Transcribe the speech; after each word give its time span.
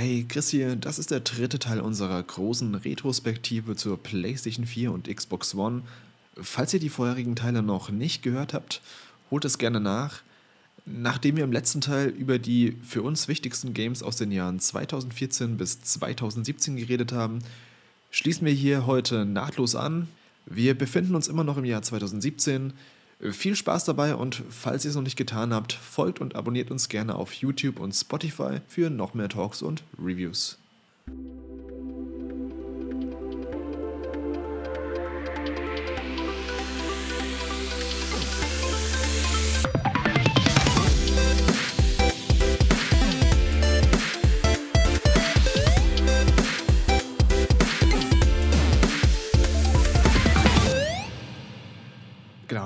Hey, 0.00 0.24
Chris 0.28 0.50
hier, 0.50 0.76
das 0.76 1.00
ist 1.00 1.10
der 1.10 1.18
dritte 1.18 1.58
Teil 1.58 1.80
unserer 1.80 2.22
großen 2.22 2.72
Retrospektive 2.76 3.74
zur 3.74 4.00
PlayStation 4.00 4.64
4 4.64 4.92
und 4.92 5.12
Xbox 5.12 5.56
One. 5.56 5.82
Falls 6.40 6.72
ihr 6.72 6.78
die 6.78 6.88
vorherigen 6.88 7.34
Teile 7.34 7.64
noch 7.64 7.90
nicht 7.90 8.22
gehört 8.22 8.54
habt, 8.54 8.80
holt 9.32 9.44
es 9.44 9.58
gerne 9.58 9.80
nach. 9.80 10.22
Nachdem 10.86 11.36
wir 11.36 11.42
im 11.42 11.50
letzten 11.50 11.80
Teil 11.80 12.10
über 12.10 12.38
die 12.38 12.76
für 12.84 13.02
uns 13.02 13.26
wichtigsten 13.26 13.74
Games 13.74 14.04
aus 14.04 14.14
den 14.14 14.30
Jahren 14.30 14.60
2014 14.60 15.56
bis 15.56 15.80
2017 15.80 16.76
geredet 16.76 17.10
haben, 17.10 17.40
schließen 18.12 18.46
wir 18.46 18.54
hier 18.54 18.86
heute 18.86 19.24
nahtlos 19.24 19.74
an. 19.74 20.06
Wir 20.46 20.78
befinden 20.78 21.16
uns 21.16 21.26
immer 21.26 21.42
noch 21.42 21.56
im 21.56 21.64
Jahr 21.64 21.82
2017. 21.82 22.72
Viel 23.20 23.56
Spaß 23.56 23.84
dabei 23.84 24.14
und 24.14 24.42
falls 24.48 24.84
ihr 24.84 24.90
es 24.90 24.94
noch 24.94 25.02
nicht 25.02 25.16
getan 25.16 25.52
habt, 25.52 25.72
folgt 25.72 26.20
und 26.20 26.36
abonniert 26.36 26.70
uns 26.70 26.88
gerne 26.88 27.16
auf 27.16 27.32
YouTube 27.32 27.80
und 27.80 27.92
Spotify 27.92 28.60
für 28.68 28.90
noch 28.90 29.14
mehr 29.14 29.28
Talks 29.28 29.60
und 29.60 29.82
Reviews. 30.00 30.56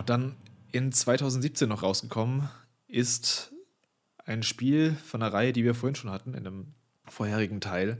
Genau, 0.02 0.18
dann 0.18 0.36
in 0.72 0.90
2017 0.90 1.68
noch 1.68 1.82
rausgekommen 1.82 2.48
ist 2.88 3.52
ein 4.24 4.42
Spiel 4.42 4.96
von 5.04 5.22
einer 5.22 5.32
Reihe, 5.32 5.52
die 5.52 5.64
wir 5.64 5.74
vorhin 5.74 5.94
schon 5.94 6.10
hatten, 6.10 6.34
in 6.34 6.46
einem 6.46 6.74
vorherigen 7.06 7.60
Teil, 7.60 7.98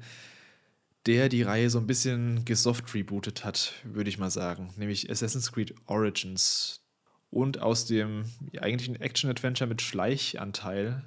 der 1.07 1.29
die 1.29 1.43
Reihe 1.43 1.71
so 1.71 1.79
ein 1.79 1.87
bisschen 1.87 2.45
gesoft 2.45 2.93
rebootet 2.95 3.45
hat, 3.45 3.75
würde 3.85 4.11
ich 4.11 4.19
mal 4.19 4.31
sagen, 4.31 4.71
nämlich 4.77 5.11
Assassin's 5.11 5.53
Creed 5.53 5.75
Origins 5.87 6.81
und 7.31 7.61
aus 7.61 7.87
dem 7.87 8.25
eigentlichen 8.61 9.01
Action-Adventure 9.01 9.69
mit 9.69 9.83
Schleichanteil 9.83 11.05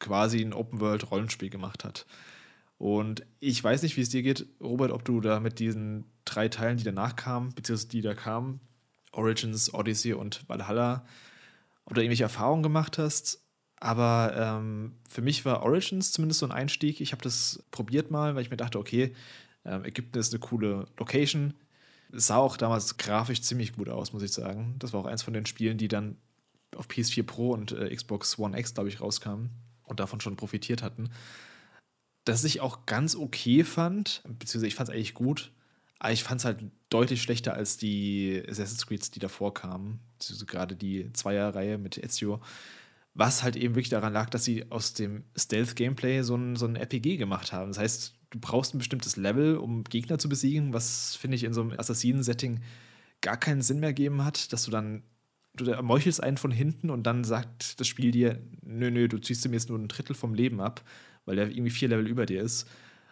quasi 0.00 0.40
ein 0.40 0.52
Open-World-Rollenspiel 0.52 1.50
gemacht 1.50 1.84
hat. 1.84 2.06
Und 2.78 3.24
ich 3.40 3.62
weiß 3.62 3.82
nicht, 3.82 3.96
wie 3.96 4.02
es 4.02 4.10
dir 4.10 4.22
geht, 4.22 4.46
Robert, 4.60 4.90
ob 4.90 5.04
du 5.04 5.20
da 5.20 5.40
mit 5.40 5.58
diesen 5.58 6.04
drei 6.24 6.48
Teilen, 6.48 6.76
die 6.78 6.84
danach 6.84 7.16
kamen, 7.16 7.54
beziehungsweise 7.54 7.88
die 7.88 8.02
da 8.02 8.14
kamen, 8.14 8.60
Origins, 9.16 9.72
Odyssey 9.72 10.12
und 10.12 10.48
Valhalla, 10.48 11.04
ob 11.84 11.94
du 11.94 12.00
irgendwelche 12.00 12.24
Erfahrungen 12.24 12.62
gemacht 12.62 12.98
hast. 12.98 13.42
Aber 13.78 14.34
ähm, 14.36 14.94
für 15.08 15.22
mich 15.22 15.44
war 15.44 15.62
Origins 15.62 16.12
zumindest 16.12 16.40
so 16.40 16.46
ein 16.46 16.52
Einstieg. 16.52 17.00
Ich 17.00 17.12
habe 17.12 17.22
das 17.22 17.62
probiert 17.70 18.10
mal, 18.10 18.34
weil 18.34 18.42
ich 18.42 18.50
mir 18.50 18.56
dachte, 18.56 18.78
okay, 18.78 19.14
ähm, 19.64 19.84
Ägypten 19.84 20.18
ist 20.18 20.32
eine 20.32 20.40
coole 20.40 20.86
Location. 20.98 21.54
Es 22.12 22.28
sah 22.28 22.36
auch 22.36 22.56
damals 22.56 22.96
grafisch 22.96 23.42
ziemlich 23.42 23.74
gut 23.74 23.88
aus, 23.88 24.12
muss 24.12 24.22
ich 24.22 24.32
sagen. 24.32 24.76
Das 24.78 24.92
war 24.92 25.00
auch 25.00 25.06
eins 25.06 25.22
von 25.22 25.34
den 25.34 25.44
Spielen, 25.44 25.76
die 25.76 25.88
dann 25.88 26.16
auf 26.74 26.88
PS4 26.88 27.24
Pro 27.24 27.50
und 27.50 27.72
äh, 27.72 27.94
Xbox 27.94 28.38
One 28.38 28.58
X, 28.58 28.74
glaube 28.74 28.88
ich, 28.88 29.00
rauskamen 29.00 29.50
und 29.84 30.00
davon 30.00 30.20
schon 30.20 30.36
profitiert 30.36 30.82
hatten. 30.82 31.10
Das 32.24 32.44
ich 32.44 32.60
auch 32.60 32.86
ganz 32.86 33.14
okay 33.14 33.62
fand, 33.62 34.22
beziehungsweise 34.24 34.66
ich 34.66 34.74
fand 34.74 34.88
es 34.88 34.94
eigentlich 34.94 35.14
gut, 35.14 35.52
aber 35.98 36.12
ich 36.12 36.22
fand 36.22 36.40
es 36.40 36.44
halt 36.44 36.58
deutlich 36.90 37.22
schlechter 37.22 37.54
als 37.54 37.76
die 37.76 38.42
Assassin's 38.48 38.86
Creed, 38.86 39.14
die 39.14 39.18
davor 39.18 39.54
kamen. 39.54 40.00
Also 40.28 40.46
gerade 40.46 40.76
die 40.76 41.12
Zweierreihe 41.12 41.78
mit 41.78 41.98
Ezio. 41.98 42.40
Was 43.14 43.42
halt 43.42 43.56
eben 43.56 43.74
wirklich 43.74 43.88
daran 43.88 44.12
lag, 44.12 44.28
dass 44.28 44.44
sie 44.44 44.70
aus 44.70 44.92
dem 44.92 45.24
Stealth-Gameplay 45.36 46.22
so 46.22 46.36
ein, 46.36 46.56
so 46.56 46.66
ein 46.66 46.76
RPG 46.76 47.16
gemacht 47.16 47.52
haben. 47.52 47.68
Das 47.68 47.78
heißt, 47.78 48.14
du 48.30 48.38
brauchst 48.38 48.74
ein 48.74 48.78
bestimmtes 48.78 49.16
Level, 49.16 49.56
um 49.56 49.84
Gegner 49.84 50.18
zu 50.18 50.28
besiegen, 50.28 50.74
was, 50.74 51.16
finde 51.16 51.36
ich, 51.36 51.44
in 51.44 51.54
so 51.54 51.62
einem 51.62 51.72
Assassinen-Setting 51.78 52.60
gar 53.22 53.38
keinen 53.38 53.62
Sinn 53.62 53.80
mehr 53.80 53.94
gegeben 53.94 54.22
hat, 54.22 54.52
dass 54.52 54.64
du 54.64 54.70
dann, 54.70 55.02
du 55.54 55.64
meuchelst 55.82 56.22
einen 56.22 56.36
von 56.36 56.50
hinten 56.50 56.90
und 56.90 57.04
dann 57.04 57.24
sagt 57.24 57.80
das 57.80 57.88
Spiel 57.88 58.10
dir, 58.10 58.42
nö, 58.62 58.90
nö, 58.90 59.08
du 59.08 59.18
ziehst 59.18 59.46
ihm 59.46 59.54
jetzt 59.54 59.70
nur 59.70 59.78
ein 59.78 59.88
Drittel 59.88 60.14
vom 60.14 60.34
Leben 60.34 60.60
ab, 60.60 60.84
weil 61.24 61.38
er 61.38 61.48
irgendwie 61.48 61.70
vier 61.70 61.88
Level 61.88 62.06
über 62.06 62.26
dir 62.26 62.42
ist. 62.42 62.68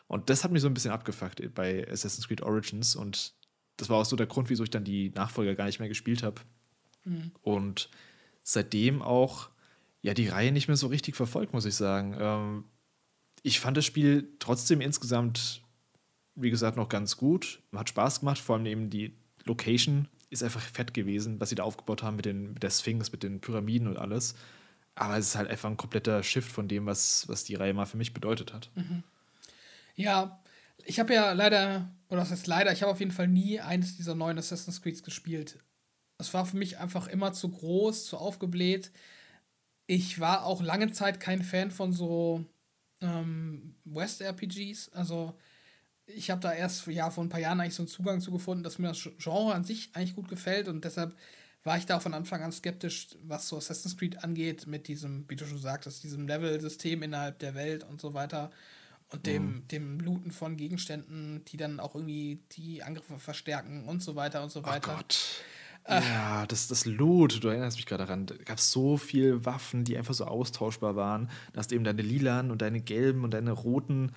Und 0.07 0.31
das 0.31 0.45
hat 0.45 0.53
mich 0.53 0.63
so 0.63 0.69
ein 0.69 0.75
bisschen 0.75 0.91
abgefuckt 0.91 1.55
bei 1.55 1.89
Assassin's 1.91 2.29
Creed 2.29 2.43
Origins 2.43 2.95
und 2.95 3.35
das 3.77 3.89
war 3.89 3.99
auch 3.99 4.05
so 4.05 4.17
der 4.17 4.27
Grund, 4.27 4.51
wieso 4.51 4.63
ich 4.63 4.71
dann 4.71 4.85
die 4.85 5.11
Nachfolger 5.11 5.55
gar 5.55 5.67
nicht 5.67 5.81
mehr 5.81 5.89
gespielt 5.89 6.23
habe. 6.23 6.41
Mhm. 7.05 7.33
Und 7.43 7.91
seitdem 8.43 9.03
auch 9.03 9.51
ja 10.03 10.15
die 10.15 10.29
Reihe 10.29 10.53
nicht 10.53 10.69
mehr 10.69 10.77
so 10.77 10.87
richtig 10.87 11.17
verfolgt, 11.17 11.53
muss 11.53 11.65
ich 11.65 11.75
sagen. 11.75 12.17
Ähm, 12.19 12.65
ich 13.43 13.61
fand 13.61 13.77
das 13.77 13.85
Spiel 13.85 14.29
trotzdem 14.39 14.81
insgesamt, 14.81 15.63
wie 16.35 16.51
gesagt, 16.51 16.77
noch 16.77 16.89
ganz 16.89 17.17
gut. 17.17 17.63
Hat 17.75 17.89
Spaß 17.89 18.21
gemacht, 18.21 18.39
vor 18.39 18.57
allem 18.57 18.67
eben 18.67 18.91
die 18.91 19.17
Location 19.45 20.09
ist 20.31 20.43
einfach 20.43 20.63
fett 20.63 20.95
gewesen, 20.95 21.41
was 21.41 21.49
sie 21.49 21.55
da 21.55 21.63
aufgebaut 21.63 22.03
haben 22.03 22.17
mit, 22.17 22.25
den, 22.25 22.55
mit 22.55 22.63
der 22.63 22.71
Sphinx, 22.71 23.13
mit 23.13 23.23
den 23.23 23.41
Pyramiden 23.41 23.89
und 23.89 23.97
alles. 23.97 24.35
Aber 24.95 25.17
es 25.17 25.29
ist 25.29 25.37
halt 25.37 25.49
einfach 25.49 25.71
ein 25.71 25.77
kompletter 25.77 26.23
Shift 26.23 26.51
von 26.51 26.69
dem, 26.69 26.87
was, 26.87 27.29
was 27.29 27.45
die 27.45 27.55
Reihe 27.55 27.75
mal 27.75 27.87
für 27.87 27.97
mich 27.97 28.15
bedeutet 28.15 28.53
hat. 28.53 28.71
Mhm. 28.75 29.03
Ja, 29.95 30.43
ich 30.85 30.99
habe 31.01 31.15
ja 31.15 31.33
leider, 31.33 31.91
oder 32.09 32.21
das 32.21 32.31
heißt 32.31 32.47
leider, 32.47 32.73
ich 32.73 32.83
habe 32.83 32.93
auf 32.93 33.01
jeden 33.01 33.13
Fall 33.13 33.29
nie 33.29 33.61
eines 33.61 33.97
dieser 33.97 34.15
neuen 34.15 34.39
Assassin's 34.39 34.83
Creeds 34.83 35.03
gespielt. 35.03 35.59
Es 36.19 36.35
war 36.35 36.47
für 36.47 36.57
mich 36.57 36.79
einfach 36.79 37.09
immer 37.09 37.33
zu 37.33 37.51
groß, 37.51 38.07
zu 38.07 38.19
aufgebläht. 38.19 38.93
Ich 39.87 40.21
war 40.21 40.45
auch 40.47 40.63
lange 40.63 40.93
Zeit 40.93 41.21
kein 41.21 41.43
Fan 41.43 41.71
von 41.71 41.93
so 41.93 42.45
ähm, 43.03 43.77
West-RPGs. 43.85 44.91
Also 44.91 45.35
ich 46.07 46.31
habe 46.31 46.41
da 46.43 46.53
erst 46.53 46.87
ja, 46.89 47.11
vor 47.11 47.25
ein 47.25 47.31
paar 47.31 47.41
Jahren 47.41 47.61
eigentlich 47.61 47.75
so 47.75 47.83
einen 47.83 47.89
Zugang 47.89 48.21
zu 48.21 48.33
gefunden, 48.33 48.65
dass 48.65 48.79
mir 48.79 48.89
das 48.89 49.09
Genre 49.19 49.55
an 49.55 49.65
sich 49.65 49.91
eigentlich 49.95 50.17
gut 50.17 50.29
gefällt 50.29 50.69
und 50.69 50.85
deshalb 50.85 51.17
war 51.65 51.79
ich 51.79 51.87
da 51.87 52.01
von 52.01 52.15
Anfang 52.15 52.43
an 52.43 52.53
skeptisch, 52.53 53.09
was 53.25 53.49
so 53.49 53.57
Assassin's 53.59 53.97
Creed 53.97 54.25
angeht, 54.25 54.67
mit 54.67 54.89
diesem, 54.89 55.29
wie 55.31 55.37
du 55.37 55.47
schon 55.47 55.59
sagtest, 55.59 56.05
diesem 56.05 56.29
Level-System 56.29 57.03
innerhalb 57.03 57.39
der 57.41 57.55
Welt 57.55 57.85
und 57.85 58.01
so 58.01 58.15
weiter 58.15 58.51
und 59.11 59.27
dem, 59.27 59.47
mhm. 59.47 59.69
dem 59.69 60.01
Looten 60.01 60.31
von 60.31 60.57
Gegenständen, 60.57 61.45
die 61.47 61.57
dann 61.57 61.81
auch 61.81 61.95
irgendwie 61.95 62.43
die 62.53 62.83
Angriffe 62.83 63.19
verstärken 63.19 63.85
und 63.85 64.03
so 64.03 64.17
weiter 64.17 64.43
und 64.43 64.51
so 64.51 64.65
weiter. 64.65 64.93
Oh 64.93 64.97
Gott. 64.97 65.45
Äh, 65.85 66.01
ja, 66.01 66.47
das, 66.47 66.69
das 66.69 66.87
Loot, 66.87 67.45
du 67.45 67.49
erinnerst 67.49 67.77
mich 67.77 67.87
gerade 67.87 68.05
daran, 68.05 68.27
da 68.27 68.35
gab 68.37 68.59
es 68.59 68.73
so 68.73 68.97
viele 68.97 69.45
Waffen, 69.45 69.85
die 69.85 69.99
einfach 69.99 70.15
so 70.15 70.25
austauschbar 70.25 70.97
waren. 70.97 71.31
Da 71.53 71.59
hast 71.59 71.71
du 71.71 71.75
eben 71.75 71.85
deine 71.85 72.03
lilanen 72.03 72.51
und 72.51 72.63
deine 72.63 72.81
gelben 72.81 73.23
und 73.23 73.33
deine 73.33 73.53
roten 73.53 74.13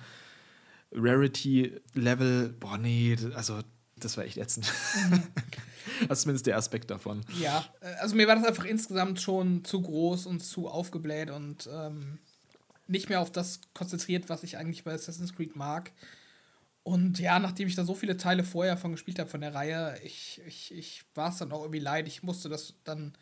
Rarity-Level. 0.92 2.54
Boah, 2.58 2.78
nee, 2.78 3.16
also 3.34 3.60
das 3.96 4.16
war 4.16 4.24
echt 4.24 4.38
ätzend. 4.38 4.72
Mhm. 5.10 5.22
das 6.08 6.18
ist 6.18 6.22
zumindest 6.22 6.46
der 6.46 6.56
Aspekt 6.56 6.90
davon. 6.90 7.20
Ja, 7.38 7.64
äh, 7.80 7.94
also 8.00 8.16
mir 8.16 8.26
war 8.26 8.36
das 8.36 8.44
einfach 8.44 8.64
insgesamt 8.64 9.20
schon 9.20 9.64
zu 9.64 9.82
groß 9.82 10.26
und 10.26 10.40
zu 10.40 10.68
aufgebläht 10.68 11.30
und 11.30 11.68
ähm, 11.70 12.18
nicht 12.88 13.08
mehr 13.08 13.20
auf 13.20 13.30
das 13.30 13.60
konzentriert, 13.74 14.28
was 14.28 14.42
ich 14.42 14.56
eigentlich 14.56 14.82
bei 14.82 14.92
Assassin's 14.92 15.34
Creed 15.34 15.54
mag. 15.54 15.92
Und 16.82 17.18
ja, 17.18 17.38
nachdem 17.38 17.68
ich 17.68 17.74
da 17.74 17.84
so 17.84 17.94
viele 17.94 18.16
Teile 18.16 18.44
vorher 18.44 18.78
von 18.78 18.92
gespielt 18.92 19.18
habe 19.18 19.28
von 19.28 19.42
der 19.42 19.54
Reihe, 19.54 19.98
ich, 20.04 20.40
ich, 20.46 20.74
ich 20.74 21.04
war 21.14 21.28
es 21.28 21.36
dann 21.36 21.52
auch 21.52 21.60
irgendwie 21.60 21.80
leid. 21.80 22.08
Ich 22.08 22.22
musste 22.22 22.48
das 22.48 22.74
dann 22.84 23.12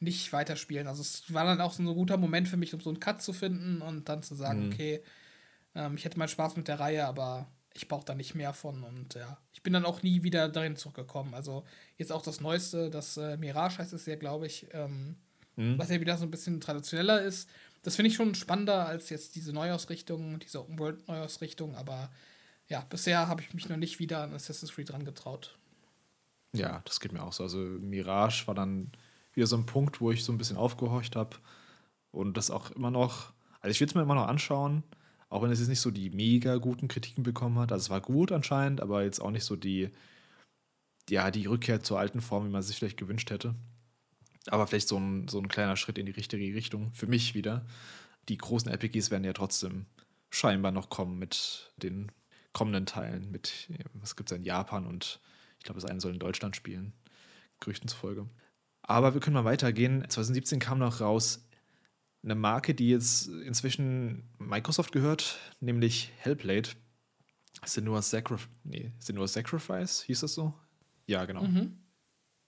nicht 0.00 0.32
weiterspielen. 0.32 0.86
Also 0.86 1.02
es 1.02 1.32
war 1.32 1.44
dann 1.44 1.60
auch 1.60 1.72
so 1.72 1.82
ein 1.82 1.94
guter 1.94 2.16
Moment 2.16 2.48
für 2.48 2.56
mich, 2.56 2.72
um 2.72 2.80
so 2.80 2.88
einen 2.88 3.00
Cut 3.00 3.22
zu 3.22 3.34
finden 3.34 3.82
und 3.82 4.08
dann 4.08 4.22
zu 4.22 4.34
sagen, 4.34 4.66
mhm. 4.66 4.72
okay, 4.72 5.02
ähm, 5.74 5.94
ich 5.96 6.06
hätte 6.06 6.18
mal 6.18 6.26
Spaß 6.26 6.56
mit 6.56 6.68
der 6.68 6.80
Reihe, 6.80 7.06
aber 7.06 7.46
ich 7.74 7.86
brauche 7.86 8.06
da 8.06 8.14
nicht 8.14 8.34
mehr 8.34 8.54
von. 8.54 8.82
Und 8.82 9.14
ja, 9.14 9.36
ich 9.52 9.62
bin 9.62 9.74
dann 9.74 9.84
auch 9.84 10.02
nie 10.02 10.22
wieder 10.22 10.48
dahin 10.48 10.76
zurückgekommen. 10.76 11.34
Also 11.34 11.64
jetzt 11.98 12.12
auch 12.12 12.22
das 12.22 12.40
Neueste, 12.40 12.88
das 12.88 13.18
äh, 13.18 13.36
Mirage 13.36 13.78
heißt 13.78 13.92
es 13.92 14.06
ja, 14.06 14.16
glaube 14.16 14.46
ich, 14.46 14.68
ähm, 14.72 15.16
mhm. 15.56 15.78
was 15.78 15.90
ja 15.90 16.00
wieder 16.00 16.16
so 16.16 16.24
ein 16.24 16.30
bisschen 16.30 16.62
traditioneller 16.62 17.20
ist 17.20 17.48
das 17.82 17.96
finde 17.96 18.10
ich 18.10 18.16
schon 18.16 18.34
spannender 18.34 18.86
als 18.86 19.10
jetzt 19.10 19.34
diese 19.34 19.52
Neuausrichtung, 19.52 20.38
diese 20.38 20.60
Open 20.60 20.78
World 20.78 21.06
Neuausrichtung, 21.08 21.74
aber 21.74 22.10
ja, 22.68 22.80
bisher 22.88 23.28
habe 23.28 23.42
ich 23.42 23.52
mich 23.54 23.68
noch 23.68 23.76
nicht 23.76 23.98
wieder 23.98 24.22
an 24.22 24.32
Assassin's 24.32 24.72
Creed 24.72 24.90
dran 24.90 25.04
getraut. 25.04 25.58
Ja, 26.54 26.82
das 26.84 27.00
geht 27.00 27.12
mir 27.12 27.22
auch 27.22 27.32
so. 27.32 27.42
Also 27.42 27.58
Mirage 27.58 28.46
war 28.46 28.54
dann 28.54 28.92
wieder 29.34 29.46
so 29.46 29.56
ein 29.56 29.66
Punkt, 29.66 30.00
wo 30.00 30.10
ich 30.10 30.24
so 30.24 30.32
ein 30.32 30.38
bisschen 30.38 30.56
aufgehorcht 30.56 31.16
habe 31.16 31.36
und 32.10 32.36
das 32.36 32.50
auch 32.50 32.70
immer 32.70 32.90
noch, 32.90 33.32
also 33.60 33.72
ich 33.72 33.80
will 33.80 33.88
es 33.88 33.94
mir 33.94 34.02
immer 34.02 34.14
noch 34.14 34.28
anschauen, 34.28 34.82
auch 35.28 35.42
wenn 35.42 35.50
es 35.50 35.58
jetzt 35.58 35.68
nicht 35.68 35.80
so 35.80 35.90
die 35.90 36.10
mega 36.10 36.56
guten 36.56 36.88
Kritiken 36.88 37.24
bekommen 37.24 37.58
hat. 37.58 37.72
Also 37.72 37.84
es 37.84 37.90
war 37.90 38.02
gut 38.02 38.32
anscheinend, 38.32 38.80
aber 38.80 39.02
jetzt 39.02 39.20
auch 39.20 39.30
nicht 39.30 39.44
so 39.44 39.56
die, 39.56 39.90
ja, 41.08 41.30
die 41.30 41.46
Rückkehr 41.46 41.82
zur 41.82 41.98
alten 41.98 42.20
Form, 42.20 42.46
wie 42.46 42.50
man 42.50 42.62
sich 42.62 42.76
vielleicht 42.76 42.98
gewünscht 42.98 43.30
hätte. 43.30 43.54
Aber 44.48 44.66
vielleicht 44.66 44.88
so 44.88 44.98
ein, 44.98 45.28
so 45.28 45.38
ein 45.38 45.48
kleiner 45.48 45.76
Schritt 45.76 45.98
in 45.98 46.06
die 46.06 46.12
richtige 46.12 46.54
Richtung. 46.54 46.92
Für 46.92 47.06
mich 47.06 47.34
wieder. 47.34 47.64
Die 48.28 48.38
großen 48.38 48.70
RPGs 48.70 49.10
werden 49.10 49.24
ja 49.24 49.32
trotzdem 49.32 49.86
scheinbar 50.30 50.72
noch 50.72 50.88
kommen 50.88 51.18
mit 51.18 51.72
den 51.76 52.10
kommenden 52.52 52.86
Teilen. 52.86 53.30
Mit, 53.30 53.68
was 53.94 54.16
gibt 54.16 54.30
es 54.30 54.36
in 54.36 54.44
Japan 54.44 54.86
und 54.86 55.20
ich 55.58 55.64
glaube, 55.64 55.80
das 55.80 55.88
eine 55.88 56.00
soll 56.00 56.12
in 56.12 56.18
Deutschland 56.18 56.56
spielen. 56.56 56.92
Gerüchten 57.60 57.88
zufolge. 57.88 58.28
Aber 58.82 59.14
wir 59.14 59.20
können 59.20 59.34
mal 59.34 59.44
weitergehen. 59.44 60.04
2017 60.08 60.58
kam 60.58 60.78
noch 60.78 61.00
raus 61.00 61.48
eine 62.24 62.34
Marke, 62.34 62.74
die 62.74 62.88
jetzt 62.88 63.28
inzwischen 63.28 64.28
Microsoft 64.38 64.92
gehört, 64.92 65.38
nämlich 65.60 66.12
Hellblade. 66.18 66.70
Senua, 67.64 68.02
Sacrif 68.02 68.48
nee, 68.64 68.92
Sacrifice, 68.98 70.02
hieß 70.02 70.20
das 70.20 70.34
so? 70.34 70.54
Ja, 71.06 71.24
genau. 71.24 71.42
Mhm. 71.42 71.78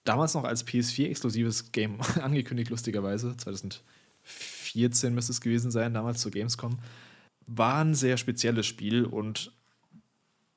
Damals 0.05 0.33
noch 0.35 0.45
als 0.45 0.65
PS4-exklusives 0.65 1.71
Game 1.71 1.99
angekündigt, 2.21 2.69
lustigerweise. 2.69 3.35
2014 3.35 5.13
müsste 5.13 5.33
es 5.33 5.41
gewesen 5.41 5.71
sein, 5.71 5.93
damals 5.93 6.21
zur 6.21 6.31
Gamescom. 6.31 6.79
War 7.47 7.83
ein 7.83 7.93
sehr 7.93 8.17
spezielles 8.17 8.65
Spiel 8.65 9.03
und 9.03 9.51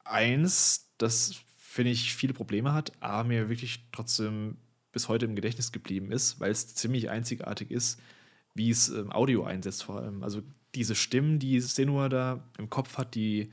eins, 0.04 0.88
das 0.98 1.34
finde 1.56 1.90
ich 1.90 2.14
viele 2.14 2.32
Probleme 2.32 2.72
hat, 2.72 2.92
aber 3.00 3.24
mir 3.24 3.48
wirklich 3.48 3.84
trotzdem 3.92 4.56
bis 4.92 5.08
heute 5.08 5.26
im 5.26 5.36
Gedächtnis 5.36 5.72
geblieben 5.72 6.10
ist, 6.12 6.40
weil 6.40 6.50
es 6.50 6.74
ziemlich 6.74 7.10
einzigartig 7.10 7.70
ist, 7.70 8.00
wie 8.54 8.70
es 8.70 8.88
ähm, 8.88 9.12
Audio 9.12 9.44
einsetzt 9.44 9.84
vor 9.84 10.00
allem. 10.00 10.22
Also 10.22 10.42
diese 10.74 10.94
Stimmen, 10.94 11.38
die 11.38 11.60
Senua 11.60 12.08
da 12.08 12.42
im 12.58 12.70
Kopf 12.70 12.98
hat, 12.98 13.14
die 13.14 13.50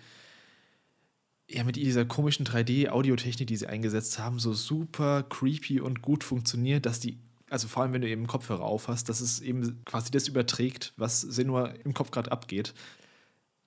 ja 1.49 1.63
mit 1.63 1.75
dieser 1.75 2.05
komischen 2.05 2.45
3D-Audiotechnik, 2.45 3.47
die 3.47 3.57
sie 3.57 3.67
eingesetzt 3.67 4.17
haben, 4.19 4.39
so 4.39 4.53
super 4.53 5.23
creepy 5.23 5.79
und 5.79 6.01
gut 6.01 6.23
funktioniert, 6.23 6.85
dass 6.85 6.99
die, 6.99 7.19
also 7.49 7.67
vor 7.67 7.83
allem 7.83 7.93
wenn 7.93 8.01
du 8.01 8.09
eben 8.09 8.27
Kopfhörer 8.27 8.63
auf 8.63 8.87
hast, 8.87 9.09
dass 9.09 9.21
es 9.21 9.39
eben 9.41 9.83
quasi 9.85 10.11
das 10.11 10.27
überträgt, 10.27 10.93
was 10.97 11.21
Senua 11.21 11.67
im 11.83 11.93
Kopf 11.93 12.11
gerade 12.11 12.31
abgeht. 12.31 12.73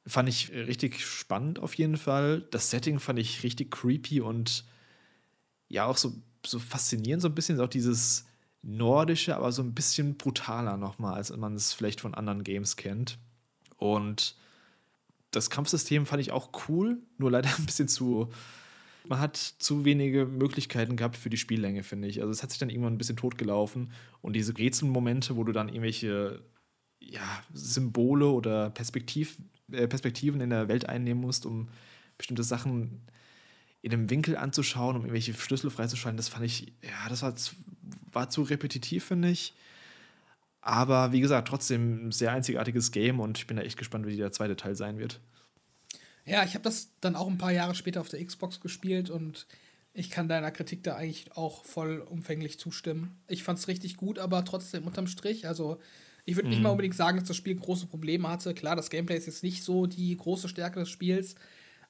Fand 0.06 0.28
ich 0.28 0.50
richtig 0.50 1.04
spannend 1.04 1.58
auf 1.58 1.74
jeden 1.74 1.96
Fall. 1.96 2.46
Das 2.50 2.70
Setting 2.70 2.98
fand 2.98 3.18
ich 3.18 3.42
richtig 3.42 3.70
creepy 3.70 4.20
und 4.20 4.64
ja 5.68 5.84
auch 5.84 5.98
so, 5.98 6.14
so 6.44 6.58
faszinierend, 6.58 7.22
so 7.22 7.28
ein 7.28 7.34
bisschen 7.34 7.60
auch 7.60 7.68
dieses 7.68 8.24
nordische, 8.62 9.36
aber 9.36 9.52
so 9.52 9.62
ein 9.62 9.74
bisschen 9.74 10.16
brutaler 10.16 10.76
nochmal, 10.76 11.14
als 11.14 11.34
man 11.36 11.54
es 11.54 11.72
vielleicht 11.72 12.00
von 12.00 12.14
anderen 12.14 12.42
Games 12.42 12.76
kennt. 12.76 13.18
Und 13.76 14.34
das 15.30 15.50
Kampfsystem 15.50 16.06
fand 16.06 16.20
ich 16.20 16.32
auch 16.32 16.50
cool, 16.68 16.98
nur 17.18 17.30
leider 17.30 17.48
ein 17.58 17.66
bisschen 17.66 17.88
zu. 17.88 18.30
Man 19.06 19.20
hat 19.20 19.36
zu 19.36 19.84
wenige 19.84 20.26
Möglichkeiten 20.26 20.96
gehabt 20.96 21.16
für 21.16 21.30
die 21.30 21.36
Spiellänge, 21.36 21.82
finde 21.82 22.08
ich. 22.08 22.20
Also 22.20 22.30
es 22.30 22.42
hat 22.42 22.50
sich 22.50 22.58
dann 22.58 22.68
irgendwann 22.68 22.94
ein 22.94 22.98
bisschen 22.98 23.16
totgelaufen. 23.16 23.92
Und 24.20 24.34
diese 24.34 24.56
Rätselmomente, 24.56 25.36
wo 25.36 25.44
du 25.44 25.52
dann 25.52 25.68
irgendwelche 25.68 26.42
ja, 27.00 27.42
Symbole 27.54 28.26
oder 28.26 28.70
Perspektiv, 28.70 29.38
äh, 29.72 29.86
Perspektiven 29.86 30.40
in 30.40 30.50
der 30.50 30.68
Welt 30.68 30.88
einnehmen 30.88 31.22
musst, 31.22 31.46
um 31.46 31.68
bestimmte 32.18 32.42
Sachen 32.42 33.00
in 33.80 33.92
einem 33.92 34.10
Winkel 34.10 34.36
anzuschauen, 34.36 34.96
um 34.96 35.02
irgendwelche 35.02 35.32
Schlüssel 35.32 35.70
freizuschalten, 35.70 36.16
das 36.16 36.28
fand 36.28 36.44
ich, 36.44 36.72
ja, 36.82 37.08
das 37.08 37.22
war 37.22 37.34
war 38.12 38.28
zu 38.30 38.42
repetitiv, 38.42 39.04
finde 39.04 39.30
ich. 39.30 39.54
Aber 40.60 41.12
wie 41.12 41.20
gesagt, 41.20 41.48
trotzdem 41.48 42.08
ein 42.08 42.12
sehr 42.12 42.32
einzigartiges 42.32 42.90
Game 42.90 43.20
und 43.20 43.38
ich 43.38 43.46
bin 43.46 43.56
da 43.56 43.62
echt 43.62 43.78
gespannt, 43.78 44.06
wie 44.06 44.16
der 44.16 44.32
zweite 44.32 44.56
Teil 44.56 44.74
sein 44.74 44.98
wird. 44.98 45.20
Ja, 46.24 46.44
ich 46.44 46.54
habe 46.54 46.64
das 46.64 46.90
dann 47.00 47.16
auch 47.16 47.28
ein 47.28 47.38
paar 47.38 47.52
Jahre 47.52 47.74
später 47.74 48.00
auf 48.00 48.08
der 48.08 48.24
Xbox 48.24 48.60
gespielt 48.60 49.08
und 49.08 49.46
ich 49.94 50.10
kann 50.10 50.28
deiner 50.28 50.50
Kritik 50.50 50.82
da 50.82 50.94
eigentlich 50.94 51.36
auch 51.36 51.64
vollumfänglich 51.64 52.58
zustimmen. 52.58 53.20
Ich 53.28 53.42
fand 53.42 53.58
es 53.58 53.68
richtig 53.68 53.96
gut, 53.96 54.18
aber 54.18 54.44
trotzdem 54.44 54.86
unterm 54.86 55.06
Strich, 55.06 55.48
also 55.48 55.78
ich 56.24 56.36
würde 56.36 56.50
nicht 56.50 56.58
mhm. 56.58 56.64
mal 56.64 56.70
unbedingt 56.70 56.94
sagen, 56.94 57.18
dass 57.18 57.28
das 57.28 57.38
Spiel 57.38 57.56
große 57.56 57.86
Probleme 57.86 58.28
hatte. 58.28 58.52
Klar, 58.52 58.76
das 58.76 58.90
Gameplay 58.90 59.16
ist 59.16 59.26
jetzt 59.26 59.42
nicht 59.42 59.64
so 59.64 59.86
die 59.86 60.14
große 60.14 60.48
Stärke 60.48 60.80
des 60.80 60.90
Spiels. 60.90 61.36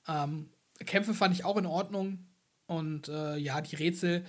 Ähm, 0.07 0.51
Kämpfe 0.87 1.13
fand 1.13 1.35
ich 1.35 1.45
auch 1.45 1.57
in 1.57 1.67
Ordnung 1.67 2.25
und 2.67 3.09
äh, 3.09 3.37
ja, 3.37 3.61
die 3.61 3.75
Rätsel 3.75 4.25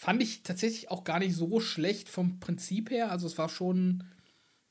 Fand 0.00 0.22
ich 0.22 0.42
tatsächlich 0.44 0.90
auch 0.90 1.04
gar 1.04 1.18
nicht 1.18 1.36
so 1.36 1.60
schlecht 1.60 2.08
vom 2.08 2.40
Prinzip 2.40 2.88
her. 2.88 3.10
Also 3.10 3.26
es 3.26 3.36
war 3.36 3.50
schon, 3.50 4.02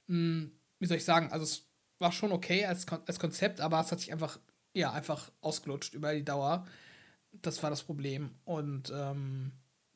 mh, 0.08 0.16
hm, 0.16 0.52
wie 0.80 0.88
soll 0.88 0.98
ich 0.98 1.06
sagen, 1.06 1.32
also 1.32 1.44
es 1.44 1.68
war 2.00 2.12
schon 2.12 2.32
okay 2.32 2.66
als, 2.66 2.88
als 3.06 3.20
Konzept, 3.20 3.62
aber 3.62 3.80
es 3.80 3.92
hat 3.92 4.00
sich 4.00 4.12
einfach, 4.12 4.40
ja, 4.74 4.92
einfach 4.92 5.32
ausgelutscht 5.42 5.94
über 5.94 6.16
die 6.16 6.26
Dauer. 6.26 6.66
Das 7.44 7.62
war 7.62 7.70
das 7.70 7.84
Problem. 7.84 8.32
Und 8.44 8.92
ähm, 8.92 9.52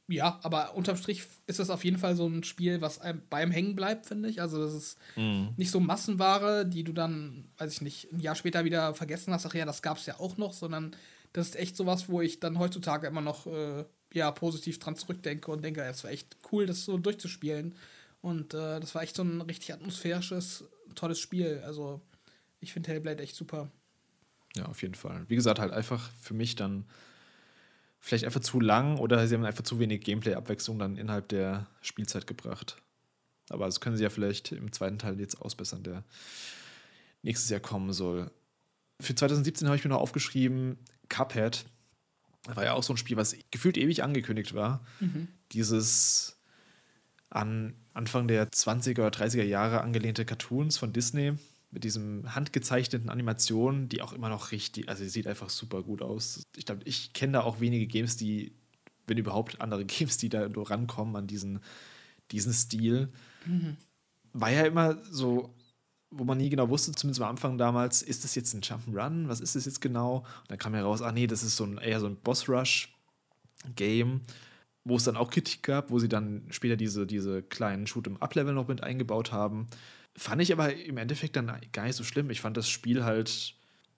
ja, 0.07 0.39
aber 0.44 0.75
unterm 0.75 0.97
Strich 0.97 1.24
ist 1.47 1.57
das 1.57 1.71
auf 1.71 1.83
jeden 1.83 1.97
Fall 1.97 2.15
so 2.15 2.27
ein 2.27 2.44
Spiel, 2.44 2.81
was 2.81 3.00
einem 3.00 3.24
beim 3.31 3.50
Hängen 3.50 3.75
bleibt, 3.75 4.06
finde 4.06 4.29
ich. 4.29 4.39
Also 4.39 4.63
das 4.63 4.75
ist 4.75 5.00
mhm. 5.15 5.50
nicht 5.57 5.71
so 5.71 5.79
Massenware, 5.79 6.63
die 6.63 6.83
du 6.83 6.94
dann, 6.94 7.50
weiß 7.57 7.74
ich 7.74 7.81
nicht, 7.81 8.13
ein 8.13 8.19
Jahr 8.19 8.36
später 8.36 8.65
wieder 8.65 8.94
vergessen 8.94 9.33
hast, 9.33 9.47
ach 9.47 9.56
ja, 9.56 9.65
das 9.65 9.81
gab 9.81 9.97
es 9.97 10.06
ja 10.06 10.19
auch 10.19 10.38
noch, 10.38 10.53
sondern 10.53 10.95
das 11.31 11.47
ist 11.47 11.56
echt 11.56 11.75
sowas, 11.75 12.07
wo 12.07 12.21
ich 12.21 12.39
dann 12.39 12.59
heutzutage 12.59 13.07
immer 13.07 13.21
noch 13.21 13.47
äh, 13.47 13.86
ja, 14.13 14.31
positiv 14.31 14.80
dran 14.80 14.95
zurückdenke 14.95 15.51
und 15.51 15.63
denke, 15.63 15.81
es 15.81 16.04
war 16.04 16.12
echt 16.12 16.38
cool, 16.51 16.65
das 16.65 16.86
so 16.86 16.98
durchzuspielen. 16.98 17.75
Und 18.21 18.54
äh, 18.54 18.80
das 18.80 18.95
war 18.95 19.04
echt 19.04 19.15
so 19.15 19.24
ein 19.24 19.42
richtig 19.42 19.74
atmosphärisches, 19.74 20.63
tolles 20.95 21.19
Spiel. 21.19 21.62
Also 21.65 22.00
ich 22.60 22.71
finde 22.71 22.92
Hellblade 22.92 23.21
echt 23.21 23.36
super. 23.36 23.69
Ja, 24.56 24.65
auf 24.65 24.81
jeden 24.81 24.95
Fall. 24.95 25.25
Wie 25.27 25.36
gesagt, 25.36 25.60
halt 25.60 25.74
einfach 25.74 26.10
für 26.21 26.33
mich 26.33 26.56
dann 26.56 26.86
vielleicht 28.00 28.25
einfach 28.25 28.42
zu 28.42 28.60
lang 28.60 28.98
oder 29.00 29.27
sie 29.27 29.36
haben 29.36 29.45
einfach 29.45 29.63
zu 29.63 29.80
wenig 29.80 30.01
Gameplay-Abwechslung 30.01 30.77
dann 30.77 30.95
innerhalb 30.95 31.27
der 31.30 31.68
Spielzeit 31.81 32.27
gebracht. 32.27 32.77
Aber 33.50 33.65
das 33.65 33.81
können 33.81 33.98
sie 33.98 34.04
ja 34.04 34.10
vielleicht 34.10 34.51
im 34.51 34.71
zweiten 34.71 35.00
Teil 35.00 35.19
jetzt 35.19 35.42
ausbessern, 35.42 35.83
der 35.83 36.04
nächstes 37.24 37.50
Jahr 37.50 37.60
kommen 37.60 37.94
soll. 37.94 38.31
Für 39.01 39.15
2017 39.15 39.68
habe 39.68 39.77
ich 39.77 39.83
mir 39.83 39.89
noch 39.89 40.01
aufgeschrieben, 40.01 40.77
Cuphead 41.10 41.65
das 42.44 42.56
war 42.56 42.63
ja 42.63 42.74
auch 42.74 42.84
so 42.84 42.94
ein 42.94 42.98
Spiel, 42.98 43.18
was 43.18 43.36
gefühlt 43.51 43.78
ewig 43.78 44.04
angekündigt 44.04 44.54
war. 44.54 44.86
Mhm. 45.00 45.28
Dieses 45.51 46.40
an 47.30 47.74
Anfang 47.94 48.28
der 48.28 48.51
20er 48.51 49.00
oder 49.00 49.10
30er 49.10 49.44
Jahre 49.44 49.81
angelehnte 49.81 50.25
Cartoons 50.25 50.78
von 50.78 50.94
Disney 50.94 51.34
mit 51.72 51.84
diesem 51.84 52.36
handgezeichneten 52.36 53.10
Animationen, 53.10 53.90
die 53.90 54.01
auch 54.01 54.13
immer 54.13 54.30
noch 54.30 54.51
richtig, 54.51 54.90
also 54.90 55.04
sie 55.04 55.10
sieht 55.10 55.25
einfach 55.25 55.50
super 55.50 55.81
gut 55.81 56.01
aus. 56.01 56.44
Ich 56.56 56.66
glaube, 56.66 56.81
ich 56.86 57.13
kenne 57.13 57.34
da 57.34 57.42
auch 57.42 57.60
wenige 57.60 57.88
Games, 57.88 58.16
die, 58.16 58.54
wenn 59.07 59.18
überhaupt 59.18 59.60
andere 59.62 59.86
Games, 59.86 60.18
die 60.18 60.30
da 60.30 60.48
rankommen 60.54 61.16
an 61.16 61.28
diesen, 61.28 61.60
diesen 62.31 62.54
Stil. 62.54 63.12
Mhm. 63.46 63.78
War 64.34 64.51
ja 64.51 64.66
immer 64.66 65.04
so 65.06 65.56
wo 66.15 66.24
man 66.24 66.38
nie 66.38 66.50
genau 66.50 66.69
wusste, 66.69 66.94
zumindest 66.94 67.21
am 67.21 67.30
Anfang 67.30 67.57
damals, 67.57 68.01
ist 68.01 68.24
das 68.24 68.36
jetzt 68.36 68.54
ein 68.54 68.62
Jump'n'Run? 68.62 69.27
Was 69.27 69.42
ist 69.42 69.56
das 69.56 69.65
jetzt 69.65 69.81
genau? 69.81 70.18
Und 70.18 70.51
dann 70.51 70.60
kam 70.60 70.74
heraus, 70.74 71.01
ah 71.01 71.12
nee, 71.12 71.27
das 71.27 71.44
ist 71.44 71.56
so 71.56 71.65
ein, 71.65 71.77
eher 71.77 72.00
so 72.00 72.07
ein 72.07 72.18
Boss-Rush-Game, 72.18 74.21
wo 74.83 74.95
es 74.95 75.04
dann 75.04 75.18
auch 75.18 75.31
Kritik 75.31 75.63
gab, 75.63 75.92
wo 75.92 76.00
sie 76.00 76.10
dann 76.10 76.45
später 76.50 76.75
diese, 76.75 77.07
diese 77.07 77.42
kleinen 77.42 77.88
Shoot-em-Up-Level 77.88 78.54
noch 78.54 78.68
mit 78.68 78.83
eingebaut 78.83 79.31
haben. 79.31 79.68
Fand 80.15 80.42
ich 80.42 80.54
aber 80.54 80.75
im 80.75 80.98
Endeffekt 80.98 81.36
dann 81.36 81.51
gar 81.71 81.86
nicht 81.86 81.95
so 81.95 82.04
schlimm. 82.04 82.30
Ich 82.30 82.42
fand 82.42 82.57
das 82.57 82.69
Spiel 82.69 83.04
halt 83.04 83.56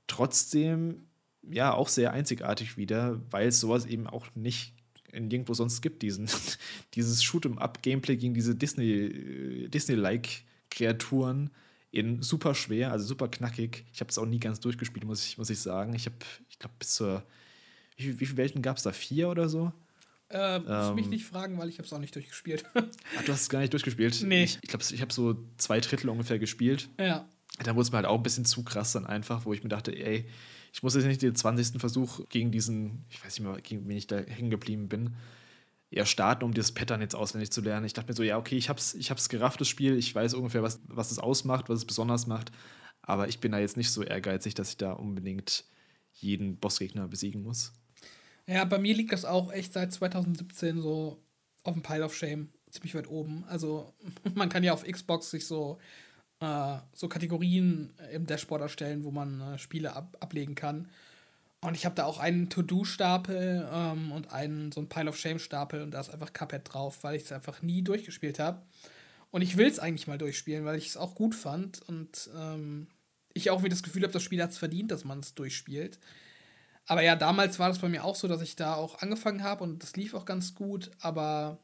trotzdem 0.08 1.08
ja 1.42 1.74
auch 1.74 1.90
sehr 1.90 2.14
einzigartig 2.14 2.78
wieder, 2.78 3.22
weil 3.30 3.50
es 3.50 3.60
sowas 3.60 3.86
eben 3.86 4.08
auch 4.08 4.28
nicht 4.36 4.74
in 5.12 5.28
nirgendwo 5.28 5.54
sonst 5.54 5.82
gibt, 5.82 6.02
diesen, 6.02 6.30
dieses 6.94 7.24
Shoot-em-Up-Gameplay 7.24 8.18
gegen 8.18 8.34
diese 8.34 8.56
Disney, 8.56 9.70
Disney-like 9.70 10.44
Kreaturen 10.70 11.52
in 11.96 12.22
super 12.22 12.54
schwer, 12.54 12.92
also 12.92 13.06
super 13.06 13.30
knackig. 13.30 13.86
Ich 13.94 14.02
habe 14.02 14.10
es 14.10 14.18
auch 14.18 14.26
nie 14.26 14.40
ganz 14.40 14.60
durchgespielt, 14.60 15.06
muss 15.06 15.26
ich, 15.26 15.38
muss 15.38 15.50
ich 15.50 15.60
sagen. 15.60 15.94
Ich 15.96 16.06
habe, 16.06 16.16
ich 16.50 16.60
glaube, 16.60 16.76
bis 16.78 16.96
zur. 16.96 17.24
Wie, 17.96 18.20
wie 18.20 18.26
viele 18.26 18.38
Welten 18.38 18.62
gab 18.62 18.78
es 18.78 18.84
da? 18.84 18.92
Vier 18.92 19.30
oder 19.30 19.48
so? 19.48 19.72
Äh, 20.30 20.60
muss 20.60 20.90
ähm, 20.90 20.96
mich 20.96 21.08
nicht 21.08 21.26
fragen, 21.26 21.58
weil 21.58 21.70
ich 21.70 21.78
habe 21.78 21.86
es 21.86 21.94
auch 21.94 22.00
nicht 22.00 22.14
durchgespielt. 22.14 22.66
Ach, 22.74 23.24
du 23.26 23.32
hast 23.32 23.44
es 23.44 23.50
gar 23.50 23.60
nicht 23.60 23.72
durchgespielt? 23.72 24.22
Nee. 24.24 24.44
Ich 24.44 24.62
glaube, 24.62 24.84
ich 24.92 25.02
habe 25.02 25.14
so 25.14 25.38
zwei 25.58 25.80
Drittel 25.80 26.10
ungefähr 26.10 26.38
gespielt. 26.38 26.90
Ja. 27.00 27.30
Da 27.64 27.76
wurde 27.76 27.84
es 27.84 27.92
mir 27.92 27.98
halt 27.98 28.08
auch 28.08 28.18
ein 28.18 28.24
bisschen 28.24 28.44
zu 28.44 28.64
krass 28.64 28.92
dann 28.92 29.06
einfach, 29.06 29.46
wo 29.46 29.54
ich 29.54 29.64
mir 29.64 29.70
dachte, 29.70 29.96
ey, 29.96 30.26
ich 30.74 30.84
muss 30.84 30.96
jetzt 30.96 31.06
nicht 31.06 31.22
den 31.22 31.36
20. 31.36 31.80
Versuch 31.80 32.28
gegen 32.28 32.52
diesen, 32.52 33.06
ich 33.10 33.24
weiß 33.24 33.40
nicht 33.40 33.48
mehr, 33.48 33.62
gegen 33.62 33.88
wen 33.88 33.96
ich 33.96 34.08
da 34.08 34.18
hängen 34.18 34.50
geblieben 34.50 34.90
bin, 34.90 35.16
eher 35.92 36.06
starten, 36.06 36.44
um 36.44 36.54
das 36.54 36.72
Pattern 36.72 37.02
jetzt 37.02 37.16
auswendig 37.16 37.52
zu 37.52 37.62
lernen. 37.62 37.86
Ich 37.86 37.94
dachte 37.94 38.10
mir 38.10 38.16
so, 38.16 38.24
ja, 38.24 38.38
okay, 38.38 38.58
ich 38.58 38.70
hab's, 38.70 38.94
ich 38.96 39.12
hab's 39.12 39.30
gerafft, 39.30 39.62
das 39.62 39.68
Spiel, 39.68 39.98
ich 39.98 40.14
weiß 40.14 40.34
ungefähr, 40.34 40.64
was, 40.64 40.82
was 40.88 41.12
es 41.12 41.20
ausmacht, 41.20 41.70
was 41.70 41.80
es 41.80 41.86
besonders 41.86 42.28
macht, 42.28 42.52
aber 43.02 43.28
ich 43.28 43.40
bin 43.40 43.52
da 43.52 43.60
jetzt 43.60 43.78
nicht 43.78 43.92
so 43.92 44.04
ehrgeizig, 44.04 44.56
dass 44.56 44.70
ich 44.70 44.78
da 44.78 44.94
unbedingt 44.94 45.66
jeden 46.12 46.58
Bossgegner 46.58 47.08
besiegen 47.08 47.44
muss. 47.44 47.74
Ja, 48.48 48.64
bei 48.66 48.78
mir 48.78 48.96
liegt 48.96 49.12
das 49.12 49.26
auch 49.26 49.52
echt 49.52 49.74
seit 49.74 49.92
2017 49.92 50.82
so 50.82 51.24
auf 51.64 51.74
dem 51.74 51.82
Pile 51.82 52.06
of 52.06 52.16
Shame 52.16 52.50
ziemlich 52.70 52.96
weit 52.96 53.08
oben. 53.08 53.44
Also 53.48 53.94
man 54.36 54.50
kann 54.50 54.64
ja 54.64 54.74
auf 54.74 54.84
Xbox 54.84 55.32
sich 55.32 55.46
so, 55.48 55.80
äh, 56.40 56.78
so 56.94 57.08
Kategorien 57.08 57.94
im 58.12 58.26
Dashboard 58.26 58.62
erstellen, 58.62 59.04
wo 59.04 59.12
man 59.12 59.42
äh, 59.42 59.58
Spiele 59.58 59.96
ab 59.96 60.18
ablegen 60.20 60.56
kann. 60.56 60.90
Und 61.66 61.76
ich 61.76 61.86
habe 61.86 61.96
da 61.96 62.06
auch 62.06 62.20
einen 62.20 62.50
To-Do-Stapel 62.50 63.68
ähm, 63.72 64.12
und 64.12 64.32
einen 64.32 64.72
so 64.72 64.80
einen 64.80 64.90
Pile 64.90 65.10
of 65.10 65.18
Shame-Stapel 65.18 65.82
und 65.82 65.92
da 65.92 66.00
ist 66.00 66.10
einfach 66.10 66.32
Cuphead 66.32 66.62
drauf, 66.64 67.04
weil 67.04 67.16
ich 67.16 67.24
es 67.24 67.32
einfach 67.32 67.62
nie 67.62 67.82
durchgespielt 67.82 68.40
habe. 68.40 68.62
Und 69.32 69.42
ich 69.42 69.58
will 69.58 69.68
es 69.68 69.80
eigentlich 69.80 70.08
mal 70.08 70.18
durchspielen, 70.18 70.64
weil 70.64 70.78
ich 70.78 70.88
es 70.88 70.98
auch 70.98 71.16
gut 71.16 71.36
fand 71.36 71.82
und 71.90 72.30
ähm, 72.38 72.88
ich 73.34 73.50
auch 73.50 73.64
wieder 73.64 73.72
das 73.72 73.84
Gefühl 73.84 74.04
habe, 74.04 74.14
das 74.14 74.24
Spiel 74.24 74.42
hat 74.42 74.52
es 74.52 74.58
verdient, 74.58 74.92
dass 74.92 75.04
man 75.04 75.20
es 75.20 75.34
durchspielt. 75.34 76.00
Aber 76.86 77.02
ja, 77.02 77.16
damals 77.16 77.60
war 77.60 77.70
das 77.70 77.80
bei 77.80 77.90
mir 77.90 78.04
auch 78.04 78.16
so, 78.16 78.28
dass 78.28 78.42
ich 78.42 78.56
da 78.56 78.76
auch 78.76 79.02
angefangen 79.02 79.44
habe 79.44 79.64
und 79.64 79.82
das 79.82 79.96
lief 79.96 80.14
auch 80.14 80.26
ganz 80.26 80.54
gut, 80.54 80.92
aber 81.00 81.60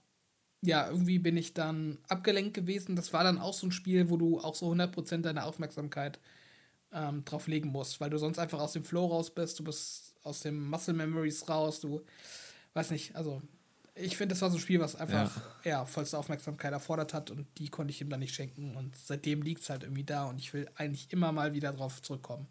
ja, 0.62 0.90
irgendwie 0.90 1.20
bin 1.20 1.38
ich 1.38 1.54
dann 1.54 2.00
abgelenkt 2.08 2.54
gewesen. 2.54 2.96
Das 2.96 3.14
war 3.14 3.24
dann 3.24 3.40
auch 3.40 3.54
so 3.54 3.68
ein 3.68 3.72
Spiel, 3.72 4.10
wo 4.10 4.18
du 4.18 4.40
auch 4.40 4.56
so 4.56 4.72
100% 4.72 5.22
deiner 5.22 5.46
Aufmerksamkeit 5.46 6.20
ähm, 6.94 7.24
drauf 7.26 7.48
legen 7.48 7.70
musst, 7.70 8.00
weil 8.00 8.10
du 8.10 8.18
sonst 8.18 8.40
einfach 8.40 8.60
aus 8.60 8.74
dem 8.74 8.84
Flow 8.84 9.06
raus 9.08 9.34
bist, 9.34 9.60
du 9.60 9.64
bist 9.64 10.16
aus 10.24 10.42
dem 10.42 10.70
Muscle 10.70 10.94
Memories 10.94 11.48
raus, 11.50 11.80
du 11.80 12.02
weiß 12.74 12.92
nicht, 12.92 13.16
also 13.16 13.42
ich 13.96 14.18
finde, 14.18 14.34
das 14.34 14.42
war 14.42 14.50
so 14.50 14.58
ein 14.58 14.62
Spiel, 14.62 14.80
was 14.80 14.96
einfach 14.96 15.36
ja. 15.64 15.72
ja. 15.72 15.86
vollste 15.86 16.18
Aufmerksamkeit 16.18 16.72
erfordert 16.72 17.14
hat 17.14 17.32
und 17.32 17.46
die 17.58 17.70
konnte 17.70 17.92
ich 17.92 18.02
ihm 18.02 18.10
dann 18.10 18.20
nicht 18.20 18.34
schenken 18.34 18.76
und 18.76 18.96
seitdem 18.96 19.42
liegt 19.42 19.62
es 19.62 19.70
halt 19.70 19.84
irgendwie 19.84 20.04
da 20.04 20.26
und 20.26 20.38
ich 20.38 20.54
will 20.54 20.70
eigentlich 20.76 21.12
immer 21.12 21.32
mal 21.32 21.54
wieder 21.54 21.74
drauf 21.74 22.02
zurückkommen. 22.02 22.48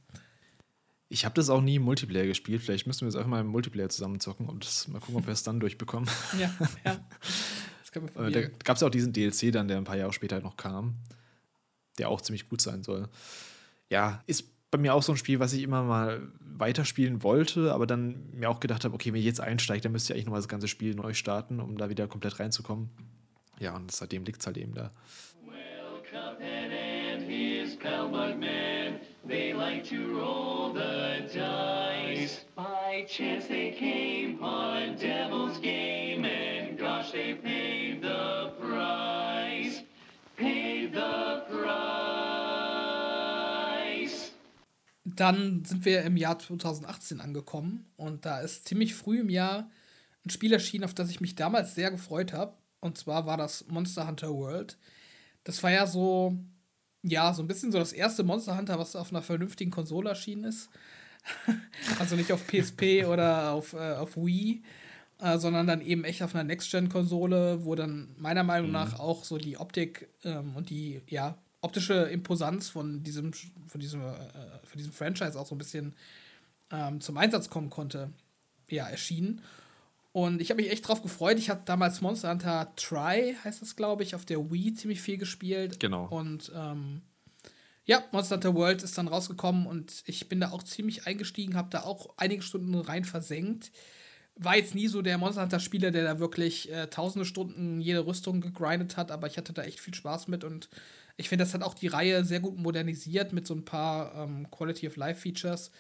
Ich 1.13 1.25
habe 1.25 1.35
das 1.35 1.51
auch 1.51 1.61
nie 1.61 1.75
im 1.75 1.83
Multiplayer 1.83 2.27
gespielt. 2.27 2.63
Vielleicht 2.63 2.87
müssen 2.87 3.01
wir 3.01 3.09
jetzt 3.09 3.17
einfach 3.17 3.31
mal 3.31 3.41
im 3.41 3.49
Multiplayer 3.49 3.89
zusammenzocken 3.89 4.49
und 4.49 4.65
das, 4.65 4.87
mal 4.87 5.01
gucken, 5.01 5.17
ob 5.17 5.27
wir 5.27 5.33
es 5.33 5.43
dann 5.43 5.59
durchbekommen. 5.59 6.09
Ja, 6.39 6.55
ja. 6.85 7.05
Das 7.81 7.91
können 7.91 8.09
wir 8.15 8.31
Da 8.31 8.49
gab 8.63 8.77
es 8.77 8.83
ja 8.83 8.87
auch 8.87 8.93
diesen 8.93 9.13
DLC 9.13 9.51
dann, 9.51 9.67
der 9.67 9.79
ein 9.79 9.83
paar 9.83 9.97
Jahre 9.97 10.13
später 10.13 10.39
noch 10.39 10.57
kam, 10.57 10.95
der 11.99 12.09
auch 12.09 12.21
ziemlich 12.21 12.49
gut 12.49 12.61
sein 12.61 12.85
soll. 12.85 13.09
Ja, 13.91 14.23
ist 14.27 14.45
bei 14.71 14.79
mir 14.79 14.95
auch 14.95 15.03
so 15.03 15.13
ein 15.13 15.19
Spiel, 15.19 15.41
was 15.41 15.53
ich 15.53 15.63
immer 15.63 15.83
mal 15.83 16.23
weiterspielen 16.41 17.23
wollte, 17.23 17.73
aber 17.73 17.87
dann 17.87 18.31
mir 18.33 18.49
auch 18.49 18.61
gedacht 18.61 18.85
habe, 18.85 18.95
okay, 18.95 19.13
wenn 19.13 19.19
ich 19.19 19.27
jetzt 19.27 19.41
einsteige, 19.41 19.83
dann 19.83 19.93
müsste 19.93 20.13
ich 20.13 20.17
eigentlich 20.17 20.27
nochmal 20.27 20.41
das 20.41 20.49
ganze 20.49 20.69
Spiel 20.69 20.95
neu 20.95 21.13
starten, 21.13 21.61
um 21.61 21.77
da 21.77 21.91
wieder 21.91 22.07
komplett 22.07 22.39
reinzukommen. 22.39 22.89
Ja, 23.59 23.75
und 23.75 23.91
seitdem 23.91 24.25
liegt 24.25 24.41
es 24.41 24.47
halt 24.47 24.57
eben 24.59 24.75
da. 24.75 24.93
Well, 25.45 26.03
Cuphead 26.09 26.71
his 27.29 27.77
pal 27.77 28.09
Bugman, 28.09 29.01
they 29.27 29.53
like 29.53 29.85
to 29.85 30.17
roll 30.17 30.73
the 30.73 31.23
dice. 31.33 32.45
By 32.57 33.07
chance 33.09 33.47
they 33.47 33.73
came 33.73 34.43
on 34.43 34.97
devil's 34.97 35.59
game 35.59 36.25
and 36.25 36.79
gosh, 36.79 37.13
they 37.13 37.35
paid 37.35 37.90
Dann 45.17 45.65
sind 45.65 45.85
wir 45.85 46.03
im 46.03 46.17
Jahr 46.17 46.39
2018 46.39 47.21
angekommen 47.21 47.87
und 47.97 48.25
da 48.27 48.41
ist 48.41 48.67
ziemlich 48.67 48.95
früh 48.95 49.21
im 49.21 49.31
Jahr 49.31 49.71
ein 50.25 50.31
Spiel 50.31 50.53
erschienen, 50.53 50.85
auf 50.85 50.95
das 50.95 51.11
ich 51.11 51.21
mich 51.21 51.35
damals 51.35 51.75
sehr 51.75 51.91
gefreut 51.91 52.33
habe. 52.33 52.55
Und 52.81 52.99
zwar 52.99 53.27
war 53.27 53.37
das 53.37 53.67
Monster 53.69 54.07
Hunter 54.07 54.31
World. 54.31 54.79
Das 55.45 55.63
war 55.63 55.71
ja 55.71 55.87
so 55.87 56.39
ja, 57.03 57.33
so 57.33 57.43
ein 57.43 57.49
bisschen 57.49 57.73
so 57.73 57.79
das 57.79 57.93
erste 57.93 58.23
Monster 58.23 58.57
Hunter, 58.57 58.79
was 58.79 58.97
auf 58.97 59.11
einer 59.11 59.23
vernünftigen 59.23 59.71
Konsole 59.71 60.11
erschienen 60.11 60.45
ist. 60.45 60.69
also 61.99 62.17
nicht 62.17 62.33
auf 62.33 62.47
PSP 62.47 63.05
oder 63.07 63.53
auf, 63.53 63.73
äh, 63.73 63.95
auf 63.95 64.17
Wii, 64.17 64.63
äh, 65.19 65.39
sondern 65.39 65.67
dann 65.67 65.81
eben 65.81 66.05
echt 66.05 66.23
auf 66.23 66.35
einer 66.35 66.45
Next-Gen-Konsole, 66.45 67.65
wo 67.65 67.75
dann 67.75 68.15
meiner 68.19 68.43
Meinung 68.43 68.69
mhm. 68.69 68.75
nach 68.75 68.99
auch 68.99 69.25
so 69.25 69.39
die 69.39 69.59
Optik 69.59 70.09
ähm, 70.25 70.57
und 70.57 70.71
die 70.71 71.03
ja, 71.09 71.39
optische 71.61 71.95
Imposanz 71.95 72.69
von 72.69 73.03
diesem, 73.03 73.33
von 73.33 73.81
diesem, 73.81 74.01
äh, 74.03 74.15
von 74.65 74.79
diesem 74.79 74.93
Franchise 74.93 75.39
auch 75.39 75.47
so 75.47 75.55
ein 75.55 75.59
bisschen 75.59 75.95
ähm, 76.71 77.01
zum 77.01 77.17
Einsatz 77.17 77.51
kommen 77.51 77.71
konnte, 77.71 78.11
ja, 78.69 78.89
erschienen. 78.89 79.43
Und 80.13 80.41
ich 80.41 80.51
habe 80.51 80.61
mich 80.61 80.73
echt 80.73 80.87
drauf 80.89 81.03
gefreut. 81.03 81.39
Ich 81.39 81.51
hatte 81.51 81.63
damals 81.67 82.01
Monster 82.01 82.31
Hunter 82.31 82.73
Try, 82.77 83.37
heißt 83.45 83.63
das, 83.63 83.77
glaube 83.77 84.03
ich, 84.03 84.15
auf 84.15 84.25
der 84.25 84.51
Wii 84.51 84.75
ziemlich 84.75 85.01
viel 85.01 85.19
gespielt. 85.19 85.79
Genau. 85.79 86.07
Und 86.07 86.51
ähm, 86.55 87.03
ja, 87.85 88.03
Monster 88.11 88.37
Hunter 88.37 88.55
World 88.55 88.83
ist 88.83 88.99
dann 88.99 89.09
rausgekommen 89.09 89.67
und 89.67 90.03
ich 90.07 90.29
bin 90.29 90.41
da 90.41 90.51
auch 90.51 90.63
ziemlich 90.63 91.07
eingestiegen, 91.07 91.57
habe 91.57 91.71
da 91.71 91.83
auch 91.83 92.15
einige 92.17 92.43
Stunden 92.43 92.75
rein 92.75 93.05
versenkt. 93.05 93.71
War 94.37 94.57
jetzt 94.57 94.75
nie 94.75 94.89
so 94.89 95.03
der 95.03 95.19
Monster 95.19 95.43
Hunter-Spieler, 95.43 95.91
der 95.91 96.05
da 96.05 96.19
wirklich 96.19 96.73
äh, 96.73 96.87
tausende 96.89 97.25
Stunden 97.25 97.81
jede 97.81 98.07
Rüstung 98.07 98.41
gegrindet 98.41 98.97
hat, 98.97 99.11
aber 99.11 99.27
ich 99.27 99.37
hatte 99.37 99.53
da 99.53 99.63
echt 99.63 99.81
viel 99.81 99.95
Spaß 99.95 100.29
mit 100.29 100.45
und 100.45 100.69
ich 101.17 101.29
finde, 101.29 101.45
das 101.45 101.55
hat 101.55 101.63
auch 101.63 101.75
die 101.75 101.89
Reihe 101.89 102.25
sehr 102.25 102.41
gut 102.41 102.57
modernisiert 102.57 103.33
mit 103.33 103.47
so 103.47 103.55
ein 103.55 103.65
paar 103.65 104.15
ähm, 104.15 104.51
Quality 104.51 104.89
of 104.89 104.97
Life 104.97 105.21
Features 105.21 105.71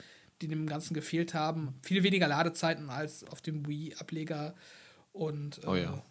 die 0.41 0.49
dem 0.49 0.67
Ganzen 0.67 0.95
gefehlt 0.95 1.35
haben. 1.35 1.75
Viel 1.83 2.03
weniger 2.03 2.29
Ladezeiten 2.29 2.91
als 2.91 3.25
auf 3.25 3.41
dem 3.41 3.67
Wii-Ableger. 3.67 4.55
Und 5.13 5.63
äh, 5.65 5.67
oh 5.67 5.75
ja. 5.75 6.03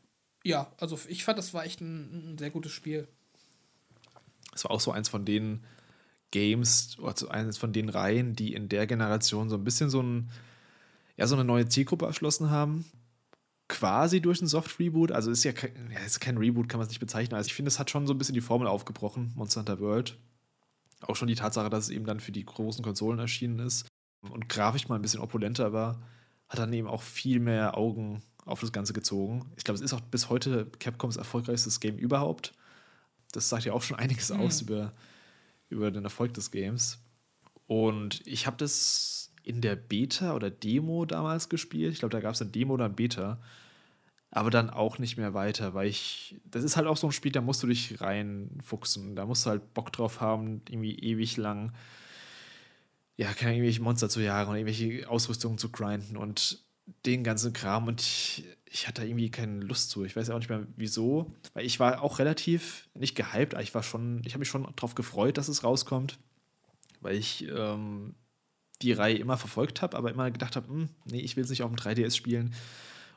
ja, 0.44 0.72
also 0.78 1.00
ich 1.08 1.24
fand, 1.24 1.40
das 1.40 1.54
war 1.54 1.66
echt 1.66 1.82
ein, 1.82 2.34
ein 2.34 2.38
sehr 2.38 2.52
gutes 2.52 2.72
Spiel. 2.72 3.08
Es 4.54 4.64
war 4.64 4.72
auch 4.72 4.80
so 4.80 4.92
eins 4.92 5.10
von 5.10 5.26
den 5.26 5.64
Games, 6.32 6.98
oder 7.00 7.32
eines 7.32 7.58
von 7.58 7.74
den 7.74 7.90
Reihen, 7.90 8.36
die 8.36 8.54
in 8.54 8.70
der 8.70 8.86
Generation 8.86 9.50
so 9.50 9.56
ein 9.56 9.64
bisschen 9.64 9.90
so, 9.90 10.02
ein, 10.02 10.30
ja, 11.18 11.26
so 11.26 11.36
eine 11.36 11.44
neue 11.44 11.68
Zielgruppe 11.68 12.06
erschlossen 12.06 12.52
haben. 12.52 12.86
Quasi 13.70 14.20
durch 14.20 14.42
ein 14.42 14.48
Soft-Reboot. 14.48 15.14
Also 15.14 15.32
ist 15.32 15.46
ja 15.46 15.54
kein, 15.54 15.72
ja, 15.94 16.00
ist 16.00 16.20
kein 16.20 16.38
Reboot, 16.38 16.68
kann 16.68 16.80
man 16.80 16.86
es 16.86 16.90
nicht 16.90 17.00
bezeichnen. 17.00 17.36
Also 17.36 17.48
ich 17.48 17.54
finde, 17.54 17.70
es 17.70 17.80
hat 17.80 17.90
schon 17.90 18.06
so 18.08 18.14
ein 18.14 18.18
bisschen 18.18 18.34
die 18.36 18.42
Formel 18.42 18.68
aufgebrochen, 18.68 19.32
Monster 19.36 19.62
Hunter 19.62 19.80
World. 19.80 20.18
Auch 21.02 21.16
schon 21.16 21.30
die 21.30 21.36
Tatsache, 21.36 21.70
dass 21.70 21.86
es 21.86 21.90
eben 21.92 22.06
dann 22.06 22.20
für 22.20 22.34
die 22.34 22.46
großen 22.46 22.84
Konsolen 22.84 23.20
erschienen 23.20 23.60
ist 23.60 23.88
und 24.22 24.50
grafisch 24.50 24.90
mal 24.90 24.96
ein 24.96 25.02
bisschen 25.02 25.22
opulenter 25.22 25.72
war, 25.72 26.02
hat 26.50 26.60
dann 26.60 26.74
eben 26.74 26.88
auch 26.88 27.04
viel 27.04 27.40
mehr 27.40 27.78
Augen 27.78 28.22
auf 28.46 28.60
das 28.60 28.72
Ganze 28.72 28.94
gezogen. 28.94 29.52
Ich 29.56 29.64
glaube, 29.64 29.76
es 29.76 29.82
ist 29.82 29.94
auch 29.94 30.02
bis 30.02 30.30
heute 30.30 30.66
Capcoms 30.80 31.18
erfolgreichstes 31.18 31.80
Game 31.80 31.98
überhaupt. 31.98 32.54
Das 33.32 33.50
sagt 33.50 33.66
ja 33.66 33.74
auch 33.74 33.84
schon 33.84 33.98
einiges 34.00 34.30
mhm. 34.30 34.40
aus 34.42 34.62
über, 34.62 34.94
über 35.70 35.92
den 35.92 36.04
Erfolg 36.04 36.34
des 36.34 36.52
Games. 36.52 37.00
Und 37.68 38.26
ich 38.26 38.48
habe 38.48 38.58
das 38.58 39.19
in 39.50 39.62
der 39.62 39.76
Beta 39.76 40.36
oder 40.36 40.50
Demo 40.50 41.06
damals 41.06 41.50
gespielt. 41.50 41.94
Ich 41.94 42.00
glaube, 42.00 42.12
da 42.12 42.22
gab 42.22 42.36
es 42.36 42.42
eine 42.42 42.52
Demo 42.52 42.76
oder 42.76 42.86
ein 42.86 42.96
Beta. 42.96 43.40
Aber 44.32 44.52
dann 44.52 44.70
auch 44.70 45.00
nicht 45.00 45.18
mehr 45.18 45.34
weiter, 45.34 45.74
weil 45.74 45.88
ich. 45.88 46.36
Das 46.46 46.64
ist 46.64 46.78
halt 46.78 46.86
auch 46.86 46.98
so 46.98 47.08
ein 47.08 47.12
Spiel, 47.12 47.32
da 47.32 47.42
musst 47.42 47.64
du 47.64 47.68
dich 47.68 48.00
reinfuchsen. 48.00 49.16
Da 49.16 49.26
musst 49.26 49.46
du 49.46 49.50
halt 49.50 49.74
Bock 49.74 49.92
drauf 49.92 50.22
haben, 50.22 50.62
irgendwie 50.70 51.00
ewig 51.00 51.36
lang 51.38 51.74
ja, 53.20 53.34
keine 53.34 53.52
irgendwelche 53.56 53.82
Monster 53.82 54.08
zu 54.08 54.22
jagen 54.22 54.50
und 54.50 54.56
irgendwelche 54.56 55.10
Ausrüstungen 55.10 55.58
zu 55.58 55.70
grinden 55.70 56.16
und 56.16 56.64
den 57.06 57.26
ganzen 57.26 57.52
Kram 57.52 57.88
und 57.88 58.00
ich, 58.00 58.46
ich 58.64 58.88
hatte 58.88 59.06
irgendwie 59.06 59.30
keine 59.30 59.60
Lust 59.60 59.90
zu. 59.90 60.06
Ich 60.06 60.16
weiß 60.16 60.30
ja 60.30 60.36
auch 60.36 60.40
nicht 60.40 60.50
mehr 60.50 60.66
wieso, 60.78 61.30
weil 61.54 61.66
ich 61.66 61.82
war 61.82 62.02
auch 62.02 62.20
relativ 62.20 62.88
nicht 62.94 63.16
gehypt, 63.16 63.56
aber 63.56 63.62
ich 63.62 63.76
war 63.76 63.84
schon, 63.84 64.22
ich 64.24 64.32
habe 64.32 64.40
mich 64.40 64.48
schon 64.48 64.66
darauf 64.74 64.96
gefreut, 64.96 65.38
dass 65.38 65.50
es 65.50 65.66
rauskommt, 65.66 66.18
weil 67.02 67.18
ich 67.18 67.46
ähm, 67.50 68.16
die 68.82 68.94
Reihe 68.94 69.18
immer 69.18 69.38
verfolgt 69.38 69.82
habe, 69.82 69.98
aber 69.98 70.12
immer 70.12 70.30
gedacht 70.32 70.56
habe, 70.56 70.68
hm, 70.68 70.90
nee, 71.06 71.20
ich 71.20 71.36
will 71.36 71.44
es 71.44 71.50
nicht 71.50 71.64
auf 71.64 71.70
dem 71.70 71.78
3DS 71.78 72.16
spielen 72.16 72.54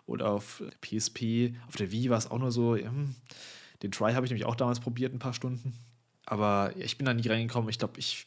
oder 0.07 0.31
auf 0.31 0.63
PSP, 0.81 1.55
auf 1.69 1.77
der 1.77 1.93
Wii 1.93 2.11
war 2.11 2.19
es 2.19 2.31
auch 2.31 2.39
nur 2.39 2.53
so, 2.53 2.77
hm, 2.77 3.15
den 3.83 3.93
Try 3.93 4.13
habe 4.13 4.27
ich 4.27 4.31
nämlich 4.31 4.47
auch 4.47 4.57
damals 4.57 4.81
probiert, 4.81 5.15
ein 5.15 5.19
paar 5.19 5.35
Stunden, 5.35 5.75
aber 6.27 6.73
ich 6.77 6.99
bin 6.99 7.05
da 7.05 7.15
nie 7.15 7.29
reingekommen. 7.29 7.69
Ich 7.69 7.79
glaube, 7.79 7.99
ich 7.99 8.27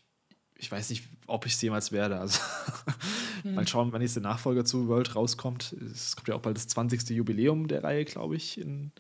ich 0.57 0.71
weiß 0.71 0.89
nicht, 0.89 1.03
ob 1.27 1.45
ich 1.45 1.53
es 1.53 1.61
jemals 1.61 1.91
werde. 1.91 2.19
Also 2.19 2.39
mhm. 3.43 3.55
mal 3.55 3.67
schauen, 3.67 3.91
wann 3.91 4.01
jetzt 4.01 4.15
der 4.15 4.23
Nachfolger 4.23 4.65
zu 4.65 4.87
World 4.87 5.15
rauskommt. 5.15 5.73
Es 5.73 6.15
kommt 6.15 6.27
ja 6.27 6.35
auch 6.35 6.41
bald 6.41 6.57
das 6.57 6.67
20. 6.67 7.09
Jubiläum 7.09 7.67
der 7.67 7.83
Reihe, 7.83 8.05
glaube 8.05 8.35
ich, 8.35 8.59
in 8.59 8.91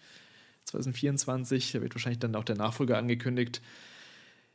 2024. 0.65 1.71
Da 1.71 1.81
wird 1.81 1.95
wahrscheinlich 1.95 2.19
dann 2.19 2.35
auch 2.35 2.43
der 2.43 2.57
Nachfolger 2.57 2.97
angekündigt. 2.97 3.61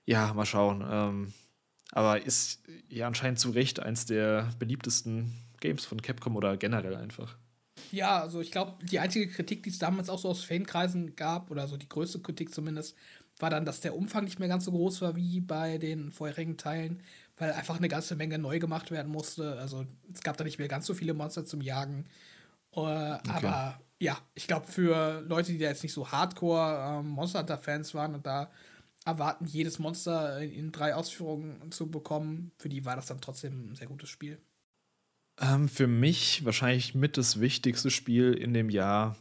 Ja, 0.04 0.32
mal 0.34 0.46
schauen. 0.46 0.84
Ähm, 0.88 1.32
aber 1.92 2.24
ist 2.24 2.62
ja 2.88 3.06
anscheinend 3.06 3.38
zu 3.38 3.50
Recht 3.50 3.80
eins 3.80 4.06
der 4.06 4.50
beliebtesten 4.58 5.32
Games 5.60 5.84
von 5.84 6.00
Capcom 6.00 6.36
oder 6.36 6.56
generell 6.56 6.96
einfach. 6.96 7.36
Ja, 7.92 8.20
also 8.20 8.40
ich 8.40 8.50
glaube, 8.50 8.74
die 8.84 8.98
einzige 8.98 9.28
Kritik, 9.28 9.62
die 9.62 9.70
es 9.70 9.78
damals 9.78 10.08
auch 10.08 10.18
so 10.18 10.28
aus 10.28 10.44
Fankreisen 10.44 11.16
gab, 11.16 11.50
oder 11.50 11.66
so 11.66 11.76
die 11.76 11.88
größte 11.88 12.20
Kritik 12.20 12.52
zumindest, 12.54 12.96
war 13.38 13.50
dann, 13.50 13.64
dass 13.64 13.80
der 13.80 13.96
Umfang 13.96 14.24
nicht 14.24 14.38
mehr 14.38 14.48
ganz 14.48 14.66
so 14.66 14.70
groß 14.70 15.00
war 15.00 15.16
wie 15.16 15.40
bei 15.40 15.78
den 15.78 16.12
vorherigen 16.12 16.56
Teilen, 16.56 17.02
weil 17.38 17.52
einfach 17.52 17.78
eine 17.78 17.88
ganze 17.88 18.16
Menge 18.16 18.38
neu 18.38 18.58
gemacht 18.58 18.90
werden 18.90 19.10
musste. 19.10 19.58
Also 19.58 19.86
es 20.12 20.20
gab 20.20 20.36
da 20.36 20.44
nicht 20.44 20.58
mehr 20.58 20.68
ganz 20.68 20.86
so 20.86 20.94
viele 20.94 21.14
Monster 21.14 21.44
zum 21.44 21.62
Jagen. 21.62 22.04
Uh, 22.76 22.82
okay. 22.82 23.20
Aber 23.24 23.80
ja, 23.98 24.18
ich 24.34 24.46
glaube, 24.46 24.66
für 24.66 25.22
Leute, 25.22 25.52
die 25.52 25.58
da 25.58 25.68
jetzt 25.68 25.82
nicht 25.82 25.92
so 25.92 26.10
Hardcore 26.10 27.00
ähm, 27.00 27.08
Monster 27.08 27.40
Hunter-Fans 27.40 27.94
waren 27.94 28.14
und 28.14 28.26
da 28.26 28.50
erwarten, 29.04 29.46
jedes 29.46 29.78
Monster 29.78 30.40
in, 30.40 30.72
drei 30.72 30.94
Ausführungen 30.94 31.72
zu 31.72 31.90
bekommen, 31.90 32.52
für 32.58 32.68
die 32.68 32.84
war 32.84 32.96
das 32.96 33.06
dann 33.06 33.20
trotzdem 33.20 33.72
ein 33.72 33.74
sehr 33.74 33.86
gutes 33.86 34.08
Spiel. 34.08 34.38
Ähm, 35.38 35.68
für 35.68 35.86
mich 35.86 36.44
wahrscheinlich 36.44 36.94
mit 36.94 37.16
das 37.16 37.40
wichtigste 37.40 37.90
Spiel 37.90 38.34
in 38.34 38.52
dem 38.52 38.68
Jahr. 38.68 39.16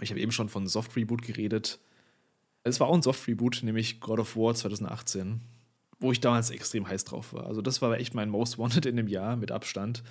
Ich 0.00 0.10
habe 0.10 0.20
eben 0.20 0.32
schon 0.32 0.48
von 0.48 0.66
Soft 0.66 0.96
Reboot 0.96 1.22
geredet. 1.22 1.78
Es 2.62 2.80
war 2.80 2.88
auch 2.88 2.94
ein 2.94 3.02
Soft-Reboot, 3.02 3.60
nämlich 3.62 4.00
God 4.00 4.18
of 4.18 4.36
War 4.36 4.54
2018, 4.54 5.40
wo 5.98 6.12
ich 6.12 6.20
damals 6.20 6.50
extrem 6.50 6.86
heiß 6.86 7.04
drauf 7.04 7.32
war. 7.32 7.46
Also, 7.46 7.62
das 7.62 7.80
war 7.80 7.96
echt 7.98 8.14
mein 8.14 8.28
Most 8.28 8.58
Wanted 8.58 8.86
in 8.86 8.96
dem 8.96 9.08
Jahr 9.08 9.36
mit 9.36 9.50
Abstand. 9.50 10.02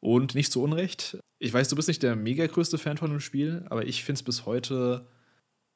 Und 0.00 0.34
nicht 0.34 0.52
zu 0.52 0.62
Unrecht. 0.62 1.18
Ich 1.38 1.52
weiß, 1.52 1.68
du 1.68 1.76
bist 1.76 1.88
nicht 1.88 2.02
der 2.02 2.14
mega 2.14 2.46
größte 2.46 2.78
Fan 2.78 2.98
von 2.98 3.10
dem 3.10 3.20
Spiel, 3.20 3.64
aber 3.70 3.86
ich 3.86 4.04
finde 4.04 4.18
es 4.18 4.22
bis 4.22 4.46
heute, 4.46 5.06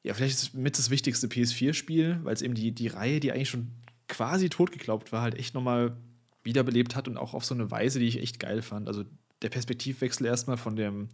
ja, 0.03 0.13
vielleicht 0.13 0.53
mit 0.53 0.77
das 0.77 0.89
wichtigste 0.89 1.27
PS4-Spiel, 1.27 2.19
weil 2.23 2.33
es 2.33 2.41
eben 2.41 2.53
die, 2.53 2.71
die 2.71 2.87
Reihe, 2.87 3.19
die 3.19 3.31
eigentlich 3.31 3.49
schon 3.49 3.71
quasi 4.07 4.49
totgeglaubt 4.49 5.11
war, 5.11 5.21
halt 5.21 5.35
echt 5.35 5.53
nochmal 5.53 5.97
wiederbelebt 6.43 6.95
hat 6.95 7.07
und 7.07 7.17
auch 7.17 7.33
auf 7.33 7.45
so 7.45 7.53
eine 7.53 7.69
Weise, 7.69 7.99
die 7.99 8.07
ich 8.07 8.19
echt 8.19 8.39
geil 8.39 8.61
fand. 8.61 8.87
Also 8.87 9.03
der 9.41 9.49
Perspektivwechsel 9.49 10.25
erstmal 10.25 10.57
von 10.57 10.75
dem 10.75 11.09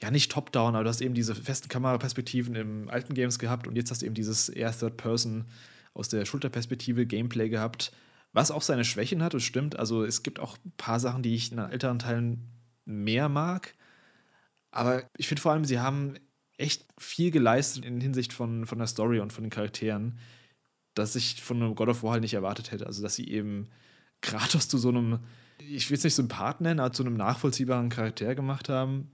ja, 0.00 0.10
nicht 0.10 0.32
top-down, 0.32 0.74
aber 0.74 0.84
du 0.84 0.90
hast 0.90 1.00
eben 1.00 1.14
diese 1.14 1.34
festen 1.34 1.68
Kameraperspektiven 1.68 2.56
im 2.56 2.88
alten 2.88 3.14
Games 3.14 3.38
gehabt 3.38 3.68
und 3.68 3.76
jetzt 3.76 3.90
hast 3.90 4.02
du 4.02 4.06
eben 4.06 4.16
dieses 4.16 4.48
eher 4.48 4.76
Third-Person 4.76 5.44
aus 5.94 6.08
der 6.08 6.24
Schulterperspektive 6.24 7.06
Gameplay 7.06 7.48
gehabt, 7.48 7.92
was 8.32 8.50
auch 8.50 8.62
seine 8.62 8.84
Schwächen 8.84 9.22
hat, 9.22 9.34
das 9.34 9.44
stimmt. 9.44 9.78
Also 9.78 10.04
es 10.04 10.22
gibt 10.22 10.40
auch 10.40 10.56
ein 10.64 10.72
paar 10.76 10.98
Sachen, 10.98 11.22
die 11.22 11.34
ich 11.34 11.52
in 11.52 11.58
älteren 11.58 11.98
Teilen 11.98 12.48
mehr 12.84 13.28
mag. 13.28 13.74
Aber 14.70 15.04
ich 15.18 15.28
finde 15.28 15.42
vor 15.42 15.52
allem, 15.52 15.64
sie 15.64 15.78
haben 15.78 16.14
echt 16.62 16.86
viel 16.98 17.30
geleistet 17.30 17.84
in 17.84 18.00
Hinsicht 18.00 18.32
von, 18.32 18.66
von 18.66 18.78
der 18.78 18.86
Story 18.86 19.20
und 19.20 19.32
von 19.32 19.44
den 19.44 19.50
Charakteren, 19.50 20.18
dass 20.94 21.16
ich 21.16 21.42
von 21.42 21.62
einem 21.62 21.74
God 21.74 21.88
of 21.88 22.02
War 22.02 22.12
halt 22.12 22.22
nicht 22.22 22.34
erwartet 22.34 22.70
hätte. 22.70 22.86
Also, 22.86 23.02
dass 23.02 23.14
sie 23.14 23.28
eben 23.28 23.68
Kratos 24.20 24.68
zu 24.68 24.78
so 24.78 24.88
einem, 24.88 25.18
ich 25.58 25.90
will 25.90 25.98
es 25.98 26.04
nicht 26.04 26.14
Sympathen 26.14 26.64
nennen, 26.64 26.80
aber 26.80 26.92
zu 26.92 27.02
einem 27.02 27.16
nachvollziehbaren 27.16 27.88
Charakter 27.88 28.34
gemacht 28.34 28.68
haben 28.68 29.10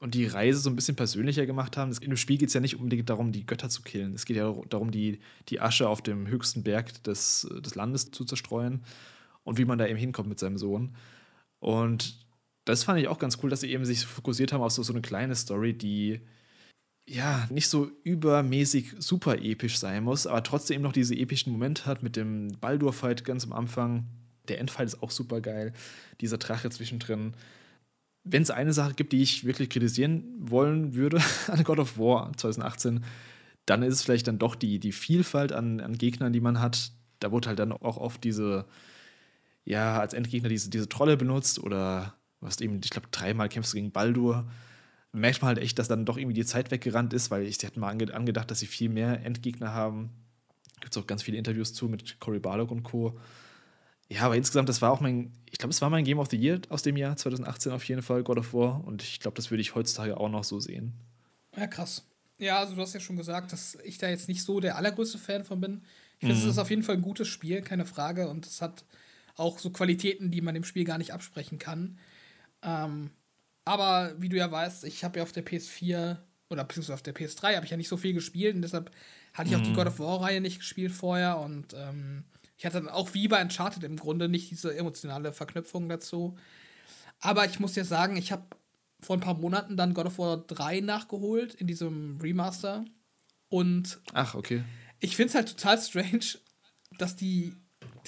und 0.00 0.14
die 0.14 0.26
Reise 0.26 0.58
so 0.58 0.70
ein 0.70 0.76
bisschen 0.76 0.96
persönlicher 0.96 1.46
gemacht 1.46 1.76
haben. 1.76 1.92
In 1.92 2.10
dem 2.10 2.16
Spiel 2.16 2.38
geht 2.38 2.48
es 2.48 2.54
ja 2.54 2.60
nicht 2.60 2.76
unbedingt 2.76 3.08
darum, 3.08 3.32
die 3.32 3.46
Götter 3.46 3.68
zu 3.68 3.82
killen. 3.82 4.14
Es 4.14 4.24
geht 4.24 4.36
ja 4.36 4.52
darum, 4.68 4.90
die, 4.90 5.20
die 5.48 5.60
Asche 5.60 5.88
auf 5.88 6.02
dem 6.02 6.26
höchsten 6.26 6.62
Berg 6.62 7.02
des, 7.04 7.48
des 7.60 7.74
Landes 7.74 8.10
zu 8.10 8.24
zerstreuen 8.24 8.82
und 9.44 9.58
wie 9.58 9.64
man 9.64 9.78
da 9.78 9.86
eben 9.86 9.98
hinkommt 9.98 10.28
mit 10.28 10.38
seinem 10.38 10.58
Sohn. 10.58 10.96
Und 11.58 12.26
das 12.64 12.84
fand 12.84 12.98
ich 12.98 13.08
auch 13.08 13.18
ganz 13.18 13.38
cool, 13.42 13.50
dass 13.50 13.60
sie 13.60 13.70
eben 13.70 13.84
sich 13.84 14.04
fokussiert 14.04 14.52
haben 14.52 14.62
auf 14.62 14.72
so, 14.72 14.82
so 14.82 14.92
eine 14.92 15.02
kleine 15.02 15.34
Story, 15.34 15.74
die 15.74 16.20
ja 17.08 17.46
nicht 17.50 17.68
so 17.68 17.90
übermäßig 18.04 18.94
super 18.98 19.38
episch 19.38 19.78
sein 19.78 20.04
muss, 20.04 20.26
aber 20.26 20.42
trotzdem 20.42 20.82
noch 20.82 20.92
diese 20.92 21.14
epischen 21.14 21.52
Momente 21.52 21.86
hat 21.86 22.02
mit 22.02 22.16
dem 22.16 22.56
Baldur-Fight 22.60 23.24
ganz 23.24 23.44
am 23.44 23.52
Anfang. 23.52 24.06
Der 24.48 24.58
Endfight 24.58 24.86
ist 24.86 25.02
auch 25.02 25.10
super 25.10 25.40
geil. 25.40 25.72
Dieser 26.20 26.38
Drache 26.38 26.70
zwischendrin. 26.70 27.34
Wenn 28.24 28.42
es 28.42 28.50
eine 28.50 28.72
Sache 28.72 28.94
gibt, 28.94 29.12
die 29.12 29.22
ich 29.22 29.44
wirklich 29.44 29.70
kritisieren 29.70 30.24
wollen 30.38 30.94
würde 30.94 31.20
an 31.48 31.64
God 31.64 31.78
of 31.78 31.98
War 31.98 32.32
2018, 32.36 33.04
dann 33.66 33.82
ist 33.82 33.94
es 33.94 34.02
vielleicht 34.02 34.26
dann 34.26 34.38
doch 34.38 34.54
die, 34.54 34.78
die 34.78 34.92
Vielfalt 34.92 35.52
an, 35.52 35.80
an 35.80 35.96
Gegnern, 35.96 36.32
die 36.32 36.40
man 36.40 36.60
hat. 36.60 36.92
Da 37.20 37.30
wurde 37.30 37.48
halt 37.48 37.58
dann 37.58 37.72
auch 37.72 37.96
oft 37.96 38.24
diese, 38.24 38.66
ja, 39.64 40.00
als 40.00 40.14
Endgegner 40.14 40.48
diese, 40.48 40.70
diese 40.70 40.88
Trolle 40.88 41.16
benutzt 41.16 41.58
oder 41.58 42.14
hast 42.42 42.62
eben, 42.62 42.80
ich 42.82 42.90
glaube, 42.90 43.08
dreimal 43.10 43.48
kämpfst 43.48 43.72
du 43.72 43.76
gegen 43.76 43.92
Baldur. 43.92 44.50
Merkt 45.12 45.42
man 45.42 45.48
halt 45.48 45.58
echt, 45.58 45.78
dass 45.78 45.88
dann 45.88 46.04
doch 46.04 46.16
irgendwie 46.16 46.34
die 46.34 46.44
Zeit 46.44 46.70
weggerannt 46.70 47.12
ist, 47.12 47.30
weil 47.30 47.42
ich 47.42 47.58
hatten 47.64 47.80
mal 47.80 47.88
ange 47.88 48.14
angedacht, 48.14 48.50
dass 48.50 48.60
sie 48.60 48.66
viel 48.66 48.88
mehr 48.88 49.24
Endgegner 49.24 49.74
haben. 49.74 50.10
Gibt 50.80 50.94
es 50.94 51.02
auch 51.02 51.06
ganz 51.06 51.22
viele 51.22 51.36
Interviews 51.36 51.74
zu 51.74 51.88
mit 51.88 52.20
Cory 52.20 52.38
Barlog 52.38 52.70
und 52.70 52.84
Co. 52.84 53.18
Ja, 54.08 54.22
aber 54.22 54.36
insgesamt, 54.36 54.68
das 54.68 54.82
war 54.82 54.90
auch 54.90 55.00
mein, 55.00 55.32
ich 55.50 55.58
glaube, 55.58 55.70
es 55.70 55.80
war 55.80 55.90
mein 55.90 56.04
Game 56.04 56.18
of 56.18 56.28
the 56.30 56.36
Year 56.36 56.60
aus 56.68 56.82
dem 56.82 56.96
Jahr 56.96 57.16
2018 57.16 57.72
auf 57.72 57.84
jeden 57.84 58.02
Fall, 58.02 58.24
God 58.24 58.38
of 58.38 58.52
War. 58.54 58.84
Und 58.84 59.02
ich 59.02 59.20
glaube, 59.20 59.36
das 59.36 59.50
würde 59.50 59.60
ich 59.60 59.74
heutzutage 59.74 60.16
auch 60.16 60.28
noch 60.28 60.42
so 60.42 60.58
sehen. 60.58 60.94
Ja, 61.56 61.66
krass. 61.66 62.04
Ja, 62.38 62.58
also 62.58 62.74
du 62.74 62.80
hast 62.80 62.94
ja 62.94 63.00
schon 63.00 63.16
gesagt, 63.16 63.52
dass 63.52 63.76
ich 63.84 63.98
da 63.98 64.08
jetzt 64.08 64.26
nicht 64.26 64.42
so 64.42 64.58
der 64.60 64.76
allergrößte 64.76 65.18
Fan 65.18 65.44
von 65.44 65.60
bin. 65.60 65.82
Ich 66.14 66.20
finde, 66.20 66.34
mhm. 66.34 66.40
es 66.40 66.46
ist 66.46 66.58
auf 66.58 66.70
jeden 66.70 66.82
Fall 66.82 66.96
ein 66.96 67.02
gutes 67.02 67.28
Spiel, 67.28 67.62
keine 67.62 67.86
Frage. 67.86 68.28
Und 68.28 68.46
es 68.46 68.60
hat 68.60 68.84
auch 69.36 69.58
so 69.58 69.70
Qualitäten, 69.70 70.30
die 70.30 70.40
man 70.40 70.54
dem 70.54 70.64
Spiel 70.64 70.84
gar 70.84 70.98
nicht 70.98 71.12
absprechen 71.12 71.58
kann. 71.58 71.98
Ähm, 72.62 73.10
aber 73.70 74.14
wie 74.18 74.28
du 74.28 74.36
ja 74.36 74.50
weißt, 74.50 74.84
ich 74.84 75.04
habe 75.04 75.18
ja 75.18 75.22
auf 75.22 75.30
der 75.30 75.46
PS4 75.46 76.16
oder 76.48 76.64
beziehungsweise 76.64 76.94
auf 76.94 77.02
der 77.02 77.14
PS3 77.14 77.54
habe 77.54 77.64
ich 77.64 77.70
ja 77.70 77.76
nicht 77.76 77.88
so 77.88 77.96
viel 77.96 78.14
gespielt 78.14 78.56
und 78.56 78.62
deshalb 78.62 78.90
hatte 79.32 79.48
ich 79.48 79.56
auch 79.56 79.60
die 79.60 79.70
mhm. 79.70 79.76
God 79.76 79.86
of 79.86 80.00
War-Reihe 80.00 80.40
nicht 80.40 80.58
gespielt 80.58 80.90
vorher 80.90 81.38
und 81.38 81.72
ähm, 81.74 82.24
ich 82.56 82.66
hatte 82.66 82.80
dann 82.80 82.88
auch 82.88 83.14
wie 83.14 83.28
bei 83.28 83.40
Uncharted 83.40 83.84
im 83.84 83.96
Grunde 83.96 84.28
nicht 84.28 84.50
diese 84.50 84.76
emotionale 84.76 85.32
Verknüpfung 85.32 85.88
dazu. 85.88 86.36
Aber 87.20 87.46
ich 87.46 87.60
muss 87.60 87.74
dir 87.74 87.84
sagen, 87.84 88.16
ich 88.16 88.32
habe 88.32 88.44
vor 89.00 89.16
ein 89.16 89.20
paar 89.20 89.38
Monaten 89.38 89.76
dann 89.76 89.94
God 89.94 90.06
of 90.06 90.18
War 90.18 90.38
3 90.38 90.80
nachgeholt 90.80 91.54
in 91.54 91.68
diesem 91.68 92.18
Remaster. 92.20 92.84
Und 93.48 94.00
Ach, 94.12 94.34
okay. 94.34 94.64
Ich 94.98 95.16
finde 95.16 95.30
es 95.30 95.34
halt 95.36 95.48
total 95.48 95.80
strange, 95.80 96.38
dass 96.98 97.16
die 97.16 97.54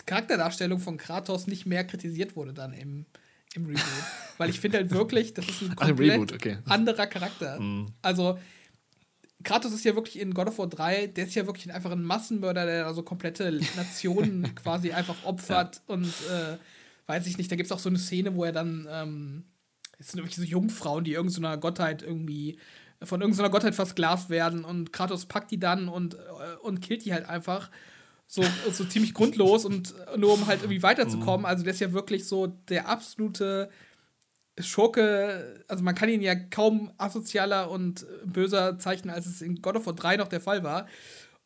Charakterdarstellung 0.04 0.80
von 0.80 0.98
Kratos 0.98 1.46
nicht 1.46 1.64
mehr 1.64 1.84
kritisiert 1.84 2.36
wurde 2.36 2.52
dann 2.52 2.72
im, 2.72 3.06
im 3.54 3.66
Reboot. 3.66 3.82
Weil 4.38 4.50
ich 4.50 4.60
finde 4.60 4.78
halt 4.78 4.90
wirklich, 4.90 5.34
das 5.34 5.48
ist 5.48 5.62
ein 5.62 5.76
komplett 5.76 6.12
Reboot, 6.12 6.32
okay. 6.32 6.58
anderer 6.66 7.06
Charakter. 7.06 7.60
Mm. 7.60 7.92
Also, 8.02 8.38
Kratos 9.42 9.72
ist 9.72 9.84
ja 9.84 9.94
wirklich 9.94 10.20
in 10.20 10.34
God 10.34 10.48
of 10.48 10.58
War 10.58 10.68
3, 10.68 11.08
der 11.08 11.26
ist 11.26 11.34
ja 11.34 11.46
wirklich 11.46 11.72
einfach 11.72 11.90
ein 11.90 12.02
Massenmörder, 12.02 12.64
der 12.64 12.86
also 12.86 13.02
komplette 13.02 13.60
Nationen 13.76 14.54
quasi 14.54 14.92
einfach 14.92 15.16
opfert 15.24 15.82
ja. 15.88 15.94
und 15.94 16.06
äh, 16.06 16.56
weiß 17.06 17.26
ich 17.26 17.38
nicht, 17.38 17.50
da 17.50 17.56
gibt 17.56 17.66
es 17.66 17.72
auch 17.72 17.78
so 17.78 17.88
eine 17.88 17.98
Szene, 17.98 18.34
wo 18.34 18.44
er 18.44 18.52
dann, 18.52 18.86
ähm, 18.90 19.44
es 19.98 20.08
sind 20.08 20.20
irgendwelche 20.20 20.42
so 20.42 20.46
Jungfrauen, 20.46 21.04
die 21.04 21.12
irgendeiner 21.12 21.56
Gottheit 21.56 22.02
irgendwie, 22.02 22.58
von 23.02 23.20
irgendeiner 23.20 23.50
Gottheit 23.50 23.74
versklavt 23.74 24.30
werden 24.30 24.64
und 24.64 24.92
Kratos 24.92 25.26
packt 25.26 25.50
die 25.50 25.58
dann 25.58 25.88
und, 25.88 26.14
äh, 26.14 26.18
und 26.62 26.80
killt 26.80 27.04
die 27.04 27.12
halt 27.12 27.28
einfach 27.28 27.70
so, 28.34 28.42
so 28.72 28.86
ziemlich 28.86 29.12
grundlos 29.12 29.66
und 29.66 29.94
nur 30.16 30.32
um 30.32 30.46
halt 30.46 30.62
irgendwie 30.62 30.82
weiterzukommen. 30.82 31.40
Mhm. 31.40 31.46
Also 31.46 31.64
der 31.64 31.74
ist 31.74 31.80
ja 31.80 31.92
wirklich 31.92 32.26
so 32.26 32.46
der 32.46 32.88
absolute 32.88 33.68
Schurke. 34.58 35.62
Also 35.68 35.84
man 35.84 35.94
kann 35.94 36.08
ihn 36.08 36.22
ja 36.22 36.34
kaum 36.34 36.92
asozialer 36.96 37.70
und 37.70 38.06
böser 38.24 38.78
zeichnen, 38.78 39.14
als 39.14 39.26
es 39.26 39.42
in 39.42 39.60
God 39.60 39.76
of 39.76 39.84
War 39.84 39.94
3 39.94 40.16
noch 40.16 40.28
der 40.28 40.40
Fall 40.40 40.62
war. 40.62 40.86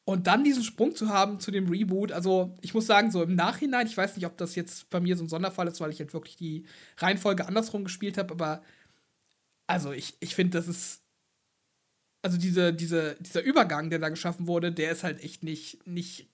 Und 0.04 0.28
dann 0.28 0.44
diesen 0.44 0.62
Sprung 0.62 0.94
zu 0.94 1.08
haben 1.08 1.40
zu 1.40 1.50
dem 1.50 1.68
Reboot, 1.68 2.12
also 2.12 2.54
ich 2.60 2.72
muss 2.72 2.86
sagen, 2.86 3.10
so 3.10 3.20
im 3.24 3.34
Nachhinein, 3.34 3.88
ich 3.88 3.96
weiß 3.96 4.14
nicht, 4.14 4.24
ob 4.24 4.36
das 4.36 4.54
jetzt 4.54 4.88
bei 4.88 5.00
mir 5.00 5.16
so 5.16 5.24
ein 5.24 5.28
Sonderfall 5.28 5.66
ist, 5.66 5.80
weil 5.80 5.90
ich 5.90 5.98
halt 5.98 6.14
wirklich 6.14 6.36
die 6.36 6.66
Reihenfolge 6.98 7.48
andersrum 7.48 7.82
gespielt 7.82 8.16
habe, 8.16 8.32
aber 8.32 8.62
also 9.66 9.90
ich, 9.90 10.16
ich 10.20 10.36
finde, 10.36 10.58
das 10.58 10.68
ist 10.68 11.02
also 12.22 12.38
diese, 12.38 12.72
diese, 12.72 13.16
dieser 13.18 13.42
Übergang, 13.42 13.90
der 13.90 13.98
da 13.98 14.08
geschaffen 14.08 14.46
wurde, 14.46 14.70
der 14.70 14.92
ist 14.92 15.02
halt 15.02 15.22
echt 15.24 15.42
nicht, 15.42 15.84
nicht 15.84 16.28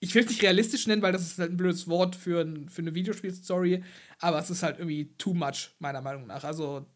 ich 0.00 0.14
will 0.14 0.22
es 0.22 0.28
nicht 0.28 0.42
realistisch 0.42 0.86
nennen, 0.86 1.02
weil 1.02 1.12
das 1.12 1.22
ist 1.22 1.38
halt 1.38 1.50
ein 1.50 1.56
blödes 1.56 1.88
Wort 1.88 2.14
für, 2.14 2.42
ein, 2.42 2.68
für 2.68 2.82
eine 2.82 2.94
Videospielstory, 2.94 3.82
aber 4.20 4.38
es 4.38 4.50
ist 4.50 4.62
halt 4.62 4.78
irgendwie 4.78 5.12
too 5.18 5.34
much, 5.34 5.70
meiner 5.80 6.00
Meinung 6.00 6.26
nach. 6.26 6.44
Also, 6.44 6.86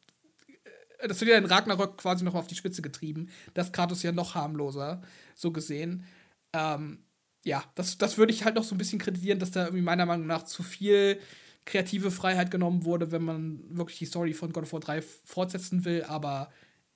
äh, 0.98 1.08
das 1.08 1.20
wird 1.20 1.30
ja 1.30 1.38
in 1.38 1.46
Ragnarök 1.46 1.98
quasi 1.98 2.24
noch 2.24 2.34
auf 2.34 2.46
die 2.46 2.54
Spitze 2.54 2.82
getrieben. 2.82 3.28
Das 3.54 3.72
Kratos 3.72 4.02
ja 4.02 4.12
noch 4.12 4.34
harmloser, 4.34 5.02
so 5.34 5.50
gesehen. 5.52 6.04
Ähm, 6.52 7.04
ja, 7.44 7.64
das, 7.74 7.98
das 7.98 8.18
würde 8.18 8.32
ich 8.32 8.44
halt 8.44 8.54
noch 8.54 8.64
so 8.64 8.74
ein 8.74 8.78
bisschen 8.78 9.00
kritisieren, 9.00 9.40
dass 9.40 9.50
da 9.50 9.64
irgendwie 9.64 9.82
meiner 9.82 10.06
Meinung 10.06 10.26
nach 10.26 10.44
zu 10.44 10.62
viel 10.62 11.18
kreative 11.64 12.10
Freiheit 12.10 12.50
genommen 12.50 12.84
wurde, 12.84 13.12
wenn 13.12 13.24
man 13.24 13.64
wirklich 13.76 13.98
die 13.98 14.06
Story 14.06 14.34
von 14.34 14.52
God 14.52 14.64
of 14.64 14.72
War 14.72 14.80
3 14.80 15.02
fortsetzen 15.02 15.84
will, 15.84 16.04
aber 16.04 16.50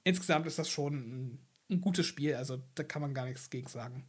insgesamt 0.04 0.46
ist 0.46 0.58
das 0.58 0.68
schon 0.68 0.94
ein, 0.94 1.38
ein 1.70 1.80
gutes 1.80 2.06
Spiel, 2.06 2.34
also 2.34 2.62
da 2.74 2.82
kann 2.84 3.02
man 3.02 3.14
gar 3.14 3.26
nichts 3.26 3.50
gegen 3.50 3.68
sagen. 3.68 4.06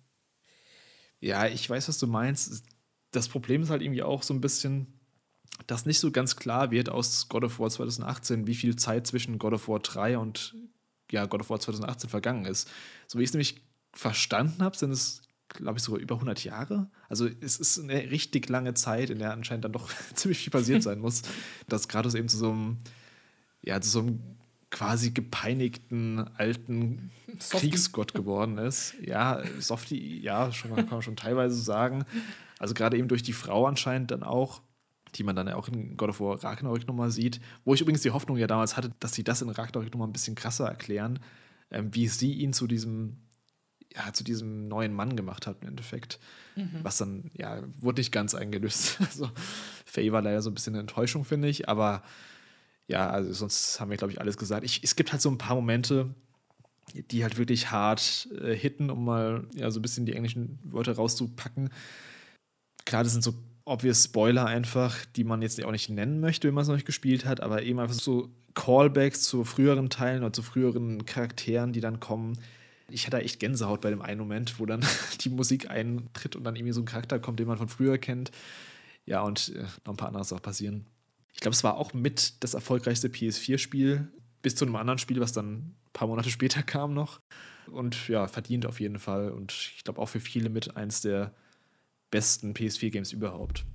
Ja, 1.20 1.48
ich 1.48 1.70
weiß, 1.70 1.88
was 1.88 1.98
du 1.98 2.08
meinst. 2.08 2.64
Das 3.12 3.28
Problem 3.28 3.64
ist 3.64 3.70
halt 3.70 3.82
irgendwie 3.82 4.04
auch 4.04 4.24
so 4.24 4.34
ein 4.34 4.42
bisschen, 4.42 4.88
dass 5.66 5.86
nicht 5.86 6.00
so 6.00 6.12
ganz 6.12 6.36
klar 6.36 6.72
wird 6.72 6.90
aus 6.90 7.30
God 7.30 7.44
of 7.44 7.60
War 7.60 7.70
2018, 7.70 8.48
wie 8.48 8.56
viel 8.56 8.76
Zeit 8.76 9.08
zwischen 9.08 9.40
God 9.40 9.54
of 9.54 9.68
War 9.68 9.80
3 9.80 10.18
und 10.18 10.56
ja, 11.12 11.26
God 11.26 11.42
of 11.42 11.50
War 11.50 11.60
2018 11.60 12.10
vergangen 12.10 12.46
ist. 12.46 12.70
So 13.08 13.18
wie 13.18 13.24
ich 13.24 13.30
es 13.30 13.34
nämlich 13.34 13.62
verstanden 13.94 14.62
habe, 14.62 14.78
sind 14.78 14.92
es, 14.92 15.24
glaube 15.50 15.80
ich, 15.80 15.84
sogar 15.84 16.00
über 16.00 16.16
100 16.16 16.44
Jahre. 16.44 16.92
Also 17.10 17.28
es 17.42 17.58
ist 17.58 17.80
eine 17.80 18.12
richtig 18.12 18.50
lange 18.50 18.74
Zeit, 18.74 19.10
in 19.10 19.20
der 19.20 19.32
anscheinend 19.32 19.66
dann 19.66 19.72
doch 19.72 19.90
ziemlich 20.14 20.40
viel 20.40 20.52
passiert 20.52 20.84
sein 20.84 21.00
muss, 21.00 21.24
dass 21.68 21.88
Kratos 21.88 22.14
eben 22.14 22.30
zu 22.30 22.38
so 22.38 22.52
einem, 22.52 22.78
ja, 23.62 23.82
zu 23.82 23.90
so 23.90 24.00
einem 24.00 24.37
quasi 24.70 25.12
gepeinigten 25.12 26.20
alten 26.36 27.12
Softie. 27.40 27.70
Kriegsgott 27.70 28.14
geworden 28.14 28.58
ist. 28.58 28.96
Ja, 29.02 29.42
Softie, 29.60 30.20
ja, 30.20 30.52
schon, 30.52 30.76
kann 30.76 30.90
man 30.90 31.02
schon 31.02 31.16
teilweise 31.16 31.56
sagen. 31.56 32.06
Also 32.60 32.74
gerade 32.74 32.98
eben 32.98 33.08
durch 33.08 33.24
die 33.24 33.34
Frau 33.34 33.66
anscheinend 33.66 34.12
dann 34.12 34.24
auch, 34.24 34.62
die 35.16 35.24
man 35.24 35.36
dann 35.36 35.48
ja 35.48 35.56
auch 35.56 35.70
in 35.70 35.96
God 35.96 36.10
of 36.10 36.20
War 36.20 36.44
Ragnarök 36.44 36.88
nochmal 36.88 37.12
sieht. 37.12 37.40
Wo 37.64 37.74
ich 37.74 37.82
übrigens 37.82 38.02
die 38.02 38.12
Hoffnung 38.12 38.38
ja 38.38 38.48
damals 38.48 38.76
hatte, 38.76 38.92
dass 39.00 39.14
sie 39.14 39.24
das 39.24 39.42
in 39.42 39.50
Ragnarök 39.50 39.92
nochmal 39.94 40.08
ein 40.08 40.14
bisschen 40.14 40.36
krasser 40.36 40.68
erklären, 40.68 41.20
ähm, 41.72 41.94
wie 41.94 42.08
sie 42.08 42.34
ihn 42.34 42.52
zu 42.52 42.68
diesem, 42.68 43.18
ja, 43.96 44.12
zu 44.12 44.26
diesem 44.26 44.68
neuen 44.68 44.94
Mann 44.94 45.16
gemacht 45.16 45.48
hat 45.48 45.62
im 45.62 45.70
Endeffekt. 45.70 46.20
Mhm. 46.56 46.80
Was 46.84 46.98
dann, 46.98 47.32
ja, 47.34 47.64
wurde 47.80 48.02
nicht 48.02 48.12
ganz 48.12 48.36
eingelöst. 48.36 49.00
Also 49.06 49.32
Faye 49.86 50.12
war 50.12 50.22
leider 50.22 50.42
so 50.42 50.50
ein 50.50 50.54
bisschen 50.54 50.74
eine 50.74 50.82
Enttäuschung, 50.82 51.24
finde 51.24 51.48
ich, 51.48 51.70
aber 51.70 52.04
ja, 52.88 53.10
also 53.10 53.34
sonst 53.34 53.80
haben 53.80 53.90
wir, 53.92 53.98
glaube 53.98 54.14
ich, 54.14 54.22
alles 54.22 54.38
gesagt. 54.38 54.64
Ich, 54.64 54.84
es 54.84 54.96
gibt 54.96 55.12
halt 55.12 55.22
so 55.22 55.30
ein 55.30 55.38
paar 55.38 55.56
Momente, 55.56 56.14
die 57.12 57.24
halt 57.24 57.38
wirklich 57.38 57.70
hart 57.72 58.30
äh, 58.42 58.56
hitten, 58.56 58.90
um 58.90 59.06
mal 59.06 59.46
ja, 59.56 59.70
so 59.72 59.80
ein 59.80 59.82
bisschen 59.82 60.06
die 60.06 60.14
englischen 60.14 60.58
Wörter 60.64 60.94
rauszupacken. 60.94 61.70
Klar, 62.86 63.04
das 63.04 63.12
sind 63.12 63.24
so 63.24 63.34
obvious 63.66 64.06
Spoiler 64.06 64.46
einfach, 64.46 65.06
die 65.18 65.26
man 65.26 65.42
jetzt 65.42 65.62
auch 65.64 65.72
nicht 65.72 65.90
nennen 65.90 66.22
möchte, 66.22 66.48
wenn 66.48 66.56
man 66.56 66.62
es 66.62 66.70
noch 66.70 66.76
nicht 66.76 66.86
gespielt 66.86 67.26
hat, 67.26 67.42
aber 67.42 67.64
eben 67.64 67.80
einfach 67.80 67.94
so 67.94 68.30
Callbacks 68.54 69.24
zu 69.24 69.44
früheren 69.44 69.90
Teilen 69.90 70.24
oder 70.24 70.32
zu 70.32 70.42
früheren 70.42 71.06
Charakteren, 71.06 71.74
die 71.74 71.82
dann 71.82 72.00
kommen. 72.00 72.40
Ich 72.90 73.06
hatte 73.06 73.22
echt 73.22 73.42
Gänsehaut 73.42 73.82
bei 73.82 73.90
dem 73.90 74.02
einen 74.02 74.20
Moment, 74.20 74.60
wo 74.60 74.66
dann 74.66 74.86
die 75.22 75.30
Musik 75.30 75.70
eintritt 75.70 76.38
und 76.38 76.46
dann 76.46 76.56
irgendwie 76.56 76.72
so 76.72 76.82
ein 76.82 76.86
Charakter 76.86 77.20
kommt, 77.20 77.40
den 77.40 77.48
man 77.48 77.58
von 77.58 77.68
früher 77.68 77.98
kennt. 77.98 78.32
Ja, 79.06 79.22
und 79.22 79.54
äh, 79.56 79.64
noch 79.86 79.94
ein 79.94 79.98
paar 79.98 80.08
andere 80.08 80.24
Sachen 80.24 80.42
passieren. 80.42 80.86
Ich 81.38 81.42
glaube, 81.42 81.54
es 81.54 81.64
war 81.64 81.78
auch 81.78 81.94
mit 81.94 82.44
das 82.44 82.56
erfolgreichste 82.56 83.10
PS4-Spiel 83.10 84.12
bis 84.42 84.56
zu 84.56 84.66
einem 84.66 84.76
anderen 84.76 84.98
Spiel, 84.98 85.20
was 85.20 85.34
dann 85.34 85.54
ein 85.54 85.76
paar 85.94 86.08
Monate 86.08 86.32
später 86.32 86.64
kam 86.64 86.96
noch. 86.96 87.22
Und 87.68 88.08
ja, 88.08 88.28
verdient 88.28 88.66
auf 88.66 88.80
jeden 88.80 88.98
Fall. 88.98 89.30
Und 89.30 89.52
ich 89.52 89.84
glaube 89.84 90.02
auch 90.02 90.10
für 90.10 90.20
viele 90.20 90.50
mit 90.50 90.76
eins 90.76 91.02
der 91.02 91.36
besten 92.10 92.54
PS4-Games 92.54 93.12
überhaupt. 93.12 93.66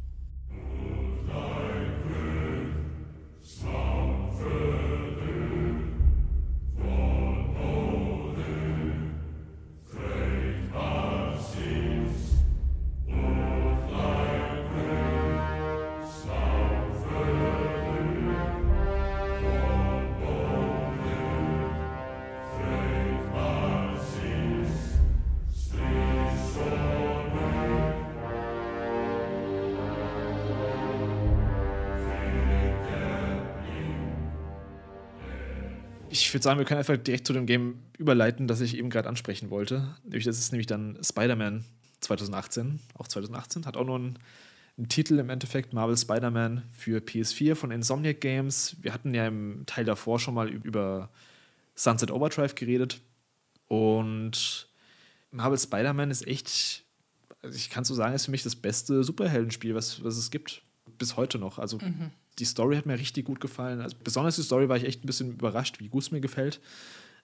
Ich 36.33 36.35
würde 36.35 36.45
sagen, 36.45 36.59
wir 36.59 36.65
können 36.65 36.79
einfach 36.79 36.97
direkt 36.97 37.27
zu 37.27 37.35
dem 37.35 37.45
Game 37.45 37.81
überleiten, 37.99 38.49
das 38.49 38.63
ich 38.63 38.79
eben 38.79 38.89
gerade 38.89 39.07
ansprechen 39.07 39.51
wollte. 39.51 39.95
Das 40.03 40.25
ist 40.25 40.51
nämlich 40.51 40.67
dann 40.67 40.97
Spider-Man 41.03 41.67
2018, 42.01 42.81
auch 42.95 43.07
2018, 43.07 43.67
hat 43.67 43.77
auch 43.77 43.85
nur 43.85 43.97
einen, 43.97 44.19
einen 44.79 44.89
Titel 44.89 45.19
im 45.19 45.29
Endeffekt, 45.29 45.75
Marvel 45.75 45.95
Spider-Man 45.95 46.63
für 46.73 47.01
PS4 47.01 47.55
von 47.55 47.71
Insomniac 47.71 48.23
Games. 48.23 48.77
Wir 48.81 48.95
hatten 48.95 49.13
ja 49.13 49.27
im 49.27 49.65
Teil 49.67 49.85
davor 49.85 50.19
schon 50.19 50.33
mal 50.33 50.49
über 50.49 51.11
Sunset 51.75 52.11
Overdrive 52.11 52.55
geredet 52.55 53.03
und 53.69 54.71
Marvel 55.33 55.59
Spider-Man 55.59 56.11
ist 56.11 56.27
echt, 56.27 56.83
also 57.43 57.55
ich 57.55 57.69
kann 57.69 57.85
so 57.85 57.93
sagen, 57.93 58.15
ist 58.15 58.25
für 58.25 58.31
mich 58.31 58.43
das 58.43 58.57
beste 58.57 59.05
Superheldenspiel, 59.05 59.75
was, 59.75 60.03
was 60.03 60.17
es 60.17 60.31
gibt, 60.31 60.63
bis 60.97 61.19
heute 61.19 61.37
noch. 61.37 61.59
Also 61.59 61.77
mhm 61.77 62.11
die 62.39 62.45
Story 62.45 62.77
hat 62.77 62.87
mir 62.87 62.99
richtig 62.99 63.25
gut 63.27 63.41
gefallen. 63.41 63.81
Also 63.81 63.97
besonders 64.03 64.37
die 64.37 64.43
Story 64.43 64.69
war 64.69 64.77
ich 64.77 64.85
echt 64.85 65.05
ein 65.05 65.07
bisschen 65.07 65.33
überrascht, 65.33 65.81
wie 65.81 65.89
gut 65.89 66.03
es 66.03 66.11
mir 66.11 66.21
gefällt. 66.21 66.61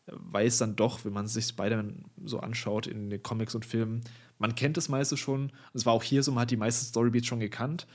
Weil 0.06 0.46
es 0.46 0.58
dann 0.58 0.76
doch, 0.76 1.04
wenn 1.04 1.12
man 1.12 1.26
sich 1.26 1.46
Spider-Man 1.46 2.04
so 2.24 2.40
anschaut 2.40 2.86
in 2.86 3.10
den 3.10 3.22
Comics 3.22 3.54
und 3.54 3.66
Filmen, 3.66 4.02
man 4.38 4.54
kennt 4.54 4.76
das 4.76 4.88
meiste 4.88 5.16
schon. 5.16 5.52
Es 5.74 5.84
war 5.84 5.92
auch 5.92 6.02
hier 6.02 6.22
so, 6.22 6.32
man 6.32 6.42
hat 6.42 6.50
die 6.50 6.56
meisten 6.56 6.86
Storybeats 6.86 7.26
schon 7.26 7.40
gekannt. 7.40 7.86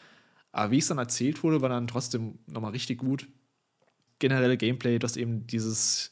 Aber 0.52 0.72
wie 0.72 0.78
es 0.78 0.88
dann 0.88 1.00
erzählt 1.00 1.42
wurde, 1.44 1.62
war 1.62 1.70
dann 1.70 1.88
trotzdem 1.88 2.38
nochmal 2.46 2.72
richtig 2.72 3.00
gut. 3.00 3.28
Generelle 4.20 4.58
Gameplay, 4.58 5.00
du 5.00 5.06
hast 5.06 5.18
eben 5.18 5.48
dieses, 5.48 6.12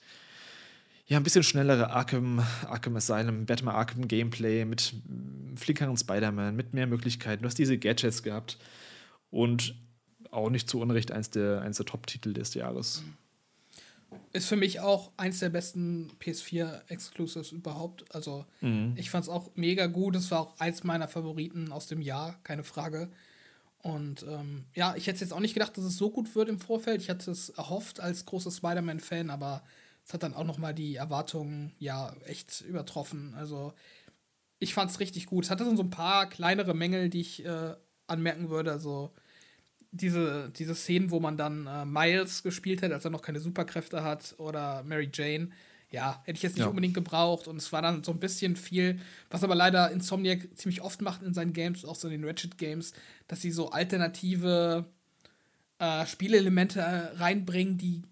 ja, 1.06 1.18
ein 1.18 1.24
bisschen 1.24 1.44
schnellere 1.44 1.92
Arkham, 1.92 2.40
Arkham 2.66 2.96
Asylum, 2.96 3.46
Batman 3.46 3.76
Arkham 3.76 4.08
Gameplay 4.08 4.66
mit 4.66 4.96
flinkeren 5.56 5.96
Spider-Man, 5.96 6.56
mit 6.56 6.74
mehr 6.74 6.88
Möglichkeiten. 6.88 7.44
Du 7.44 7.48
hast 7.48 7.60
diese 7.60 7.78
Gadgets 7.78 8.24
gehabt. 8.24 8.58
Und 9.30 9.76
auch 10.32 10.50
nicht 10.50 10.70
zu 10.70 10.80
Unrecht 10.80 11.12
eins 11.12 11.30
der, 11.30 11.62
eins 11.62 11.78
der 11.78 11.86
Top-Titel 11.86 12.34
des 12.34 12.54
Jahres. 12.54 13.04
Ist 14.34 14.48
für 14.48 14.56
mich 14.56 14.80
auch 14.80 15.12
eins 15.18 15.40
der 15.40 15.50
besten 15.50 16.12
PS4-Exclusives 16.20 17.52
überhaupt. 17.52 18.04
Also, 18.14 18.46
mhm. 18.62 18.94
ich 18.98 19.10
fand 19.10 19.24
es 19.24 19.30
auch 19.30 19.52
mega 19.56 19.88
gut. 19.88 20.16
Es 20.16 20.32
war 20.32 20.42
auch 20.42 20.60
eins 20.60 20.84
meiner 20.84 21.08
Favoriten 21.08 21.72
aus 21.72 21.88
dem 21.88 22.02
Jahr, 22.02 22.40
keine 22.44 22.64
Frage. 22.64 23.10
Und 23.80 24.24
ähm, 24.24 24.66
ja, 24.74 24.96
ich 24.96 25.08
hätte 25.08 25.22
jetzt 25.22 25.34
auch 25.34 25.40
nicht 25.40 25.54
gedacht, 25.54 25.78
dass 25.78 25.86
es 25.86 25.98
so 25.98 26.12
gut 26.12 26.36
wird 26.36 26.50
im 26.50 26.60
Vorfeld. 26.60 27.02
Ich 27.02 27.10
hatte 27.10 27.32
es 27.32 27.50
erhofft 27.50 28.00
als 28.00 28.26
großer 28.26 28.52
Spider-Man-Fan, 28.52 29.30
aber 29.30 29.64
es 30.06 30.14
hat 30.14 30.24
dann 30.24 30.34
auch 30.34 30.44
noch 30.44 30.58
mal 30.58 30.74
die 30.74 30.96
Erwartungen 30.96 31.74
ja 31.80 32.14
echt 32.26 32.62
übertroffen. 32.62 33.34
Also 33.36 33.74
ich 34.60 34.74
fand 34.74 34.92
es 34.92 35.00
richtig 35.00 35.26
gut. 35.26 35.46
Es 35.46 35.50
hatte 35.50 35.66
so 35.76 35.84
ein 35.84 35.90
paar 35.90 36.30
kleinere 36.30 36.76
Mängel, 36.76 37.10
die 37.10 37.22
ich 37.22 37.46
äh, 37.46 37.76
anmerken 38.08 38.50
würde. 38.50 38.72
Also 38.72 39.12
diese, 39.92 40.50
diese 40.56 40.76
Szenen, 40.76 41.12
wo 41.12 41.20
man 41.20 41.38
dann 41.38 41.68
äh, 41.68 41.86
Miles 41.86 42.44
gespielt 42.44 42.82
hat, 42.82 42.92
als 42.92 43.06
er 43.06 43.12
noch 43.12 43.22
keine 43.22 43.40
Superkräfte 43.40 44.04
hat, 44.04 44.36
oder 44.38 44.84
Mary 44.84 45.10
Jane, 45.14 45.50
ja, 45.90 46.22
hätte 46.24 46.38
ich 46.38 46.44
jetzt 46.44 46.56
nicht 46.56 46.64
ja. 46.64 46.70
unbedingt 46.70 46.94
gebraucht. 46.94 47.48
Und 47.48 47.58
es 47.58 47.72
war 47.74 47.82
dann 47.82 48.04
so 48.04 48.12
ein 48.12 48.20
bisschen 48.20 48.56
viel, 48.56 49.00
was 49.30 49.44
aber 49.44 49.56
leider 49.56 49.92
Insomniac 49.92 50.48
ziemlich 50.56 50.82
oft 50.82 51.02
macht 51.02 51.22
in 51.22 51.34
seinen 51.34 51.54
Games, 51.54 51.84
auch 51.84 51.96
so 51.96 52.08
in 52.08 52.14
den 52.14 52.24
Ratchet 52.24 52.58
Games, 52.58 52.94
dass 53.28 53.42
sie 53.42 53.52
so 53.52 53.70
alternative 53.72 54.86
äh, 55.80 56.06
Spielelemente 56.06 56.80
äh, 56.80 57.18
reinbringen, 57.18 57.78
die 57.78 58.04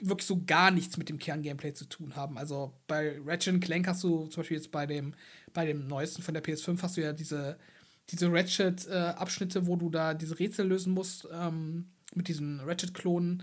wirklich 0.00 0.26
so 0.26 0.42
gar 0.44 0.70
nichts 0.70 0.96
mit 0.96 1.08
dem 1.08 1.18
Kern-Gameplay 1.18 1.72
zu 1.74 1.84
tun 1.84 2.16
haben. 2.16 2.38
Also 2.38 2.72
bei 2.86 3.18
Ratchet 3.24 3.60
Clank 3.60 3.86
hast 3.86 4.02
du 4.02 4.26
zum 4.26 4.42
Beispiel 4.42 4.56
jetzt 4.56 4.70
bei 4.72 4.86
dem, 4.86 5.14
bei 5.52 5.64
dem 5.64 5.86
neuesten 5.86 6.22
von 6.22 6.34
der 6.34 6.42
PS5 6.42 6.82
hast 6.82 6.96
du 6.96 7.02
ja 7.02 7.12
diese 7.12 7.58
diese 8.10 8.32
Ratchet-Abschnitte, 8.32 9.58
äh, 9.60 9.66
wo 9.66 9.76
du 9.76 9.90
da 9.90 10.14
diese 10.14 10.38
Rätsel 10.38 10.66
lösen 10.66 10.94
musst, 10.94 11.28
ähm, 11.32 11.86
mit 12.14 12.28
diesen 12.28 12.60
Ratchet-Klonen, 12.60 13.42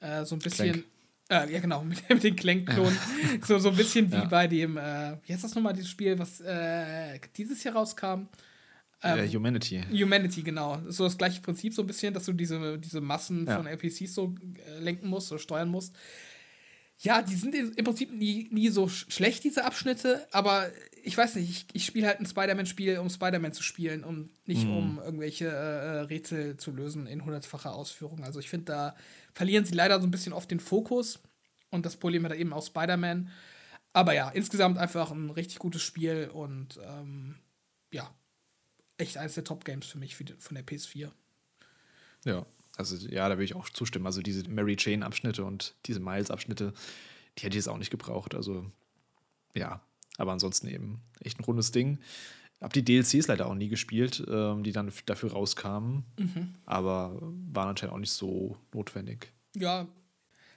äh, 0.00 0.24
so 0.24 0.36
ein 0.36 0.40
bisschen. 0.40 0.84
Äh, 1.28 1.52
ja, 1.52 1.60
genau, 1.60 1.82
mit, 1.84 2.08
mit 2.08 2.22
den 2.22 2.36
Clank-Klonen. 2.36 2.98
so, 3.46 3.58
so 3.58 3.70
ein 3.70 3.76
bisschen 3.76 4.10
wie 4.10 4.16
ja. 4.16 4.24
bei 4.24 4.46
dem, 4.46 4.76
äh, 4.76 5.16
wie 5.24 5.32
heißt 5.32 5.44
das 5.44 5.54
nochmal, 5.54 5.72
dieses 5.72 5.90
Spiel, 5.90 6.18
was 6.18 6.40
äh, 6.40 7.18
dieses 7.36 7.64
Jahr 7.64 7.74
rauskam? 7.74 8.28
Ähm, 9.02 9.32
Humanity. 9.32 9.82
Humanity, 9.90 10.42
genau. 10.42 10.80
So 10.88 11.04
das 11.04 11.18
gleiche 11.18 11.40
Prinzip, 11.40 11.74
so 11.74 11.82
ein 11.82 11.86
bisschen, 11.86 12.14
dass 12.14 12.24
du 12.24 12.32
diese, 12.32 12.78
diese 12.78 13.00
Massen 13.00 13.46
ja. 13.46 13.56
von 13.56 13.66
NPCs 13.66 14.14
so 14.14 14.34
äh, 14.66 14.78
lenken 14.78 15.08
musst 15.08 15.32
oder 15.32 15.40
steuern 15.40 15.68
musst. 15.68 15.94
Ja, 16.98 17.20
die 17.20 17.34
sind 17.34 17.54
im 17.54 17.84
Prinzip 17.84 18.12
nie, 18.12 18.48
nie 18.52 18.68
so 18.68 18.88
schlecht, 18.88 19.42
diese 19.42 19.64
Abschnitte, 19.64 20.24
aber 20.30 20.70
ich 21.04 21.16
weiß 21.16 21.34
nicht, 21.36 21.50
ich, 21.50 21.66
ich 21.72 21.84
spiele 21.84 22.06
halt 22.06 22.20
ein 22.20 22.26
Spider-Man-Spiel, 22.26 22.98
um 22.98 23.10
Spider-Man 23.10 23.52
zu 23.52 23.62
spielen 23.62 24.04
und 24.04 24.30
nicht 24.46 24.64
mhm. 24.64 24.76
um 24.76 24.98
irgendwelche 24.98 25.46
äh, 25.46 26.00
Rätsel 26.00 26.56
zu 26.56 26.70
lösen 26.70 27.06
in 27.06 27.24
hundertfacher 27.24 27.74
Ausführung. 27.74 28.22
Also 28.24 28.40
ich 28.40 28.48
finde, 28.48 28.66
da 28.66 28.96
verlieren 29.32 29.64
sie 29.64 29.74
leider 29.74 30.00
so 30.00 30.06
ein 30.06 30.10
bisschen 30.10 30.32
oft 30.32 30.50
den 30.50 30.60
Fokus 30.60 31.20
und 31.70 31.84
das 31.86 31.96
Problem 31.96 32.24
hat 32.24 32.34
eben 32.34 32.52
auch 32.52 32.64
Spider-Man. 32.64 33.30
Aber 33.92 34.14
ja, 34.14 34.30
insgesamt 34.30 34.78
einfach 34.78 35.10
ein 35.10 35.30
richtig 35.30 35.58
gutes 35.58 35.82
Spiel 35.82 36.30
und 36.32 36.78
ähm, 36.84 37.36
ja, 37.90 38.14
echt 38.96 39.18
eines 39.18 39.34
der 39.34 39.44
Top-Games 39.44 39.86
für 39.86 39.98
mich 39.98 40.14
für 40.14 40.24
die, 40.24 40.34
von 40.34 40.54
der 40.54 40.64
PS4. 40.64 41.10
Ja, 42.24 42.46
also 42.76 42.96
ja, 43.08 43.28
da 43.28 43.36
will 43.36 43.44
ich 43.44 43.54
auch 43.54 43.68
zustimmen. 43.68 44.06
Also 44.06 44.22
diese 44.22 44.48
Mary 44.48 44.76
Jane-Abschnitte 44.78 45.44
und 45.44 45.74
diese 45.86 46.00
Miles-Abschnitte, 46.00 46.72
die 47.36 47.42
hätte 47.42 47.56
ich 47.56 47.64
jetzt 47.64 47.68
auch 47.68 47.78
nicht 47.78 47.90
gebraucht. 47.90 48.34
Also 48.34 48.64
ja, 49.54 49.82
aber 50.18 50.32
ansonsten 50.32 50.68
eben 50.68 51.00
echt 51.20 51.38
ein 51.40 51.44
rundes 51.44 51.72
Ding. 51.72 51.98
Hab 52.60 52.72
die 52.72 52.84
DLCs 52.84 53.26
leider 53.26 53.46
auch 53.46 53.54
nie 53.54 53.68
gespielt, 53.68 54.24
ähm, 54.28 54.62
die 54.62 54.72
dann 54.72 54.92
dafür 55.06 55.32
rauskamen. 55.32 56.04
Mhm. 56.18 56.52
Aber 56.64 57.18
waren 57.20 57.68
anscheinend 57.68 57.94
auch 57.94 57.98
nicht 57.98 58.12
so 58.12 58.56
notwendig. 58.72 59.32
Ja, 59.56 59.88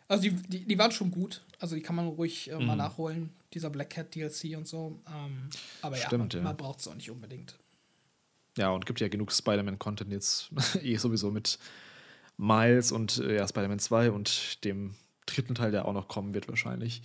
also 0.08 0.24
die, 0.24 0.36
die, 0.36 0.66
die 0.66 0.78
waren 0.78 0.92
schon 0.92 1.10
gut. 1.12 1.44
Also 1.60 1.76
die 1.76 1.82
kann 1.82 1.96
man 1.96 2.08
ruhig 2.08 2.52
äh, 2.52 2.60
mhm. 2.60 2.66
mal 2.66 2.76
nachholen, 2.76 3.32
dieser 3.54 3.70
Black 3.70 3.92
Cat 3.92 4.14
DLC 4.14 4.56
und 4.56 4.68
so. 4.68 5.02
Ähm, 5.08 5.50
aber 5.82 5.96
Stimmt, 5.96 6.34
ja, 6.34 6.40
man, 6.40 6.46
ja. 6.46 6.50
man 6.52 6.58
braucht 6.58 6.80
es 6.80 6.88
auch 6.88 6.96
nicht 6.96 7.10
unbedingt. 7.10 7.58
Ja, 8.58 8.70
und 8.70 8.86
gibt 8.86 9.00
ja 9.00 9.08
genug 9.08 9.32
Spider-Man-Content 9.32 10.12
jetzt 10.12 10.52
eh 10.82 10.98
sowieso 10.98 11.32
mit 11.32 11.60
Miles 12.38 12.92
und 12.92 13.18
äh, 13.18 13.38
ja, 13.38 13.48
Spider-Man 13.48 13.80
2 13.80 14.12
und 14.12 14.64
dem 14.64 14.96
dritten 15.26 15.56
Teil, 15.56 15.72
der 15.72 15.86
auch 15.86 15.94
noch 15.94 16.08
kommen 16.08 16.34
wird 16.34 16.48
wahrscheinlich. 16.48 17.02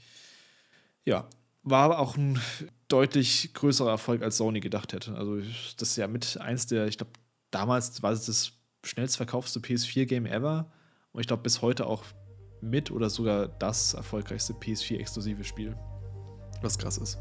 Ja, 1.04 1.28
war 1.62 1.84
aber 1.84 1.98
auch 1.98 2.16
ein 2.16 2.40
deutlich 2.88 3.52
größerer 3.54 3.90
Erfolg, 3.90 4.22
als 4.22 4.36
Sony 4.36 4.60
gedacht 4.60 4.92
hätte. 4.92 5.14
Also, 5.14 5.38
das 5.76 5.90
ist 5.90 5.96
ja 5.96 6.06
mit 6.06 6.38
eins 6.40 6.66
der, 6.66 6.86
ich 6.86 6.98
glaube, 6.98 7.12
damals 7.50 8.02
war 8.02 8.12
es 8.12 8.26
das 8.26 8.52
schnellst 8.84 9.16
verkaufste 9.16 9.60
PS4-Game 9.60 10.26
ever. 10.26 10.72
Und 11.12 11.20
ich 11.20 11.26
glaube, 11.26 11.42
bis 11.42 11.62
heute 11.62 11.86
auch 11.86 12.04
mit 12.60 12.90
oder 12.90 13.10
sogar 13.10 13.48
das 13.48 13.94
erfolgreichste 13.94 14.52
PS4-exklusive 14.54 15.44
Spiel. 15.44 15.76
Was 16.62 16.78
krass 16.78 16.98
ist. 16.98 17.18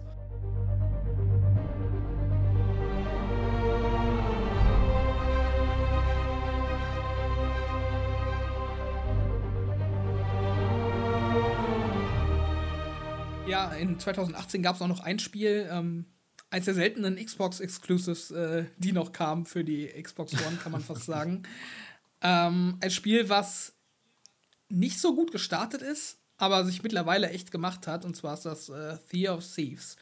Ja, 13.70 13.76
in 13.76 14.00
2018 14.00 14.64
gab 14.64 14.76
es 14.76 14.82
auch 14.82 14.88
noch 14.88 15.02
ein 15.02 15.20
Spiel, 15.20 15.68
ähm, 15.72 16.06
eins 16.50 16.66
der 16.66 16.74
seltenen 16.74 17.24
Xbox-Exclusives, 17.24 18.32
äh, 18.32 18.66
die 18.78 18.92
noch 18.92 19.12
kamen 19.12 19.46
für 19.46 19.64
die 19.64 19.88
Xbox 19.88 20.34
One, 20.34 20.58
kann 20.62 20.72
man 20.72 20.82
fast 20.82 21.06
sagen. 21.06 21.44
Ähm, 22.22 22.78
ein 22.82 22.92
Spiel, 22.92 23.30
was 23.30 23.78
nicht 24.68 25.00
so 25.00 25.16
gut 25.16 25.32
gestartet 25.32 25.82
ist, 25.82 26.18
aber 26.36 26.66
sich 26.66 26.84
mittlerweile 26.84 27.30
echt 27.30 27.50
gemacht 27.50 27.88
hat, 27.88 28.04
und 28.04 28.14
zwar 28.14 28.34
ist 28.34 28.44
das 28.44 28.68
äh, 28.68 28.98
Theater 29.10 29.38
of 29.38 29.56
Thieves. 29.56 29.96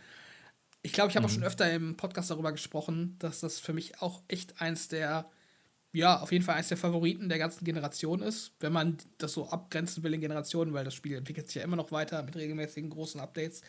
Ich 0.81 0.93
glaube, 0.93 1.11
ich 1.11 1.15
habe 1.15 1.27
mhm. 1.27 1.29
auch 1.29 1.35
schon 1.35 1.43
öfter 1.43 1.71
im 1.71 1.95
Podcast 1.95 2.31
darüber 2.31 2.51
gesprochen, 2.51 3.17
dass 3.19 3.41
das 3.41 3.59
für 3.59 3.73
mich 3.73 4.01
auch 4.01 4.23
echt 4.27 4.59
eins 4.59 4.87
der 4.87 5.29
ja, 5.93 6.19
auf 6.19 6.31
jeden 6.31 6.43
Fall 6.43 6.55
eines 6.55 6.67
der 6.67 6.77
Favoriten 6.77 7.29
der 7.29 7.37
ganzen 7.37 7.65
Generation 7.65 8.21
ist, 8.21 8.51
wenn 8.59 8.73
man 8.73 8.97
das 9.17 9.33
so 9.33 9.49
abgrenzen 9.49 10.03
will 10.03 10.13
in 10.13 10.21
Generationen, 10.21 10.73
weil 10.73 10.85
das 10.85 10.93
Spiel 10.93 11.15
entwickelt 11.15 11.47
sich 11.47 11.55
ja 11.55 11.63
immer 11.63 11.75
noch 11.75 11.91
weiter 11.91 12.21
mit 12.23 12.35
regelmäßigen 12.35 12.89
großen 12.89 13.19
Updates. 13.21 13.61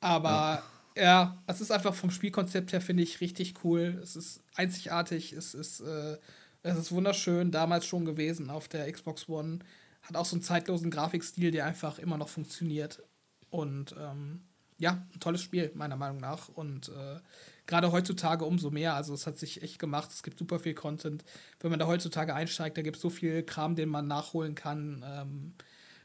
Aber 0.00 0.62
ja, 0.94 1.02
ja 1.02 1.42
es 1.46 1.60
ist 1.60 1.70
einfach 1.70 1.94
vom 1.94 2.10
Spielkonzept 2.10 2.72
her, 2.72 2.80
finde 2.80 3.02
ich, 3.02 3.20
richtig 3.20 3.64
cool. 3.64 3.98
Es 4.02 4.14
ist 4.14 4.42
einzigartig, 4.54 5.32
es 5.32 5.54
ist, 5.54 5.80
äh, 5.80 6.18
es 6.62 6.78
ist 6.78 6.92
wunderschön, 6.92 7.50
damals 7.50 7.86
schon 7.86 8.04
gewesen 8.04 8.50
auf 8.50 8.68
der 8.68 8.90
Xbox 8.92 9.28
One. 9.28 9.60
Hat 10.02 10.16
auch 10.16 10.26
so 10.26 10.36
einen 10.36 10.42
zeitlosen 10.42 10.90
Grafikstil, 10.90 11.50
der 11.50 11.66
einfach 11.66 11.98
immer 11.98 12.18
noch 12.18 12.28
funktioniert. 12.28 13.02
Und 13.50 13.94
ähm, 13.98 14.42
ja, 14.78 15.06
ein 15.14 15.20
tolles 15.20 15.42
Spiel, 15.42 15.70
meiner 15.74 15.96
Meinung 15.96 16.18
nach. 16.18 16.48
Und 16.48 16.88
äh, 16.88 17.20
gerade 17.68 17.92
heutzutage 17.92 18.44
umso 18.44 18.70
mehr. 18.70 18.94
Also 18.94 19.14
es 19.14 19.28
hat 19.28 19.38
sich 19.38 19.62
echt 19.62 19.78
gemacht. 19.78 20.10
Es 20.10 20.24
gibt 20.24 20.40
super 20.40 20.58
viel 20.58 20.74
Content. 20.74 21.22
Wenn 21.60 21.70
man 21.70 21.78
da 21.78 21.86
heutzutage 21.86 22.34
einsteigt, 22.34 22.76
da 22.76 22.82
gibt 22.82 22.96
es 22.96 23.02
so 23.02 23.10
viel 23.10 23.44
Kram, 23.44 23.76
den 23.76 23.90
man 23.90 24.08
nachholen 24.08 24.56
kann. 24.56 25.04
Ähm, 25.06 25.54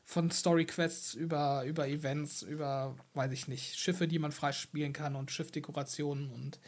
von 0.06 0.30
Story-Quests 0.30 1.14
über, 1.14 1.64
über 1.64 1.88
Events, 1.88 2.42
über, 2.42 2.98
weiß 3.14 3.32
ich 3.32 3.48
nicht, 3.48 3.80
Schiffe, 3.80 4.08
die 4.08 4.20
man 4.20 4.34
freispielen 4.34 4.92
kann 4.92 5.16
und 5.16 5.32
Schiffdekorationen 5.32 6.30
und 6.30 6.60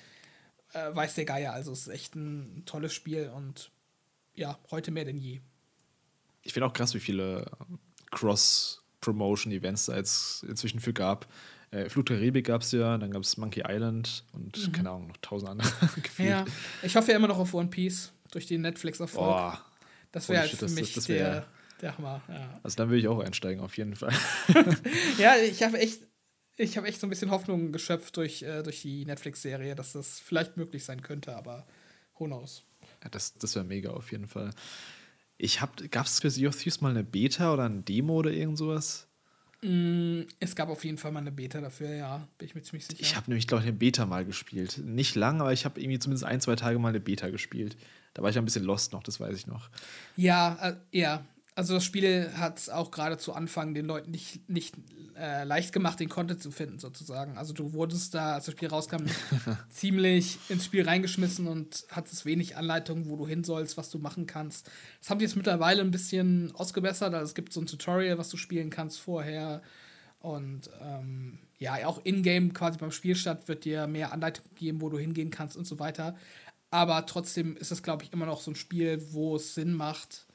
äh, 0.71 0.95
weiß 0.95 1.15
der 1.15 1.25
Geier. 1.25 1.51
Also 1.51 1.73
es 1.73 1.81
ist 1.81 1.87
echt 1.89 2.15
ein 2.15 2.63
tolles 2.65 2.93
Spiel 2.93 3.29
und 3.35 3.71
ja, 4.33 4.57
heute 4.71 4.91
mehr 4.91 5.03
denn 5.03 5.17
je. 5.17 5.41
Ich 6.43 6.53
finde 6.53 6.67
auch 6.67 6.73
krass, 6.73 6.93
wie 6.93 7.01
viele 7.01 7.51
Cross-Promotion-Events 8.11 9.87
da 9.87 9.97
jetzt 9.97 10.43
inzwischen 10.43 10.79
für 10.79 10.93
gab. 10.93 11.27
Äh, 11.75 11.89
Flut 11.89 12.09
der 12.09 12.17
Karibik 12.17 12.45
gab 12.45 12.61
es 12.61 12.71
ja, 12.71 12.97
dann 12.97 13.11
gab 13.11 13.23
es 13.23 13.35
Monkey 13.35 13.63
Island 13.67 14.23
und 14.31 14.57
mhm. 14.57 14.71
keine 14.71 14.89
Ahnung, 14.91 15.07
noch 15.07 15.17
tausend 15.17 15.51
andere. 15.51 15.69
ja, 16.17 16.45
ich 16.81 16.95
hoffe 16.95 17.11
ja 17.11 17.17
immer 17.17 17.27
noch 17.27 17.37
auf 17.37 17.53
One 17.53 17.69
Piece 17.69 18.13
durch 18.31 18.47
den 18.47 18.61
Netflix-Erfolg. 18.61 19.53
Oh, 19.53 19.57
das 20.11 20.29
wäre 20.29 20.41
halt 20.41 20.51
für 20.51 20.69
mich 20.69 20.93
das, 20.93 21.03
das 21.03 21.09
wär, 21.09 21.29
der, 21.29 21.47
der 21.81 21.97
Hammer. 21.97 22.21
Ja. 22.29 22.59
Also 22.63 22.77
dann 22.77 22.89
würde 22.89 22.99
ich 22.99 23.07
auch 23.09 23.19
einsteigen, 23.19 23.61
auf 23.61 23.75
jeden 23.77 23.95
Fall. 23.95 24.13
ja, 25.17 25.35
ich 25.35 25.63
habe 25.63 25.77
echt, 25.79 26.03
ich 26.55 26.77
habe 26.77 26.87
echt 26.87 27.01
so 27.01 27.07
ein 27.07 27.09
bisschen 27.09 27.29
Hoffnung 27.29 27.73
geschöpft 27.73 28.15
durch, 28.15 28.41
äh, 28.43 28.63
durch 28.63 28.81
die 28.81 29.05
Netflix-Serie, 29.05 29.75
dass 29.75 29.91
das 29.91 30.19
vielleicht 30.19 30.55
möglich 30.55 30.85
sein 30.85 31.01
könnte, 31.01 31.35
aber 31.35 31.67
who 32.17 32.25
knows. 32.25 32.63
Ja, 33.03 33.09
das, 33.09 33.33
das 33.33 33.53
wäre 33.55 33.65
mega 33.65 33.89
auf 33.89 34.13
jeden 34.13 34.29
Fall. 34.29 34.51
Ich 35.37 35.59
gab 35.91 36.05
es 36.05 36.21
für 36.21 36.29
Sea 36.29 36.47
of 36.47 36.55
Thieves 36.55 36.79
mal 36.79 36.91
eine 36.91 37.03
Beta 37.03 37.53
oder 37.53 37.65
ein 37.65 37.83
Demo 37.83 38.15
oder 38.15 38.31
irgend 38.31 38.57
sowas? 38.57 39.09
Mm, 39.65 40.27
es 40.39 40.55
gab 40.55 40.69
auf 40.69 40.85
jeden 40.85 40.99
Fall 40.99 41.11
mal 41.11 41.19
eine 41.19 41.31
Beta 41.31 41.59
dafür, 41.59 41.89
ja, 41.89 42.27
bin 42.37 42.47
ich 42.47 42.53
mir 42.53 42.61
ziemlich 42.61 42.85
sicher. 42.85 43.01
Ich 43.01 43.15
habe 43.15 43.29
nämlich, 43.29 43.47
glaube 43.47 43.63
ich, 43.63 43.67
eine 43.67 43.77
Beta 43.77 44.05
mal 44.05 44.23
gespielt. 44.23 44.77
Nicht 44.77 45.15
lang, 45.15 45.41
aber 45.41 45.53
ich 45.53 45.65
habe 45.65 45.81
irgendwie 45.81 45.97
zumindest 45.97 46.23
ein, 46.23 46.39
zwei 46.39 46.55
Tage 46.55 46.77
mal 46.77 46.89
eine 46.89 46.99
Beta 46.99 47.29
gespielt. 47.29 47.75
Da 48.13 48.21
war 48.21 48.29
ich 48.29 48.37
ein 48.37 48.45
bisschen 48.45 48.63
lost 48.63 48.93
noch, 48.93 49.01
das 49.01 49.19
weiß 49.19 49.35
ich 49.35 49.47
noch. 49.47 49.69
Ja, 50.15 50.55
äh, 50.61 50.75
ja. 50.91 51.25
Also 51.57 51.75
das 51.75 51.85
Spiel 51.85 52.31
hat 52.35 52.69
auch 52.69 52.91
gerade 52.91 53.17
zu 53.17 53.31
Anfang 53.31 53.73
den 53.73 53.85
Leuten 53.85 54.11
nicht, 54.11 54.49
nicht 54.49 54.75
äh, 55.17 55.45
leicht 55.45 55.71
gemacht, 55.71 56.01
den 56.01 56.09
Content 56.09 56.41
zu 56.41 56.51
finden, 56.51 56.79
sozusagen. 56.79 57.37
Also 57.37 57.53
du 57.53 57.71
wurdest 57.71 58.13
da, 58.13 58.33
als 58.33 58.45
das 58.45 58.53
Spiel 58.53 58.67
rauskam, 58.67 59.05
ziemlich 59.69 60.37
ins 60.49 60.65
Spiel 60.65 60.85
reingeschmissen 60.85 61.47
und 61.47 61.85
hattest 61.89 62.25
wenig 62.25 62.57
Anleitungen, 62.57 63.09
wo 63.09 63.15
du 63.15 63.25
hin 63.25 63.45
sollst, 63.45 63.77
was 63.77 63.89
du 63.89 63.99
machen 63.99 64.25
kannst. 64.25 64.69
Das 64.99 65.09
haben 65.09 65.19
die 65.19 65.25
jetzt 65.25 65.37
mittlerweile 65.37 65.81
ein 65.81 65.91
bisschen 65.91 66.53
ausgebessert. 66.55 67.13
Also 67.13 67.23
es 67.23 67.35
gibt 67.35 67.53
so 67.53 67.61
ein 67.61 67.67
Tutorial, 67.67 68.17
was 68.17 68.27
du 68.27 68.35
spielen 68.35 68.69
kannst 68.69 68.99
vorher. 68.99 69.61
Und 70.19 70.69
ähm, 70.81 71.39
ja, 71.57 71.87
auch 71.87 72.03
in-game 72.03 72.53
quasi 72.53 72.77
beim 72.77 72.91
Spielstart 72.91 73.47
wird 73.47 73.63
dir 73.63 73.87
mehr 73.87 74.11
Anleitung 74.11 74.43
geben, 74.55 74.81
wo 74.81 74.89
du 74.89 74.97
hingehen 74.99 75.29
kannst 75.29 75.55
und 75.55 75.65
so 75.65 75.79
weiter. 75.79 76.17
Aber 76.69 77.05
trotzdem 77.05 77.55
ist 77.55 77.71
es, 77.71 77.81
glaube 77.81 78.03
ich, 78.03 78.11
immer 78.11 78.25
noch 78.25 78.41
so 78.41 78.51
ein 78.51 78.55
Spiel, 78.55 79.01
wo 79.13 79.37
es 79.37 79.55
Sinn 79.55 79.73
macht, 79.73 80.25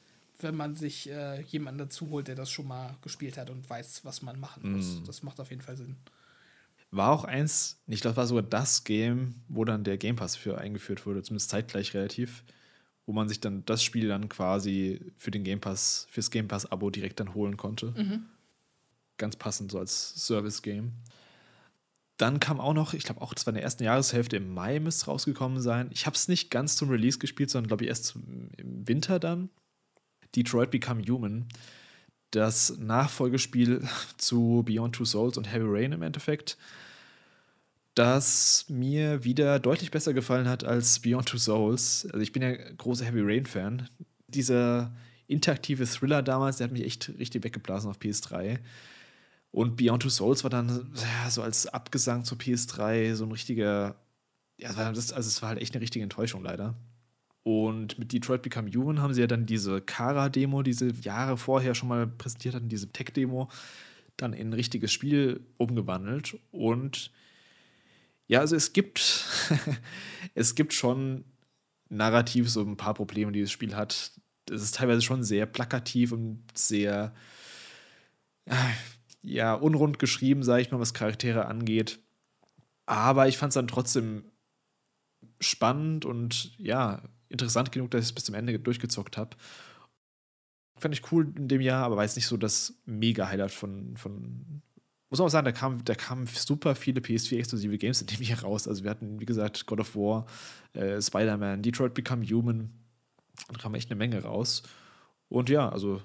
wenn 0.43 0.57
man 0.57 0.75
sich 0.75 1.11
äh, 1.11 1.43
jemanden 1.43 1.79
dazu 1.79 2.11
holt, 2.11 2.29
der 2.29 2.35
das 2.35 2.51
schon 2.51 2.69
mal 2.69 2.97
gespielt 3.03 3.39
hat 3.39 3.51
und 3.51 3.69
weiß, 3.69 4.05
was 4.05 4.23
man 4.23 4.39
machen 4.39 4.73
muss. 4.73 5.01
Mm. 5.01 5.05
Das 5.05 5.23
macht 5.23 5.41
auf 5.41 5.51
jeden 5.51 5.63
Fall 5.63 5.77
Sinn. 5.77 5.97
War 6.91 7.13
auch 7.13 7.25
eins, 7.25 7.81
ich 7.87 8.01
glaube, 8.01 8.17
war 8.17 8.27
sogar 8.27 8.43
das 8.43 8.83
Game, 8.83 9.37
wo 9.49 9.65
dann 9.65 9.85
der 9.85 9.97
Game 9.97 10.17
Pass 10.17 10.35
für 10.35 10.59
eingeführt 10.59 11.07
wurde, 11.07 11.23
zumindest 11.23 11.51
zeitgleich 11.51 11.95
relativ, 11.95 12.43
wo 13.07 13.13
man 13.13 13.29
sich 13.29 13.41
dann 13.41 13.65
das 13.65 13.85
Spiel 13.85 14.09
dann 14.09 14.29
quasi 14.29 15.13
für 15.17 15.31
den 15.31 15.45
Game 15.45 15.61
Pass, 15.61 16.09
fürs 16.11 16.31
Game 16.31 16.49
Pass-Abo 16.49 16.91
direkt 16.91 17.21
dann 17.21 17.35
holen 17.35 17.57
konnte. 17.57 17.93
Mhm. 17.97 18.27
Ganz 19.19 19.37
passend 19.37 19.71
so 19.71 19.79
als 19.79 20.27
Service-Game. 20.27 20.93
Dann 22.17 22.41
kam 22.41 22.61
auch 22.61 22.75
noch, 22.75 22.93
ich 22.93 23.05
glaube 23.05 23.21
auch, 23.21 23.35
das 23.35 23.47
war 23.47 23.53
in 23.53 23.57
der 23.57 23.65
ersten 23.65 23.85
Jahreshälfte 23.85 24.37
im 24.37 24.53
Mai 24.53 24.81
müsste 24.81 25.07
rausgekommen 25.07 25.61
sein. 25.61 25.91
Ich 25.93 26.07
habe 26.07 26.17
es 26.17 26.27
nicht 26.27 26.51
ganz 26.51 26.77
zum 26.77 26.91
Release 26.91 27.19
gespielt, 27.19 27.51
sondern 27.51 27.69
glaube 27.69 27.85
ich 27.85 27.89
erst 27.89 28.17
im 28.17 28.89
Winter 28.89 29.21
dann. 29.21 29.49
Detroit 30.37 30.71
Become 30.71 31.03
Human, 31.09 31.47
das 32.31 32.77
Nachfolgespiel 32.79 33.87
zu 34.17 34.63
Beyond 34.65 34.95
Two 34.95 35.05
Souls 35.05 35.37
und 35.37 35.53
Heavy 35.53 35.67
Rain 35.67 35.93
im 35.93 36.03
Endeffekt, 36.03 36.57
das 37.95 38.67
mir 38.69 39.25
wieder 39.25 39.59
deutlich 39.59 39.91
besser 39.91 40.15
gefallen 40.15 40.49
hat 40.49 40.65
als 40.65 41.01
Beyond 41.01 41.29
Two 41.29 41.39
Souls. 41.39 42.07
Also 42.07 42.21
ich 42.21 42.33
bin 42.33 42.43
ja 42.43 42.53
großer 42.53 43.05
Heavy 43.05 43.21
Rain-Fan. 43.23 43.89
Dieser 44.29 44.93
interaktive 45.27 45.87
Thriller 45.87 46.23
damals, 46.23 46.59
der 46.59 46.67
hat 46.67 46.73
mich 46.73 46.85
echt 46.85 47.13
richtig 47.19 47.45
weggeblasen 47.45 47.91
auf 47.91 47.99
PS3. 47.99 48.59
Und 49.53 49.77
Beyond 49.77 50.03
Two 50.03 50.09
Souls 50.09 50.45
war 50.45 50.51
dann 50.51 50.93
ja, 50.95 51.31
so 51.31 51.43
als 51.43 51.67
Abgesang 51.67 52.25
zur 52.25 52.39
PS3 52.39 53.15
so 53.15 53.25
ein 53.25 53.33
richtiger, 53.33 53.97
ja, 54.57 54.73
das, 54.93 55.13
also 55.13 55.27
es 55.27 55.43
war 55.43 55.51
halt 55.51 55.61
echt 55.61 55.75
eine 55.75 55.83
richtige 55.83 56.05
Enttäuschung 56.05 56.43
leider. 56.43 56.75
Und 57.43 57.99
mit 57.99 58.13
Detroit 58.13 58.43
Become 58.43 58.71
Human 58.71 59.01
haben 59.01 59.15
sie 59.15 59.23
ja 59.23 59.27
dann 59.27 59.47
diese 59.47 59.81
Kara-Demo, 59.81 60.63
die 60.63 60.73
sie 60.73 60.91
Jahre 61.03 61.37
vorher 61.37 61.75
schon 61.75 61.89
mal 61.89 62.07
präsentiert 62.07 62.55
hatten, 62.55 62.69
diese 62.69 62.93
Tech-Demo, 62.93 63.49
dann 64.17 64.33
in 64.33 64.51
ein 64.51 64.53
richtiges 64.53 64.93
Spiel 64.93 65.41
umgewandelt. 65.57 66.39
Und 66.51 67.11
ja, 68.27 68.41
also 68.41 68.57
es 68.57 68.73
gibt, 68.73 69.27
es 70.35 70.55
gibt 70.55 70.75
schon 70.75 71.25
narrativ 71.89 72.51
so 72.51 72.63
ein 72.63 72.77
paar 72.77 72.95
Probleme, 72.95 73.33
die 73.33 73.41
das 73.41 73.51
Spiel 73.51 73.75
hat. 73.75 74.13
Es 74.51 74.63
ist 74.63 74.75
teilweise 74.77 75.03
schon 75.03 75.23
sehr 75.23 75.47
plakativ 75.47 76.13
und 76.13 76.45
sehr 76.55 77.15
ja, 79.23 79.55
unrund 79.55 79.99
geschrieben, 79.99 80.43
sage 80.43 80.63
ich 80.63 80.71
mal, 80.71 80.81
was 80.81 80.95
Charaktere 80.95 81.47
angeht. 81.47 82.01
Aber 82.87 83.29
ich 83.29 83.39
fand 83.39 83.51
es 83.51 83.55
dann 83.55 83.69
trotzdem 83.69 84.25
spannend 85.41 86.05
und 86.05 86.57
ja, 86.59 87.03
interessant 87.31 87.73
genug, 87.73 87.91
dass 87.91 88.03
ich 88.03 88.09
es 88.09 88.13
bis 88.13 88.25
zum 88.25 88.35
Ende 88.35 88.59
durchgezockt 88.59 89.17
habe. 89.17 89.37
Fand 90.77 90.95
ich 90.95 91.13
cool 91.13 91.33
in 91.37 91.49
dem 91.49 91.61
Jahr, 91.61 91.85
aber 91.85 91.97
war 91.97 92.05
jetzt 92.05 92.17
nicht 92.17 92.27
so 92.27 92.37
das 92.37 92.75
Mega-Highlight 92.87 93.53
von, 93.53 93.97
von. 93.97 94.63
Muss 95.09 95.19
man 95.19 95.27
auch 95.27 95.31
sagen, 95.31 95.45
da 95.45 95.53
kamen 95.53 95.85
da 95.85 95.95
kam 95.95 96.27
super 96.27 96.75
viele 96.75 97.01
PS4-exklusive 97.01 97.79
Games 97.79 98.01
in 98.01 98.07
dem 98.07 98.23
Jahr 98.23 98.43
raus. 98.43 98.69
Also 98.69 98.85
wir 98.85 98.91
hatten, 98.91 99.21
wie 99.21 99.27
gesagt, 99.27 99.67
God 99.67 99.81
of 99.81 99.97
War, 99.97 100.27
äh, 100.73 101.01
Spider-Man, 101.01 101.63
Detroit 101.63 101.95
Become 101.95 102.25
Human. 102.27 102.71
Da 103.49 103.59
kam 103.59 103.75
echt 103.75 103.91
eine 103.91 103.99
Menge 103.99 104.23
raus. 104.23 104.63
Und 105.29 105.49
ja, 105.49 105.69
also 105.69 106.03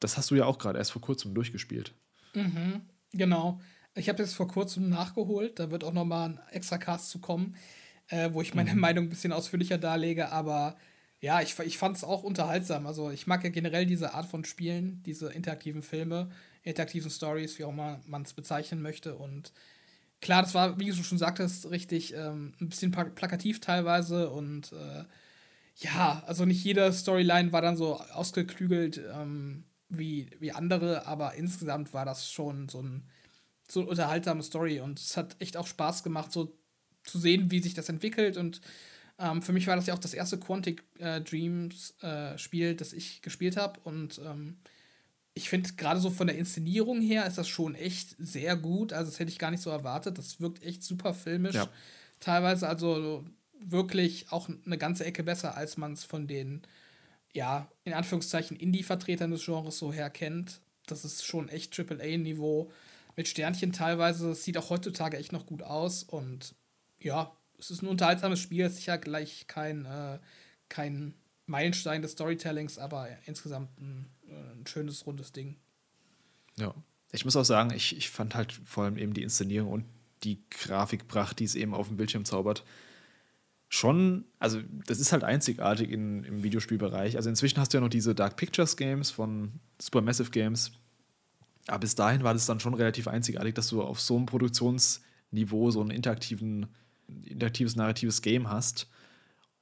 das 0.00 0.16
hast 0.16 0.30
du 0.30 0.34
ja 0.34 0.44
auch 0.44 0.58
gerade 0.58 0.78
erst 0.78 0.92
vor 0.92 1.02
kurzem 1.02 1.34
durchgespielt. 1.34 1.94
Mhm, 2.34 2.82
genau. 3.12 3.60
Ich 3.94 4.08
habe 4.08 4.22
jetzt 4.22 4.34
vor 4.34 4.48
kurzem 4.48 4.88
nachgeholt. 4.88 5.58
Da 5.58 5.70
wird 5.70 5.84
auch 5.84 5.92
noch 5.92 6.04
mal 6.04 6.30
ein 6.30 6.40
extra 6.50 6.78
Cast 6.78 7.10
zu 7.10 7.20
kommen 7.20 7.54
äh, 8.08 8.30
wo 8.32 8.42
ich 8.42 8.54
meine 8.54 8.74
mhm. 8.74 8.80
Meinung 8.80 9.04
ein 9.06 9.10
bisschen 9.10 9.32
ausführlicher 9.32 9.78
darlege, 9.78 10.30
aber 10.30 10.76
ja, 11.20 11.40
ich, 11.40 11.58
ich 11.60 11.78
fand 11.78 11.96
es 11.96 12.04
auch 12.04 12.22
unterhaltsam. 12.22 12.86
Also 12.86 13.10
ich 13.10 13.26
mag 13.26 13.42
ja 13.44 13.50
generell 13.50 13.86
diese 13.86 14.12
Art 14.12 14.26
von 14.26 14.44
Spielen, 14.44 15.02
diese 15.06 15.32
interaktiven 15.32 15.80
Filme, 15.82 16.30
interaktiven 16.62 17.10
Stories, 17.10 17.58
wie 17.58 17.64
auch 17.64 17.72
immer 17.72 18.00
man 18.06 18.22
es 18.22 18.34
bezeichnen 18.34 18.82
möchte. 18.82 19.14
Und 19.16 19.52
klar, 20.20 20.42
das 20.42 20.54
war, 20.54 20.78
wie 20.78 20.90
du 20.90 21.02
schon 21.02 21.18
sagtest, 21.18 21.70
richtig 21.70 22.14
ähm, 22.14 22.52
ein 22.60 22.68
bisschen 22.68 22.90
plakativ 22.90 23.60
teilweise 23.60 24.30
und 24.30 24.72
äh, 24.72 25.04
ja, 25.76 26.22
also 26.26 26.44
nicht 26.44 26.62
jede 26.62 26.92
Storyline 26.92 27.52
war 27.52 27.62
dann 27.62 27.76
so 27.76 28.00
ausgeklügelt 28.12 29.00
ähm, 29.12 29.64
wie, 29.88 30.30
wie 30.40 30.52
andere, 30.52 31.06
aber 31.06 31.34
insgesamt 31.34 31.92
war 31.94 32.04
das 32.04 32.30
schon 32.30 32.68
so 32.68 32.82
ein 32.82 33.08
so 33.66 33.80
eine 33.80 33.88
unterhaltsame 33.88 34.42
Story 34.42 34.80
und 34.80 34.98
es 35.00 35.16
hat 35.16 35.36
echt 35.38 35.56
auch 35.56 35.66
Spaß 35.66 36.02
gemacht, 36.02 36.32
so 36.32 36.54
zu 37.04 37.18
sehen, 37.18 37.50
wie 37.50 37.60
sich 37.60 37.74
das 37.74 37.88
entwickelt. 37.88 38.36
Und 38.36 38.60
ähm, 39.18 39.42
für 39.42 39.52
mich 39.52 39.66
war 39.66 39.76
das 39.76 39.86
ja 39.86 39.94
auch 39.94 39.98
das 39.98 40.14
erste 40.14 40.38
Quantic 40.38 40.82
äh, 40.98 41.20
Dreams 41.20 41.94
äh, 42.02 42.36
Spiel, 42.38 42.74
das 42.74 42.92
ich 42.92 43.22
gespielt 43.22 43.56
habe. 43.56 43.78
Und 43.84 44.20
ähm, 44.24 44.56
ich 45.34 45.48
finde, 45.48 45.72
gerade 45.74 46.00
so 46.00 46.10
von 46.10 46.26
der 46.26 46.36
Inszenierung 46.36 47.00
her 47.00 47.26
ist 47.26 47.38
das 47.38 47.48
schon 47.48 47.74
echt 47.74 48.14
sehr 48.18 48.56
gut. 48.56 48.92
Also, 48.92 49.10
das 49.10 49.20
hätte 49.20 49.30
ich 49.30 49.38
gar 49.38 49.50
nicht 49.50 49.62
so 49.62 49.70
erwartet. 49.70 50.18
Das 50.18 50.40
wirkt 50.40 50.62
echt 50.62 50.82
super 50.82 51.14
filmisch. 51.14 51.54
Ja. 51.54 51.68
Teilweise 52.20 52.68
also 52.68 53.24
wirklich 53.60 54.30
auch 54.30 54.48
eine 54.48 54.78
ganze 54.78 55.04
Ecke 55.04 55.22
besser, 55.22 55.56
als 55.56 55.76
man 55.76 55.92
es 55.92 56.04
von 56.04 56.26
den, 56.26 56.62
ja, 57.32 57.68
in 57.84 57.92
Anführungszeichen 57.92 58.56
Indie-Vertretern 58.56 59.30
des 59.30 59.44
Genres 59.44 59.78
so 59.78 59.92
her 59.92 60.10
kennt. 60.10 60.60
Das 60.86 61.04
ist 61.04 61.24
schon 61.24 61.48
echt 61.48 61.78
AAA-Niveau 61.78 62.70
mit 63.16 63.28
Sternchen 63.28 63.72
teilweise. 63.72 64.28
Das 64.28 64.44
sieht 64.44 64.58
auch 64.58 64.70
heutzutage 64.70 65.16
echt 65.16 65.32
noch 65.32 65.46
gut 65.46 65.62
aus 65.62 66.02
und 66.02 66.54
ja, 67.04 67.32
es 67.58 67.70
ist 67.70 67.82
ein 67.82 67.88
unterhaltsames 67.88 68.40
Spiel, 68.40 68.64
ist 68.64 68.76
sicher 68.76 68.98
gleich 68.98 69.46
kein, 69.46 69.84
äh, 69.84 70.18
kein 70.68 71.14
Meilenstein 71.46 72.02
des 72.02 72.12
Storytellings, 72.12 72.78
aber 72.78 73.08
insgesamt 73.26 73.80
ein, 73.80 74.06
ein 74.28 74.66
schönes, 74.66 75.06
rundes 75.06 75.32
Ding. 75.32 75.56
Ja. 76.56 76.74
Ich 77.12 77.24
muss 77.24 77.36
auch 77.36 77.44
sagen, 77.44 77.72
ich, 77.72 77.96
ich 77.96 78.10
fand 78.10 78.34
halt 78.34 78.52
vor 78.64 78.84
allem 78.84 78.98
eben 78.98 79.14
die 79.14 79.22
Inszenierung 79.22 79.70
und 79.70 79.84
die 80.24 80.42
Grafikpracht, 80.50 81.38
die 81.38 81.44
es 81.44 81.54
eben 81.54 81.74
auf 81.74 81.86
dem 81.86 81.96
Bildschirm 81.96 82.24
zaubert, 82.24 82.64
schon, 83.68 84.24
also 84.38 84.60
das 84.86 85.00
ist 85.00 85.12
halt 85.12 85.24
einzigartig 85.24 85.90
in, 85.90 86.24
im 86.24 86.42
Videospielbereich. 86.42 87.16
Also 87.16 87.28
inzwischen 87.28 87.58
hast 87.60 87.72
du 87.72 87.78
ja 87.78 87.80
noch 87.80 87.88
diese 87.88 88.14
Dark 88.14 88.36
Pictures 88.36 88.76
Games 88.76 89.10
von 89.10 89.52
Supermassive 89.80 90.30
Games. 90.30 90.72
Aber 91.66 91.80
bis 91.80 91.94
dahin 91.94 92.22
war 92.22 92.34
das 92.34 92.46
dann 92.46 92.60
schon 92.60 92.74
relativ 92.74 93.08
einzigartig, 93.08 93.54
dass 93.54 93.68
du 93.68 93.82
auf 93.82 94.00
so 94.00 94.16
einem 94.16 94.26
Produktionsniveau 94.26 95.70
so 95.70 95.82
ein 95.82 95.90
interaktiven, 95.90 96.66
interaktives, 97.24 97.76
narratives 97.76 98.22
Game 98.22 98.48
hast. 98.50 98.88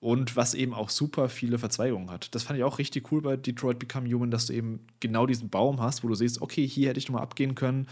Und 0.01 0.35
was 0.35 0.55
eben 0.55 0.75
auch 0.75 0.91
super 0.91 1.29
viele 1.29 1.59
Verzweigungen 1.59 2.11
hat. 2.11 2.35
Das 2.35 2.43
fand 2.43 2.59
ich 2.59 2.65
auch 2.65 2.81
richtig 2.81 3.13
cool 3.13 3.23
bei 3.23 3.37
Detroit 3.37 3.79
Become 3.79 4.13
Human, 4.13 4.33
dass 4.33 4.47
du 4.47 4.53
eben 4.53 4.85
genau 4.99 5.27
diesen 5.27 5.49
Baum 5.49 5.81
hast, 5.81 6.03
wo 6.03 6.09
du 6.09 6.17
siehst, 6.17 6.43
okay, 6.43 6.67
hier 6.67 6.89
hätte 6.89 6.99
ich 6.99 7.07
nochmal 7.07 7.23
abgehen 7.23 7.55
können 7.55 7.87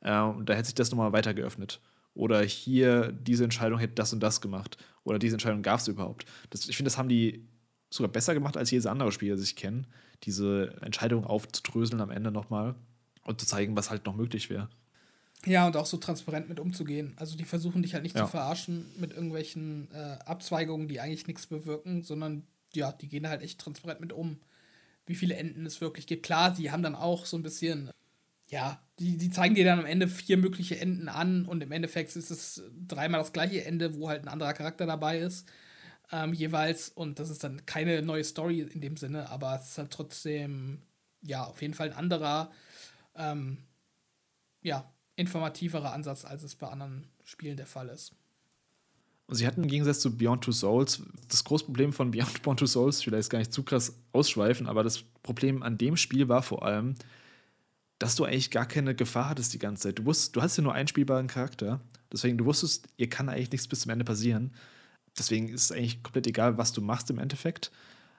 äh, 0.00 0.18
und 0.18 0.48
da 0.48 0.54
hätte 0.54 0.66
sich 0.66 0.74
das 0.74 0.90
nochmal 0.90 1.12
weiter 1.12 1.34
geöffnet. 1.34 1.80
Oder 2.14 2.42
hier, 2.42 3.12
diese 3.12 3.44
Entscheidung 3.44 3.78
hätte 3.78 3.94
das 3.94 4.12
und 4.12 4.20
das 4.20 4.40
gemacht. 4.40 4.76
Oder 5.04 5.18
diese 5.18 5.36
Entscheidung 5.36 5.62
gab 5.62 5.80
es 5.80 5.88
überhaupt. 5.88 6.26
Das, 6.50 6.68
ich 6.68 6.76
finde, 6.76 6.90
das 6.90 6.98
haben 6.98 7.08
die 7.08 7.46
sogar 7.90 8.10
besser 8.10 8.34
gemacht 8.34 8.56
als 8.56 8.70
jedes 8.70 8.86
andere 8.86 9.12
Spiel, 9.12 9.30
das 9.30 9.42
ich 9.42 9.56
kenne. 9.56 9.84
Diese 10.24 10.76
Entscheidung 10.80 11.24
aufzudröseln 11.24 12.00
am 12.00 12.10
Ende 12.10 12.30
nochmal 12.30 12.74
und 13.24 13.40
zu 13.40 13.46
zeigen, 13.46 13.76
was 13.76 13.90
halt 13.90 14.04
noch 14.04 14.16
möglich 14.16 14.50
wäre. 14.50 14.68
Ja, 15.44 15.66
und 15.66 15.76
auch 15.76 15.86
so 15.86 15.96
transparent 15.96 16.48
mit 16.48 16.60
umzugehen. 16.60 17.14
Also 17.16 17.36
die 17.36 17.44
versuchen 17.44 17.82
dich 17.82 17.94
halt 17.94 18.04
nicht 18.04 18.16
ja. 18.16 18.24
zu 18.24 18.30
verarschen 18.30 18.86
mit 18.98 19.12
irgendwelchen 19.12 19.90
äh, 19.92 20.18
Abzweigungen, 20.24 20.86
die 20.86 21.00
eigentlich 21.00 21.26
nichts 21.26 21.46
bewirken, 21.46 22.02
sondern 22.02 22.46
ja, 22.74 22.92
die 22.92 23.08
gehen 23.08 23.28
halt 23.28 23.42
echt 23.42 23.60
transparent 23.60 24.00
mit 24.00 24.12
um, 24.12 24.40
wie 25.06 25.14
viele 25.14 25.34
Enden 25.34 25.66
es 25.66 25.80
wirklich 25.80 26.06
gibt. 26.06 26.24
Klar, 26.24 26.54
sie 26.54 26.70
haben 26.70 26.82
dann 26.82 26.94
auch 26.94 27.26
so 27.26 27.36
ein 27.36 27.42
bisschen, 27.42 27.90
ja, 28.48 28.80
die, 28.98 29.16
die 29.16 29.30
zeigen 29.30 29.54
dir 29.56 29.64
dann 29.64 29.80
am 29.80 29.86
Ende 29.86 30.06
vier 30.06 30.36
mögliche 30.36 30.78
Enden 30.78 31.08
an 31.08 31.44
und 31.44 31.62
im 31.62 31.72
Endeffekt 31.72 32.14
ist 32.14 32.30
es 32.30 32.62
dreimal 32.86 33.20
das 33.20 33.32
gleiche 33.32 33.64
Ende, 33.64 33.96
wo 33.96 34.08
halt 34.08 34.22
ein 34.22 34.28
anderer 34.28 34.54
Charakter 34.54 34.86
dabei 34.86 35.18
ist, 35.18 35.48
ähm, 36.12 36.32
jeweils. 36.32 36.88
Und 36.88 37.18
das 37.18 37.30
ist 37.30 37.42
dann 37.42 37.66
keine 37.66 38.00
neue 38.02 38.24
Story 38.24 38.60
in 38.60 38.80
dem 38.80 38.96
Sinne, 38.96 39.28
aber 39.28 39.56
es 39.56 39.70
ist 39.70 39.78
halt 39.78 39.90
trotzdem, 39.90 40.82
ja, 41.20 41.44
auf 41.44 41.60
jeden 41.60 41.74
Fall 41.74 41.90
ein 41.90 41.96
anderer, 41.96 42.52
ähm, 43.16 43.58
ja, 44.62 44.88
informativerer 45.16 45.92
Ansatz, 45.92 46.24
als 46.24 46.42
es 46.42 46.54
bei 46.54 46.68
anderen 46.68 47.06
Spielen 47.24 47.56
der 47.56 47.66
Fall 47.66 47.88
ist. 47.88 48.12
Sie 49.28 49.46
hatten 49.46 49.62
im 49.62 49.68
Gegensatz 49.68 50.00
zu 50.00 50.16
Beyond 50.16 50.44
Two 50.44 50.52
Souls 50.52 51.02
das 51.28 51.44
große 51.44 51.64
Problem 51.64 51.92
von 51.92 52.10
Beyond, 52.10 52.42
Beyond 52.42 52.58
Two 52.58 52.66
Souls, 52.66 53.04
jetzt 53.04 53.30
gar 53.30 53.38
nicht 53.38 53.52
zu 53.52 53.62
krass 53.62 53.94
ausschweifen, 54.12 54.66
aber 54.66 54.82
das 54.82 55.02
Problem 55.22 55.62
an 55.62 55.78
dem 55.78 55.96
Spiel 55.96 56.28
war 56.28 56.42
vor 56.42 56.64
allem, 56.64 56.94
dass 57.98 58.16
du 58.16 58.24
eigentlich 58.24 58.50
gar 58.50 58.66
keine 58.66 58.94
Gefahr 58.94 59.28
hattest 59.28 59.54
die 59.54 59.58
ganze 59.58 59.84
Zeit. 59.84 59.98
Du, 59.98 60.04
wusst, 60.04 60.34
du 60.34 60.42
hast 60.42 60.56
ja 60.56 60.62
nur 60.62 60.74
einen 60.74 60.88
spielbaren 60.88 61.28
Charakter, 61.28 61.80
deswegen 62.12 62.36
du 62.36 62.44
wusstest, 62.44 62.88
ihr 62.96 63.08
kann 63.08 63.28
eigentlich 63.28 63.52
nichts 63.52 63.68
bis 63.68 63.80
zum 63.80 63.92
Ende 63.92 64.04
passieren. 64.04 64.52
Deswegen 65.16 65.48
ist 65.48 65.64
es 65.64 65.72
eigentlich 65.72 66.02
komplett 66.02 66.26
egal, 66.26 66.58
was 66.58 66.72
du 66.72 66.80
machst 66.80 67.10
im 67.10 67.18
Endeffekt. 67.18 67.70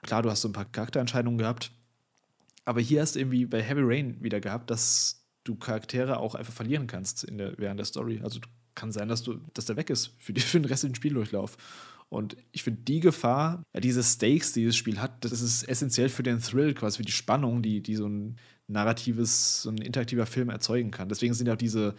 Klar, 0.02 0.22
du 0.22 0.30
hast 0.30 0.42
so 0.42 0.48
ein 0.48 0.52
paar 0.52 0.64
Charakterentscheidungen 0.64 1.38
gehabt, 1.38 1.70
aber 2.64 2.80
hier 2.80 3.02
hast 3.02 3.14
du 3.14 3.20
irgendwie 3.20 3.46
bei 3.46 3.62
Heavy 3.62 3.82
Rain 3.84 4.22
wieder 4.22 4.40
gehabt, 4.40 4.70
dass 4.70 5.23
du 5.44 5.54
Charaktere 5.54 6.18
auch 6.18 6.34
einfach 6.34 6.52
verlieren 6.52 6.86
kannst 6.86 7.24
in 7.24 7.38
der, 7.38 7.56
während 7.58 7.78
der 7.78 7.86
Story. 7.86 8.20
Also 8.22 8.40
kann 8.74 8.92
sein, 8.92 9.08
dass, 9.08 9.22
du, 9.22 9.40
dass 9.52 9.66
der 9.66 9.76
weg 9.76 9.90
ist 9.90 10.12
für, 10.18 10.32
die, 10.32 10.40
für 10.42 10.58
den 10.58 10.66
Rest 10.66 10.84
des 10.84 10.96
Spieldurchlauf. 10.96 11.56
Und 12.08 12.36
ich 12.52 12.62
finde 12.62 12.82
die 12.82 13.00
Gefahr, 13.00 13.62
diese 13.76 14.02
Stakes, 14.02 14.52
die 14.52 14.60
dieses 14.60 14.76
Spiel 14.76 15.00
hat, 15.00 15.24
das 15.24 15.40
ist 15.40 15.64
essentiell 15.64 16.08
für 16.08 16.22
den 16.22 16.40
Thrill, 16.40 16.74
quasi 16.74 16.98
für 16.98 17.04
die 17.04 17.12
Spannung, 17.12 17.62
die, 17.62 17.82
die 17.82 17.96
so 17.96 18.06
ein 18.06 18.36
narratives, 18.68 19.62
so 19.62 19.70
ein 19.70 19.78
interaktiver 19.78 20.26
Film 20.26 20.48
erzeugen 20.48 20.90
kann. 20.90 21.08
Deswegen 21.08 21.34
sind 21.34 21.46
ja 21.46 21.54
auch 21.54 21.58
diese 21.58 21.94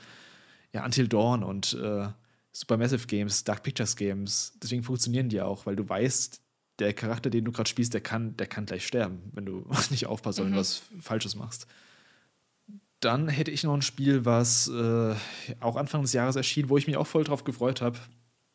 ja, 0.73 0.85
Until 0.85 1.07
Dawn 1.07 1.43
und 1.43 1.73
äh, 1.73 2.07
Supermassive 2.51 3.07
Games, 3.07 3.43
Dark 3.43 3.63
Pictures 3.63 3.95
Games, 3.95 4.53
deswegen 4.61 4.83
funktionieren 4.83 5.27
die 5.27 5.41
auch, 5.41 5.65
weil 5.65 5.75
du 5.75 5.87
weißt, 5.87 6.41
der 6.79 6.93
Charakter, 6.93 7.29
den 7.29 7.45
du 7.45 7.51
gerade 7.51 7.69
spielst, 7.69 7.93
der 7.93 8.01
kann, 8.01 8.35
der 8.37 8.47
kann 8.47 8.65
gleich 8.65 8.85
sterben, 8.85 9.31
wenn 9.33 9.45
du 9.45 9.65
nicht 9.89 10.07
aufpasst 10.07 10.39
mhm. 10.39 10.47
und 10.47 10.55
was 10.55 10.83
Falsches 10.99 11.35
machst. 11.35 11.67
Dann 13.05 13.27
hätte 13.27 13.51
ich 13.51 13.63
noch 13.63 13.75
ein 13.75 13.83
Spiel, 13.83 14.25
was 14.25 14.67
äh, 14.67 15.13
auch 15.59 15.75
Anfang 15.75 16.01
des 16.01 16.13
Jahres 16.13 16.35
erschien, 16.35 16.69
wo 16.69 16.77
ich 16.79 16.87
mich 16.87 16.97
auch 16.97 17.05
voll 17.05 17.23
drauf 17.23 17.43
gefreut 17.43 17.79
habe. 17.79 17.99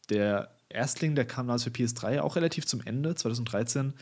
Der 0.09 0.57
Erstling, 0.69 1.15
der 1.15 1.25
kam 1.25 1.47
damals 1.47 1.63
für 1.63 1.71
PS3, 1.71 2.19
auch 2.19 2.35
relativ 2.35 2.67
zum 2.67 2.81
Ende, 2.85 3.15
2013, 3.15 3.95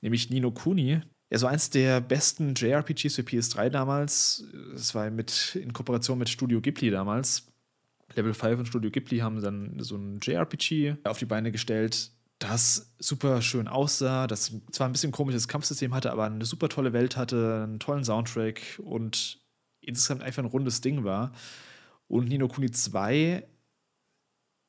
nämlich 0.00 0.30
Nino 0.30 0.52
Kuni. 0.52 1.00
Ja, 1.32 1.38
so 1.38 1.48
eins 1.48 1.70
der 1.70 2.00
besten 2.00 2.54
JRPGs 2.54 3.16
für 3.16 3.22
PS3 3.22 3.70
damals. 3.70 4.44
Es 4.72 4.94
war 4.94 5.10
mit, 5.10 5.58
in 5.60 5.72
Kooperation 5.72 6.16
mit 6.16 6.28
Studio 6.28 6.60
Ghibli 6.60 6.90
damals. 6.90 7.48
Level 8.14 8.34
5 8.34 8.60
und 8.60 8.66
Studio 8.66 8.92
Ghibli 8.92 9.18
haben 9.18 9.42
dann 9.42 9.80
so 9.80 9.96
ein 9.96 10.20
JRPG 10.22 10.94
auf 11.02 11.18
die 11.18 11.26
Beine 11.26 11.50
gestellt, 11.50 12.12
das 12.38 12.94
super 13.00 13.42
schön 13.42 13.66
aussah, 13.66 14.28
das 14.28 14.52
zwar 14.70 14.88
ein 14.88 14.92
bisschen 14.92 15.10
komisches 15.10 15.48
Kampfsystem 15.48 15.92
hatte, 15.92 16.12
aber 16.12 16.26
eine 16.26 16.44
super 16.44 16.68
tolle 16.68 16.92
Welt 16.92 17.16
hatte, 17.16 17.64
einen 17.64 17.80
tollen 17.80 18.04
Soundtrack 18.04 18.80
und 18.84 19.40
insgesamt 19.88 20.22
einfach 20.22 20.42
ein 20.42 20.48
rundes 20.48 20.80
Ding 20.80 21.02
war. 21.04 21.32
Und 22.06 22.28
Nino 22.28 22.46
Kuni 22.46 22.70
2 22.70 23.42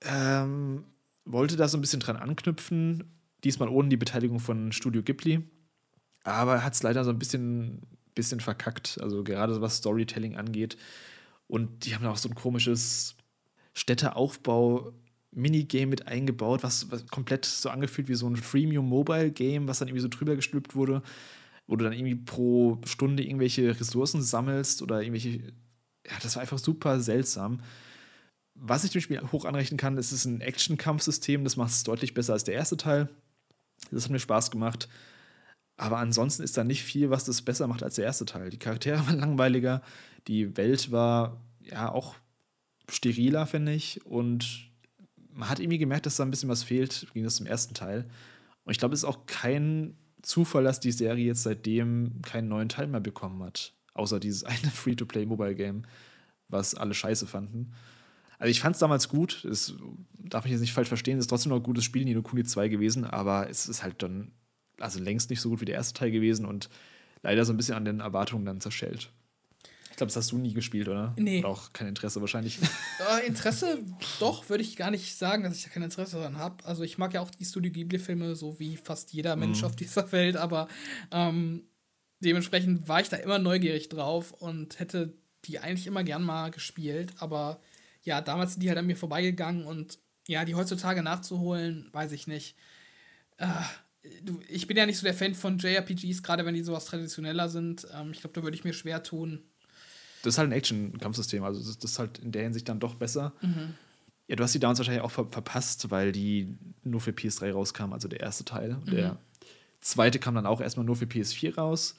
ähm, 0.02 0.86
wollte 1.26 1.58
da 1.58 1.68
so 1.68 1.78
ein 1.78 1.82
bisschen 1.82 2.00
dran 2.00 2.18
anknüpfen, 2.18 3.04
diesmal 3.44 3.70
ohne 3.70 3.90
die 3.90 3.98
Beteiligung 3.98 4.40
von 4.40 4.72
Studio 4.72 5.04
Ghibli. 5.04 5.44
Aber 6.24 6.64
hat 6.64 6.74
es 6.74 6.84
leider 6.84 7.04
so 7.04 7.12
ein 7.12 7.20
bisschen, 7.20 7.82
bisschen 8.16 8.40
verkackt, 8.40 8.98
also 9.02 9.24
gerade 9.24 9.62
was 9.62 9.78
Storytelling 9.78 10.36
angeht. 10.36 10.78
Und 11.48 11.86
die 11.86 11.96
haben 11.96 12.06
auch 12.06 12.18
so 12.18 12.30
ein 12.30 12.36
komisches 12.36 13.16
Städteaufbau 13.74 14.94
Minigame 15.32 15.88
mit 15.88 16.08
eingebaut, 16.08 16.64
was, 16.64 16.92
was, 16.92 17.06
komplett 17.08 17.46
so 17.46 17.70
angefühlt 17.70 18.08
wie 18.08 18.16
so 18.16 18.28
ein 18.28 18.36
Freemium 18.36 18.88
Mobile 18.88 19.32
Game, 19.32 19.68
was 19.68 19.80
dann 19.80 19.88
irgendwie 19.88 20.02
so 20.02 20.08
drüber 20.08 20.36
gestülpt 20.36 20.76
wurde 20.76 21.04
wo 21.70 21.76
du 21.76 21.84
dann 21.84 21.94
irgendwie 21.94 22.16
pro 22.16 22.80
Stunde 22.84 23.24
irgendwelche 23.24 23.80
Ressourcen 23.80 24.24
sammelst 24.24 24.82
oder 24.82 25.02
irgendwelche. 25.02 25.54
Ja, 26.08 26.14
das 26.24 26.36
war 26.36 26.42
einfach 26.42 26.58
super 26.58 27.00
seltsam. 27.00 27.62
Was 28.56 28.84
ich 28.84 28.92
dem 28.92 29.02
Spiel 29.02 29.22
hoch 29.32 29.46
anrechnen 29.46 29.78
kann, 29.78 29.96
ist 29.98 30.12
es 30.12 30.26
ein 30.26 30.42
Action-Kampfsystem, 30.42 31.44
das 31.44 31.58
macht 31.58 31.70
es 31.70 31.84
deutlich 31.84 32.16
besser 32.16 32.34
als 32.34 32.44
der 32.44 32.56
erste 32.56 32.76
Teil. 32.76 33.08
Das 33.92 34.04
hat 34.04 34.12
mir 34.12 34.20
Spaß 34.20 34.50
gemacht. 34.50 34.90
Aber 35.78 36.00
ansonsten 36.00 36.42
ist 36.42 36.58
da 36.58 36.64
nicht 36.64 36.84
viel, 36.84 37.12
was 37.12 37.24
das 37.24 37.44
besser 37.44 37.68
macht 37.68 37.84
als 37.84 37.96
der 37.96 38.06
erste 38.06 38.26
Teil. 38.26 38.50
Die 38.50 38.58
Charaktere 38.58 38.98
waren 39.06 39.20
langweiliger, 39.20 39.84
die 40.28 40.58
Welt 40.58 40.92
war 40.92 41.40
ja 41.62 41.92
auch 41.92 42.16
steriler, 42.90 43.46
finde 43.46 43.74
ich. 43.74 44.04
Und 44.08 44.72
man 45.32 45.50
hat 45.50 45.60
irgendwie 45.60 45.78
gemerkt, 45.78 46.08
dass 46.08 46.16
da 46.16 46.24
ein 46.24 46.32
bisschen 46.32 46.50
was 46.50 46.64
fehlt, 46.64 47.06
ging 47.14 47.24
das 47.24 47.36
zum 47.36 47.46
ersten 47.46 47.76
Teil. 47.76 48.10
Und 48.64 48.72
ich 48.72 48.80
glaube, 48.80 48.96
es 48.96 49.02
ist 49.02 49.10
auch 49.10 49.28
kein 49.28 49.96
Zufall, 50.22 50.64
dass 50.64 50.80
die 50.80 50.92
Serie 50.92 51.26
jetzt 51.26 51.44
seitdem 51.44 52.22
keinen 52.22 52.50
neuen 52.50 52.70
Teil 52.70 52.88
mehr 52.88 53.00
bekommen 53.00 53.42
hat. 53.44 53.74
Außer 53.94 54.20
dieses 54.20 54.44
eine 54.44 54.58
Free-to-Play-Mobile-Game, 54.74 55.84
was 56.48 56.76
alle 56.76 56.94
scheiße 56.94 57.28
fanden. 57.28 57.74
Also 58.38 58.52
ich 58.52 58.62
fand 58.62 58.76
es 58.76 58.80
damals 58.80 59.10
gut, 59.10 59.44
es 59.44 59.76
darf 60.18 60.46
mich 60.46 60.52
jetzt 60.52 60.62
nicht 60.62 60.74
falsch 60.74 60.88
verstehen, 60.88 61.18
es 61.18 61.24
ist 61.24 61.30
trotzdem 61.30 61.50
noch 61.50 61.58
ein 61.58 61.64
gutes 61.64 61.84
Spiel, 61.84 62.06
Nino 62.06 62.22
Kuni 62.22 62.46
2 62.46 62.70
gewesen, 62.70 63.04
aber 63.04 63.50
es 63.50 63.68
ist 63.68 63.84
halt 63.84 64.02
dann 64.02 64.32
also 64.80 65.00
längst 65.00 65.30
nicht 65.30 65.42
so 65.42 65.50
gut 65.50 65.60
wie 65.60 65.66
der 65.66 65.76
erste 65.76 65.94
Teil 65.94 66.12
gewesen 66.12 66.46
und 66.46 66.70
leider 67.22 67.44
so 67.44 67.52
ein 67.52 67.58
bisschen 67.58 67.76
an 67.76 67.84
den 67.84 68.00
Erwartungen 68.00 68.46
dann 68.46 68.62
zerschellt 68.62 69.12
glaube, 70.00 70.10
das 70.10 70.16
hast 70.16 70.32
du 70.32 70.38
nie 70.38 70.54
gespielt, 70.54 70.88
oder? 70.88 71.14
Nee. 71.18 71.40
Oder 71.40 71.50
auch 71.50 71.74
kein 71.74 71.88
Interesse 71.88 72.20
wahrscheinlich. 72.22 72.60
Äh, 73.00 73.28
Interesse, 73.28 73.80
doch, 74.20 74.50
würde 74.50 74.62
ich 74.62 74.76
gar 74.76 74.92
nicht 74.92 75.16
sagen, 75.16 75.44
dass 75.44 75.56
ich 75.56 75.64
da 75.64 75.70
kein 75.70 75.84
Interesse 75.84 76.18
daran 76.18 76.38
habe. 76.38 76.66
Also 76.66 76.84
ich 76.84 76.98
mag 76.98 77.14
ja 77.14 77.22
auch 77.22 77.32
die 77.32 77.46
Studio 77.46 77.72
Ghibli-Filme, 77.72 78.36
so 78.36 78.60
wie 78.60 78.76
fast 78.76 79.14
jeder 79.14 79.38
Mensch 79.38 79.62
mhm. 79.62 79.68
auf 79.68 79.76
dieser 79.78 80.12
Welt, 80.12 80.36
aber 80.36 80.68
ähm, 81.12 81.64
dementsprechend 82.20 82.90
war 82.90 83.00
ich 83.00 83.08
da 83.08 83.16
immer 83.16 83.40
neugierig 83.40 83.88
drauf 83.88 84.34
und 84.34 84.80
hätte 84.80 85.14
die 85.46 85.60
eigentlich 85.60 85.88
immer 85.88 86.04
gern 86.04 86.24
mal 86.24 86.52
gespielt, 86.52 87.14
aber 87.20 87.62
ja, 88.04 88.20
damals 88.20 88.54
sind 88.54 88.64
die 88.64 88.70
halt 88.70 88.78
an 88.78 88.88
mir 88.88 88.98
vorbeigegangen 88.98 89.66
und 89.66 90.00
ja, 90.28 90.44
die 90.44 90.56
heutzutage 90.56 91.02
nachzuholen, 91.02 91.90
weiß 91.94 92.12
ich 92.12 92.28
nicht. 92.28 92.58
Äh, 93.38 93.48
ich 94.50 94.68
bin 94.68 94.78
ja 94.78 94.86
nicht 94.86 94.98
so 94.98 95.04
der 95.04 95.14
Fan 95.14 95.36
von 95.36 95.58
JRPGs, 95.58 96.22
gerade 96.22 96.46
wenn 96.46 96.56
die 96.56 96.64
sowas 96.64 96.86
traditioneller 96.86 97.50
sind. 97.50 97.88
Ähm, 97.96 98.12
ich 98.12 98.22
glaube, 98.22 98.34
da 98.34 98.44
würde 98.44 98.56
ich 98.56 98.64
mir 98.66 98.74
schwer 98.74 99.04
tun, 99.04 99.44
das 100.24 100.34
ist 100.34 100.38
halt 100.38 100.50
ein 100.50 100.54
Action-Kampfsystem, 100.54 101.44
also 101.44 101.60
das, 101.60 101.78
das, 101.80 101.92
ist 101.92 102.00
halt 102.00 102.20
in 102.20 102.32
der 102.32 102.44
Hinsicht 102.44 102.68
dann 102.70 102.80
doch 102.80 102.96
besser. 102.96 103.34
Mhm. 103.42 103.76
Ja, 104.28 104.36
du 104.36 104.44
hast 104.44 104.54
die 104.54 104.60
damals 104.60 104.80
wahrscheinlich 104.80 105.04
auch 105.04 105.12
ver 105.12 105.26
verpasst, 105.26 105.90
weil 105.90 106.12
die 106.12 106.56
nur 106.84 107.02
für 107.02 107.12
PS3 107.12 107.52
rauskam, 107.52 107.94
also 107.94 108.08
der 108.08 108.20
erste 108.20 108.46
Teil. 108.46 108.78
Mhm. 108.86 108.92
Der 108.92 109.18
zweite 109.82 110.20
kam 110.20 110.36
dann 110.36 110.46
auch 110.46 110.62
erstmal 110.62 110.86
nur 110.86 110.96
für 110.96 111.06
PS4 111.06 111.56
raus. 111.56 111.96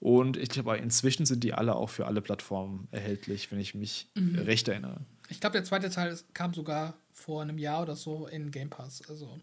Und 0.00 0.36
ich 0.36 0.48
glaube, 0.48 0.76
inzwischen 0.76 1.26
sind 1.26 1.42
die 1.42 1.54
alle 1.54 1.74
auch 1.74 1.90
für 1.90 2.06
alle 2.06 2.20
Plattformen 2.20 2.86
erhältlich, 2.92 3.50
wenn 3.50 3.58
ich 3.58 3.74
mich 3.74 4.08
mhm. 4.14 4.38
recht 4.38 4.68
erinnere. 4.68 5.00
Ich 5.28 5.40
glaube, 5.40 5.54
der 5.54 5.64
zweite 5.64 5.90
Teil 5.90 6.16
kam 6.34 6.54
sogar 6.54 6.94
vor 7.12 7.42
einem 7.42 7.58
Jahr 7.58 7.82
oder 7.82 7.96
so 7.96 8.26
in 8.26 8.50
Game 8.50 8.70
Pass. 8.70 9.02
Also. 9.08 9.40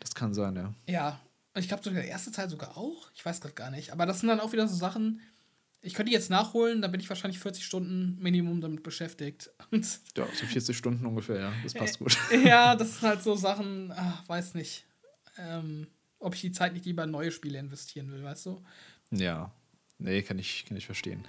Das 0.00 0.14
kann 0.14 0.32
sein, 0.32 0.56
ja. 0.56 0.74
Ja, 0.88 1.20
Und 1.54 1.60
ich 1.60 1.68
glaube 1.68 1.82
sogar 1.82 2.00
der 2.00 2.10
erste 2.10 2.32
Teil 2.32 2.48
sogar 2.48 2.76
auch. 2.76 3.10
Ich 3.14 3.24
weiß 3.24 3.40
gerade 3.40 3.54
gar 3.54 3.70
nicht. 3.70 3.92
Aber 3.92 4.06
das 4.06 4.20
sind 4.20 4.28
dann 4.28 4.40
auch 4.40 4.52
wieder 4.52 4.66
so 4.66 4.74
Sachen, 4.74 5.20
ich 5.84 5.92
könnte 5.92 6.10
jetzt 6.10 6.30
nachholen, 6.30 6.80
da 6.80 6.88
bin 6.88 6.98
ich 6.98 7.08
wahrscheinlich 7.08 7.38
40 7.38 7.64
Stunden 7.64 8.16
Minimum 8.20 8.60
damit 8.60 8.82
beschäftigt. 8.82 9.50
Und 9.70 9.86
ja, 10.16 10.26
so 10.34 10.46
40 10.46 10.76
Stunden 10.76 11.04
ungefähr, 11.06 11.38
ja. 11.38 11.52
Das 11.62 11.74
passt 11.74 11.98
gut. 11.98 12.16
ja, 12.44 12.74
das 12.76 12.98
sind 12.98 13.08
halt 13.08 13.22
so 13.22 13.34
Sachen, 13.36 13.92
ach, 13.94 14.26
weiß 14.28 14.54
nicht. 14.54 14.86
Ähm, 15.38 15.86
ob 16.18 16.34
ich 16.34 16.40
die 16.40 16.52
Zeit 16.52 16.72
nicht 16.72 16.86
lieber 16.86 17.04
in 17.04 17.10
neue 17.10 17.30
Spiele 17.30 17.58
investieren 17.58 18.10
will, 18.10 18.22
weißt 18.24 18.46
du? 18.46 18.62
Ja. 19.10 19.52
Nee, 19.98 20.22
kann 20.22 20.38
ich, 20.38 20.64
kann 20.66 20.76
ich 20.76 20.86
verstehen. 20.86 21.26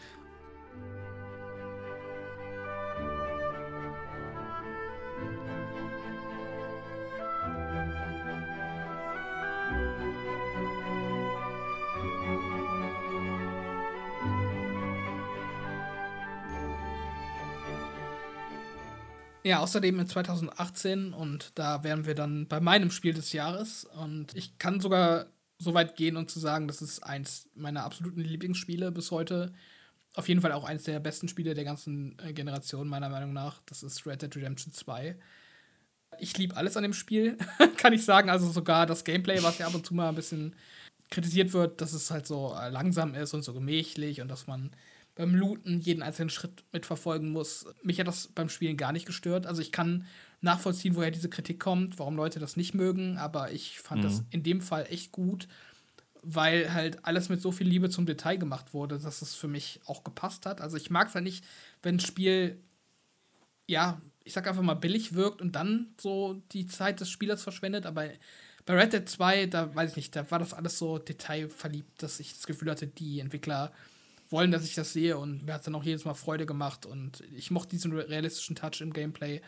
Ja, 19.46 19.60
außerdem 19.60 20.00
in 20.00 20.08
2018 20.08 21.14
und 21.14 21.52
da 21.54 21.84
wären 21.84 22.08
wir 22.08 22.16
dann 22.16 22.48
bei 22.48 22.60
meinem 22.60 22.89
Spiel 22.89 23.14
des 23.14 23.32
Jahres 23.32 23.86
und 23.86 24.36
ich 24.36 24.58
kann 24.58 24.80
sogar 24.80 25.28
so 25.60 25.76
weit 25.76 25.96
gehen 25.96 26.18
und 26.18 26.32
zu 26.32 26.39
sagen, 26.39 26.68
das 26.68 26.82
ist 26.82 27.02
eins 27.02 27.48
meiner 27.54 27.84
absoluten 27.84 28.22
Lieblingsspiele 28.22 28.91
bis 28.91 29.12
heute. 29.12 29.54
Auf 30.16 30.28
jeden 30.30 30.41
Fall 30.41 30.52
auch 30.52 30.64
eins 30.64 30.86
der 30.86 31.00
besten 31.00 31.28
Spiele 31.28 31.54
der 31.54 31.64
ganzen 31.64 32.18
äh, 32.24 32.34
Generation, 32.34 32.88
meiner 32.88 33.10
Meinung 33.10 33.34
nach. 33.34 33.62
Das 33.68 33.84
ist 33.84 34.08
Red 34.08 34.24
Dead 34.24 34.36
Redemption 34.36 34.74
2. 34.74 35.16
Ich 36.18 36.36
liebe 36.39 36.58
alles 36.58 36.76
an 36.76 36.82
dem 36.82 36.93
Spiel, 36.93 37.38
kann 37.78 37.93
ich 37.93 38.04
sagen. 38.04 38.32
Also 38.32 38.50
sogar 38.50 38.88
das 38.88 39.04
Gameplay, 39.04 39.43
was 39.43 39.60
ja 39.60 39.68
ab 39.68 39.76
und 39.76 39.86
zu 39.86 39.93
mal 39.93 40.10
ein 40.10 40.16
bisschen 40.16 40.56
kritisiert 41.12 41.54
wird, 41.54 41.82
dass 41.82 41.93
es 41.93 42.10
halt 42.10 42.26
so 42.26 42.56
äh, 42.60 42.70
langsam 42.70 43.14
ist 43.14 43.36
und 43.36 43.43
so 43.43 43.54
gemächlich 43.54 44.22
und 44.22 44.28
dass 44.28 44.48
man 44.48 44.72
beim 45.16 45.34
Looten 45.34 45.80
jeden 45.80 46.03
einzelnen 46.03 46.30
Schritt 46.30 46.63
mitverfolgen 46.72 47.32
muss. 47.32 47.66
Mich 47.84 47.99
hat 47.99 48.07
das 48.07 48.28
beim 48.28 48.49
Spielen 48.49 48.78
gar 48.78 48.91
nicht 48.91 49.05
gestört. 49.05 49.47
Also 49.47 49.61
ich 49.61 49.72
kann 49.72 50.05
nachvollziehen, 50.41 50.95
woher 50.95 51.11
diese 51.11 51.30
Kritik 51.30 51.59
kommt, 51.59 51.97
warum 51.97 52.16
Leute 52.16 52.39
das 52.39 52.57
nicht 52.57 52.74
mögen, 52.74 53.18
aber 53.18 53.51
ich 53.51 53.80
fand 53.80 54.01
mhm. 54.01 54.05
das 54.05 54.24
in 54.30 54.43
dem 54.43 54.61
Fall 54.61 54.86
echt 54.89 55.11
gut, 55.11 55.47
weil 56.22 56.74
halt 56.74 57.05
alles 57.05 57.30
mit 57.30 57.41
so 57.41 57.51
viel 57.51 57.68
Liebe 57.68 57.89
zum 57.89 58.05
Detail 58.05 58.38
gemacht 58.38 58.74
wurde, 58.74 58.99
dass 58.99 59.22
es 59.22 59.34
für 59.34 59.47
mich 59.47 59.80
auch 59.86 60.03
gepasst 60.03 60.45
hat. 60.45 60.61
Also 60.61 60.76
ich 60.78 60.89
mag 60.89 61.07
es 61.07 61.16
halt 61.16 61.24
nicht, 61.24 61.45
wenn 61.82 61.95
ein 61.95 61.99
Spiel, 61.99 62.59
ja, 63.68 64.01
ich 64.24 64.34
sag 64.34 64.47
einfach 64.47 64.63
mal 64.63 64.74
billig 64.74 65.13
wirkt 65.13 65.41
und 65.41 65.55
dann 65.55 65.93
so 65.99 66.41
die 66.51 66.68
Zeit 66.68 66.99
des 66.99 67.09
Spielers 67.09 67.41
verschwendet, 67.41 67.86
aber 67.86 68.09
bei 68.66 68.74
Red 68.74 68.93
Dead 68.93 69.07
2, 69.07 69.45
da 69.45 69.74
weiß 69.74 69.91
ich 69.91 69.97
nicht, 69.97 70.16
da 70.16 70.30
war 70.32 70.39
das 70.39 70.53
alles 70.53 70.78
so 70.78 70.97
detailverliebt, 70.97 72.01
dass 72.01 72.20
ich 72.20 72.34
das 72.34 72.47
Gefühl 72.47 72.72
hatte, 72.72 72.88
die 72.88 73.20
Entwickler 73.20 73.72
wollen, 74.30 74.51
dass 74.51 74.65
ich 74.65 74.76
das 74.76 74.93
sehe 74.93 75.17
und 75.17 75.45
mir 75.45 75.53
hat 75.53 75.61
es 75.61 75.65
dann 75.65 75.76
auch 75.76 75.84
jedes 75.84 76.05
Mal 76.05 76.13
Freude 76.13 76.45
gemacht 76.45 76.86
und 76.86 77.21
ich 77.34 77.51
mochte 77.51 77.71
diesen 77.71 77.93
realistischen 77.93 78.55
Touch 78.55 78.82
im 78.82 78.93
Gameplay. 78.93 79.41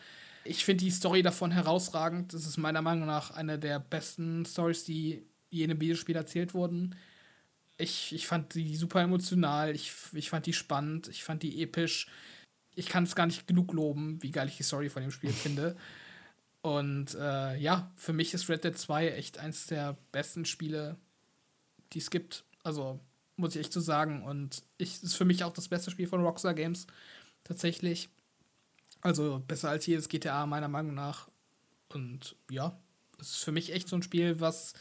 Ich 0.44 0.64
finde 0.64 0.84
die 0.84 0.90
Story 0.90 1.22
davon 1.22 1.50
herausragend. 1.50 2.32
Das 2.32 2.46
ist 2.46 2.56
meiner 2.56 2.82
Meinung 2.82 3.06
nach 3.06 3.30
eine 3.32 3.58
der 3.58 3.80
besten 3.80 4.46
Stories, 4.46 4.84
die 4.84 5.26
je 5.50 5.64
in 5.64 5.70
einem 5.70 5.80
Videospiel 5.80 6.16
erzählt 6.16 6.54
wurden. 6.54 6.94
Ich, 7.76 8.14
ich 8.14 8.26
fand 8.26 8.54
die 8.54 8.76
super 8.76 9.02
emotional, 9.02 9.74
ich, 9.74 9.92
ich 10.12 10.30
fand 10.30 10.46
die 10.46 10.52
spannend, 10.52 11.08
ich 11.08 11.22
fand 11.22 11.42
die 11.42 11.62
episch. 11.62 12.08
Ich 12.74 12.86
kann 12.86 13.04
es 13.04 13.14
gar 13.14 13.26
nicht 13.26 13.46
genug 13.46 13.72
loben, 13.72 14.22
wie 14.22 14.30
geil 14.30 14.48
ich 14.48 14.56
die 14.56 14.62
Story 14.62 14.88
von 14.88 15.02
dem 15.02 15.10
Spiel 15.10 15.32
finde. 15.32 15.76
Und 16.60 17.14
äh, 17.14 17.56
ja, 17.56 17.92
für 17.96 18.12
mich 18.12 18.34
ist 18.34 18.48
Red 18.48 18.64
Dead 18.64 18.76
2 18.76 19.10
echt 19.10 19.38
eins 19.38 19.66
der 19.66 19.96
besten 20.12 20.44
Spiele, 20.44 20.96
die 21.92 21.98
es 21.98 22.10
gibt. 22.10 22.44
Also 22.64 23.00
muss 23.38 23.54
ich 23.54 23.60
echt 23.60 23.72
so 23.72 23.80
sagen. 23.80 24.22
Und 24.24 24.62
ich 24.76 25.02
ist 25.02 25.14
für 25.14 25.24
mich 25.24 25.44
auch 25.44 25.52
das 25.52 25.68
beste 25.68 25.90
Spiel 25.90 26.06
von 26.06 26.22
Rockstar 26.22 26.54
Games. 26.54 26.86
Tatsächlich. 27.44 28.08
Also 29.00 29.42
besser 29.46 29.70
als 29.70 29.86
jedes 29.86 30.08
GTA, 30.08 30.46
meiner 30.46 30.68
Meinung 30.68 30.94
nach. 30.94 31.28
Und 31.92 32.36
ja, 32.50 32.78
es 33.20 33.30
ist 33.30 33.44
für 33.44 33.52
mich 33.52 33.72
echt 33.72 33.88
so 33.88 33.96
ein 33.96 34.02
Spiel, 34.02 34.40
was, 34.40 34.74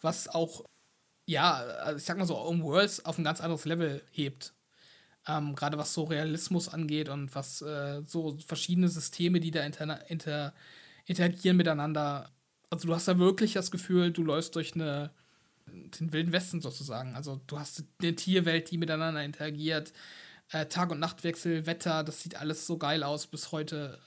was 0.00 0.28
auch, 0.28 0.64
ja, 1.26 1.54
also 1.54 1.98
ich 1.98 2.04
sag 2.04 2.18
mal 2.18 2.26
so, 2.26 2.38
Own 2.38 2.62
Worlds 2.62 3.04
auf 3.04 3.18
ein 3.18 3.24
ganz 3.24 3.40
anderes 3.40 3.64
Level 3.64 4.02
hebt. 4.10 4.52
Ähm, 5.26 5.54
Gerade 5.54 5.78
was 5.78 5.94
so 5.94 6.04
Realismus 6.04 6.68
angeht 6.68 7.08
und 7.08 7.34
was 7.34 7.62
äh, 7.62 8.02
so 8.06 8.36
verschiedene 8.46 8.88
Systeme, 8.88 9.40
die 9.40 9.52
da 9.52 9.62
inter, 9.62 10.10
inter, 10.10 10.52
interagieren 11.06 11.56
miteinander. 11.56 12.30
Also 12.70 12.88
du 12.88 12.94
hast 12.94 13.06
da 13.08 13.18
wirklich 13.18 13.52
das 13.52 13.70
Gefühl, 13.70 14.12
du 14.12 14.24
läufst 14.24 14.56
durch 14.56 14.74
eine 14.74 15.12
den 15.66 16.12
Wilden 16.12 16.32
Westen 16.32 16.60
sozusagen. 16.60 17.14
Also 17.14 17.40
du 17.46 17.58
hast 17.58 17.84
eine 18.00 18.14
Tierwelt, 18.14 18.70
die 18.70 18.78
miteinander 18.78 19.24
interagiert, 19.24 19.92
äh, 20.50 20.66
Tag- 20.66 20.90
und 20.90 21.00
Nachtwechsel, 21.00 21.66
Wetter, 21.66 22.04
das 22.04 22.22
sieht 22.22 22.36
alles 22.36 22.66
so 22.66 22.78
geil 22.78 23.02
aus 23.02 23.26
bis 23.26 23.52
heute. 23.52 23.98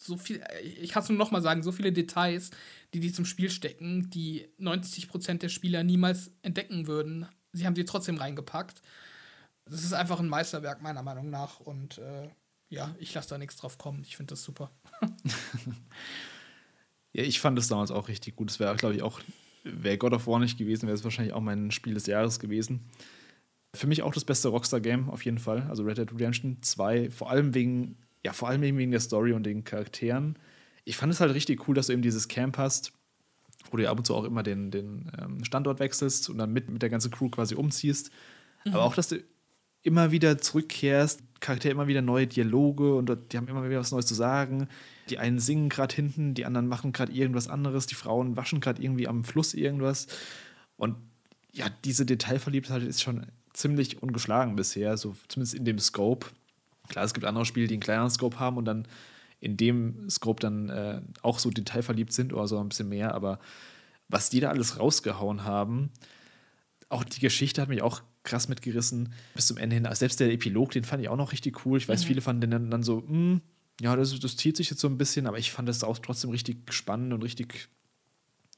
So 0.00 0.16
viel, 0.16 0.42
ich 0.62 0.90
kann 0.90 1.02
es 1.02 1.08
nur 1.08 1.18
nochmal 1.18 1.42
sagen, 1.42 1.62
so 1.62 1.72
viele 1.72 1.92
Details, 1.92 2.50
die 2.94 3.00
die 3.00 3.12
zum 3.12 3.24
Spiel 3.24 3.50
stecken, 3.50 4.10
die 4.10 4.46
90% 4.60 5.38
der 5.38 5.48
Spieler 5.48 5.82
niemals 5.82 6.30
entdecken 6.42 6.86
würden. 6.86 7.26
Sie 7.52 7.66
haben 7.66 7.74
sie 7.74 7.84
trotzdem 7.84 8.16
reingepackt. 8.16 8.80
Das 9.64 9.82
ist 9.82 9.92
einfach 9.92 10.20
ein 10.20 10.28
Meisterwerk, 10.28 10.82
meiner 10.82 11.02
Meinung 11.02 11.30
nach. 11.30 11.60
Und 11.60 11.98
äh, 11.98 12.28
ja, 12.68 12.94
ich 12.98 13.12
lasse 13.14 13.30
da 13.30 13.38
nichts 13.38 13.56
drauf 13.56 13.78
kommen. 13.78 14.02
Ich 14.02 14.16
finde 14.16 14.32
das 14.32 14.44
super. 14.44 14.70
ja, 17.12 17.22
ich 17.22 17.40
fand 17.40 17.58
es 17.58 17.68
damals 17.68 17.90
auch 17.90 18.08
richtig 18.08 18.36
gut. 18.36 18.50
Es 18.50 18.60
wäre, 18.60 18.76
glaube 18.76 18.94
ich, 18.94 19.02
auch 19.02 19.20
wäre 19.64 19.98
God 19.98 20.12
of 20.12 20.26
War 20.26 20.38
nicht 20.38 20.58
gewesen, 20.58 20.86
wäre 20.86 20.94
es 20.94 21.04
wahrscheinlich 21.04 21.34
auch 21.34 21.40
mein 21.40 21.70
Spiel 21.70 21.94
des 21.94 22.06
Jahres 22.06 22.38
gewesen. 22.38 22.88
Für 23.74 23.86
mich 23.86 24.02
auch 24.02 24.12
das 24.12 24.24
beste 24.24 24.48
Rockstar-Game 24.48 25.10
auf 25.10 25.24
jeden 25.24 25.38
Fall. 25.38 25.66
Also 25.68 25.82
Red 25.82 25.98
Dead 25.98 26.12
Redemption 26.12 26.58
2, 26.62 27.10
vor 27.10 27.30
allem 27.30 27.54
wegen, 27.54 27.96
ja, 28.24 28.32
vor 28.32 28.48
allem 28.48 28.62
wegen 28.62 28.90
der 28.90 29.00
Story 29.00 29.32
und 29.32 29.44
den 29.44 29.64
Charakteren. 29.64 30.38
Ich 30.84 30.96
fand 30.96 31.12
es 31.12 31.20
halt 31.20 31.34
richtig 31.34 31.68
cool, 31.68 31.74
dass 31.74 31.88
du 31.88 31.92
eben 31.92 32.02
dieses 32.02 32.28
Camp 32.28 32.56
hast, 32.56 32.92
wo 33.70 33.76
du 33.76 33.82
ja 33.82 33.90
ab 33.90 33.98
und 33.98 34.04
zu 34.04 34.14
auch 34.14 34.24
immer 34.24 34.42
den, 34.42 34.70
den 34.70 35.10
ähm, 35.20 35.44
Standort 35.44 35.80
wechselst 35.80 36.30
und 36.30 36.38
dann 36.38 36.52
mit, 36.52 36.70
mit 36.70 36.80
der 36.82 36.88
ganzen 36.88 37.10
Crew 37.10 37.28
quasi 37.28 37.54
umziehst. 37.54 38.10
Mhm. 38.64 38.74
Aber 38.74 38.84
auch, 38.84 38.94
dass 38.94 39.08
du 39.08 39.22
immer 39.82 40.10
wieder 40.10 40.38
zurückkehrst, 40.38 41.22
Charaktere 41.40 41.72
immer 41.72 41.86
wieder 41.86 42.02
neue 42.02 42.26
Dialoge 42.26 42.94
und 42.94 43.10
die 43.32 43.36
haben 43.36 43.48
immer 43.48 43.68
wieder 43.68 43.80
was 43.80 43.92
Neues 43.92 44.06
zu 44.06 44.14
sagen. 44.14 44.68
Die 45.08 45.18
einen 45.18 45.38
singen 45.38 45.68
gerade 45.68 45.94
hinten, 45.94 46.34
die 46.34 46.44
anderen 46.44 46.66
machen 46.66 46.92
gerade 46.92 47.12
irgendwas 47.12 47.48
anderes, 47.48 47.86
die 47.86 47.94
Frauen 47.94 48.36
waschen 48.36 48.60
gerade 48.60 48.82
irgendwie 48.82 49.06
am 49.08 49.24
Fluss 49.24 49.54
irgendwas. 49.54 50.08
Und 50.76 50.96
ja, 51.52 51.66
diese 51.84 52.04
Detailverliebtheit 52.04 52.82
ist 52.82 53.02
schon 53.02 53.26
ziemlich 53.52 54.02
ungeschlagen 54.02 54.56
bisher, 54.56 54.96
so 54.96 55.16
zumindest 55.28 55.54
in 55.54 55.64
dem 55.64 55.78
Scope. 55.78 56.26
Klar, 56.88 57.04
es 57.04 57.14
gibt 57.14 57.26
andere 57.26 57.44
Spiele, 57.44 57.66
die 57.66 57.74
einen 57.74 57.82
kleineren 57.82 58.10
Scope 58.10 58.38
haben 58.38 58.56
und 58.56 58.64
dann 58.64 58.86
in 59.40 59.56
dem 59.56 60.10
Scope 60.10 60.40
dann 60.40 60.68
äh, 60.68 61.00
auch 61.22 61.38
so 61.38 61.50
detailverliebt 61.50 62.12
sind 62.12 62.32
oder 62.32 62.48
so 62.48 62.58
ein 62.58 62.68
bisschen 62.68 62.88
mehr, 62.88 63.14
aber 63.14 63.38
was 64.08 64.30
die 64.30 64.40
da 64.40 64.50
alles 64.50 64.78
rausgehauen 64.78 65.44
haben, 65.44 65.90
auch 66.88 67.04
die 67.04 67.20
Geschichte 67.20 67.60
hat 67.60 67.68
mich 67.68 67.82
auch 67.82 68.02
krass 68.22 68.48
mitgerissen 68.48 69.12
bis 69.34 69.46
zum 69.46 69.56
Ende 69.56 69.76
hin. 69.76 69.86
Also 69.86 70.00
selbst 70.00 70.20
der 70.20 70.32
Epilog, 70.32 70.72
den 70.72 70.84
fand 70.84 71.02
ich 71.02 71.08
auch 71.08 71.16
noch 71.16 71.32
richtig 71.32 71.64
cool. 71.64 71.78
Ich 71.78 71.88
weiß, 71.88 72.02
mhm. 72.02 72.06
viele 72.06 72.20
fanden 72.20 72.40
den 72.42 72.50
dann, 72.50 72.70
dann 72.70 72.82
so, 72.82 73.00
mh, 73.00 73.08
hm, 73.08 73.40
ja, 73.80 73.94
das, 73.96 74.18
das 74.18 74.36
zieht 74.36 74.56
sich 74.56 74.70
jetzt 74.70 74.80
so 74.80 74.88
ein 74.88 74.98
bisschen, 74.98 75.26
aber 75.26 75.38
ich 75.38 75.52
fand 75.52 75.68
das 75.68 75.84
auch 75.84 75.98
trotzdem 75.98 76.30
richtig 76.30 76.72
spannend 76.72 77.12
und 77.12 77.22
richtig 77.22 77.68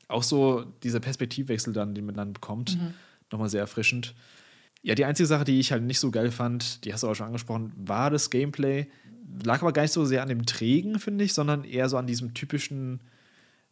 auch 0.09 0.23
so 0.23 0.65
dieser 0.83 1.01
Perspektivwechsel 1.01 1.73
dann, 1.73 1.95
den 1.95 2.07
man 2.07 2.15
dann 2.15 2.33
bekommt, 2.33 2.77
mhm. 2.77 2.95
nochmal 3.31 3.49
sehr 3.49 3.61
erfrischend. 3.61 4.15
Ja, 4.83 4.95
die 4.95 5.05
einzige 5.05 5.27
Sache, 5.27 5.45
die 5.45 5.61
ich 5.61 5.73
halt 5.73 5.83
nicht 5.83 6.01
so 6.01 6.11
geil 6.11 6.31
fand, 6.31 6.85
die 6.85 6.93
hast 6.93 7.03
du 7.03 7.09
auch 7.09 7.15
schon 7.15 7.27
angesprochen, 7.27 7.73
war 7.77 8.11
das 8.11 8.31
Gameplay. 8.31 8.87
Lag 9.45 9.61
aber 9.61 9.73
gar 9.73 9.83
nicht 9.83 9.93
so 9.93 10.05
sehr 10.05 10.23
an 10.23 10.29
dem 10.29 10.47
Trägen, 10.47 10.99
finde 10.99 11.25
ich, 11.25 11.35
sondern 11.35 11.65
eher 11.65 11.89
so 11.89 11.97
an 11.97 12.07
diesem 12.07 12.35
typischen, 12.35 13.01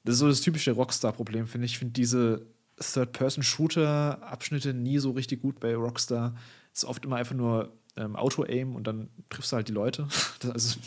das 0.04 0.14
ist 0.14 0.20
so 0.20 0.28
das 0.28 0.42
typische 0.42 0.72
Rockstar-Problem, 0.72 1.46
finde 1.46 1.64
ich. 1.64 1.72
Ich 1.72 1.78
finde 1.78 1.94
diese 1.94 2.46
Third-Person-Shooter-Abschnitte 2.80 4.74
nie 4.74 4.98
so 4.98 5.12
richtig 5.12 5.42
gut 5.42 5.60
bei 5.60 5.74
Rockstar. 5.74 6.34
Es 6.72 6.82
ist 6.82 6.88
oft 6.88 7.04
immer 7.04 7.16
einfach 7.16 7.34
nur 7.34 7.72
ähm, 7.96 8.16
Auto-Aim 8.16 8.74
und 8.74 8.86
dann 8.86 9.08
triffst 9.28 9.52
du 9.52 9.56
halt 9.56 9.68
die 9.68 9.72
Leute. 9.72 10.08
Das, 10.40 10.50
also, 10.52 10.80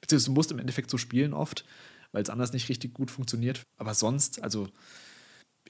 beziehungsweise 0.00 0.26
du 0.26 0.34
musst 0.34 0.52
im 0.52 0.58
Endeffekt 0.58 0.90
so 0.90 0.98
spielen 0.98 1.32
oft, 1.32 1.64
weil 2.12 2.22
es 2.22 2.30
anders 2.30 2.52
nicht 2.52 2.68
richtig 2.68 2.92
gut 2.92 3.10
funktioniert. 3.10 3.62
Aber 3.78 3.94
sonst, 3.94 4.42
also 4.42 4.68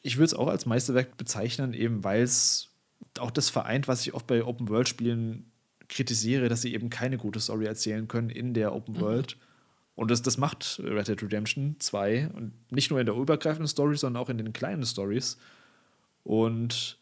ich 0.02 0.16
würde 0.16 0.26
es 0.26 0.34
auch 0.34 0.48
als 0.48 0.66
Meisterwerk 0.66 1.16
bezeichnen, 1.16 1.74
eben 1.74 2.04
weil 2.04 2.22
es 2.22 2.70
auch 3.18 3.30
das 3.30 3.48
vereint, 3.48 3.88
was 3.88 4.02
ich 4.02 4.14
oft 4.14 4.26
bei 4.26 4.44
Open-World-Spielen 4.44 5.50
kritisiere, 5.88 6.48
dass 6.48 6.62
sie 6.62 6.74
eben 6.74 6.90
keine 6.90 7.16
gute 7.16 7.40
Story 7.40 7.66
erzählen 7.66 8.08
können 8.08 8.30
in 8.30 8.54
der 8.54 8.74
Open 8.74 8.94
mhm. 8.94 9.00
World. 9.00 9.36
Und 9.94 10.10
das, 10.10 10.22
das 10.22 10.36
macht 10.36 10.80
Red 10.82 11.08
Dead 11.08 11.22
Redemption 11.22 11.76
2. 11.78 12.28
Und 12.28 12.52
nicht 12.70 12.90
nur 12.90 13.00
in 13.00 13.06
der 13.06 13.16
übergreifenden 13.16 13.66
Story, 13.66 13.96
sondern 13.96 14.22
auch 14.22 14.28
in 14.28 14.38
den 14.38 14.52
kleinen 14.52 14.84
Stories. 14.84 15.38
Und 16.28 16.98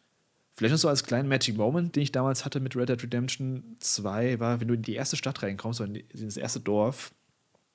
vielleicht 0.54 0.70
noch 0.70 0.78
so 0.78 0.88
als 0.88 1.02
kleinen 1.02 1.28
Magic 1.28 1.56
Moment, 1.56 1.96
den 1.96 2.04
ich 2.04 2.12
damals 2.12 2.44
hatte 2.44 2.60
mit 2.60 2.76
Red 2.76 2.90
Dead 2.90 3.02
Redemption 3.02 3.76
2, 3.80 4.38
war, 4.38 4.60
wenn 4.60 4.68
du 4.68 4.74
in 4.74 4.82
die 4.82 4.94
erste 4.94 5.16
Stadt 5.16 5.42
reinkommst, 5.42 5.80
oder 5.80 5.92
in 5.92 6.04
das 6.12 6.36
erste 6.36 6.60
Dorf, 6.60 7.12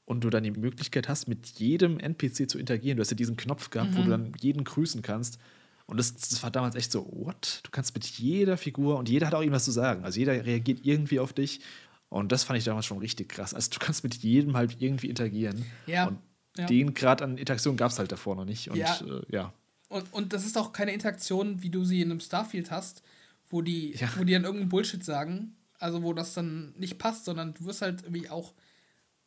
und 0.06 0.24
du 0.24 0.30
dann 0.30 0.44
die 0.44 0.52
Möglichkeit 0.52 1.10
hast, 1.10 1.28
mit 1.28 1.48
jedem 1.60 2.00
NPC 2.00 2.50
zu 2.50 2.58
interagieren. 2.58 2.96
Du 2.96 3.02
hast 3.02 3.12
ja 3.12 3.18
diesen 3.18 3.36
Knopf 3.36 3.70
gehabt, 3.70 3.92
mhm. 3.92 3.96
wo 3.96 4.00
du 4.00 4.06
mhm. 4.06 4.12
dann 4.12 4.34
jeden 4.40 4.64
grüßen 4.64 5.02
kannst. 5.02 5.40
Und 5.88 5.98
das, 5.98 6.16
das 6.16 6.42
war 6.42 6.52
damals 6.52 6.76
echt 6.76 6.92
so, 6.92 7.06
what? 7.12 7.60
Du 7.64 7.70
kannst 7.70 7.94
mit 7.96 8.06
jeder 8.06 8.56
Figur 8.56 8.98
und 8.98 9.10
jeder 9.10 9.28
hat 9.28 9.36
auch 9.36 9.42
irgendwas 9.42 9.66
zu 9.66 9.72
sagen. 9.72 10.06
Also 10.06 10.20
jeder 10.20 10.46
reagiert 10.46 10.80
irgendwie 10.84 11.20
auf 11.20 11.34
dich. 11.34 11.60
Und 12.08 12.32
das 12.32 12.46
fand 12.46 12.60
ich 12.60 12.64
damals 12.64 12.86
schon 12.86 13.00
richtig 13.00 13.28
krass. 13.28 13.54
Also 13.54 13.72
du 13.72 13.80
kannst 13.80 14.04
mit 14.04 14.16
jedem 14.16 14.56
halt 14.56 14.78
irgendwie 14.80 15.10
interagieren. 15.10 15.66
Ja. 15.86 16.08
Und 16.08 16.20
ja. 16.58 16.66
den 16.66 16.94
Grad 16.94 17.22
an 17.22 17.38
Interaktion 17.38 17.76
gab 17.76 17.92
es 17.92 18.00
halt 18.00 18.12
davor 18.12 18.36
noch 18.38 18.46
nicht. 18.46 18.70
Und 18.70 18.78
Ja. 18.78 19.00
äh, 19.02 19.22
ja. 19.30 19.54
Und, 19.92 20.12
und 20.14 20.34
das 20.34 20.46
ist 20.46 20.58
auch 20.58 20.72
keine 20.74 20.94
Interaktion, 20.94 21.62
wie 21.62 21.70
du 21.70 21.84
sie 21.84 22.02
in 22.02 22.10
einem 22.12 22.20
Starfield 22.20 22.72
hast, 22.72 23.04
wo 23.50 23.62
die, 23.62 23.92
Ja. 23.94 24.10
wo 24.18 24.24
die 24.24 24.34
dann 24.34 24.44
irgendeinen 24.46 24.70
Bullshit 24.70 25.04
sagen. 25.04 25.56
Also 25.80 26.02
wo 26.04 26.14
das 26.14 26.34
dann 26.34 26.74
nicht 26.78 26.98
passt, 27.00 27.26
sondern 27.26 27.54
du 27.54 27.66
wirst 27.66 27.82
halt 27.82 28.04
irgendwie 28.04 28.30
auch, 28.30 28.54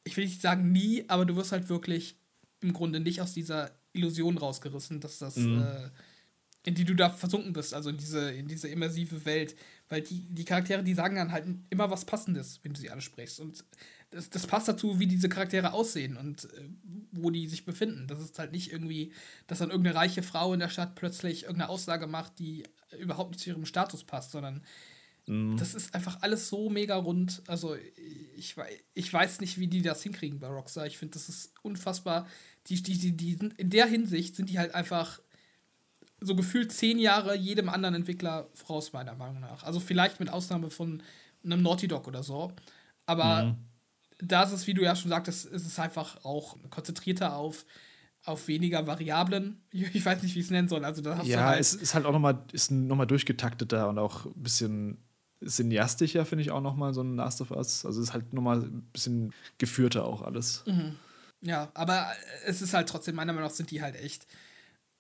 ich 0.05 0.17
will 0.17 0.25
nicht 0.25 0.41
sagen 0.41 0.73
nie, 0.73 1.05
aber 1.09 1.25
du 1.27 1.35
wirst 1.37 1.53
halt 1.53 1.69
wirklich 1.69 2.17
im 2.61 2.73
Grunde 2.73 3.01
nicht 3.01 3.21
aus 3.21 3.35
dieser 3.35 3.71
Illusion 3.93 4.39
rausgerissen, 4.39 5.01
dass 5.01 5.19
das, 5.19 5.37
Mhm. 5.37 5.59
äh, 5.61 5.91
in 6.67 6.75
die 6.75 6.85
du 6.85 6.95
da 6.95 7.11
versunken 7.11 7.53
bist, 7.53 7.75
also 7.75 7.91
in 7.91 7.99
diese, 7.99 8.31
in 8.31 8.49
diese 8.49 8.69
immersive 8.69 9.25
Welt. 9.27 9.55
Weil 9.91 10.01
die, 10.01 10.21
die 10.21 10.45
Charaktere, 10.47 10.83
die 10.83 10.95
sagen 10.95 11.17
dann 11.17 11.31
halt 11.31 11.45
immer 11.69 11.91
was 11.91 12.07
Passendes, 12.07 12.61
wenn 12.63 12.73
du 12.73 12.81
sie 12.81 12.89
ansprichst. 12.91 13.39
Und 13.41 13.63
das, 14.15 14.31
das 14.31 14.47
passt 14.47 14.69
dazu, 14.69 14.99
wie 15.01 15.07
diese 15.07 15.29
Charaktere 15.29 15.73
aussehen 15.73 16.17
und 16.17 16.45
äh, 16.45 16.69
wo 17.13 17.31
die 17.31 17.47
sich 17.49 17.65
befinden. 17.65 18.07
Das 18.07 18.21
ist 18.21 18.39
halt 18.39 18.53
nicht 18.53 18.73
irgendwie, 18.73 19.13
dass 19.47 19.59
dann 19.59 19.71
irgendeine 19.71 19.97
reiche 19.97 20.23
Frau 20.23 20.55
in 20.55 20.61
der 20.61 20.69
Stadt 20.69 20.95
plötzlich 20.95 21.43
irgendeine 21.43 21.71
Aussage 21.71 22.07
macht, 22.07 22.39
die 22.39 22.65
überhaupt 22.99 23.31
nicht 23.31 23.41
zu 23.41 23.51
ihrem 23.51 23.67
Status 23.67 24.05
passt, 24.05 24.31
sondern 24.31 24.63
das 25.27 25.75
ist 25.75 25.95
einfach 25.95 26.19
alles 26.21 26.51
so 26.51 26.69
mega 26.69 26.97
rund. 26.97 27.43
Also 27.47 27.77
ich, 28.37 28.57
ich 28.93 29.11
weiß 29.11 29.41
nicht, 29.41 29.59
wie 29.59 29.69
die 29.69 29.81
das 29.81 30.03
hinkriegen 30.03 30.39
bei 30.39 30.49
Rockstar. 30.49 30.87
Ich 30.87 30.99
finde, 30.99 31.15
das 31.15 31.31
ist 31.31 31.55
unfassbar. 31.63 32.27
Die, 32.67 32.83
die, 32.83 32.99
die, 32.99 33.17
die 33.17 33.35
sind, 33.35 33.59
in 33.59 33.71
der 33.71 33.87
Hinsicht 33.87 34.37
sind 34.37 34.51
die 34.51 34.59
halt 34.59 34.75
einfach 34.75 35.21
so 36.21 36.37
gefühlt 36.37 36.73
zehn 36.73 36.99
Jahre 36.99 37.35
jedem 37.37 37.71
anderen 37.71 37.95
Entwickler 37.95 38.51
voraus, 38.53 38.93
meiner 38.93 39.15
Meinung 39.15 39.41
nach. 39.41 39.63
Also 39.63 39.81
vielleicht 39.81 40.21
mit 40.21 40.29
Ausnahme 40.29 40.69
von 40.69 41.03
einem 41.43 41.63
Naughty 41.63 41.89
Dog 41.89 42.07
oder 42.07 42.23
so. 42.23 42.53
Aber 43.07 43.57
da 44.19 44.45
ist 44.45 44.53
es, 44.53 44.67
wie 44.67 44.75
du 44.75 44.83
ja 44.83 44.95
schon 44.97 45.11
sagtest, 45.11 45.47
ist 45.47 45.67
es 45.67 45.79
einfach 45.79 46.25
auch 46.25 46.57
konzentrierter 46.71 47.37
auf, 47.37 47.65
auf 48.25 48.49
weniger 48.49 48.87
Variablen. 48.87 49.63
Ich, 49.73 50.05
weiß 50.05 50.23
nicht, 50.23 50.35
wie 50.35 50.41
ich 50.41 50.47
es 50.47 50.51
nennen 50.51 50.69
soll. 50.69 50.85
Also 50.85 51.03
da 51.03 51.17
hast 51.17 51.27
du 51.27 51.33
Ja, 51.33 51.47
halt, 51.47 51.61
es 51.61 51.75
ist 51.75 51.95
halt 51.95 52.07
auch 52.07 52.13
nochmal 52.13 52.45
noch 52.71 52.97
mal 52.97 53.07
durchgetakteter 53.07 53.89
und 53.89 53.99
auch 53.99 54.27
ein 54.27 54.43
bisschen 54.43 54.99
cineastischer, 55.45 56.25
finde 56.25 56.43
ich 56.43 56.51
auch 56.51 56.61
nochmal 56.61 56.95
so 56.95 57.03
ein 57.03 57.17
Last 57.17 57.41
of 57.41 57.51
Us. 57.51 57.85
Also 57.85 58.01
es 58.01 58.09
ist 58.09 58.15
halt 58.15 58.33
nochmal 58.33 58.63
ein 58.63 58.83
bisschen 58.93 59.33
geführter 59.59 60.05
auch 60.07 60.23
alles. 60.23 60.65
Ja, 61.41 61.71
aber 61.75 62.07
es 62.47 62.63
ist 62.63 62.73
halt 62.73 62.89
trotzdem, 62.89 63.17
meiner 63.17 63.33
Meinung 63.33 63.49
nach 63.49 63.55
sind 63.55 63.71
die 63.71 63.83
halt 63.83 63.97
echt, 63.97 64.27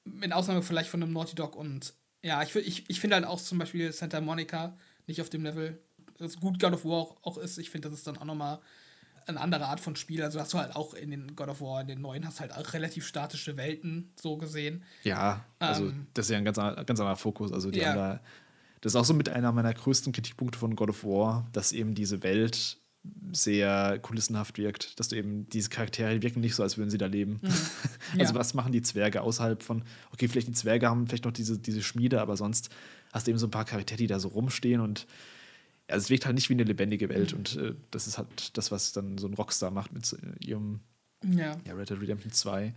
mit 0.05 0.33
Ausnahme 0.33 0.63
vielleicht 0.63 0.91
von 0.91 1.03
einem 1.03 1.13
Naughty 1.13 1.35
Dog 1.35 1.57
und 1.57 1.95
ja, 2.23 2.43
ich, 2.43 2.55
ich, 2.57 2.85
ich 2.89 3.01
finde 3.01 3.17
halt 3.17 3.27
auch 3.27 3.41
zum 3.41 3.59
Beispiel 3.59 3.93
Santa 3.93 4.21
Monica 4.21 4.77
nicht 5.07 5.21
auf 5.21 5.31
dem 5.31 5.45
Level, 5.45 5.79
so 6.19 6.39
gut 6.41 6.59
God 6.61 6.75
of 6.75 6.85
War 6.85 6.93
auch, 6.93 7.17
auch 7.23 7.39
ist, 7.39 7.59
ich 7.59 7.71
finde, 7.71 7.89
das 7.89 7.99
ist 7.99 8.07
dann 8.07 8.19
auch 8.19 8.25
nochmal 8.25 8.61
eine 9.27 9.41
andere 9.41 9.67
Art 9.67 9.81
von 9.81 9.97
Spiel. 9.97 10.23
Also 10.23 10.41
hast 10.41 10.53
du 10.55 10.59
halt 10.59 10.75
auch 10.77 10.95
in 10.95 11.11
den 11.11 11.35
God 11.37 11.49
of 11.49 11.61
War, 11.61 11.81
in 11.81 11.89
den 11.89 12.01
neuen, 12.01 12.27
hast 12.27 12.41
halt 12.41 12.53
auch 12.55 12.73
relativ 12.73 13.07
statische 13.07 13.57
Welten 13.57 14.11
so 14.21 14.37
gesehen. 14.37 14.83
Ja, 15.03 15.45
also 15.59 15.87
Ähm, 15.87 16.07
das 16.15 16.27
ist 16.27 16.31
ja 16.31 16.39
ein 16.39 16.45
ganz, 16.45 16.59
an- 16.59 16.75
ganz 16.87 17.01
anderer 17.01 17.17
Fokus. 17.17 17.53
Also 17.53 17.71
die 17.71 17.79
Ja. 17.81 17.89
haben 17.89 17.95
da, 17.97 18.21
das 18.81 18.93
ist 18.93 18.97
auch 18.97 19.05
so 19.05 19.15
mit 19.15 19.29
einer 19.29 19.51
meiner 19.53 19.73
größten 19.73 20.13
Kritikpunkte 20.13 20.59
von 20.59 20.77
God 20.77 20.91
of 20.91 21.05
War, 21.05 21.47
dass 21.53 21.73
eben 21.73 21.95
diese 21.95 22.23
Welt 22.23 22.79
sehr 23.33 23.99
kulissenhaft 24.01 24.57
wirkt, 24.59 24.99
dass 24.99 25.09
du 25.09 25.17
eben 25.17 25.47
diese 25.51 25.69
Charaktere 25.69 26.15
die 26.15 26.23
wirken 26.23 26.41
nicht 26.41 26.55
so, 26.55 26.63
als 26.63 26.79
würden 26.79 26.91
sie 26.91 26.99
da 26.99 27.07
leben. 27.07 27.41
Also 28.19 28.33
Mhm. 28.33 28.37
Ja. 28.37 28.41
was 28.41 28.55
machen 28.55 28.71
die 28.73 28.83
Zwerge 28.83 29.23
außerhalb 29.23 29.63
von, 29.63 29.83
okay, 30.13 30.29
vielleicht 30.29 30.47
die 30.49 30.53
Zwerge 30.53 30.89
haben 30.89 31.07
vielleicht 31.07 31.25
noch 31.25 31.33
diese, 31.33 31.59
diese 31.59 31.83
Schmiede, 31.83 32.21
aber 32.21 32.37
sonst 32.37 32.69
hast 33.13 33.27
du 33.27 33.31
eben 33.31 33.39
so 33.39 33.47
ein 33.47 33.51
paar 33.51 33.65
Charaktere, 33.65 33.97
die 33.97 34.07
da 34.07 34.21
so 34.21 34.29
rumstehen 34.29 34.81
und 34.81 35.07
ja, 35.91 35.97
es 35.97 36.11
wirkt 36.11 36.25
halt 36.27 36.35
nicht 36.35 36.49
wie 36.49 36.55
eine 36.55 36.65
lebendige 36.65 37.09
Welt 37.09 37.33
Mhm. 37.33 37.39
und 37.39 37.57
äh, 37.57 37.75
das 37.91 38.07
ist 38.07 38.19
halt 38.19 38.57
das, 38.57 38.71
was 38.71 38.93
dann 38.93 39.19
so 39.19 39.27
ein 39.27 39.35
Rockstar 39.35 39.71
macht 39.71 39.93
mit 39.93 40.07
so, 40.07 40.17
ihrem 40.41 40.81
Ja. 41.25 41.57
ja, 41.67 41.75
Red 41.75 41.91
Dead 41.91 42.01
Redemption 42.01 42.33
2. 42.33 42.75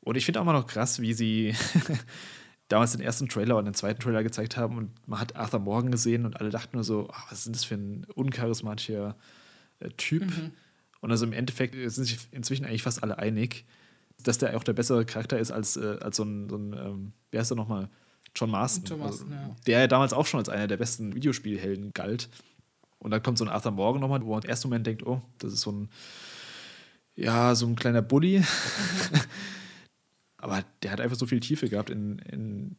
Und 0.00 0.16
ich 0.16 0.24
finde 0.24 0.40
auch 0.40 0.44
immer 0.44 0.52
noch 0.52 0.66
krass, 0.66 1.00
wie 1.00 1.12
sie 1.12 1.54
damals 2.68 2.92
den 2.92 3.00
ersten 3.00 3.28
Trailer 3.28 3.56
und 3.56 3.64
den 3.64 3.74
zweiten 3.74 4.00
Trailer 4.00 4.22
gezeigt 4.22 4.56
haben 4.56 4.76
und 4.76 4.90
man 5.08 5.20
hat 5.20 5.36
Arthur 5.36 5.60
Morgan 5.60 5.90
gesehen 5.90 6.24
und 6.26 6.38
alle 6.40 6.50
dachten 6.50 6.76
nur 6.76 6.84
so, 6.84 7.08
"Ah, 7.10 7.24
was 7.30 7.38
ist 7.38 7.46
denn 7.46 7.52
das 7.54 7.64
für 7.64 7.74
ein 7.74 8.04
uncharismatischer 8.14 9.16
äh, 9.80 9.88
Typ? 9.90 10.24
Und 11.00 11.10
also 11.10 11.24
im 11.24 11.32
Endeffekt 11.32 11.74
äh, 11.74 11.88
sind 11.88 12.04
sich 12.04 12.18
inzwischen 12.32 12.64
eigentlich 12.64 12.82
fast 12.82 13.02
alle 13.02 13.18
einig, 13.18 13.64
dass 14.22 14.38
der 14.38 14.56
auch 14.56 14.64
der 14.64 14.72
bessere 14.72 15.04
Charakter 15.06 15.38
ist 15.38 15.50
als, 15.52 15.76
äh, 15.76 15.96
als 16.00 16.16
so 16.16 16.24
ein, 16.24 16.48
so 16.48 16.56
ein 16.56 16.72
ähm, 16.74 17.12
wer 17.30 17.42
ist 17.42 17.50
der 17.50 17.56
nochmal? 17.56 17.88
John 18.38 18.50
Marston. 18.50 18.84
John 18.86 18.98
Marston, 19.00 19.32
also, 19.32 19.48
ja. 19.48 19.56
Der 19.66 19.80
ja 19.80 19.86
damals 19.86 20.12
auch 20.12 20.26
schon 20.26 20.38
als 20.40 20.48
einer 20.48 20.66
der 20.66 20.76
besten 20.76 21.14
Videospielhelden 21.14 21.92
galt. 21.92 22.28
Und 22.98 23.10
dann 23.10 23.22
kommt 23.22 23.38
so 23.38 23.44
ein 23.44 23.50
Arthur 23.50 23.72
Morgan 23.72 24.00
nochmal, 24.00 24.22
wo 24.24 24.30
man 24.34 24.42
im 24.42 24.48
ersten 24.48 24.68
Moment 24.68 24.86
denkt, 24.86 25.04
oh, 25.06 25.22
das 25.38 25.52
ist 25.52 25.60
so 25.60 25.70
ein, 25.72 25.88
ja, 27.14 27.54
so 27.54 27.66
ein 27.66 27.76
kleiner 27.76 28.02
Bully. 28.02 28.42
Aber 30.38 30.64
der 30.82 30.92
hat 30.92 31.00
einfach 31.00 31.16
so 31.16 31.26
viel 31.26 31.40
Tiefe 31.40 31.68
gehabt 31.68 31.90
in, 31.90 32.18
in 32.20 32.76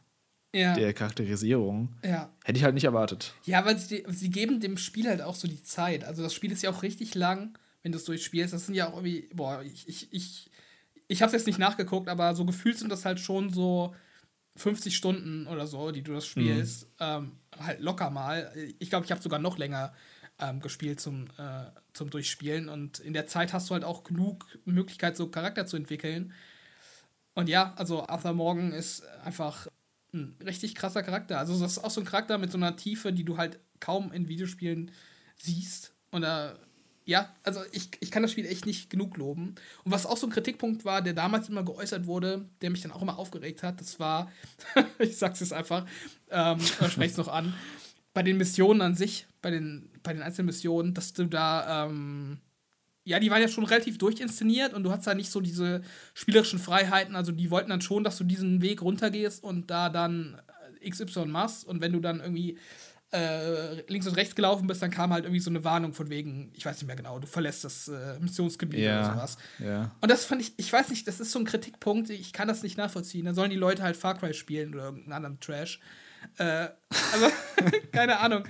Ja. 0.53 0.73
der 0.75 0.93
Charakterisierung. 0.93 1.89
ja. 2.03 2.29
Hätte 2.43 2.57
ich 2.57 2.63
halt 2.63 2.73
nicht 2.73 2.85
erwartet. 2.85 3.33
Ja, 3.43 3.65
weil 3.65 3.77
sie, 3.77 4.03
sie 4.07 4.29
geben 4.29 4.59
dem 4.59 4.77
Spiel 4.77 5.07
halt 5.07 5.21
auch 5.21 5.35
so 5.35 5.47
die 5.47 5.61
Zeit. 5.63 6.03
Also 6.03 6.23
das 6.23 6.33
Spiel 6.33 6.51
ist 6.51 6.61
ja 6.63 6.69
auch 6.69 6.83
richtig 6.83 7.15
lang, 7.15 7.57
wenn 7.83 7.91
du 7.91 7.97
es 7.97 8.05
durchspielst. 8.05 8.53
Das 8.53 8.65
sind 8.65 8.75
ja 8.75 8.87
auch 8.87 8.93
irgendwie, 9.03 9.29
boah, 9.33 9.61
ich, 9.63 9.87
ich, 9.87 10.07
ich, 10.13 10.49
ich 11.07 11.21
habe 11.21 11.31
jetzt 11.33 11.47
nicht 11.47 11.59
nachgeguckt, 11.59 12.07
aber 12.07 12.33
so 12.35 12.45
gefühlt 12.45 12.77
sind 12.77 12.89
das 12.91 13.05
halt 13.05 13.19
schon 13.19 13.51
so 13.51 13.93
50 14.59 14.95
Stunden 14.95 15.47
oder 15.47 15.67
so, 15.67 15.91
die 15.91 16.01
du 16.01 16.13
das 16.13 16.25
spielst. 16.25 16.87
Ähm, 16.99 17.33
halt 17.59 17.79
locker 17.79 18.09
mal. 18.09 18.51
Ich 18.79 18.89
glaube, 18.89 19.05
ich 19.05 19.11
habe 19.11 19.21
sogar 19.21 19.39
noch 19.39 19.57
länger 19.57 19.93
ähm, 20.39 20.59
gespielt 20.59 20.99
zum, 20.99 21.25
äh, 21.37 21.65
zum 21.93 22.09
Durchspielen. 22.09 22.69
Und 22.69 22.99
in 22.99 23.13
der 23.13 23.27
Zeit 23.27 23.53
hast 23.53 23.69
du 23.69 23.73
halt 23.73 23.83
auch 23.83 24.03
genug 24.03 24.45
Möglichkeit, 24.65 25.17
so 25.17 25.27
Charakter 25.27 25.65
zu 25.65 25.77
entwickeln. 25.77 26.33
Und 27.35 27.49
ja, 27.49 27.73
also 27.75 28.07
Arthur 28.07 28.33
Morgan 28.33 28.71
ist 28.71 29.03
einfach 29.23 29.67
ein 30.13 30.35
richtig 30.43 30.75
krasser 30.75 31.03
Charakter. 31.03 31.39
Also 31.39 31.59
das 31.59 31.73
ist 31.73 31.83
auch 31.83 31.91
so 31.91 32.01
ein 32.01 32.05
Charakter 32.05 32.37
mit 32.37 32.51
so 32.51 32.57
einer 32.57 32.75
Tiefe, 32.75 33.13
die 33.13 33.23
du 33.23 33.37
halt 33.37 33.59
kaum 33.79 34.11
in 34.11 34.27
Videospielen 34.27 34.91
siehst. 35.37 35.93
Und 36.11 36.23
äh, 36.23 36.53
ja, 37.09 37.33
also 37.41 37.61
ich, 37.71 37.89
ich 38.01 38.11
kann 38.11 38.21
das 38.21 38.31
Spiel 38.31 38.45
echt 38.45 38.67
nicht 38.67 38.91
genug 38.91 39.17
loben. 39.17 39.55
Und 39.83 39.91
was 39.91 40.05
auch 40.05 40.15
so 40.15 40.27
ein 40.27 40.29
Kritikpunkt 40.31 40.85
war, 40.85 41.01
der 41.01 41.13
damals 41.13 41.49
immer 41.49 41.63
geäußert 41.63 42.05
wurde, 42.05 42.45
der 42.61 42.69
mich 42.69 42.83
dann 42.83 42.91
auch 42.91 43.01
immer 43.01 43.17
aufgeregt 43.17 43.63
hat, 43.63 43.81
das 43.81 43.99
war, 43.99 44.31
ich 44.99 45.17
sag's 45.17 45.39
jetzt 45.39 45.51
einfach, 45.51 45.87
ähm, 46.29 46.59
sprech's 46.89 47.17
noch 47.17 47.27
an, 47.27 47.55
bei 48.13 48.21
den 48.21 48.37
Missionen 48.37 48.81
an 48.81 48.93
sich, 48.93 49.25
bei 49.41 49.49
den, 49.49 49.89
bei 50.03 50.13
den 50.13 50.21
einzelnen 50.21 50.45
Missionen, 50.45 50.93
dass 50.93 51.11
du 51.13 51.25
da, 51.25 51.87
ähm, 51.87 52.37
ja, 53.05 53.19
die 53.19 53.31
waren 53.31 53.41
ja 53.41 53.47
schon 53.47 53.65
relativ 53.65 53.97
durchinszeniert 53.97 54.75
und 54.75 54.83
du 54.83 54.91
hast 54.91 55.07
da 55.07 55.15
nicht 55.15 55.31
so 55.31 55.41
diese 55.41 55.81
spielerischen 56.13 56.59
Freiheiten. 56.59 57.15
Also 57.15 57.31
die 57.31 57.49
wollten 57.49 57.71
dann 57.71 57.81
schon, 57.81 58.03
dass 58.03 58.17
du 58.17 58.23
diesen 58.23 58.61
Weg 58.61 58.83
runtergehst 58.83 59.43
und 59.43 59.71
da 59.71 59.89
dann 59.89 60.39
äh, 60.79 60.87
XY 60.87 61.25
machst. 61.25 61.65
Und 61.65 61.81
wenn 61.81 61.91
du 61.91 62.01
dann 62.01 62.19
irgendwie 62.19 62.59
äh, 63.11 63.81
links 63.87 64.07
und 64.07 64.15
rechts 64.15 64.35
gelaufen 64.35 64.67
bist, 64.67 64.81
dann 64.81 64.91
kam 64.91 65.11
halt 65.11 65.25
irgendwie 65.25 65.39
so 65.39 65.49
eine 65.49 65.63
Warnung 65.63 65.93
von 65.93 66.09
wegen, 66.09 66.51
ich 66.53 66.65
weiß 66.65 66.77
nicht 66.77 66.87
mehr 66.87 66.95
genau, 66.95 67.17
du 67.19 67.27
verlässt 67.27 67.63
das 67.63 67.87
äh, 67.87 68.19
Missionsgebiet 68.19 68.81
oder 68.81 69.05
sowas. 69.05 69.37
ja. 69.59 69.91
Und 70.01 70.11
das 70.11 70.25
fand 70.25 70.41
ich, 70.41 70.53
ich 70.57 70.71
weiß 70.71 70.89
nicht, 70.89 71.07
das 71.07 71.19
ist 71.19 71.31
so 71.31 71.39
ein 71.39 71.45
Kritikpunkt, 71.45 72.09
ich 72.09 72.33
kann 72.33 72.47
das 72.47 72.61
nicht 72.61 72.77
nachvollziehen. 72.77 73.25
Dann 73.25 73.35
sollen 73.35 73.49
die 73.49 73.55
Leute 73.55 73.83
halt 73.83 73.97
Far 73.97 74.17
Cry 74.17 74.33
spielen 74.33 74.73
oder 74.73 74.85
irgendeinen 74.85 75.13
anderen 75.13 75.39
Trash. 75.39 75.79
Äh, 76.37 76.69
also, 77.13 77.27
keine 77.91 78.19
Ahnung. 78.19 78.43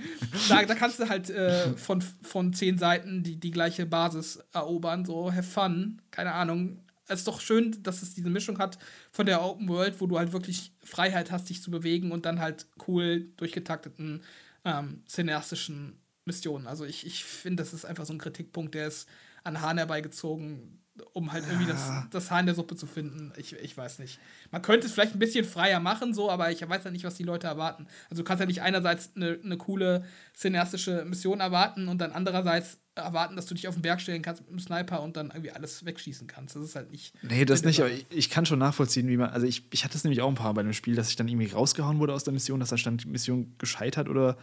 Da, 0.48 0.62
da 0.64 0.74
kannst 0.74 1.00
du 1.00 1.08
halt 1.08 1.30
äh, 1.30 1.74
von, 1.76 2.02
von 2.22 2.52
zehn 2.52 2.78
Seiten 2.78 3.22
die, 3.22 3.36
die 3.36 3.50
gleiche 3.50 3.86
Basis 3.86 4.42
erobern, 4.52 5.04
so 5.04 5.32
have 5.32 5.42
fun. 5.42 6.02
Keine 6.10 6.32
Ahnung. 6.32 6.80
Es 7.08 7.20
ist 7.20 7.28
doch 7.28 7.40
schön, 7.40 7.82
dass 7.82 8.02
es 8.02 8.14
diese 8.14 8.30
Mischung 8.30 8.58
hat 8.58 8.78
von 9.10 9.26
der 9.26 9.42
Open 9.42 9.68
World, 9.68 10.00
wo 10.00 10.06
du 10.06 10.18
halt 10.18 10.32
wirklich 10.32 10.72
Freiheit 10.84 11.32
hast, 11.32 11.48
dich 11.48 11.62
zu 11.62 11.70
bewegen 11.70 12.12
und 12.12 12.24
dann 12.24 12.40
halt 12.40 12.66
cool 12.86 13.26
durchgetakteten 13.36 14.22
ähm, 14.64 15.02
cineastischen 15.06 16.00
Missionen. 16.24 16.66
Also 16.66 16.84
ich, 16.84 17.06
ich 17.06 17.24
finde, 17.24 17.62
das 17.62 17.72
ist 17.72 17.84
einfach 17.84 18.04
so 18.06 18.12
ein 18.12 18.18
Kritikpunkt, 18.18 18.74
der 18.74 18.88
ist 18.88 19.08
an 19.44 19.60
Hahn 19.60 19.78
herbeigezogen, 19.78 20.79
um 21.12 21.32
halt 21.32 21.44
irgendwie 21.46 21.70
das, 21.70 21.90
das 22.10 22.30
Haar 22.30 22.40
in 22.40 22.46
der 22.46 22.54
Suppe 22.54 22.76
zu 22.76 22.86
finden. 22.86 23.32
Ich, 23.36 23.52
ich 23.52 23.76
weiß 23.76 23.98
nicht. 24.00 24.18
Man 24.50 24.62
könnte 24.62 24.86
es 24.86 24.92
vielleicht 24.92 25.14
ein 25.14 25.18
bisschen 25.18 25.44
freier 25.44 25.80
machen, 25.80 26.14
so, 26.14 26.30
aber 26.30 26.50
ich 26.50 26.66
weiß 26.66 26.84
ja 26.84 26.90
nicht, 26.90 27.04
was 27.04 27.14
die 27.14 27.22
Leute 27.22 27.46
erwarten. 27.46 27.86
Also 28.10 28.22
du 28.22 28.26
kannst 28.26 28.40
ja 28.40 28.46
nicht 28.46 28.62
einerseits 28.62 29.12
eine, 29.16 29.38
eine 29.42 29.56
coole 29.56 30.04
cineastische 30.36 31.04
Mission 31.04 31.40
erwarten 31.40 31.88
und 31.88 31.98
dann 31.98 32.12
andererseits 32.12 32.78
erwarten, 32.94 33.36
dass 33.36 33.46
du 33.46 33.54
dich 33.54 33.68
auf 33.68 33.74
den 33.74 33.82
Berg 33.82 34.00
stellen 34.00 34.22
kannst 34.22 34.42
mit 34.42 34.50
einem 34.50 34.58
Sniper 34.58 35.02
und 35.02 35.16
dann 35.16 35.30
irgendwie 35.30 35.52
alles 35.52 35.84
wegschießen 35.84 36.26
kannst. 36.26 36.56
Das 36.56 36.64
ist 36.64 36.76
halt 36.76 36.90
nicht. 36.90 37.14
Nee, 37.22 37.44
das 37.44 37.62
nicht, 37.62 37.80
aber 37.80 37.90
ich, 37.90 38.06
ich 38.10 38.30
kann 38.30 38.46
schon 38.46 38.58
nachvollziehen, 38.58 39.08
wie 39.08 39.16
man, 39.16 39.30
also 39.30 39.46
ich, 39.46 39.64
ich 39.72 39.84
hatte 39.84 39.96
es 39.96 40.04
nämlich 40.04 40.20
auch 40.20 40.28
ein 40.28 40.34
paar 40.34 40.48
Mal 40.48 40.54
bei 40.54 40.62
dem 40.62 40.72
Spiel, 40.72 40.96
dass 40.96 41.08
ich 41.08 41.16
dann 41.16 41.28
irgendwie 41.28 41.50
rausgehauen 41.50 41.98
wurde 41.98 42.12
aus 42.12 42.24
der 42.24 42.32
Mission, 42.32 42.60
dass 42.60 42.70
da 42.70 42.76
stand, 42.76 43.06
Mission 43.06 43.54
gescheitert 43.58 44.08
oder 44.08 44.36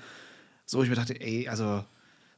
so. 0.65 0.81
Ich 0.81 0.89
mir 0.89 0.95
dachte, 0.95 1.19
ey, 1.19 1.47
also 1.47 1.83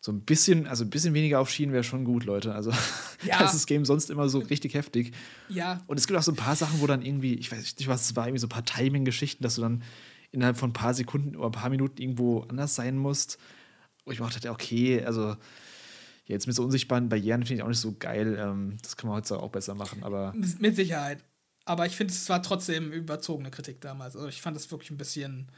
so 0.01 0.11
ein 0.11 0.21
bisschen, 0.21 0.67
also 0.67 0.83
ein 0.83 0.89
bisschen 0.89 1.13
weniger 1.13 1.39
auf 1.39 1.49
Schienen 1.49 1.73
wäre 1.73 1.83
schon 1.83 2.05
gut, 2.05 2.23
Leute. 2.23 2.53
Also 2.53 2.71
ja. 3.23 3.39
das 3.39 3.53
ist 3.53 3.61
das 3.61 3.65
Game 3.65 3.85
sonst 3.85 4.09
immer 4.09 4.29
so 4.29 4.39
richtig 4.39 4.73
heftig. 4.73 5.13
Ja. 5.49 5.81
Und 5.87 5.97
es 5.99 6.07
gibt 6.07 6.17
auch 6.17 6.23
so 6.23 6.31
ein 6.31 6.37
paar 6.37 6.55
Sachen, 6.55 6.79
wo 6.81 6.87
dann 6.87 7.01
irgendwie, 7.01 7.35
ich 7.35 7.51
weiß 7.51 7.59
nicht, 7.59 7.87
was 7.87 8.05
es 8.05 8.15
war, 8.15 8.27
irgendwie 8.27 8.39
so 8.39 8.47
ein 8.47 8.51
paar 8.51 8.65
Timing-Geschichten, 8.65 9.43
dass 9.43 9.55
du 9.55 9.61
dann 9.61 9.83
innerhalb 10.31 10.57
von 10.57 10.69
ein 10.69 10.73
paar 10.73 10.93
Sekunden 10.93 11.35
oder 11.35 11.47
ein 11.47 11.51
paar 11.51 11.69
Minuten 11.69 12.01
irgendwo 12.01 12.41
anders 12.41 12.75
sein 12.75 12.97
musst. 12.97 13.37
Wo 14.05 14.11
ich 14.11 14.19
mir 14.19 14.25
auch 14.25 14.31
dachte, 14.31 14.51
okay, 14.51 15.03
also 15.03 15.35
jetzt 16.25 16.47
mit 16.47 16.55
so 16.55 16.63
unsichtbaren 16.63 17.09
Barrieren 17.09 17.43
finde 17.43 17.55
ich 17.55 17.63
auch 17.63 17.67
nicht 17.67 17.79
so 17.79 17.95
geil. 17.97 18.37
Ähm, 18.39 18.77
das 18.81 18.95
kann 18.95 19.09
man 19.09 19.17
heutzutage 19.17 19.43
auch 19.43 19.51
besser 19.51 19.75
machen, 19.75 20.03
aber. 20.03 20.33
Mit 20.59 20.75
Sicherheit. 20.75 21.23
Aber 21.65 21.85
ich 21.85 21.95
finde, 21.95 22.13
es 22.13 22.29
war 22.29 22.41
trotzdem 22.41 22.91
überzogene 22.91 23.51
Kritik 23.51 23.81
damals. 23.81 24.15
Also 24.15 24.27
ich 24.27 24.41
fand 24.41 24.55
es 24.55 24.71
wirklich 24.71 24.91
ein 24.91 24.97
bisschen, 24.97 25.51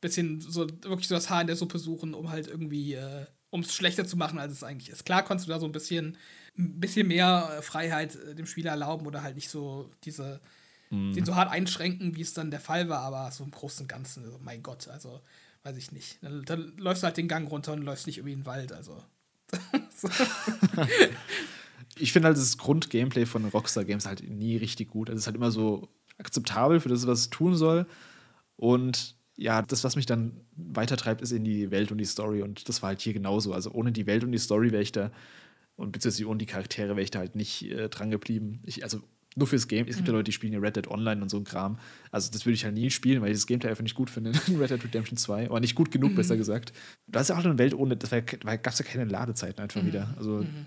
bisschen 0.00 0.40
so, 0.40 0.66
wirklich 0.82 1.08
so 1.08 1.14
das 1.14 1.30
Haar 1.30 1.42
in 1.42 1.46
der 1.46 1.56
Suppe 1.56 1.78
suchen, 1.78 2.14
um 2.14 2.30
halt 2.30 2.48
irgendwie, 2.48 2.94
äh, 2.94 3.26
um 3.56 3.62
es 3.62 3.74
schlechter 3.74 4.06
zu 4.06 4.16
machen, 4.16 4.38
als 4.38 4.52
es 4.52 4.62
eigentlich 4.62 4.90
ist. 4.90 5.04
Klar 5.04 5.24
konntest 5.24 5.48
du 5.48 5.52
da 5.52 5.58
so 5.58 5.66
ein 5.66 5.72
bisschen, 5.72 6.16
ein 6.56 6.78
bisschen 6.78 7.08
mehr 7.08 7.56
äh, 7.58 7.62
Freiheit 7.62 8.14
äh, 8.14 8.34
dem 8.34 8.46
Spieler 8.46 8.70
erlauben 8.70 9.06
oder 9.06 9.22
halt 9.22 9.34
nicht 9.34 9.50
so 9.50 9.90
diese, 10.04 10.40
mhm. 10.90 11.14
den 11.14 11.24
so 11.24 11.34
hart 11.34 11.50
einschränken, 11.50 12.14
wie 12.14 12.22
es 12.22 12.34
dann 12.34 12.50
der 12.50 12.60
Fall 12.60 12.88
war, 12.88 13.00
aber 13.00 13.30
so 13.32 13.42
im 13.42 13.50
Großen 13.50 13.84
und 13.84 13.88
Ganzen, 13.88 14.24
also 14.24 14.38
mein 14.42 14.62
Gott, 14.62 14.88
also 14.88 15.20
weiß 15.64 15.76
ich 15.76 15.90
nicht. 15.90 16.18
Dann, 16.22 16.44
dann 16.44 16.76
läufst 16.76 17.02
du 17.02 17.06
halt 17.06 17.16
den 17.16 17.28
Gang 17.28 17.50
runter 17.50 17.72
und 17.72 17.82
läufst 17.82 18.06
nicht 18.06 18.18
irgendwie 18.18 18.34
in 18.34 18.40
den 18.40 18.46
Wald, 18.46 18.72
also. 18.72 19.02
ich 21.98 22.12
finde 22.12 22.28
halt 22.28 22.36
das 22.36 22.58
Grundgameplay 22.58 23.26
von 23.26 23.44
Rockstar 23.46 23.84
Games 23.84 24.06
halt 24.06 24.28
nie 24.28 24.56
richtig 24.56 24.90
gut. 24.90 25.08
Also 25.08 25.16
es 25.16 25.22
ist 25.22 25.26
halt 25.26 25.36
immer 25.36 25.50
so 25.50 25.88
akzeptabel 26.18 26.80
für 26.80 26.88
das, 26.88 27.06
was 27.06 27.20
es 27.20 27.30
tun 27.30 27.56
soll. 27.56 27.86
Und 28.56 29.15
ja, 29.36 29.62
das, 29.62 29.84
was 29.84 29.96
mich 29.96 30.06
dann 30.06 30.40
weitertreibt, 30.56 31.20
ist 31.20 31.32
in 31.32 31.44
die 31.44 31.70
Welt 31.70 31.92
und 31.92 31.98
die 31.98 32.04
Story. 32.04 32.42
Und 32.42 32.68
das 32.68 32.82
war 32.82 32.88
halt 32.88 33.00
hier 33.00 33.12
genauso. 33.12 33.52
Also 33.52 33.70
ohne 33.70 33.92
die 33.92 34.06
Welt 34.06 34.24
und 34.24 34.32
die 34.32 34.38
Story 34.38 34.72
wäre 34.72 34.82
ich 34.82 34.92
da, 34.92 35.10
und 35.76 35.92
beziehungsweise 35.92 36.26
ohne 36.26 36.38
die 36.38 36.46
Charaktere 36.46 36.90
wäre 36.90 37.02
ich 37.02 37.10
da 37.10 37.18
halt 37.18 37.36
nicht 37.36 37.70
äh, 37.70 37.88
dran 37.90 38.10
geblieben. 38.10 38.60
Ich, 38.64 38.82
also 38.82 39.02
nur 39.36 39.46
fürs 39.46 39.68
Game. 39.68 39.86
Es 39.86 39.96
gibt 39.96 40.08
ja 40.08 40.12
mhm. 40.12 40.18
Leute, 40.18 40.24
die 40.24 40.32
spielen 40.32 40.54
ja 40.54 40.58
Red 40.58 40.76
Dead 40.76 40.88
Online 40.88 41.20
und 41.20 41.28
so 41.28 41.36
ein 41.36 41.44
Kram. 41.44 41.78
Also 42.10 42.30
das 42.32 42.46
würde 42.46 42.54
ich 42.54 42.64
halt 42.64 42.74
nie 42.74 42.90
spielen, 42.90 43.20
weil 43.20 43.30
ich 43.30 43.36
das 43.36 43.46
Gameplay 43.46 43.68
einfach 43.68 43.82
nicht 43.82 43.94
gut 43.94 44.08
finde 44.08 44.32
in 44.46 44.56
Red 44.58 44.70
Dead 44.70 44.82
Redemption 44.82 45.18
2. 45.18 45.50
Aber 45.50 45.60
nicht 45.60 45.74
gut 45.74 45.90
genug, 45.90 46.12
mhm. 46.12 46.16
besser 46.16 46.38
gesagt. 46.38 46.72
Da 47.06 47.20
ist 47.20 47.28
ja 47.28 47.36
auch 47.36 47.44
eine 47.44 47.58
Welt 47.58 47.74
ohne, 47.74 47.96
da 47.96 48.20
gab 48.20 48.72
es 48.72 48.78
ja 48.78 48.84
keine 48.86 49.04
Ladezeiten 49.04 49.62
einfach 49.62 49.82
mhm. 49.82 49.88
wieder. 49.88 50.14
Also 50.16 50.38
mhm. 50.38 50.66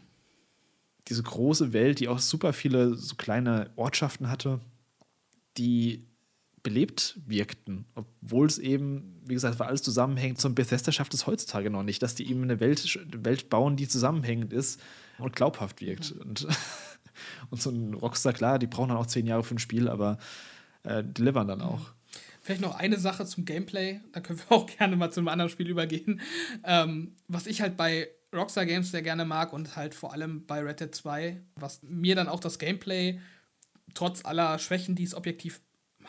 diese 1.07 1.24
große 1.24 1.74
Welt, 1.74 1.99
die 1.99 2.07
auch 2.07 2.20
super 2.20 2.53
viele 2.53 2.93
so 2.93 3.15
kleine 3.15 3.72
Ortschaften 3.76 4.30
hatte, 4.30 4.59
die 5.57 6.05
belebt 6.64 7.20
wirkten, 7.26 7.86
obwohl 7.95 8.47
es 8.47 8.57
eben, 8.57 9.22
wie 9.26 9.34
gesagt, 9.34 9.60
weil 9.60 9.68
alles 9.68 9.84
zusammenhängt. 9.84 10.39
So 10.41 10.49
ein 10.49 10.55
Bethesda 10.55 10.91
schafft 10.91 11.14
es 11.14 11.28
heutzutage 11.28 11.70
noch 11.70 11.84
nicht, 11.84 12.01
dass 12.01 12.16
die 12.16 12.30
eben 12.30 12.43
eine 12.43 12.60
Welt, 12.60 12.99
Welt 13.12 13.49
bauen, 13.49 13.78
die 13.78 13.88
zusammenhängend 13.88 14.53
ist 14.53 14.82
und 15.18 15.36
glaubhaft 15.36 15.82
wirkt. 15.82 16.16
Mhm. 16.16 16.22
Und 16.22 16.47
Und 17.49 17.62
so 17.62 17.70
ein 17.70 17.93
Rockstar, 17.93 18.34
klar, 18.34 18.60
die 18.60 18.68
brauchen 18.68 18.89
dann 18.89 18.97
auch 18.97 19.07
zehn 19.07 19.26
Jahre 19.26 19.43
für 19.43 19.55
ein 19.55 19.60
Spiel, 19.60 19.88
aber 19.88 20.18
äh, 20.84 21.03
delivern 21.03 21.47
dann 21.47 21.62
auch. 21.62 21.82
Vielleicht 22.41 22.62
noch 22.62 22.76
eine 22.76 22.97
Sache 22.97 23.26
zum 23.26 23.45
Gameplay, 23.45 23.99
da 24.14 24.22
können 24.22 24.39
wir 24.39 24.51
auch 24.55 24.66
gerne 24.66 24.95
mal 24.95 25.12
zu 25.12 25.20
einem 25.20 25.28
anderen 25.28 25.51
Spiel 25.51 25.70
übergehen. 25.70 26.22
Ähm, 26.64 27.16
was 27.28 27.47
ich 27.47 27.62
halt 27.62 27.78
bei 27.78 28.10
Rockstar 28.34 28.66
Games 28.66 28.91
sehr 28.91 29.01
gerne 29.01 29.26
mag 29.26 29.53
und 29.53 29.76
halt 29.76 29.95
vor 29.95 30.14
allem 30.14 30.45
bei 30.45 30.60
Red 30.60 30.80
Dead 30.80 30.93
2, 30.93 31.41
was 31.55 31.82
mir 31.84 32.16
dann 32.16 32.28
auch 32.28 32.39
das 32.39 32.60
Gameplay 32.60 33.20
trotz 33.95 34.24
aller 34.24 34.60
Schwächen, 34.60 34.95
die 34.95 35.03
es 35.03 35.16
objektiv 35.16 35.62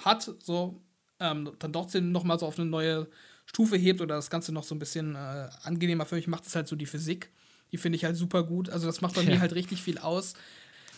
hat, 0.05 0.31
so 0.41 0.81
ähm, 1.19 1.51
dann 1.59 1.73
trotzdem 1.73 2.13
nochmal 2.13 2.39
so 2.39 2.47
auf 2.47 2.59
eine 2.59 2.69
neue 2.69 3.09
Stufe 3.47 3.77
hebt 3.77 4.01
oder 4.01 4.17
das 4.17 4.31
Ganze 4.31 4.53
noch 4.53 4.65
so 4.65 4.75
ein 4.75 4.79
bisschen 4.79 5.15
äh, 5.15 5.49
angenehmer 5.63 6.07
für 6.07 6.15
mich 6.15 6.29
macht, 6.29 6.47
ist 6.47 6.57
halt 6.57 6.69
so 6.69 6.77
die 6.77 6.87
Physik. 6.87 7.31
Die 7.73 7.79
finde 7.79 7.97
ich 7.97 8.05
halt 8.05 8.17
super 8.17 8.43
gut. 8.43 8.69
Also 8.71 8.87
das 8.87 9.01
macht 9.01 9.15
bei 9.15 9.23
ja. 9.23 9.31
mir 9.31 9.41
halt 9.41 9.55
richtig 9.55 9.83
viel 9.83 9.99
aus 9.99 10.35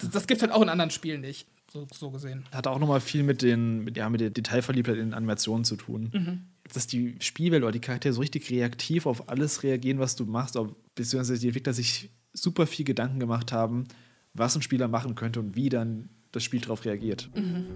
das, 0.03 0.11
das 0.11 0.27
gibt 0.27 0.39
es 0.39 0.43
halt 0.43 0.53
auch 0.53 0.63
in 0.63 0.69
anderen 0.69 0.91
Spielen 0.91 1.21
nicht, 1.21 1.47
so, 1.73 1.87
so 1.93 2.11
gesehen. 2.11 2.45
Hat 2.53 2.67
auch 2.67 2.79
nochmal 2.79 3.01
viel 3.01 3.23
mit, 3.23 3.43
den, 3.43 3.85
mit, 3.85 3.97
ja, 3.97 4.09
mit 4.11 4.21
der 4.21 4.31
Detailverliebtheit 4.31 4.97
in 4.97 5.15
Animationen 5.15 5.65
zu 5.65 5.77
tun. 5.77 6.11
Mhm. 6.13 6.41
Dass 6.73 6.87
die 6.87 7.17
Spielwelt 7.21 7.63
oder 7.63 7.73
die 7.73 7.81
Charaktere 7.81 8.13
so 8.13 8.21
richtig 8.21 8.51
reaktiv 8.51 9.07
auf 9.07 9.29
alles 9.29 9.63
reagieren, 9.63 9.99
was 9.99 10.17
du 10.17 10.25
machst, 10.25 10.57
ob, 10.57 10.77
beziehungsweise 10.95 11.41
die 11.41 11.49
Entwickler 11.49 11.73
sich 11.73 12.11
super 12.33 12.67
viel 12.67 12.85
Gedanken 12.85 13.21
gemacht 13.21 13.53
haben, 13.53 13.85
was 14.35 14.57
ein 14.57 14.63
Spieler 14.63 14.89
machen 14.89 15.15
könnte 15.15 15.41
und 15.41 15.55
wie 15.55 15.69
dann 15.69 16.09
das 16.33 16.43
Spiel 16.45 16.61
darauf 16.61 16.85
reagiert. 16.85 17.29
Mhm. 17.35 17.67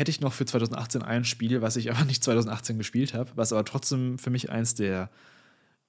Hätte 0.00 0.10
ich 0.10 0.20
noch 0.20 0.32
für 0.32 0.46
2018 0.46 1.02
ein 1.02 1.24
Spiel, 1.24 1.62
was 1.62 1.76
ich 1.76 1.90
aber 1.90 2.04
nicht 2.04 2.24
2018 2.24 2.78
gespielt 2.78 3.14
habe, 3.14 3.30
was 3.36 3.52
aber 3.52 3.64
trotzdem 3.64 4.18
für 4.18 4.30
mich 4.30 4.50
eins 4.50 4.74
der 4.74 5.10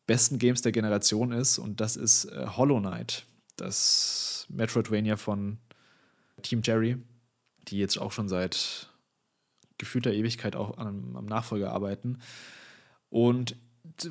besten 0.06 0.38
Games 0.38 0.62
der 0.62 0.72
Generation 0.72 1.32
ist, 1.32 1.58
und 1.58 1.80
das 1.80 1.96
ist 1.96 2.26
äh, 2.26 2.48
Hollow 2.48 2.80
Knight, 2.80 3.26
das 3.56 4.46
Metroidvania 4.50 5.18
von 5.18 5.58
Team 6.42 6.62
Jerry, 6.64 6.98
die 7.68 7.78
jetzt 7.78 7.98
auch 7.98 8.12
schon 8.12 8.28
seit 8.28 8.90
gefühlter 9.78 10.12
Ewigkeit 10.12 10.56
auch 10.56 10.78
am, 10.78 11.16
am 11.16 11.26
Nachfolger 11.26 11.72
arbeiten. 11.72 12.20
Und 13.10 13.56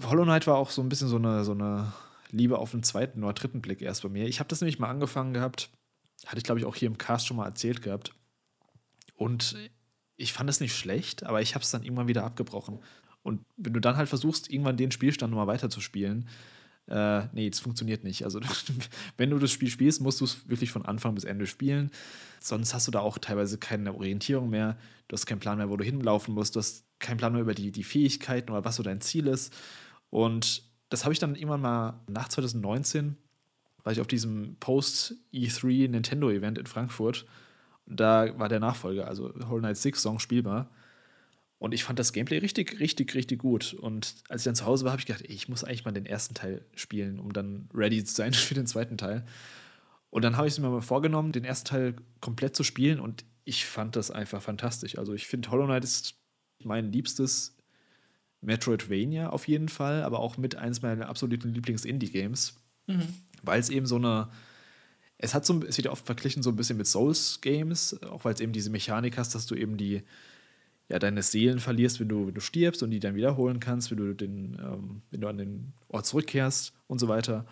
Hollow 0.05 0.24
Knight 0.24 0.46
war 0.46 0.57
auch 0.57 0.70
so 0.70 0.82
ein 0.82 0.88
bisschen 0.88 1.09
so 1.09 1.16
eine, 1.16 1.44
so 1.44 1.53
eine 1.53 1.92
Liebe 2.30 2.59
auf 2.59 2.70
den 2.70 2.82
zweiten 2.82 3.22
oder 3.22 3.32
dritten 3.34 3.61
Blick 3.61 3.82
erst 3.82 4.03
bei 4.03 4.09
mir. 4.09 4.26
Ich 4.26 4.40
habe 4.40 4.48
das 4.48 4.61
nämlich 4.61 4.78
mal 4.78 4.88
angefangen 4.88 5.34
gehabt 5.34 5.70
hatte 6.26 6.38
ich, 6.38 6.44
glaube 6.44 6.61
ich, 6.61 6.66
auch 6.66 6.74
hier 6.74 6.88
im 6.88 6.98
Cast 6.98 7.26
schon 7.26 7.36
mal 7.36 7.46
erzählt 7.46 7.82
gehabt. 7.82 8.12
Und 9.14 9.57
ich 10.20 10.32
fand 10.32 10.50
es 10.50 10.60
nicht 10.60 10.76
schlecht, 10.76 11.24
aber 11.24 11.40
ich 11.40 11.54
habe 11.54 11.62
es 11.62 11.70
dann 11.70 11.82
irgendwann 11.82 12.08
wieder 12.08 12.24
abgebrochen. 12.24 12.78
Und 13.22 13.40
wenn 13.56 13.72
du 13.72 13.80
dann 13.80 13.96
halt 13.96 14.08
versuchst, 14.08 14.50
irgendwann 14.50 14.76
den 14.76 14.90
Spielstand 14.90 15.30
nochmal 15.30 15.46
weiterzuspielen, 15.46 16.28
äh, 16.88 17.26
nee, 17.32 17.48
das 17.48 17.60
funktioniert 17.60 18.04
nicht. 18.04 18.24
Also, 18.24 18.40
wenn 19.16 19.30
du 19.30 19.38
das 19.38 19.52
Spiel 19.52 19.70
spielst, 19.70 20.00
musst 20.00 20.20
du 20.20 20.24
es 20.24 20.48
wirklich 20.48 20.70
von 20.70 20.84
Anfang 20.84 21.14
bis 21.14 21.24
Ende 21.24 21.46
spielen. 21.46 21.90
Sonst 22.40 22.74
hast 22.74 22.86
du 22.86 22.90
da 22.90 23.00
auch 23.00 23.18
teilweise 23.18 23.58
keine 23.58 23.94
Orientierung 23.94 24.50
mehr. 24.50 24.76
Du 25.08 25.14
hast 25.14 25.26
keinen 25.26 25.40
Plan 25.40 25.58
mehr, 25.58 25.70
wo 25.70 25.76
du 25.76 25.84
hinlaufen 25.84 26.34
musst. 26.34 26.56
Du 26.56 26.58
hast 26.58 26.84
keinen 26.98 27.18
Plan 27.18 27.32
mehr 27.32 27.42
über 27.42 27.54
die, 27.54 27.70
die 27.70 27.84
Fähigkeiten 27.84 28.50
oder 28.50 28.64
was 28.64 28.76
so 28.76 28.82
dein 28.82 29.00
Ziel 29.00 29.26
ist. 29.26 29.54
Und 30.10 30.64
das 30.88 31.04
habe 31.04 31.12
ich 31.12 31.18
dann 31.18 31.36
irgendwann 31.36 31.60
mal 31.60 32.00
nach 32.08 32.28
2019 32.28 33.16
war 33.82 33.92
ich 33.92 34.00
auf 34.00 34.06
diesem 34.06 34.56
Post-E3 34.60 35.88
Nintendo-Event 35.88 36.58
in 36.58 36.66
Frankfurt. 36.66 37.24
Da 37.91 38.38
war 38.38 38.49
der 38.49 38.61
Nachfolger, 38.61 39.09
also 39.09 39.32
Hollow 39.49 39.59
Knight 39.59 39.76
6 39.76 40.01
Song 40.01 40.18
spielbar. 40.18 40.70
Und 41.59 41.74
ich 41.74 41.84
fand 41.84 41.99
das 41.99 42.12
Gameplay 42.12 42.38
richtig, 42.38 42.80
richtig, 42.80 43.14
richtig 43.14 43.38
gut. 43.38 43.74
Und 43.74 44.14
als 44.28 44.43
ich 44.43 44.45
dann 44.45 44.55
zu 44.55 44.64
Hause 44.64 44.84
war, 44.84 44.93
habe 44.93 45.01
ich 45.01 45.07
gedacht, 45.07 45.22
ey, 45.22 45.34
ich 45.34 45.49
muss 45.49 45.62
eigentlich 45.62 45.84
mal 45.84 45.93
den 45.93 46.07
ersten 46.07 46.34
Teil 46.34 46.64
spielen, 46.74 47.18
um 47.18 47.32
dann 47.32 47.68
ready 47.74 48.03
zu 48.03 48.14
sein 48.14 48.32
für 48.34 48.55
den 48.55 48.66
zweiten 48.66 48.97
Teil. 48.97 49.24
Und 50.09 50.22
dann 50.22 50.36
habe 50.36 50.49
ich 50.49 50.55
es 50.55 50.59
mir 50.59 50.68
mal 50.68 50.80
vorgenommen, 50.80 51.32
den 51.32 51.45
ersten 51.45 51.68
Teil 51.68 51.97
komplett 52.20 52.57
zu 52.57 52.64
spielen. 52.64 52.99
Und 52.99 53.24
ich 53.45 53.66
fand 53.66 53.97
das 53.97 54.11
einfach 54.11 54.43
fantastisch. 54.43 54.97
Also 54.97 55.12
ich 55.12 55.26
finde, 55.26 55.51
Hollow 55.51 55.66
Knight 55.66 55.84
ist 55.84 56.14
mein 56.62 56.93
liebstes 56.93 57.57
Metroidvania 58.41 59.30
auf 59.30 59.49
jeden 59.49 59.68
Fall, 59.68 60.03
aber 60.03 60.20
auch 60.20 60.38
mit 60.38 60.57
eins 60.57 60.80
meiner 60.80 61.09
absoluten 61.09 61.53
Lieblings-Indie-Games. 61.53 62.57
Mhm 62.86 63.09
weil 63.43 63.61
es 63.61 63.70
eben 63.70 63.86
so 63.86 63.97
eine. 63.97 64.28
Es 65.22 65.34
hat 65.34 65.44
so, 65.44 65.62
es 65.64 65.76
wird 65.76 65.84
ja 65.84 65.92
oft 65.92 66.06
verglichen 66.06 66.42
so 66.42 66.50
ein 66.50 66.56
bisschen 66.56 66.78
mit 66.78 66.86
Souls-Games, 66.86 68.02
auch 68.04 68.24
weil 68.24 68.32
es 68.32 68.40
eben 68.40 68.52
diese 68.52 68.70
Mechanik 68.70 69.18
hast, 69.18 69.34
dass 69.34 69.46
du 69.46 69.54
eben 69.54 69.76
die, 69.76 70.02
ja, 70.88 70.98
deine 70.98 71.22
Seelen 71.22 71.60
verlierst, 71.60 72.00
wenn 72.00 72.08
du, 72.08 72.26
wenn 72.26 72.34
du 72.34 72.40
stirbst 72.40 72.82
und 72.82 72.90
die 72.90 73.00
dann 73.00 73.14
wiederholen 73.14 73.60
kannst, 73.60 73.90
wenn 73.90 73.98
du 73.98 74.14
den, 74.14 74.58
ähm, 74.60 75.02
wenn 75.10 75.20
du 75.20 75.28
an 75.28 75.36
den 75.36 75.72
Ort 75.88 76.06
zurückkehrst 76.06 76.72
und 76.86 76.98
so 76.98 77.08
weiter. 77.08 77.44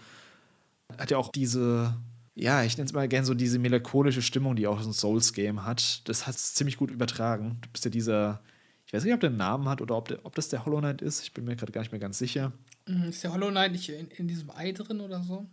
Hat 0.96 1.10
ja 1.10 1.18
auch 1.18 1.30
diese, 1.30 1.94
ja, 2.34 2.62
ich 2.62 2.78
nenne 2.78 2.86
es 2.86 2.94
mal 2.94 3.06
gerne 3.06 3.26
so 3.26 3.34
diese 3.34 3.58
melancholische 3.58 4.22
Stimmung, 4.22 4.56
die 4.56 4.66
auch 4.66 4.80
so 4.80 4.88
ein 4.88 4.94
Souls-Game 4.94 5.66
hat. 5.66 6.08
Das 6.08 6.26
hat 6.26 6.36
es 6.36 6.54
ziemlich 6.54 6.78
gut 6.78 6.90
übertragen. 6.90 7.58
Du 7.60 7.68
bist 7.68 7.84
ja 7.84 7.90
dieser, 7.90 8.40
ich 8.86 8.94
weiß 8.94 9.04
nicht, 9.04 9.12
ob 9.12 9.20
der 9.20 9.28
einen 9.28 9.38
Namen 9.38 9.68
hat 9.68 9.82
oder 9.82 9.96
ob, 9.96 10.08
der, 10.08 10.24
ob 10.24 10.34
das 10.34 10.48
der 10.48 10.64
Hollow 10.64 10.78
Knight 10.78 11.02
ist. 11.02 11.22
Ich 11.22 11.34
bin 11.34 11.44
mir 11.44 11.56
gerade 11.56 11.72
gar 11.72 11.82
nicht 11.82 11.92
mehr 11.92 12.00
ganz 12.00 12.16
sicher. 12.16 12.52
Mhm, 12.86 13.10
ist 13.10 13.22
der 13.22 13.34
Hollow 13.34 13.50
Knight 13.50 13.72
nicht 13.72 13.90
in, 13.90 14.08
in 14.08 14.26
diesem 14.26 14.50
Ei 14.50 14.72
drin 14.72 15.00
oder 15.00 15.22
so? 15.22 15.46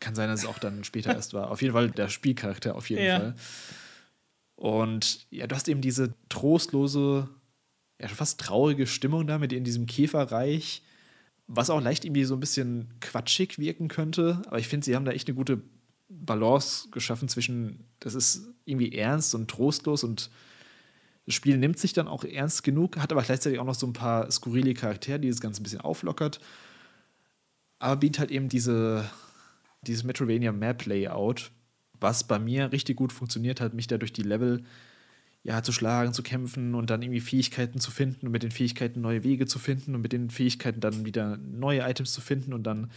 Kann 0.00 0.14
sein, 0.14 0.28
dass 0.28 0.40
es 0.40 0.46
auch 0.46 0.58
dann 0.58 0.82
später 0.84 1.14
erst 1.14 1.34
war. 1.34 1.50
Auf 1.50 1.62
jeden 1.62 1.74
Fall 1.74 1.90
der 1.90 2.08
Spielcharakter, 2.08 2.74
auf 2.74 2.88
jeden 2.90 3.04
ja. 3.04 3.18
Fall. 3.18 3.34
Und 4.56 5.26
ja, 5.30 5.46
du 5.46 5.54
hast 5.54 5.68
eben 5.68 5.80
diese 5.80 6.14
trostlose, 6.28 7.28
ja, 8.00 8.08
schon 8.08 8.16
fast 8.16 8.40
traurige 8.40 8.86
Stimmung 8.86 9.26
da 9.26 9.38
mit 9.38 9.52
in 9.52 9.64
diesem 9.64 9.86
Käferreich, 9.86 10.82
was 11.46 11.70
auch 11.70 11.80
leicht 11.80 12.04
irgendwie 12.04 12.24
so 12.24 12.34
ein 12.34 12.40
bisschen 12.40 12.88
quatschig 13.00 13.58
wirken 13.58 13.88
könnte. 13.88 14.42
Aber 14.46 14.58
ich 14.58 14.68
finde, 14.68 14.84
sie 14.84 14.96
haben 14.96 15.04
da 15.04 15.12
echt 15.12 15.28
eine 15.28 15.34
gute 15.34 15.62
Balance 16.08 16.88
geschaffen 16.90 17.28
zwischen, 17.28 17.84
das 18.00 18.14
ist 18.14 18.48
irgendwie 18.64 18.92
ernst 18.92 19.34
und 19.34 19.50
trostlos 19.50 20.04
und 20.04 20.30
das 21.26 21.34
Spiel 21.34 21.56
nimmt 21.58 21.78
sich 21.78 21.92
dann 21.92 22.08
auch 22.08 22.24
ernst 22.24 22.62
genug, 22.62 22.96
hat 22.96 23.12
aber 23.12 23.22
gleichzeitig 23.22 23.58
auch 23.60 23.64
noch 23.64 23.74
so 23.74 23.86
ein 23.86 23.92
paar 23.92 24.30
skurrile 24.30 24.74
Charaktere, 24.74 25.20
die 25.20 25.28
das 25.28 25.40
Ganze 25.40 25.60
ein 25.60 25.64
bisschen 25.64 25.80
auflockert. 25.80 26.40
Aber 27.78 27.96
bietet 27.96 28.18
halt 28.18 28.30
eben 28.30 28.48
diese, 28.48 29.08
dieses 29.86 30.04
Metrovania 30.04 30.52
Map 30.52 30.86
Layout, 30.86 31.50
was 32.00 32.24
bei 32.24 32.38
mir 32.38 32.72
richtig 32.72 32.96
gut 32.96 33.12
funktioniert 33.12 33.60
hat, 33.60 33.74
mich 33.74 33.86
da 33.86 33.98
durch 33.98 34.12
die 34.12 34.22
Level 34.22 34.62
ja, 35.42 35.62
zu 35.62 35.72
schlagen, 35.72 36.12
zu 36.12 36.22
kämpfen 36.22 36.74
und 36.74 36.90
dann 36.90 37.02
irgendwie 37.02 37.20
Fähigkeiten 37.20 37.80
zu 37.80 37.90
finden 37.90 38.26
und 38.26 38.32
mit 38.32 38.42
den 38.42 38.50
Fähigkeiten 38.50 39.00
neue 39.00 39.24
Wege 39.24 39.46
zu 39.46 39.58
finden 39.58 39.94
und 39.94 40.02
mit 40.02 40.12
den 40.12 40.28
Fähigkeiten 40.30 40.80
dann 40.80 41.06
wieder 41.06 41.38
neue 41.38 41.80
Items 41.80 42.12
zu 42.12 42.20
finden 42.20 42.52
und 42.52 42.64
dann 42.64 42.90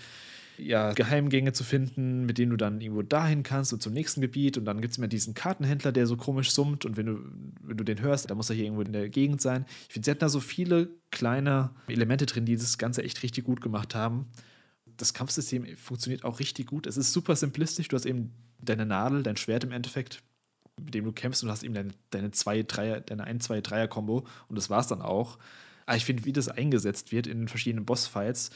ja, 0.57 0.93
Geheimgänge 0.93 1.53
zu 1.53 1.63
finden, 1.63 2.25
mit 2.25 2.37
denen 2.37 2.51
du 2.51 2.57
dann 2.57 2.79
irgendwo 2.79 3.01
dahin 3.01 3.43
kannst 3.43 3.73
und 3.73 3.81
zum 3.81 3.93
nächsten 3.93 4.21
Gebiet. 4.21 4.57
Und 4.57 4.65
dann 4.65 4.81
gibt 4.81 4.91
es 4.91 4.97
immer 4.97 5.07
diesen 5.07 5.33
Kartenhändler, 5.33 5.91
der 5.91 6.05
so 6.05 6.17
komisch 6.17 6.51
summt. 6.51 6.85
Und 6.85 6.97
wenn 6.97 7.05
du, 7.07 7.19
wenn 7.61 7.77
du 7.77 7.83
den 7.83 8.01
hörst, 8.01 8.29
dann 8.29 8.37
muss 8.37 8.49
er 8.49 8.55
hier 8.55 8.65
irgendwo 8.65 8.83
in 8.83 8.93
der 8.93 9.09
Gegend 9.09 9.41
sein. 9.41 9.65
Ich 9.87 9.93
finde, 9.93 10.05
sie 10.05 10.11
hatten 10.11 10.19
da 10.19 10.29
so 10.29 10.39
viele 10.39 10.89
kleine 11.11 11.71
Elemente 11.87 12.25
drin, 12.25 12.45
die 12.45 12.55
das 12.55 12.77
Ganze 12.77 13.03
echt 13.03 13.23
richtig 13.23 13.45
gut 13.45 13.61
gemacht 13.61 13.95
haben. 13.95 14.27
Das 14.97 15.13
Kampfsystem 15.13 15.75
funktioniert 15.77 16.23
auch 16.23 16.39
richtig 16.39 16.67
gut. 16.67 16.87
Es 16.87 16.97
ist 16.97 17.13
super 17.13 17.35
simplistisch. 17.35 17.87
Du 17.87 17.95
hast 17.95 18.05
eben 18.05 18.33
deine 18.59 18.85
Nadel, 18.85 19.23
dein 19.23 19.37
Schwert 19.37 19.63
im 19.63 19.71
Endeffekt, 19.71 20.21
mit 20.79 20.93
dem 20.93 21.05
du 21.05 21.11
kämpfst 21.11 21.43
und 21.43 21.49
hast 21.49 21.63
eben 21.63 21.73
deine, 21.73 21.91
deine 22.09 22.31
zwei, 22.31 22.63
Dreier, 22.63 23.01
deine 23.01 23.27
1-2-3er-Kombo. 23.27 24.25
Und 24.47 24.55
das 24.55 24.69
war 24.69 24.79
es 24.79 24.87
dann 24.87 25.01
auch. 25.01 25.37
Aber 25.85 25.97
ich 25.97 26.05
finde, 26.05 26.25
wie 26.25 26.33
das 26.33 26.49
eingesetzt 26.49 27.11
wird 27.11 27.27
in 27.27 27.47
verschiedenen 27.47 27.85
Bossfights, 27.85 28.51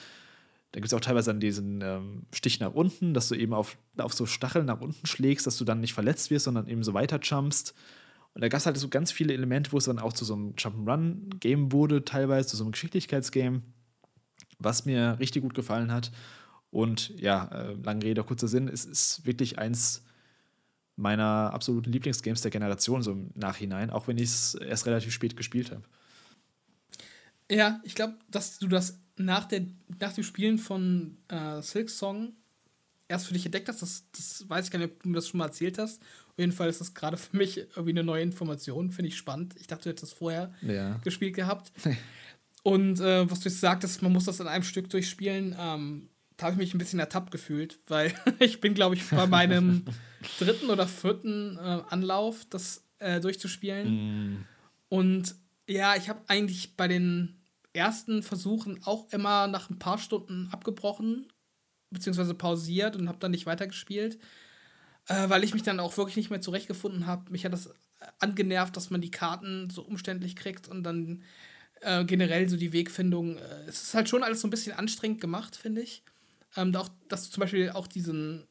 da 0.71 0.79
gibt 0.79 0.91
es 0.91 0.93
auch 0.93 1.01
teilweise 1.01 1.31
dann 1.31 1.39
diesen 1.39 1.81
ähm, 1.81 2.23
Stich 2.33 2.59
nach 2.59 2.73
unten, 2.73 3.13
dass 3.13 3.29
du 3.29 3.35
eben 3.35 3.53
auf, 3.53 3.77
auf 3.97 4.13
so 4.13 4.25
Stacheln 4.25 4.65
nach 4.65 4.81
unten 4.81 5.07
schlägst, 5.07 5.47
dass 5.47 5.57
du 5.57 5.65
dann 5.65 5.79
nicht 5.79 5.93
verletzt 5.93 6.29
wirst, 6.29 6.45
sondern 6.45 6.67
eben 6.67 6.83
so 6.83 6.93
weiter 6.93 7.19
jumpst. 7.21 7.73
Und 8.33 8.41
da 8.41 8.49
gab 8.49 8.59
es 8.59 8.65
halt 8.65 8.77
so 8.77 8.89
ganz 8.89 9.11
viele 9.11 9.33
Elemente, 9.33 9.71
wo 9.71 9.77
es 9.77 9.85
dann 9.85 9.97
auch 9.97 10.13
zu 10.13 10.25
so 10.25 10.35
einem 10.35 10.53
Jump'n'Run-Game 10.53 11.71
wurde, 11.71 12.05
teilweise 12.05 12.49
zu 12.49 12.57
so 12.57 12.63
einem 12.63 12.73
Geschicklichkeitsgame, 12.73 13.61
was 14.59 14.85
mir 14.85 15.17
richtig 15.19 15.43
gut 15.43 15.53
gefallen 15.53 15.91
hat. 15.91 16.11
Und 16.69 17.09
ja, 17.19 17.45
äh, 17.45 17.73
lange 17.83 18.03
Rede, 18.03 18.23
kurzer 18.23 18.47
Sinn, 18.47 18.67
es 18.67 18.85
ist 18.85 19.25
wirklich 19.25 19.57
eins 19.57 20.03
meiner 20.95 21.53
absoluten 21.53 21.91
Lieblingsgames 21.91 22.41
der 22.41 22.51
Generation, 22.51 23.03
so 23.03 23.11
im 23.11 23.29
Nachhinein, 23.35 23.89
auch 23.89 24.07
wenn 24.07 24.17
ich 24.17 24.25
es 24.25 24.55
erst 24.55 24.85
relativ 24.87 25.13
spät 25.13 25.37
gespielt 25.37 25.71
habe. 25.71 25.83
Ja, 27.49 27.79
ich 27.83 27.95
glaube, 27.95 28.15
dass 28.29 28.59
du 28.59 28.67
das 28.67 28.99
nach, 29.15 29.45
der, 29.45 29.65
nach 29.99 30.13
dem 30.13 30.23
Spielen 30.23 30.57
von 30.57 31.17
äh, 31.29 31.61
Silk 31.61 31.89
Song 31.89 32.33
erst 33.07 33.27
für 33.27 33.33
dich 33.33 33.45
entdeckt 33.45 33.69
hast. 33.69 33.81
Das, 33.81 34.03
das 34.11 34.49
weiß 34.49 34.65
ich 34.65 34.71
gar 34.71 34.79
nicht, 34.79 34.91
ob 34.91 35.03
du 35.03 35.09
mir 35.09 35.15
das 35.15 35.27
schon 35.27 35.37
mal 35.37 35.45
erzählt 35.45 35.77
hast. 35.77 36.01
Auf 36.29 36.39
jeden 36.39 36.51
Fall 36.51 36.69
ist 36.69 36.81
das 36.81 36.93
gerade 36.93 37.17
für 37.17 37.35
mich 37.35 37.57
irgendwie 37.57 37.91
eine 37.91 38.03
neue 38.03 38.21
Information. 38.21 38.91
Finde 38.91 39.09
ich 39.09 39.17
spannend. 39.17 39.55
Ich 39.59 39.67
dachte, 39.67 39.83
du 39.83 39.89
hättest 39.89 40.11
das 40.11 40.17
vorher 40.17 40.53
ja. 40.61 40.97
gespielt 41.03 41.35
gehabt. 41.35 41.71
Und 42.67 42.99
äh, 42.99 43.31
was 43.31 43.39
du 43.39 43.47
jetzt 43.47 43.61
sagtest, 43.61 44.01
man 44.01 44.11
muss 44.11 44.25
das 44.25 44.41
in 44.41 44.47
einem 44.49 44.65
Stück 44.65 44.89
durchspielen, 44.89 45.55
ähm, 45.57 46.09
da 46.35 46.47
habe 46.47 46.55
ich 46.55 46.57
mich 46.57 46.73
ein 46.73 46.79
bisschen 46.79 46.99
ertappt 46.99 47.31
gefühlt, 47.31 47.79
weil 47.87 48.13
ich 48.39 48.59
bin, 48.59 48.73
glaube 48.73 48.95
ich, 48.95 49.09
bei 49.09 49.25
meinem 49.25 49.85
dritten 50.37 50.69
oder 50.69 50.85
vierten 50.85 51.55
äh, 51.55 51.81
Anlauf, 51.89 52.43
das 52.49 52.83
äh, 52.99 53.21
durchzuspielen. 53.21 54.33
Mm. 54.33 54.45
Und 54.89 55.35
ja, 55.65 55.95
ich 55.95 56.09
habe 56.09 56.19
eigentlich 56.27 56.75
bei 56.75 56.89
den 56.89 57.39
ersten 57.71 58.21
Versuchen 58.21 58.83
auch 58.83 59.13
immer 59.13 59.47
nach 59.47 59.69
ein 59.69 59.79
paar 59.79 59.97
Stunden 59.97 60.49
abgebrochen, 60.51 61.25
beziehungsweise 61.89 62.33
pausiert 62.33 62.97
und 62.97 63.07
habe 63.07 63.19
dann 63.19 63.31
nicht 63.31 63.45
weitergespielt, 63.45 64.19
äh, 65.07 65.29
weil 65.29 65.45
ich 65.45 65.53
mich 65.53 65.63
dann 65.63 65.79
auch 65.79 65.95
wirklich 65.95 66.17
nicht 66.17 66.31
mehr 66.31 66.41
zurechtgefunden 66.41 67.07
habe. 67.07 67.31
Mich 67.31 67.45
hat 67.45 67.53
das 67.53 67.73
angenervt, 68.19 68.75
dass 68.75 68.89
man 68.89 68.99
die 68.99 69.11
Karten 69.11 69.69
so 69.69 69.83
umständlich 69.83 70.35
kriegt 70.35 70.67
und 70.67 70.83
dann 70.83 71.23
äh, 71.81 72.05
generell 72.05 72.47
so 72.49 72.57
die 72.57 72.73
Wegfindung. 72.73 73.37
Äh, 73.37 73.41
es 73.67 73.83
ist 73.83 73.93
halt 73.93 74.09
schon 74.09 74.23
alles 74.23 74.41
so 74.41 74.47
ein 74.47 74.51
bisschen 74.51 74.73
anstrengend 74.73 75.21
gemacht, 75.21 75.55
finde 75.55 75.81
ich. 75.81 76.03
Ähm, 76.55 76.75
auch, 76.75 76.89
dass 77.07 77.25
du 77.25 77.31
zum 77.31 77.41
Beispiel 77.41 77.69
auch 77.71 77.87
diesen, 77.87 78.45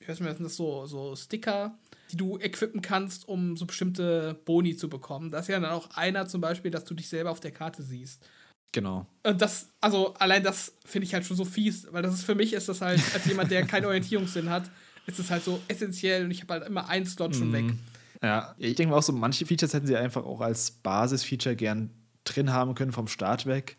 ich 0.00 0.08
weiß 0.08 0.20
nicht, 0.20 0.40
das 0.40 0.56
so, 0.56 0.86
so 0.86 1.14
Sticker, 1.16 1.78
die 2.10 2.16
du 2.16 2.38
equippen 2.38 2.82
kannst, 2.82 3.28
um 3.28 3.56
so 3.56 3.66
bestimmte 3.66 4.38
Boni 4.44 4.76
zu 4.76 4.88
bekommen. 4.88 5.30
Da 5.30 5.38
ist 5.38 5.48
ja 5.48 5.60
dann 5.60 5.70
auch 5.70 5.90
einer 5.96 6.26
zum 6.26 6.40
Beispiel, 6.40 6.70
dass 6.70 6.84
du 6.84 6.94
dich 6.94 7.08
selber 7.08 7.30
auf 7.30 7.40
der 7.40 7.52
Karte 7.52 7.82
siehst. 7.82 8.26
Genau. 8.72 9.06
Und 9.22 9.40
das, 9.40 9.68
also 9.80 10.14
allein 10.14 10.42
das 10.42 10.76
finde 10.84 11.06
ich 11.06 11.14
halt 11.14 11.24
schon 11.24 11.36
so 11.36 11.44
fies, 11.44 11.86
weil 11.92 12.02
das 12.02 12.14
ist 12.14 12.24
für 12.24 12.34
mich 12.34 12.52
ist 12.52 12.68
das 12.68 12.80
halt, 12.80 13.00
als 13.14 13.24
jemand, 13.24 13.50
der 13.52 13.64
keinen 13.66 13.84
Orientierungssinn 13.86 14.50
hat, 14.50 14.68
ist 15.06 15.20
es 15.20 15.30
halt 15.30 15.44
so 15.44 15.60
essentiell 15.68 16.24
und 16.24 16.32
ich 16.32 16.42
habe 16.42 16.54
halt 16.54 16.66
immer 16.66 16.88
einen 16.88 17.06
Slot 17.06 17.36
schon 17.36 17.50
mm. 17.50 17.52
weg. 17.52 17.64
Ja, 18.22 18.54
ich 18.58 18.74
denke 18.74 18.94
auch 18.94 19.02
so, 19.02 19.12
manche 19.12 19.46
Features 19.46 19.74
hätten 19.74 19.86
sie 19.86 19.96
einfach 19.96 20.24
auch 20.24 20.40
als 20.40 20.70
Basisfeature 20.70 21.54
gern 21.54 21.90
drin 22.24 22.52
haben 22.52 22.74
können 22.74 22.92
vom 22.92 23.08
Start 23.08 23.46
weg. 23.46 23.76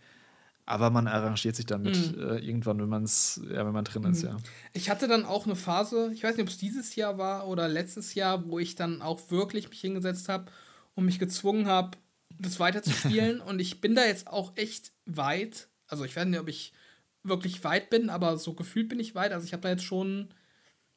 Aber 0.67 0.89
man 0.89 1.07
arrangiert 1.07 1.55
sich 1.55 1.67
damit 1.67 2.15
mhm. 2.15 2.19
äh, 2.19 2.37
irgendwann, 2.39 2.79
wenn 2.79 2.89
man 2.89 3.03
es, 3.03 3.39
ja, 3.49 3.65
wenn 3.65 3.73
man 3.73 3.85
drin 3.85 4.03
ist, 4.05 4.23
mhm. 4.23 4.29
ja. 4.29 4.37
Ich 4.73 4.89
hatte 4.89 5.07
dann 5.07 5.23
auch 5.23 5.45
eine 5.45 5.55
Phase, 5.55 6.09
ich 6.11 6.23
weiß 6.23 6.35
nicht, 6.35 6.43
ob 6.43 6.49
es 6.49 6.57
dieses 6.57 6.95
Jahr 6.95 7.19
war 7.19 7.47
oder 7.47 7.67
letztes 7.67 8.15
Jahr, 8.15 8.47
wo 8.47 8.57
ich 8.57 8.73
dann 8.73 9.03
auch 9.03 9.29
wirklich 9.29 9.69
mich 9.69 9.81
hingesetzt 9.81 10.27
habe 10.27 10.51
und 10.95 11.05
mich 11.05 11.19
gezwungen 11.19 11.67
habe, 11.67 11.97
das 12.39 12.59
weiterzuspielen. 12.59 13.41
und 13.47 13.59
ich 13.59 13.79
bin 13.79 13.93
da 13.93 14.05
jetzt 14.05 14.27
auch 14.27 14.53
echt 14.55 14.91
weit. 15.05 15.67
Also 15.87 16.03
ich 16.03 16.15
weiß 16.15 16.25
nicht, 16.25 16.39
ob 16.39 16.47
ich 16.47 16.73
wirklich 17.21 17.63
weit 17.63 17.91
bin, 17.91 18.09
aber 18.09 18.37
so 18.37 18.53
gefühlt 18.53 18.89
bin 18.89 18.99
ich 18.99 19.13
weit. 19.13 19.33
Also 19.33 19.45
ich 19.45 19.53
habe 19.53 19.61
da 19.61 19.69
jetzt 19.69 19.83
schon, 19.83 20.29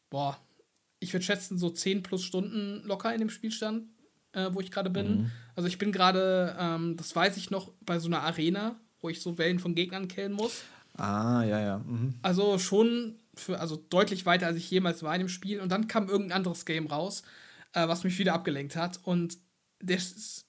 boah, 0.09 0.39
ich 0.99 1.13
würde 1.13 1.25
schätzen, 1.25 1.59
so 1.59 1.69
10 1.71 2.03
plus 2.03 2.23
Stunden 2.23 2.83
locker 2.85 3.13
in 3.13 3.21
dem 3.21 3.31
Spielstand, 3.31 3.85
äh, 4.33 4.49
wo 4.53 4.61
ich 4.61 4.70
gerade 4.70 4.91
bin. 4.91 5.22
Mhm. 5.22 5.31
Also 5.57 5.68
ich 5.68 5.79
bin 5.79 5.93
gerade, 5.93 6.57
ähm, 6.59 6.97
das 6.97 7.14
weiß 7.14 7.37
ich 7.37 7.51
noch, 7.51 7.72
bei 7.81 7.99
so 7.99 8.09
einer 8.09 8.22
Arena, 8.22 8.76
wo 9.01 9.09
ich 9.09 9.20
so 9.20 9.39
Wellen 9.39 9.59
von 9.59 9.74
Gegnern 9.74 10.09
killen 10.09 10.33
muss. 10.33 10.62
Ah, 10.97 11.45
ja, 11.45 11.61
ja. 11.61 11.79
Mhm. 11.79 12.14
Also 12.22 12.59
schon 12.59 13.16
für, 13.35 13.61
also 13.61 13.76
deutlich 13.76 14.26
weiter, 14.26 14.47
als 14.47 14.57
ich 14.57 14.70
jemals 14.70 15.03
war 15.03 15.14
in 15.14 15.20
dem 15.20 15.29
Spiel. 15.29 15.61
Und 15.61 15.70
dann 15.70 15.89
kam 15.89 16.09
irgendein 16.09 16.39
anderes 16.39 16.64
Game 16.64 16.87
raus, 16.87 17.22
äh, 17.72 17.87
was 17.87 18.05
mich 18.05 18.18
wieder 18.18 18.35
abgelenkt 18.35 18.76
hat. 18.76 19.01
Und 19.05 19.39
der 19.81 19.99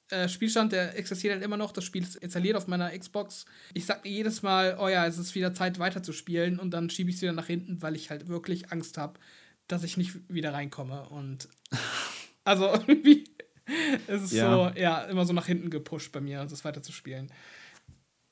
äh, 0.09 0.27
Spielstand, 0.27 0.71
der 0.71 0.97
existiert 0.97 1.34
halt 1.34 1.43
immer 1.43 1.57
noch. 1.57 1.71
Das 1.71 1.84
Spiel 1.84 2.03
ist 2.03 2.15
installiert 2.15 2.55
auf 2.55 2.67
meiner 2.67 2.97
Xbox. 2.97 3.45
Ich 3.73 3.86
sag 3.86 4.03
mir 4.03 4.11
jedes 4.11 4.41
Mal, 4.41 4.77
oh 4.80 4.88
ja, 4.88 5.05
es 5.05 5.17
ist 5.17 5.36
wieder 5.36 5.53
Zeit 5.53 5.77
weiterzuspielen 5.77 6.59
und 6.59 6.71
dann 6.71 6.89
schiebe 6.89 7.09
ich 7.09 7.17
es 7.17 7.21
wieder 7.21 7.34
nach 7.34 7.47
hinten, 7.47 7.82
weil 7.82 7.95
ich 7.95 8.09
halt 8.09 8.27
wirklich 8.27 8.71
Angst 8.71 8.97
habe, 8.97 9.19
dass 9.67 9.84
ich 9.84 9.97
nicht 9.97 10.17
wieder 10.30 10.53
reinkomme. 10.53 11.07
Und 11.09 11.47
also 12.43 12.65
irgendwie 12.88 13.25
ist 14.07 14.24
es 14.24 14.32
ja. 14.32 14.51
so, 14.51 14.80
ja, 14.80 15.01
immer 15.03 15.26
so 15.26 15.34
nach 15.34 15.45
hinten 15.45 15.70
gepusht 15.70 16.11
bei 16.11 16.22
mir, 16.22 16.45
das 16.45 16.65
weiterzuspielen. 16.65 17.32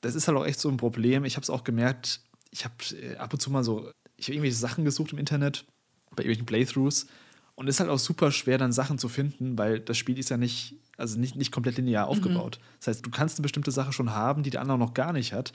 Das 0.00 0.14
ist 0.14 0.28
halt 0.28 0.38
auch 0.38 0.46
echt 0.46 0.60
so 0.60 0.68
ein 0.68 0.76
Problem. 0.76 1.24
Ich 1.24 1.36
habe 1.36 1.42
es 1.42 1.50
auch 1.50 1.64
gemerkt, 1.64 2.20
ich 2.50 2.64
habe 2.64 2.74
äh, 3.00 3.16
ab 3.16 3.32
und 3.32 3.40
zu 3.40 3.50
mal 3.50 3.64
so, 3.64 3.90
ich 4.16 4.26
habe 4.26 4.34
irgendwelche 4.34 4.56
Sachen 4.56 4.84
gesucht 4.84 5.12
im 5.12 5.18
Internet, 5.18 5.64
bei 6.10 6.22
irgendwelchen 6.22 6.46
Playthroughs. 6.46 7.06
Und 7.54 7.68
es 7.68 7.76
ist 7.76 7.80
halt 7.80 7.90
auch 7.90 7.98
super 7.98 8.30
schwer, 8.30 8.58
dann 8.58 8.72
Sachen 8.72 8.98
zu 8.98 9.08
finden, 9.08 9.58
weil 9.58 9.80
das 9.80 9.96
Spiel 9.96 10.18
ist 10.18 10.30
ja 10.30 10.36
nicht 10.36 10.76
also 10.98 11.18
nicht, 11.18 11.36
nicht 11.36 11.52
komplett 11.52 11.76
linear 11.76 12.06
mhm. 12.06 12.10
aufgebaut. 12.10 12.58
Mhm. 12.60 12.64
Das 12.80 12.88
heißt, 12.88 13.06
du 13.06 13.10
kannst 13.10 13.38
eine 13.38 13.44
bestimmte 13.44 13.70
Sache 13.70 13.92
schon 13.92 14.12
haben, 14.12 14.42
die 14.42 14.50
der 14.50 14.60
andere 14.60 14.76
noch 14.76 14.92
gar 14.92 15.12
nicht 15.12 15.32
hat. 15.32 15.52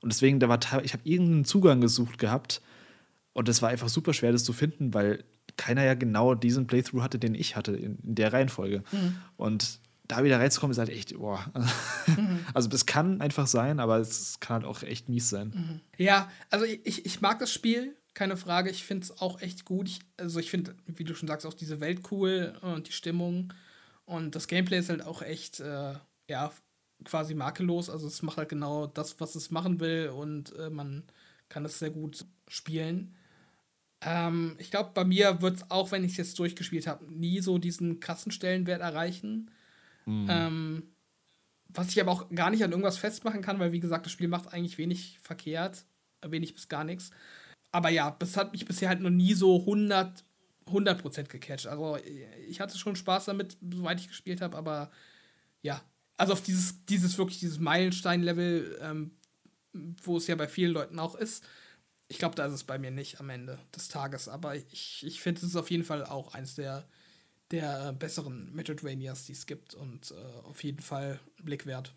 Und 0.00 0.12
deswegen, 0.12 0.38
da 0.38 0.48
war 0.48 0.58
ich 0.84 0.92
habe 0.92 1.02
irgendeinen 1.04 1.44
Zugang 1.44 1.80
gesucht 1.80 2.18
gehabt 2.18 2.60
und 3.32 3.48
es 3.48 3.62
war 3.62 3.70
einfach 3.70 3.88
super 3.88 4.12
schwer, 4.12 4.32
das 4.32 4.44
zu 4.44 4.52
finden, 4.52 4.94
weil 4.94 5.24
keiner 5.56 5.84
ja 5.84 5.94
genau 5.94 6.34
diesen 6.34 6.66
Playthrough 6.66 7.02
hatte, 7.02 7.18
den 7.18 7.34
ich 7.34 7.56
hatte, 7.56 7.72
in, 7.72 7.98
in 8.02 8.14
der 8.14 8.32
Reihenfolge. 8.32 8.82
Mhm. 8.92 9.16
Und 9.36 9.80
da 10.08 10.24
wieder 10.24 10.38
reinzukommen, 10.38 10.72
ist 10.72 10.78
halt 10.78 10.90
echt, 10.90 11.16
boah. 11.16 11.44
Mhm. 12.04 12.44
Also 12.52 12.68
das 12.68 12.84
kann 12.84 13.20
einfach 13.20 13.46
sein, 13.46 13.78
aber 13.78 13.98
es 13.98 14.40
kann 14.40 14.54
halt 14.54 14.64
auch 14.64 14.82
echt 14.82 15.08
mies 15.08 15.30
sein. 15.30 15.52
Mhm. 15.54 15.80
Ja, 15.98 16.28
also 16.50 16.64
ich, 16.64 17.06
ich 17.06 17.20
mag 17.20 17.38
das 17.38 17.52
Spiel, 17.52 17.96
keine 18.12 18.36
Frage. 18.36 18.70
Ich 18.70 18.84
finde 18.84 19.04
es 19.04 19.20
auch 19.20 19.40
echt 19.40 19.64
gut. 19.64 19.88
Ich, 19.88 20.00
also 20.16 20.40
ich 20.40 20.50
finde, 20.50 20.74
wie 20.86 21.04
du 21.04 21.14
schon 21.14 21.28
sagst, 21.28 21.46
auch 21.46 21.54
diese 21.54 21.78
Welt 21.80 22.00
cool 22.10 22.54
und 22.60 22.88
die 22.88 22.92
Stimmung. 22.92 23.52
Und 24.04 24.34
das 24.34 24.48
Gameplay 24.48 24.78
ist 24.78 24.88
halt 24.88 25.06
auch 25.06 25.22
echt, 25.22 25.60
äh, 25.60 25.94
ja, 26.28 26.52
quasi 27.04 27.34
makellos. 27.34 27.88
Also 27.88 28.08
es 28.08 28.22
macht 28.22 28.36
halt 28.36 28.48
genau 28.48 28.88
das, 28.88 29.20
was 29.20 29.36
es 29.36 29.50
machen 29.50 29.80
will 29.80 30.08
und 30.08 30.54
äh, 30.56 30.70
man 30.70 31.04
kann 31.48 31.64
es 31.64 31.78
sehr 31.78 31.90
gut 31.90 32.24
spielen. 32.48 33.14
Ähm, 34.04 34.56
ich 34.58 34.70
glaube, 34.70 34.90
bei 34.94 35.04
mir 35.04 35.40
wird 35.42 35.56
es 35.56 35.70
auch, 35.70 35.92
wenn 35.92 36.04
ich 36.04 36.12
es 36.12 36.18
jetzt 36.18 36.38
durchgespielt 36.38 36.86
habe, 36.86 37.04
nie 37.12 37.40
so 37.40 37.58
diesen 37.58 38.00
krassen 38.00 38.32
Stellenwert 38.32 38.80
erreichen. 38.80 39.50
Mhm. 40.06 40.26
Ähm, 40.28 40.82
was 41.68 41.88
ich 41.88 42.00
aber 42.00 42.10
auch 42.10 42.28
gar 42.30 42.50
nicht 42.50 42.64
an 42.64 42.70
irgendwas 42.70 42.98
festmachen 42.98 43.42
kann, 43.42 43.58
weil 43.58 43.72
wie 43.72 43.80
gesagt, 43.80 44.04
das 44.04 44.12
Spiel 44.12 44.28
macht 44.28 44.52
eigentlich 44.52 44.76
wenig 44.76 45.18
verkehrt, 45.22 45.84
wenig 46.26 46.54
bis 46.54 46.68
gar 46.68 46.84
nichts. 46.84 47.10
Aber 47.70 47.88
ja, 47.88 48.14
es 48.20 48.36
hat 48.36 48.52
mich 48.52 48.66
bisher 48.66 48.88
halt 48.88 49.00
noch 49.00 49.10
nie 49.10 49.34
so 49.34 49.60
100 49.60 50.24
100% 50.66 51.24
gecatcht. 51.24 51.66
Also 51.66 51.98
ich 52.48 52.60
hatte 52.60 52.78
schon 52.78 52.96
Spaß 52.96 53.26
damit, 53.26 53.56
soweit 53.60 54.00
ich 54.00 54.08
gespielt 54.08 54.40
habe, 54.40 54.56
aber 54.56 54.90
ja. 55.60 55.82
Also 56.16 56.34
auf 56.34 56.42
dieses, 56.42 56.84
dieses 56.86 57.18
wirklich, 57.18 57.40
dieses 57.40 57.58
Meilenstein-Level, 57.58 58.78
ähm, 58.80 59.12
wo 59.72 60.18
es 60.18 60.26
ja 60.26 60.36
bei 60.36 60.46
vielen 60.46 60.72
Leuten 60.72 60.98
auch 60.98 61.14
ist. 61.14 61.44
Ich 62.12 62.18
glaube, 62.18 62.34
da 62.34 62.44
ist 62.44 62.52
es 62.52 62.64
bei 62.64 62.78
mir 62.78 62.90
nicht 62.90 63.20
am 63.20 63.30
Ende 63.30 63.58
des 63.74 63.88
Tages. 63.88 64.28
Aber 64.28 64.54
ich, 64.54 65.02
ich 65.06 65.22
finde, 65.22 65.40
es 65.40 65.46
ist 65.46 65.56
auf 65.56 65.70
jeden 65.70 65.82
Fall 65.82 66.04
auch 66.04 66.34
eins 66.34 66.54
der, 66.54 66.86
der 67.50 67.94
besseren 67.94 68.54
Metroidvanias, 68.54 69.24
die 69.24 69.32
es 69.32 69.46
gibt. 69.46 69.72
Und 69.72 70.10
äh, 70.10 70.46
auf 70.46 70.62
jeden 70.62 70.80
Fall 70.80 71.18
Blick 71.42 71.64
wert. 71.64 71.94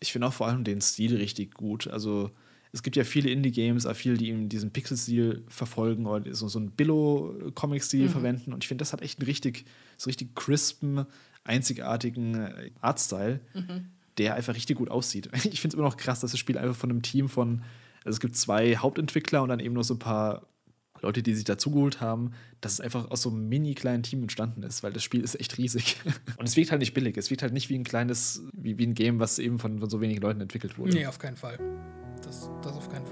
Ich 0.00 0.10
finde 0.10 0.26
auch 0.26 0.32
vor 0.32 0.46
allem 0.46 0.64
den 0.64 0.80
Stil 0.80 1.14
richtig 1.16 1.52
gut. 1.52 1.86
Also 1.86 2.30
es 2.72 2.82
gibt 2.82 2.96
ja 2.96 3.04
viele 3.04 3.28
Indie-Games, 3.28 3.84
auch 3.84 3.94
viele, 3.94 4.16
die 4.16 4.30
eben 4.30 4.48
diesen 4.48 4.70
Pixel-Stil 4.70 5.44
verfolgen 5.48 6.06
oder 6.06 6.34
so, 6.34 6.48
so 6.48 6.58
einen 6.58 6.70
Billo-Comic-Stil 6.70 8.06
mhm. 8.06 8.10
verwenden. 8.10 8.54
Und 8.54 8.64
ich 8.64 8.68
finde, 8.68 8.80
das 8.80 8.94
hat 8.94 9.02
echt 9.02 9.18
einen 9.18 9.26
richtig, 9.26 9.66
so 9.98 10.08
richtig 10.08 10.34
crispen, 10.34 11.04
einzigartigen 11.44 12.36
äh, 12.36 12.70
Artstyle, 12.80 13.40
mhm. 13.52 13.90
der 14.16 14.34
einfach 14.34 14.54
richtig 14.54 14.78
gut 14.78 14.90
aussieht. 14.90 15.28
Ich 15.52 15.60
finde 15.60 15.68
es 15.68 15.74
immer 15.74 15.90
noch 15.90 15.98
krass, 15.98 16.20
dass 16.20 16.30
das 16.30 16.40
Spiel 16.40 16.56
einfach 16.56 16.74
von 16.74 16.88
einem 16.88 17.02
Team 17.02 17.28
von, 17.28 17.62
also 18.08 18.16
es 18.16 18.20
gibt 18.20 18.36
zwei 18.36 18.76
Hauptentwickler 18.76 19.42
und 19.42 19.50
dann 19.50 19.60
eben 19.60 19.74
noch 19.74 19.84
so 19.84 19.94
ein 19.94 19.98
paar 19.98 20.46
Leute, 21.02 21.22
die 21.22 21.34
sich 21.34 21.44
dazugeholt 21.44 22.00
haben, 22.00 22.32
dass 22.62 22.72
es 22.72 22.80
einfach 22.80 23.10
aus 23.10 23.20
so 23.22 23.28
einem 23.28 23.48
mini 23.48 23.74
kleinen 23.74 24.02
Team 24.02 24.22
entstanden 24.22 24.62
ist, 24.62 24.82
weil 24.82 24.92
das 24.92 25.02
Spiel 25.04 25.20
ist 25.20 25.38
echt 25.38 25.58
riesig. 25.58 25.98
Und 26.38 26.48
es 26.48 26.56
wirkt 26.56 26.72
halt 26.72 26.80
nicht 26.80 26.94
billig. 26.94 27.16
Es 27.16 27.30
wirkt 27.30 27.42
halt 27.42 27.52
nicht 27.52 27.68
wie 27.68 27.78
ein 27.78 27.84
kleines, 27.84 28.42
wie, 28.52 28.78
wie 28.78 28.86
ein 28.86 28.94
Game, 28.94 29.20
was 29.20 29.38
eben 29.38 29.58
von, 29.60 29.78
von 29.78 29.90
so 29.90 30.00
wenigen 30.00 30.20
Leuten 30.22 30.40
entwickelt 30.40 30.76
wurde. 30.76 30.94
Nee, 30.94 31.06
auf 31.06 31.18
keinen 31.18 31.36
Fall. 31.36 31.58
Das, 32.24 32.50
das 32.62 32.72
auf 32.72 32.88
keinen 32.88 33.06
Fall. 33.06 33.07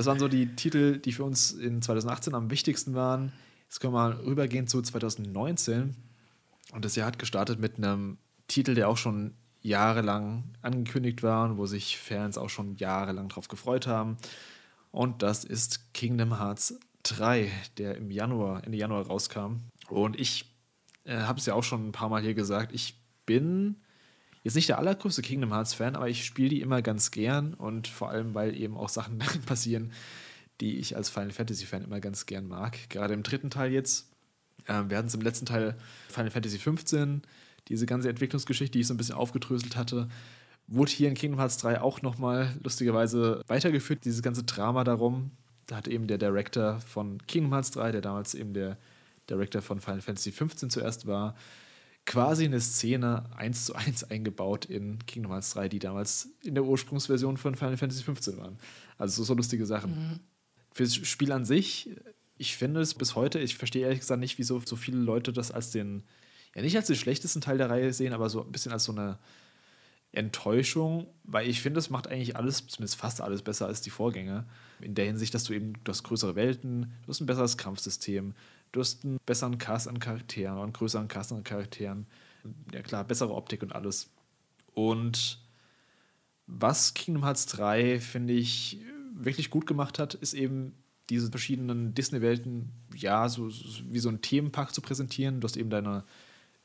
Das 0.00 0.06
waren 0.06 0.18
so 0.18 0.28
die 0.28 0.56
Titel, 0.56 0.98
die 0.98 1.12
für 1.12 1.24
uns 1.24 1.52
in 1.52 1.82
2018 1.82 2.34
am 2.34 2.50
wichtigsten 2.50 2.94
waren. 2.94 3.32
Jetzt 3.64 3.80
können 3.80 3.92
wir 3.92 3.98
mal 3.98 4.12
rübergehen 4.12 4.66
zu 4.66 4.80
2019. 4.80 5.94
Und 6.72 6.84
das 6.86 6.96
Jahr 6.96 7.06
hat 7.06 7.18
gestartet 7.18 7.60
mit 7.60 7.76
einem 7.76 8.16
Titel, 8.48 8.74
der 8.74 8.88
auch 8.88 8.96
schon 8.96 9.34
jahrelang 9.60 10.44
angekündigt 10.62 11.22
war 11.22 11.44
und 11.44 11.58
wo 11.58 11.66
sich 11.66 11.98
Fans 11.98 12.38
auch 12.38 12.48
schon 12.48 12.76
jahrelang 12.76 13.28
drauf 13.28 13.48
gefreut 13.48 13.86
haben. 13.86 14.16
Und 14.90 15.22
das 15.22 15.44
ist 15.44 15.92
Kingdom 15.92 16.38
Hearts 16.38 16.80
3, 17.02 17.52
der 17.76 17.96
im 17.96 18.10
Januar, 18.10 18.64
Ende 18.64 18.78
Januar 18.78 19.06
rauskam. 19.06 19.58
Und 19.90 20.18
ich 20.18 20.46
äh, 21.04 21.18
habe 21.18 21.38
es 21.38 21.44
ja 21.44 21.52
auch 21.52 21.62
schon 21.62 21.88
ein 21.88 21.92
paar 21.92 22.08
Mal 22.08 22.22
hier 22.22 22.32
gesagt, 22.32 22.72
ich 22.72 22.98
bin 23.26 23.76
jetzt 24.42 24.54
nicht 24.54 24.68
der 24.68 24.78
allergrößte 24.78 25.22
Kingdom 25.22 25.52
Hearts-Fan, 25.52 25.96
aber 25.96 26.08
ich 26.08 26.24
spiele 26.24 26.48
die 26.48 26.60
immer 26.60 26.82
ganz 26.82 27.10
gern 27.10 27.54
und 27.54 27.88
vor 27.88 28.10
allem, 28.10 28.34
weil 28.34 28.56
eben 28.56 28.76
auch 28.76 28.88
Sachen 28.88 29.18
passieren, 29.46 29.92
die 30.60 30.78
ich 30.78 30.96
als 30.96 31.10
Final 31.10 31.30
Fantasy-Fan 31.30 31.84
immer 31.84 32.00
ganz 32.00 32.26
gern 32.26 32.46
mag. 32.46 32.88
Gerade 32.90 33.14
im 33.14 33.22
dritten 33.22 33.50
Teil 33.50 33.72
jetzt. 33.72 34.10
Äh, 34.66 34.84
wir 34.88 34.96
hatten 34.96 35.08
es 35.08 35.14
im 35.14 35.22
letzten 35.22 35.46
Teil 35.46 35.76
Final 36.08 36.30
Fantasy 36.30 36.58
15, 36.58 37.22
diese 37.68 37.86
ganze 37.86 38.08
Entwicklungsgeschichte, 38.08 38.72
die 38.72 38.80
ich 38.80 38.86
so 38.86 38.94
ein 38.94 38.98
bisschen 38.98 39.14
aufgedröselt 39.14 39.76
hatte, 39.76 40.08
wurde 40.66 40.90
hier 40.90 41.08
in 41.08 41.14
Kingdom 41.14 41.40
Hearts 41.40 41.58
3 41.58 41.80
auch 41.80 42.02
nochmal 42.02 42.54
lustigerweise 42.62 43.42
weitergeführt, 43.46 44.04
dieses 44.04 44.22
ganze 44.22 44.44
Drama 44.44 44.84
darum. 44.84 45.32
Da 45.66 45.76
hat 45.76 45.88
eben 45.88 46.06
der 46.06 46.18
Director 46.18 46.80
von 46.80 47.24
Kingdom 47.26 47.52
Hearts 47.52 47.70
3, 47.72 47.92
der 47.92 48.00
damals 48.00 48.34
eben 48.34 48.54
der 48.54 48.76
Director 49.28 49.62
von 49.62 49.80
Final 49.80 50.00
Fantasy 50.00 50.32
15 50.32 50.70
zuerst 50.70 51.06
war, 51.06 51.34
quasi 52.10 52.44
eine 52.44 52.60
Szene 52.60 53.24
eins 53.36 53.66
zu 53.66 53.74
eins 53.76 54.02
eingebaut 54.02 54.64
in 54.64 54.98
Kingdom 55.06 55.30
Hearts 55.30 55.52
3, 55.52 55.68
die 55.68 55.78
damals 55.78 56.28
in 56.42 56.56
der 56.56 56.64
Ursprungsversion 56.64 57.36
von 57.36 57.54
Final 57.54 57.76
Fantasy 57.76 58.02
15 58.02 58.36
waren. 58.36 58.58
Also 58.98 59.22
so, 59.22 59.28
so 59.28 59.34
lustige 59.34 59.64
Sachen. 59.64 59.90
Mhm. 59.92 60.20
Fürs 60.72 60.96
Spiel 60.96 61.30
an 61.30 61.44
sich, 61.44 61.88
ich 62.36 62.56
finde 62.56 62.80
es 62.80 62.94
bis 62.94 63.14
heute, 63.14 63.38
ich 63.38 63.56
verstehe 63.56 63.84
ehrlich 63.84 64.00
gesagt 64.00 64.18
nicht, 64.18 64.38
wieso 64.38 64.58
so 64.58 64.74
viele 64.74 64.98
Leute 64.98 65.32
das 65.32 65.52
als 65.52 65.70
den, 65.70 66.02
ja 66.56 66.62
nicht 66.62 66.76
als 66.76 66.88
den 66.88 66.96
schlechtesten 66.96 67.42
Teil 67.42 67.58
der 67.58 67.70
Reihe 67.70 67.92
sehen, 67.92 68.12
aber 68.12 68.28
so 68.28 68.44
ein 68.44 68.50
bisschen 68.50 68.72
als 68.72 68.84
so 68.84 68.92
eine 68.92 69.20
Enttäuschung, 70.10 71.06
weil 71.22 71.48
ich 71.48 71.60
finde, 71.60 71.78
es 71.78 71.90
macht 71.90 72.08
eigentlich 72.08 72.34
alles, 72.34 72.66
zumindest 72.66 72.96
fast 72.96 73.20
alles 73.20 73.42
besser 73.42 73.68
als 73.68 73.82
die 73.82 73.90
Vorgänger. 73.90 74.48
In 74.80 74.96
der 74.96 75.04
Hinsicht, 75.04 75.32
dass 75.32 75.44
du 75.44 75.52
eben, 75.52 75.74
du 75.84 75.92
hast 75.92 76.02
größere 76.02 76.34
Welten, 76.34 76.92
du 77.04 77.08
hast 77.08 77.20
ein 77.20 77.26
besseres 77.26 77.56
Kampfsystem, 77.56 78.34
Du 78.72 78.80
hast 78.80 79.04
einen 79.04 79.18
besseren 79.26 79.58
Cast 79.58 79.88
an 79.88 79.98
Charakteren 79.98 80.54
oder 80.54 80.64
einen 80.64 80.72
größeren 80.72 81.08
Cast 81.08 81.32
an 81.32 81.44
Charakteren. 81.44 82.06
Ja 82.72 82.82
klar, 82.82 83.04
bessere 83.04 83.34
Optik 83.34 83.62
und 83.62 83.74
alles. 83.74 84.10
Und 84.74 85.40
was 86.46 86.94
Kingdom 86.94 87.24
Hearts 87.24 87.46
3, 87.46 88.00
finde 88.00 88.32
ich, 88.32 88.78
wirklich 89.14 89.50
gut 89.50 89.66
gemacht 89.66 89.98
hat, 89.98 90.14
ist 90.14 90.34
eben 90.34 90.74
diese 91.10 91.30
verschiedenen 91.30 91.94
Disney-Welten, 91.94 92.70
ja, 92.94 93.28
so, 93.28 93.50
so, 93.50 93.82
wie 93.90 93.98
so 93.98 94.08
ein 94.08 94.22
Themenpark 94.22 94.72
zu 94.72 94.80
präsentieren. 94.80 95.40
Du 95.40 95.46
hast 95.46 95.56
eben 95.56 95.70
deine 95.70 96.04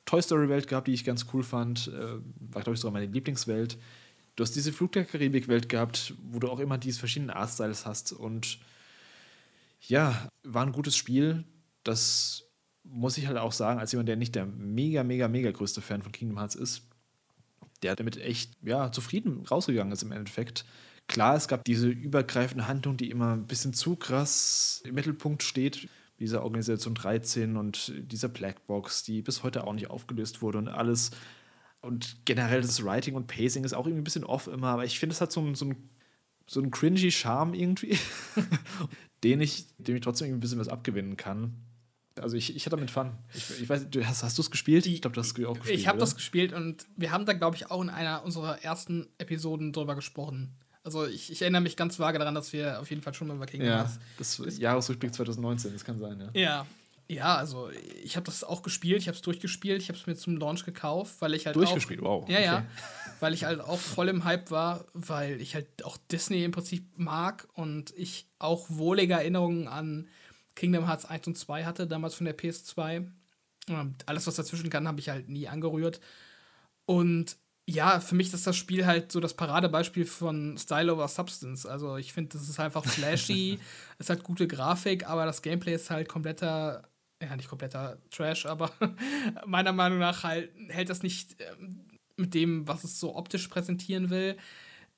Toy 0.05 0.21
Story-Welt 0.21 0.67
gehabt, 0.67 0.87
die 0.87 0.93
ich 0.93 1.03
ganz 1.03 1.25
cool 1.33 1.43
fand. 1.43 1.87
Äh, 1.87 2.19
war, 2.51 2.61
glaube 2.61 2.73
ich, 2.73 2.79
sogar 2.79 2.93
meine 2.93 3.11
Lieblingswelt. 3.11 3.77
Du 4.35 4.43
hast 4.43 4.55
diese 4.55 4.71
Flug 4.71 4.91
der 4.91 5.05
Karibik-Welt 5.05 5.67
gehabt, 5.69 6.13
wo 6.29 6.39
du 6.39 6.49
auch 6.49 6.59
immer 6.59 6.77
diese 6.77 6.99
verschiedenen 6.99 7.31
Artstyles 7.31 7.87
hast. 7.87 8.11
Und 8.11 8.59
ja, 9.81 10.29
war 10.43 10.63
ein 10.63 10.71
gutes 10.71 10.95
Spiel 10.95 11.43
das 11.85 12.45
muss 12.83 13.17
ich 13.17 13.27
halt 13.27 13.37
auch 13.37 13.51
sagen, 13.51 13.79
als 13.79 13.91
jemand, 13.91 14.09
der 14.09 14.15
nicht 14.15 14.35
der 14.35 14.45
mega, 14.45 15.03
mega, 15.03 15.27
mega 15.27 15.51
größte 15.51 15.81
Fan 15.81 16.01
von 16.01 16.11
Kingdom 16.11 16.37
Hearts 16.37 16.55
ist, 16.55 16.87
der 17.81 17.95
damit 17.95 18.17
echt 18.17 18.53
ja, 18.61 18.91
zufrieden 18.91 19.45
rausgegangen 19.45 19.91
ist 19.91 20.03
im 20.03 20.11
Endeffekt. 20.11 20.65
Klar, 21.07 21.35
es 21.35 21.47
gab 21.47 21.63
diese 21.65 21.87
übergreifende 21.87 22.67
Handlung, 22.67 22.97
die 22.97 23.09
immer 23.09 23.33
ein 23.33 23.47
bisschen 23.47 23.73
zu 23.73 23.95
krass 23.95 24.81
im 24.85 24.95
Mittelpunkt 24.95 25.43
steht. 25.43 25.87
Dieser 26.19 26.43
Organisation 26.43 26.95
13 26.95 27.57
und 27.57 27.93
dieser 27.97 28.29
Blackbox, 28.29 29.03
die 29.03 29.21
bis 29.21 29.43
heute 29.43 29.65
auch 29.65 29.73
nicht 29.73 29.89
aufgelöst 29.89 30.41
wurde 30.41 30.57
und 30.59 30.67
alles. 30.67 31.11
Und 31.81 32.25
generell 32.25 32.61
das 32.61 32.83
Writing 32.83 33.15
und 33.15 33.27
Pacing 33.27 33.63
ist 33.63 33.73
auch 33.73 33.85
irgendwie 33.85 34.01
ein 34.01 34.05
bisschen 34.05 34.23
off 34.23 34.47
immer, 34.47 34.69
aber 34.69 34.85
ich 34.85 34.97
finde, 34.97 35.13
es 35.13 35.21
hat 35.21 35.31
so, 35.31 35.53
so, 35.53 35.65
ein, 35.65 35.89
so 36.47 36.61
einen 36.61 36.71
cringy 36.71 37.11
Charme 37.11 37.53
irgendwie, 37.53 37.99
den 39.23 39.41
ich, 39.41 39.67
dem 39.77 39.95
ich 39.95 40.01
trotzdem 40.01 40.33
ein 40.33 40.39
bisschen 40.39 40.59
was 40.59 40.69
abgewinnen 40.69 41.17
kann. 41.17 41.53
Also 42.21 42.37
ich, 42.37 42.55
ich 42.55 42.65
hatte 42.65 42.77
damit 42.77 42.91
Fun. 42.91 43.11
Ich, 43.33 43.61
ich 43.61 43.69
weiß, 43.69 43.89
du, 43.89 44.05
hast, 44.05 44.23
hast 44.23 44.37
du 44.37 44.41
es 44.41 44.49
gespielt? 44.49 44.85
Ich 44.85 45.01
glaube, 45.01 45.15
du 45.15 45.19
hast 45.19 45.37
es 45.37 45.45
auch 45.45 45.55
gespielt. 45.55 45.79
Ich 45.79 45.87
habe 45.87 45.99
das 45.99 46.15
gespielt 46.15 46.53
und 46.53 46.85
wir 46.95 47.11
haben 47.11 47.25
da, 47.25 47.33
glaube 47.33 47.57
ich, 47.57 47.69
auch 47.69 47.81
in 47.81 47.89
einer 47.89 48.23
unserer 48.23 48.63
ersten 48.63 49.07
Episoden 49.17 49.73
drüber 49.73 49.95
gesprochen. 49.95 50.55
Also 50.83 51.05
ich, 51.07 51.31
ich, 51.31 51.41
erinnere 51.41 51.61
mich 51.61 51.75
ganz 51.75 51.99
vage 51.99 52.19
daran, 52.19 52.35
dass 52.35 52.53
wir 52.53 52.79
auf 52.79 52.89
jeden 52.89 53.01
Fall 53.01 53.13
schon 53.13 53.27
mal 53.27 53.35
über 53.35 53.47
Kingdom 53.47 53.69
Hearts. 53.69 53.95
Ja, 53.95 54.01
das, 54.19 54.37
das 54.37 54.59
Jahresrückblick 54.59 55.13
2019, 55.13 55.73
das 55.73 55.83
kann 55.83 55.99
sein, 55.99 56.19
ja. 56.19 56.39
Ja, 56.39 56.65
ja 57.07 57.35
also 57.35 57.71
ich 58.03 58.15
habe 58.15 58.27
das 58.27 58.43
auch 58.43 58.61
gespielt, 58.61 58.99
ich 58.99 59.07
habe 59.07 59.15
es 59.15 59.23
durchgespielt, 59.23 59.81
ich 59.81 59.89
habe 59.89 59.97
es 59.97 60.05
mir 60.05 60.15
zum 60.15 60.37
Launch 60.37 60.63
gekauft, 60.63 61.15
weil 61.21 61.33
ich 61.33 61.47
halt 61.47 61.55
Durchgespielt, 61.55 62.01
auch, 62.01 62.21
wow. 62.21 62.29
Ja, 62.29 62.37
okay. 62.37 62.45
ja, 62.45 62.65
weil 63.19 63.33
ich 63.33 63.45
halt 63.45 63.61
auch 63.61 63.79
voll 63.79 64.09
im 64.09 64.25
Hype 64.25 64.51
war, 64.51 64.85
weil 64.93 65.41
ich 65.41 65.55
halt 65.55 65.83
auch 65.83 65.97
Disney 66.11 66.43
im 66.43 66.51
Prinzip 66.51 66.87
mag 66.97 67.47
und 67.55 67.91
ich 67.97 68.27
auch 68.37 68.67
wohlige 68.69 69.15
Erinnerungen 69.15 69.67
an 69.67 70.07
Kingdom 70.55 70.87
Hearts 70.87 71.05
1 71.05 71.27
und 71.27 71.37
2 71.37 71.65
hatte, 71.65 71.87
damals 71.87 72.15
von 72.15 72.25
der 72.25 72.37
PS2. 72.37 73.05
Alles, 74.05 74.27
was 74.27 74.35
dazwischen 74.35 74.69
kann, 74.69 74.87
habe 74.87 74.99
ich 74.99 75.09
halt 75.09 75.27
nie 75.27 75.47
angerührt. 75.47 75.99
Und 76.85 77.37
ja, 77.67 77.99
für 77.99 78.15
mich 78.15 78.31
ist 78.31 78.45
das 78.45 78.55
Spiel 78.55 78.85
halt 78.85 79.11
so 79.11 79.19
das 79.19 79.33
Paradebeispiel 79.33 80.05
von 80.05 80.57
Style 80.57 80.93
over 80.93 81.07
Substance. 81.07 81.65
Also 81.65 81.97
ich 81.97 82.13
finde, 82.13 82.37
das 82.37 82.47
ist 82.47 82.59
einfach 82.59 82.85
flashy, 82.85 83.59
es 83.97 84.09
hat 84.09 84.23
gute 84.23 84.47
Grafik, 84.47 85.07
aber 85.07 85.25
das 85.25 85.41
Gameplay 85.41 85.73
ist 85.73 85.89
halt 85.89 86.07
kompletter, 86.07 86.87
ja 87.21 87.35
nicht 87.35 87.49
kompletter 87.49 87.97
Trash, 88.11 88.45
aber 88.45 88.71
meiner 89.47 89.73
Meinung 89.73 89.97
nach 89.97 90.23
halt 90.23 90.51
hält 90.69 90.89
das 90.89 91.01
nicht 91.01 91.41
ähm, 91.41 91.85
mit 92.17 92.35
dem, 92.35 92.67
was 92.67 92.83
es 92.83 92.99
so 92.99 93.15
optisch 93.15 93.47
präsentieren 93.47 94.11
will 94.11 94.37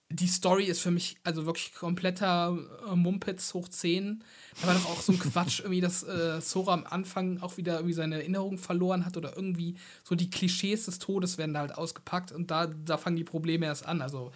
die 0.10 0.28
Story 0.28 0.66
ist 0.66 0.80
für 0.80 0.92
mich 0.92 1.18
also 1.24 1.46
wirklich 1.46 1.74
kompletter 1.74 2.58
äh, 2.90 2.96
Mumpitz 2.96 3.54
hoch 3.54 3.68
10. 3.68 4.24
Da 4.62 4.68
war 4.68 4.74
doch 4.74 4.86
auch 4.86 5.02
so 5.02 5.12
ein 5.12 5.20
Quatsch, 5.20 5.60
irgendwie, 5.64 5.82
dass 5.82 6.04
äh, 6.04 6.40
Sora 6.40 6.74
am 6.74 6.86
Anfang 6.86 7.42
auch 7.42 7.58
wieder 7.58 7.76
irgendwie 7.76 7.94
seine 7.94 8.16
Erinnerung 8.16 8.58
verloren 8.58 9.06
hat 9.06 9.18
oder 9.18 9.36
irgendwie 9.36 9.76
so 10.04 10.16
die 10.16 10.30
Klischees 10.30 10.86
des 10.86 11.00
Todes 11.00 11.38
werden 11.38 11.54
da 11.54 11.60
halt 11.60 11.78
ausgepackt 11.78 12.32
und 12.32 12.52
da, 12.52 12.68
da 12.68 12.98
fangen 12.98 13.18
die 13.18 13.26
Probleme 13.26 13.66
erst 13.66 13.86
an. 13.86 14.02
Also 14.02 14.32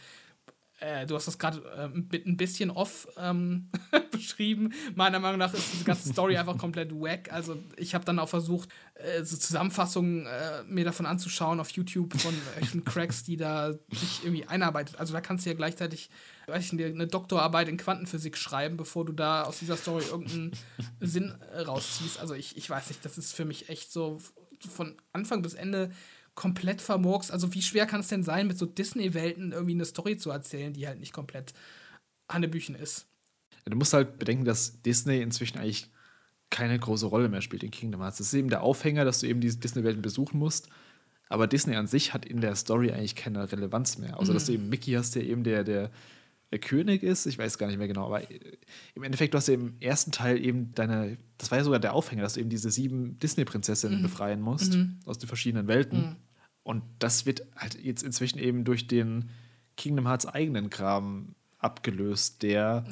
äh, 0.82 1.06
du 1.06 1.16
hast 1.16 1.28
das 1.28 1.38
gerade 1.38 1.62
äh, 1.78 1.88
mit 1.88 2.26
ein 2.26 2.38
bisschen 2.38 2.72
off 2.72 3.08
ähm, 3.18 3.70
beschrieben. 4.12 4.74
Meiner 4.96 5.20
Meinung 5.20 5.38
nach 5.38 5.54
ist 5.54 5.72
diese 5.74 5.84
ganze 5.84 6.10
Story 6.10 6.38
einfach 6.38 6.58
komplett 6.58 6.92
wack. 6.92 7.32
Also 7.32 7.58
ich 7.78 7.94
habe 7.94 8.04
dann 8.04 8.18
auch 8.20 8.30
versucht, 8.30 8.70
äh, 8.96 9.24
so 9.24 9.38
Zusammenfassungen 9.38 10.26
äh, 10.26 10.64
mir 10.68 10.84
davon 10.84 11.06
anzuschauen 11.06 11.60
auf 11.60 11.70
YouTube 11.70 12.20
von 12.20 12.34
echten 12.60 12.84
Cracks, 12.86 13.24
die 13.24 13.38
da 13.38 13.74
sich 13.92 14.24
irgendwie 14.24 14.46
einarbeitet. 14.48 15.00
Also 15.00 15.14
da 15.14 15.22
kannst 15.22 15.46
du 15.46 15.52
ja 15.52 15.56
gleichzeitig 15.56 16.10
weiß 16.48 16.74
ich, 16.74 16.84
eine 16.84 17.08
Doktorarbeit 17.08 17.68
in 17.68 17.78
Quantenphysik 17.78 18.36
schreiben, 18.36 18.76
bevor 18.76 19.06
du 19.06 19.14
da 19.14 19.44
aus 19.44 19.60
dieser 19.60 19.78
Story 19.78 20.04
irgendeinen 20.10 20.52
Sinn 21.00 21.36
äh, 21.54 21.62
rausziehst. 21.62 22.20
Also 22.20 22.34
ich, 22.34 22.58
ich 22.58 22.70
weiß 22.70 22.90
nicht, 22.90 23.06
das 23.06 23.18
ist 23.18 23.34
für 23.34 23.46
mich 23.46 23.70
echt 23.70 23.92
so 23.92 24.20
von 24.70 24.96
Anfang 25.14 25.42
bis 25.42 25.54
Ende 25.54 25.92
komplett 26.36 26.82
vermurkst. 26.82 27.32
Also 27.32 27.54
wie 27.54 27.62
schwer 27.62 27.86
kann 27.86 28.02
es 28.02 28.08
denn 28.08 28.24
sein, 28.24 28.48
mit 28.48 28.58
so 28.58 28.66
Disney-Welten 28.66 29.52
irgendwie 29.52 29.74
eine 29.74 29.86
Story 29.86 30.18
zu 30.18 30.32
erzählen, 30.32 30.74
die 30.74 30.88
halt 30.88 31.00
nicht 31.00 31.14
komplett 31.14 31.54
Hannebüchen 32.30 32.76
ist? 32.76 33.08
Du 33.66 33.76
musst 33.76 33.94
halt 33.94 34.18
bedenken, 34.18 34.46
dass 34.46 34.82
Disney 34.82 35.22
inzwischen 35.22 35.60
eigentlich 35.60 35.90
keine 36.50 36.78
große 36.78 37.06
Rolle 37.06 37.30
mehr 37.30 37.42
spielt 37.42 37.64
in 37.64 37.72
Kingdom 37.72 38.02
Hearts. 38.02 38.18
Das 38.18 38.28
ist 38.28 38.34
eben 38.34 38.50
der 38.50 38.64
Aufhänger, 38.64 39.06
dass 39.06 39.20
du 39.20 39.28
eben 39.28 39.42
diese 39.42 39.58
Disney-Welten 39.58 40.02
besuchen 40.02 40.38
musst. 40.38 40.70
Aber 41.30 41.48
Disney 41.48 41.76
an 41.76 41.88
sich 41.88 42.14
hat 42.14 42.26
in 42.26 42.42
der 42.42 42.56
Story 42.56 42.92
eigentlich 42.92 43.16
keine 43.16 43.50
Relevanz 43.50 43.98
mehr. 43.98 44.20
Außer 44.20 44.32
mhm. 44.32 44.36
dass 44.36 44.46
du 44.46 44.54
eben 44.54 44.68
Mickey 44.68 44.94
hast, 44.94 45.16
der 45.16 45.24
eben 45.24 45.44
der, 45.44 45.64
der 45.64 45.92
König 46.60 47.04
ist. 47.04 47.26
Ich 47.26 47.38
weiß 47.38 47.58
gar 47.58 47.68
nicht 47.68 47.78
mehr 47.78 47.88
genau, 47.88 48.06
aber 48.08 48.22
im 48.96 49.04
Endeffekt, 49.04 49.34
du 49.34 49.38
hast 49.38 49.48
ja 49.48 49.54
im 49.54 49.76
ersten 49.80 50.12
Teil 50.12 50.44
eben 50.44 50.74
deine, 50.74 51.18
das 51.38 51.50
war 51.52 51.58
ja 51.58 51.64
sogar 51.64 51.80
der 51.80 51.94
Aufhänger, 51.94 52.24
dass 52.24 52.34
du 52.34 52.42
eben 52.42 52.50
diese 52.50 52.70
sieben 52.70 53.18
Disney-Prinzessinnen 53.20 54.00
mhm. 54.00 54.04
befreien 54.04 54.42
musst 54.42 54.74
mhm. 54.74 55.00
aus 55.06 55.18
den 55.18 55.28
verschiedenen 55.28 55.68
Welten. 55.68 56.02
Mhm. 56.02 56.16
Und 56.64 56.84
das 57.00 57.26
wird 57.26 57.44
halt 57.56 57.76
jetzt 57.82 58.04
inzwischen 58.04 58.38
eben 58.38 58.66
durch 58.66 58.88
den 58.88 59.30
Kingdom 59.78 60.08
Hearts 60.08 60.26
eigenen 60.26 60.70
Kram 60.70 61.36
abgelöst, 61.58 62.44
der. 62.44 62.86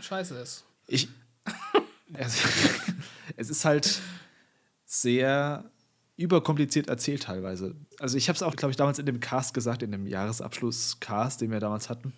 Scheiße 0.00 0.34
ist. 0.36 0.64
Ich. 0.86 1.08
es, 2.14 2.42
es 3.36 3.50
ist 3.50 3.64
halt 3.64 4.00
sehr 4.84 5.70
überkompliziert 6.16 6.88
erzählt 6.88 7.24
teilweise. 7.24 7.76
Also 8.00 8.16
ich 8.16 8.28
habe 8.28 8.36
es 8.36 8.42
auch, 8.42 8.56
glaube 8.56 8.70
ich, 8.70 8.76
damals 8.76 8.98
in 8.98 9.06
dem 9.06 9.20
Cast 9.20 9.54
gesagt, 9.54 9.82
in 9.82 9.92
dem 9.92 10.06
Jahresabschluss-Cast, 10.06 11.40
den 11.40 11.50
wir 11.50 11.60
damals 11.60 11.90
hatten. 11.90 12.12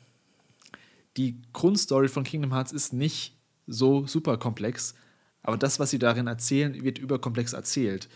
Die 1.16 1.40
Grundstory 1.52 2.08
von 2.08 2.24
Kingdom 2.24 2.52
Hearts 2.52 2.72
ist 2.72 2.92
nicht 2.92 3.36
so 3.66 4.06
super 4.06 4.36
komplex, 4.36 4.94
aber 5.42 5.56
das, 5.56 5.78
was 5.78 5.90
sie 5.90 5.98
darin 5.98 6.26
erzählen, 6.26 6.82
wird 6.82 6.98
überkomplex 6.98 7.52
erzählt. 7.52 8.08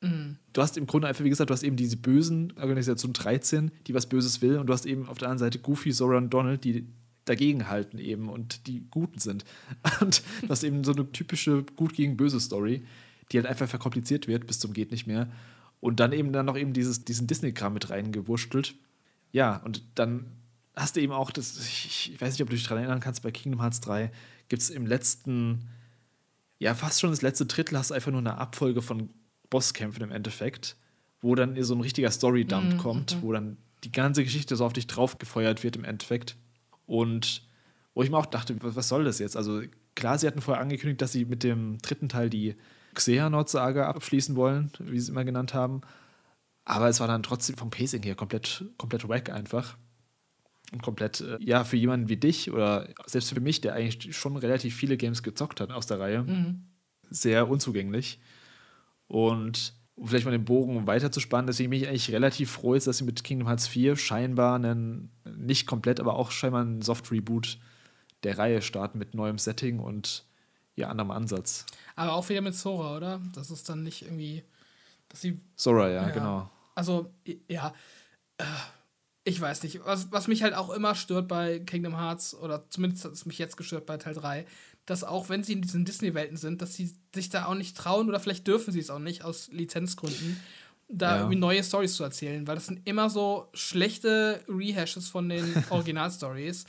Mhm. 0.00 0.36
Du 0.52 0.62
hast 0.62 0.76
im 0.76 0.86
Grunde 0.86 1.08
einfach, 1.08 1.24
wie 1.24 1.30
gesagt, 1.30 1.50
du 1.50 1.54
hast 1.54 1.62
eben 1.62 1.76
diese 1.76 1.96
bösen 1.96 2.52
Organisation 2.60 3.12
13, 3.12 3.70
die 3.86 3.94
was 3.94 4.08
Böses 4.08 4.42
will, 4.42 4.58
und 4.58 4.66
du 4.66 4.72
hast 4.72 4.86
eben 4.86 5.08
auf 5.08 5.18
der 5.18 5.28
anderen 5.28 5.46
Seite 5.46 5.58
Goofy, 5.58 5.92
Zora 5.92 6.18
und 6.18 6.30
Donald, 6.30 6.64
die 6.64 6.86
dagegen 7.24 7.68
halten 7.68 7.98
eben 7.98 8.28
und 8.28 8.66
die 8.66 8.86
Guten 8.90 9.20
sind. 9.20 9.44
Und 10.00 10.22
das 10.48 10.60
ist 10.60 10.64
eben 10.64 10.82
so 10.84 10.92
eine 10.92 11.12
typische 11.12 11.62
Gut 11.76 11.94
gegen 11.94 12.16
Böse 12.16 12.40
Story, 12.40 12.82
die 13.30 13.36
halt 13.36 13.46
einfach 13.46 13.68
verkompliziert 13.68 14.26
wird 14.26 14.46
bis 14.46 14.58
zum 14.58 14.72
geht 14.72 14.90
nicht 14.90 15.06
mehr. 15.06 15.30
Und 15.80 16.00
dann 16.00 16.12
eben 16.12 16.32
dann 16.32 16.46
noch 16.46 16.56
eben 16.56 16.72
dieses, 16.72 17.04
diesen 17.04 17.26
Disney-Kram 17.26 17.74
mit 17.74 17.90
reingewurschtelt. 17.90 18.74
Ja, 19.32 19.56
und 19.58 19.82
dann 19.94 20.26
hast 20.76 20.96
du 20.96 21.00
eben 21.00 21.12
auch, 21.12 21.30
das, 21.30 21.58
ich, 21.58 22.12
ich 22.14 22.20
weiß 22.20 22.34
nicht, 22.34 22.42
ob 22.42 22.50
du 22.50 22.56
dich 22.56 22.64
daran 22.64 22.78
erinnern 22.78 23.00
kannst, 23.00 23.22
bei 23.22 23.30
Kingdom 23.30 23.60
Hearts 23.60 23.80
3 23.80 24.10
gibt 24.48 24.62
es 24.62 24.70
im 24.70 24.86
letzten, 24.86 25.68
ja, 26.58 26.74
fast 26.74 27.00
schon 27.00 27.10
das 27.10 27.22
letzte 27.22 27.46
Drittel, 27.46 27.78
hast 27.78 27.90
du 27.90 27.94
einfach 27.94 28.10
nur 28.10 28.20
eine 28.20 28.38
Abfolge 28.38 28.82
von 28.82 29.10
Bosskämpfen 29.48 30.02
im 30.02 30.10
Endeffekt, 30.10 30.76
wo 31.20 31.34
dann 31.34 31.60
so 31.62 31.74
ein 31.74 31.80
richtiger 31.80 32.10
Story-Dump 32.10 32.74
mhm, 32.74 32.78
kommt, 32.78 33.16
mhm. 33.16 33.22
wo 33.22 33.32
dann 33.32 33.56
die 33.84 33.92
ganze 33.92 34.24
Geschichte 34.24 34.56
so 34.56 34.64
auf 34.64 34.72
dich 34.72 34.86
drauf 34.86 35.18
gefeuert 35.18 35.62
wird 35.64 35.76
im 35.76 35.84
Endeffekt. 35.84 36.36
Und 36.86 37.42
wo 37.94 38.02
ich 38.02 38.10
mir 38.10 38.18
auch 38.18 38.26
dachte, 38.26 38.56
was 38.60 38.88
soll 38.88 39.04
das 39.04 39.18
jetzt? 39.18 39.36
Also 39.36 39.62
klar, 39.94 40.18
sie 40.18 40.26
hatten 40.26 40.40
vorher 40.40 40.62
angekündigt, 40.62 41.00
dass 41.02 41.12
sie 41.12 41.24
mit 41.24 41.42
dem 41.42 41.78
dritten 41.78 42.08
Teil 42.08 42.30
die 42.30 42.56
Xehanort-Saga 42.94 43.88
abschließen 43.88 44.36
wollen, 44.36 44.72
wie 44.78 44.98
sie 44.98 45.04
es 45.04 45.08
immer 45.08 45.24
genannt 45.24 45.54
haben. 45.54 45.80
Aber 46.64 46.88
es 46.88 47.00
war 47.00 47.08
dann 47.08 47.22
trotzdem 47.22 47.56
vom 47.56 47.70
Pacing 47.70 48.02
her 48.02 48.14
komplett, 48.14 48.64
komplett 48.76 49.08
wack 49.08 49.30
einfach. 49.30 49.76
Und 50.72 50.82
komplett, 50.82 51.20
äh, 51.20 51.38
ja, 51.40 51.64
für 51.64 51.76
jemanden 51.76 52.08
wie 52.08 52.16
dich 52.16 52.50
oder 52.50 52.88
selbst 53.06 53.32
für 53.32 53.40
mich, 53.40 53.60
der 53.60 53.74
eigentlich 53.74 54.16
schon 54.16 54.36
relativ 54.36 54.76
viele 54.76 54.96
Games 54.96 55.22
gezockt 55.22 55.60
hat 55.60 55.72
aus 55.72 55.86
der 55.86 55.98
Reihe, 55.98 56.22
mhm. 56.22 56.64
sehr 57.10 57.48
unzugänglich. 57.48 58.20
Und 59.08 59.74
um 59.96 60.06
vielleicht 60.06 60.24
mal 60.24 60.30
den 60.30 60.44
Bogen 60.44 60.86
weiter 60.86 61.10
zu 61.10 61.20
spannen, 61.20 61.46
deswegen 61.46 61.70
bin 61.70 61.80
ich 61.80 61.88
eigentlich 61.88 62.12
relativ 62.12 62.52
froh, 62.52 62.74
ist, 62.74 62.86
dass 62.86 62.98
sie 62.98 63.04
mit 63.04 63.24
Kingdom 63.24 63.48
Hearts 63.48 63.68
4 63.68 63.96
scheinbar 63.96 64.54
einen, 64.54 65.10
nicht 65.36 65.66
komplett, 65.66 66.00
aber 66.00 66.14
auch 66.14 66.30
scheinbar 66.30 66.62
einen 66.62 66.82
Soft-Reboot 66.82 67.58
der 68.22 68.38
Reihe 68.38 68.62
starten 68.62 68.98
mit 68.98 69.14
neuem 69.14 69.38
Setting 69.38 69.78
und 69.78 70.24
ja, 70.76 70.88
anderem 70.88 71.10
Ansatz. 71.10 71.66
Aber 71.96 72.14
auch 72.14 72.28
wieder 72.28 72.40
mit 72.40 72.54
Sora, 72.54 72.96
oder? 72.96 73.20
Das 73.34 73.50
ist 73.50 73.68
dann 73.68 73.82
nicht 73.82 74.02
irgendwie. 74.02 74.42
Dass 75.08 75.20
sie, 75.20 75.38
Sora, 75.56 75.88
ja, 75.88 76.06
ja. 76.06 76.10
genau. 76.10 76.50
Also, 76.74 77.12
ja. 77.48 77.74
Äh, 78.38 78.44
ich 79.24 79.40
weiß 79.40 79.62
nicht. 79.62 79.80
Was, 79.84 80.10
was 80.10 80.28
mich 80.28 80.42
halt 80.42 80.54
auch 80.54 80.70
immer 80.70 80.94
stört 80.94 81.28
bei 81.28 81.58
Kingdom 81.58 81.96
Hearts, 81.96 82.34
oder 82.34 82.68
zumindest 82.70 83.04
hat 83.04 83.12
es 83.12 83.26
mich 83.26 83.38
jetzt 83.38 83.56
gestört 83.56 83.86
bei 83.86 83.96
Teil 83.96 84.14
3, 84.14 84.46
dass 84.86 85.04
auch 85.04 85.28
wenn 85.28 85.44
sie 85.44 85.52
in 85.52 85.62
diesen 85.62 85.84
Disney-Welten 85.84 86.36
sind, 86.36 86.62
dass 86.62 86.74
sie 86.74 86.94
sich 87.14 87.28
da 87.28 87.46
auch 87.46 87.54
nicht 87.54 87.76
trauen 87.76 88.08
oder 88.08 88.18
vielleicht 88.18 88.46
dürfen 88.46 88.72
sie 88.72 88.80
es 88.80 88.90
auch 88.90 88.98
nicht 88.98 89.22
aus 89.24 89.48
Lizenzgründen, 89.52 90.40
da 90.88 91.10
ja. 91.10 91.18
irgendwie 91.18 91.38
neue 91.38 91.62
Stories 91.62 91.94
zu 91.94 92.02
erzählen, 92.02 92.46
weil 92.46 92.56
das 92.56 92.66
sind 92.66 92.80
immer 92.86 93.10
so 93.10 93.48
schlechte 93.52 94.42
Rehashes 94.48 95.08
von 95.08 95.28
den 95.28 95.44
Original-Stories. 95.70 96.64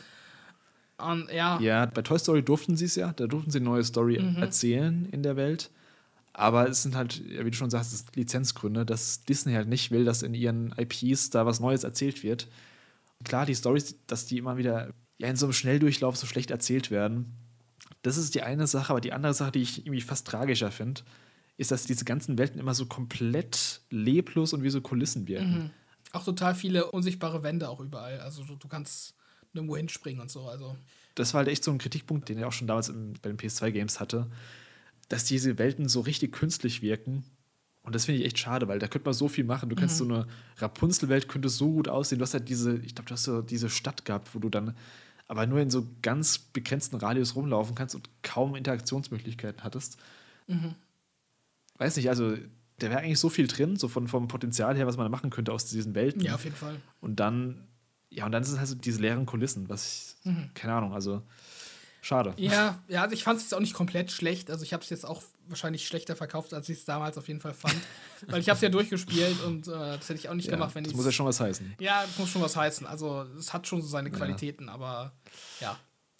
Und 0.97 1.32
ja. 1.32 1.60
Ja, 1.60 1.86
bei 1.88 2.02
Toy 2.04 2.20
Story 2.20 2.43
durften 2.43 2.78
sie 2.78 2.86
es 2.86 2.95
ja, 2.95 3.14
da 3.14 3.26
durften 3.26 3.49
sie 3.49 3.58
eine 3.58 3.66
neue 3.66 3.84
Story 3.84 4.20
mhm. 4.20 4.41
erzählen 4.41 5.08
in 5.12 5.24
der 5.24 5.36
Welt. 5.36 5.72
Aber 6.34 6.70
es 6.70 6.84
sind 6.84 6.96
halt, 6.96 7.22
wie 7.28 7.52
du 7.52 7.58
schon 7.58 7.70
sagst, 7.70 8.16
Lizenzgründe, 8.16 8.86
dass 8.86 9.24
Disney 9.26 9.54
halt 9.54 9.68
nicht 9.68 9.92
will, 9.92 10.06
dass 10.06 10.24
in 10.24 10.34
ihren 10.34 10.74
IPs 10.78 11.30
da 11.30 11.46
was 11.46 11.60
Neues 11.60 11.84
erzählt 11.84 12.24
wird. 12.24 12.48
Klar, 13.24 13.46
die 13.46 13.56
Stories, 13.56 13.96
dass 14.08 14.26
die 14.26 14.38
immer 14.38 14.58
wieder 14.58 14.94
ja, 15.18 15.28
in 15.28 15.36
so 15.36 15.46
einem 15.46 15.54
Schnelldurchlauf 15.54 16.16
so 16.16 16.26
schlecht 16.26 16.50
erzählt 16.50 16.90
werden, 16.90 17.34
das 18.02 18.18
ist 18.18 18.34
die 18.34 18.42
eine 18.42 18.66
Sache, 18.66 18.92
aber 18.92 19.02
die 19.02 19.14
andere 19.14 19.34
Sache, 19.34 19.52
die 19.52 19.62
ich 19.62 19.86
irgendwie 19.86 20.02
fast 20.02 20.26
tragischer 20.26 20.72
finde, 20.72 21.02
ist, 21.58 21.72
dass 21.72 21.86
diese 21.86 22.06
ganzen 22.06 22.38
Welten 22.38 22.60
immer 22.60 22.74
so 22.74 22.86
komplett 22.88 23.82
leblos 23.90 24.54
und 24.54 24.64
wie 24.64 24.70
so 24.70 24.82
Kulissen 24.82 25.28
wirken. 25.28 25.66
Mhm. 25.66 25.72
Auch 26.14 26.26
total 26.26 26.56
viele 26.56 26.90
unsichtbare 26.92 27.44
Wände 27.44 27.70
auch 27.70 27.80
überall. 27.80 28.20
Also 28.20 28.44
du, 28.44 28.56
du 28.56 28.68
kannst 28.68 29.16
nirgendwo 29.54 29.78
hinspringen 29.78 30.22
und 30.22 30.32
so. 30.32 30.48
Also. 30.48 30.76
Das 31.16 31.34
war 31.34 31.40
halt 31.40 31.50
echt 31.50 31.64
so 31.64 31.72
ein 31.72 31.78
Kritikpunkt, 31.78 32.30
den 32.30 32.40
er 32.40 32.48
auch 32.48 32.52
schon 32.52 32.68
damals 32.68 32.90
im, 32.90 33.14
bei 33.22 33.30
den 33.30 33.38
PS2-Games 33.38 34.00
hatte, 34.00 34.30
dass 35.12 35.26
diese 35.26 35.57
Welten 35.57 35.89
so 35.89 36.01
richtig 36.01 36.32
künstlich 36.32 36.82
wirken. 36.82 37.24
Und 37.84 37.95
das 37.95 38.05
finde 38.05 38.22
ich 38.22 38.26
echt 38.28 38.39
schade, 38.39 38.68
weil 38.68 38.80
da 38.80 38.88
könnte 38.88 39.05
man 39.05 39.14
so 39.14 39.28
viel 39.28 39.43
machen. 39.43 39.70
Du 39.70 39.76
kannst 39.76 39.95
mhm. 39.95 40.07
so 40.07 40.14
eine 40.14 40.28
Rapunzel-Welt 40.57 41.28
könnte 41.28 41.49
so 41.49 41.72
gut 41.72 41.88
aussehen. 41.88 42.20
Du 42.20 42.24
hast 42.24 42.34
halt 42.34 42.47
diese, 42.47 42.78
ich 42.78 42.95
glaube, 42.95 43.09
du 43.09 43.14
hast 43.14 43.24
so 43.24 43.41
diese 43.41 43.70
Stadt 43.70 44.05
gehabt, 44.05 44.34
wo 44.34 44.39
du 44.39 44.49
dann 44.49 44.76
aber 45.28 45.47
nur 45.47 45.59
in 45.59 45.70
so 45.70 45.88
ganz 46.01 46.38
begrenzten 46.38 46.97
Radius 46.97 47.36
rumlaufen 47.36 47.74
kannst 47.74 47.95
und 47.95 48.09
kaum 48.22 48.55
Interaktionsmöglichkeiten 48.55 49.64
hattest. 49.64 49.97
Mhm. 50.47 50.76
Weiß 51.78 51.95
nicht, 51.95 52.09
also 52.09 52.36
da 52.78 52.89
wäre 52.89 52.99
eigentlich 52.99 53.20
so 53.20 53.30
viel 53.30 53.47
drin, 53.47 53.78
so 53.78 53.88
von, 53.88 54.07
vom 54.07 54.28
Potenzial 54.28 54.76
her, 54.76 54.88
was 54.88 54.97
man 54.97 55.09
machen 55.09 55.30
könnte 55.30 55.51
aus 55.51 55.66
diesen 55.66 55.95
Welten. 55.95 56.22
Ja, 56.22 56.36
auf 56.36 56.43
jeden 56.43 56.55
Fall. 56.55 56.76
Und 56.99 57.20
dann, 57.20 57.68
ja, 58.09 58.26
und 58.26 58.32
dann 58.32 58.43
ist 58.43 58.49
es 58.49 58.59
halt 58.59 58.68
so 58.68 58.76
diese 58.76 59.01
leeren 59.01 59.26
Kulissen, 59.26 59.70
was 59.70 60.18
ich, 60.24 60.26
mhm. 60.26 60.51
keine 60.53 60.74
Ahnung, 60.74 60.93
also 60.93 61.24
Schade. 62.04 62.34
Ja, 62.38 62.84
ja, 62.88 63.04
also 63.04 63.14
ich 63.14 63.24
fand 63.24 63.38
es 63.38 63.43
jetzt 63.43 63.54
auch 63.54 63.60
nicht 63.60 63.76
komplett 63.76 64.12
schlecht. 64.12 64.49
Also 64.49 64.64
ich 64.64 64.74
habe 64.74 64.84
es 64.84 64.89
jetzt 64.89 65.06
auch 65.06 65.22
wahrscheinlich 65.47 65.86
schlechter 65.86 66.16
verkauft, 66.16 66.52
als 66.52 66.68
ich 66.68 66.80
es 66.80 66.86
damals 66.86 67.16
auf 67.16 67.28
jeden 67.28 67.39
Fall 67.39 67.54
fand. 67.54 67.76
Weil 68.28 68.41
ich 68.41 68.49
habe 68.49 68.56
es 68.56 68.62
ja 68.62 68.70
durchgespielt 68.70 69.39
und 69.43 69.68
äh, 69.68 69.72
das 69.72 70.10
hätte 70.10 70.16
ich 70.16 70.28
auch 70.28 70.34
nicht 70.34 70.47
ja, 70.47 70.54
gemacht, 70.54 70.74
wenn 70.74 70.84
ich. 70.84 70.89
Das 70.89 70.97
muss 70.97 71.06
ja 71.06 71.12
schon 71.12 71.28
was 71.28 71.39
heißen. 71.39 71.76
Ja, 71.80 72.02
das 72.04 72.18
muss 72.18 72.30
schon 72.30 72.41
was 72.41 72.56
heißen. 72.56 72.88
Also 72.88 73.28
es 73.38 73.54
hat 73.54 73.68
schon 73.68 73.84
so 73.84 73.88
seine 73.88 74.10
Qualitäten, 74.10 74.66
ja. 74.66 74.74
aber 74.74 75.14
ja, 75.60 75.78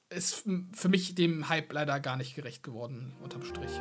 ist 0.10 0.44
für 0.74 0.90
mich 0.90 1.16
dem 1.16 1.50
Hype 1.50 1.74
leider 1.74 2.00
gar 2.00 2.16
nicht 2.16 2.36
gerecht 2.36 2.62
geworden, 2.62 3.16
unterm 3.20 3.44
Strich. 3.44 3.72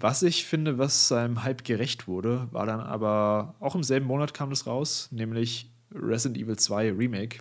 Was 0.00 0.22
ich 0.22 0.46
finde, 0.46 0.78
was 0.78 1.08
seinem 1.08 1.44
Hype 1.44 1.62
gerecht 1.62 2.08
wurde, 2.08 2.48
war 2.52 2.64
dann 2.64 2.80
aber 2.80 3.54
auch 3.60 3.74
im 3.74 3.82
selben 3.82 4.06
Monat 4.06 4.32
kam 4.32 4.48
das 4.48 4.66
raus, 4.66 5.08
nämlich 5.10 5.70
Resident 5.92 6.38
Evil 6.42 6.56
2 6.56 6.92
Remake. 6.92 7.40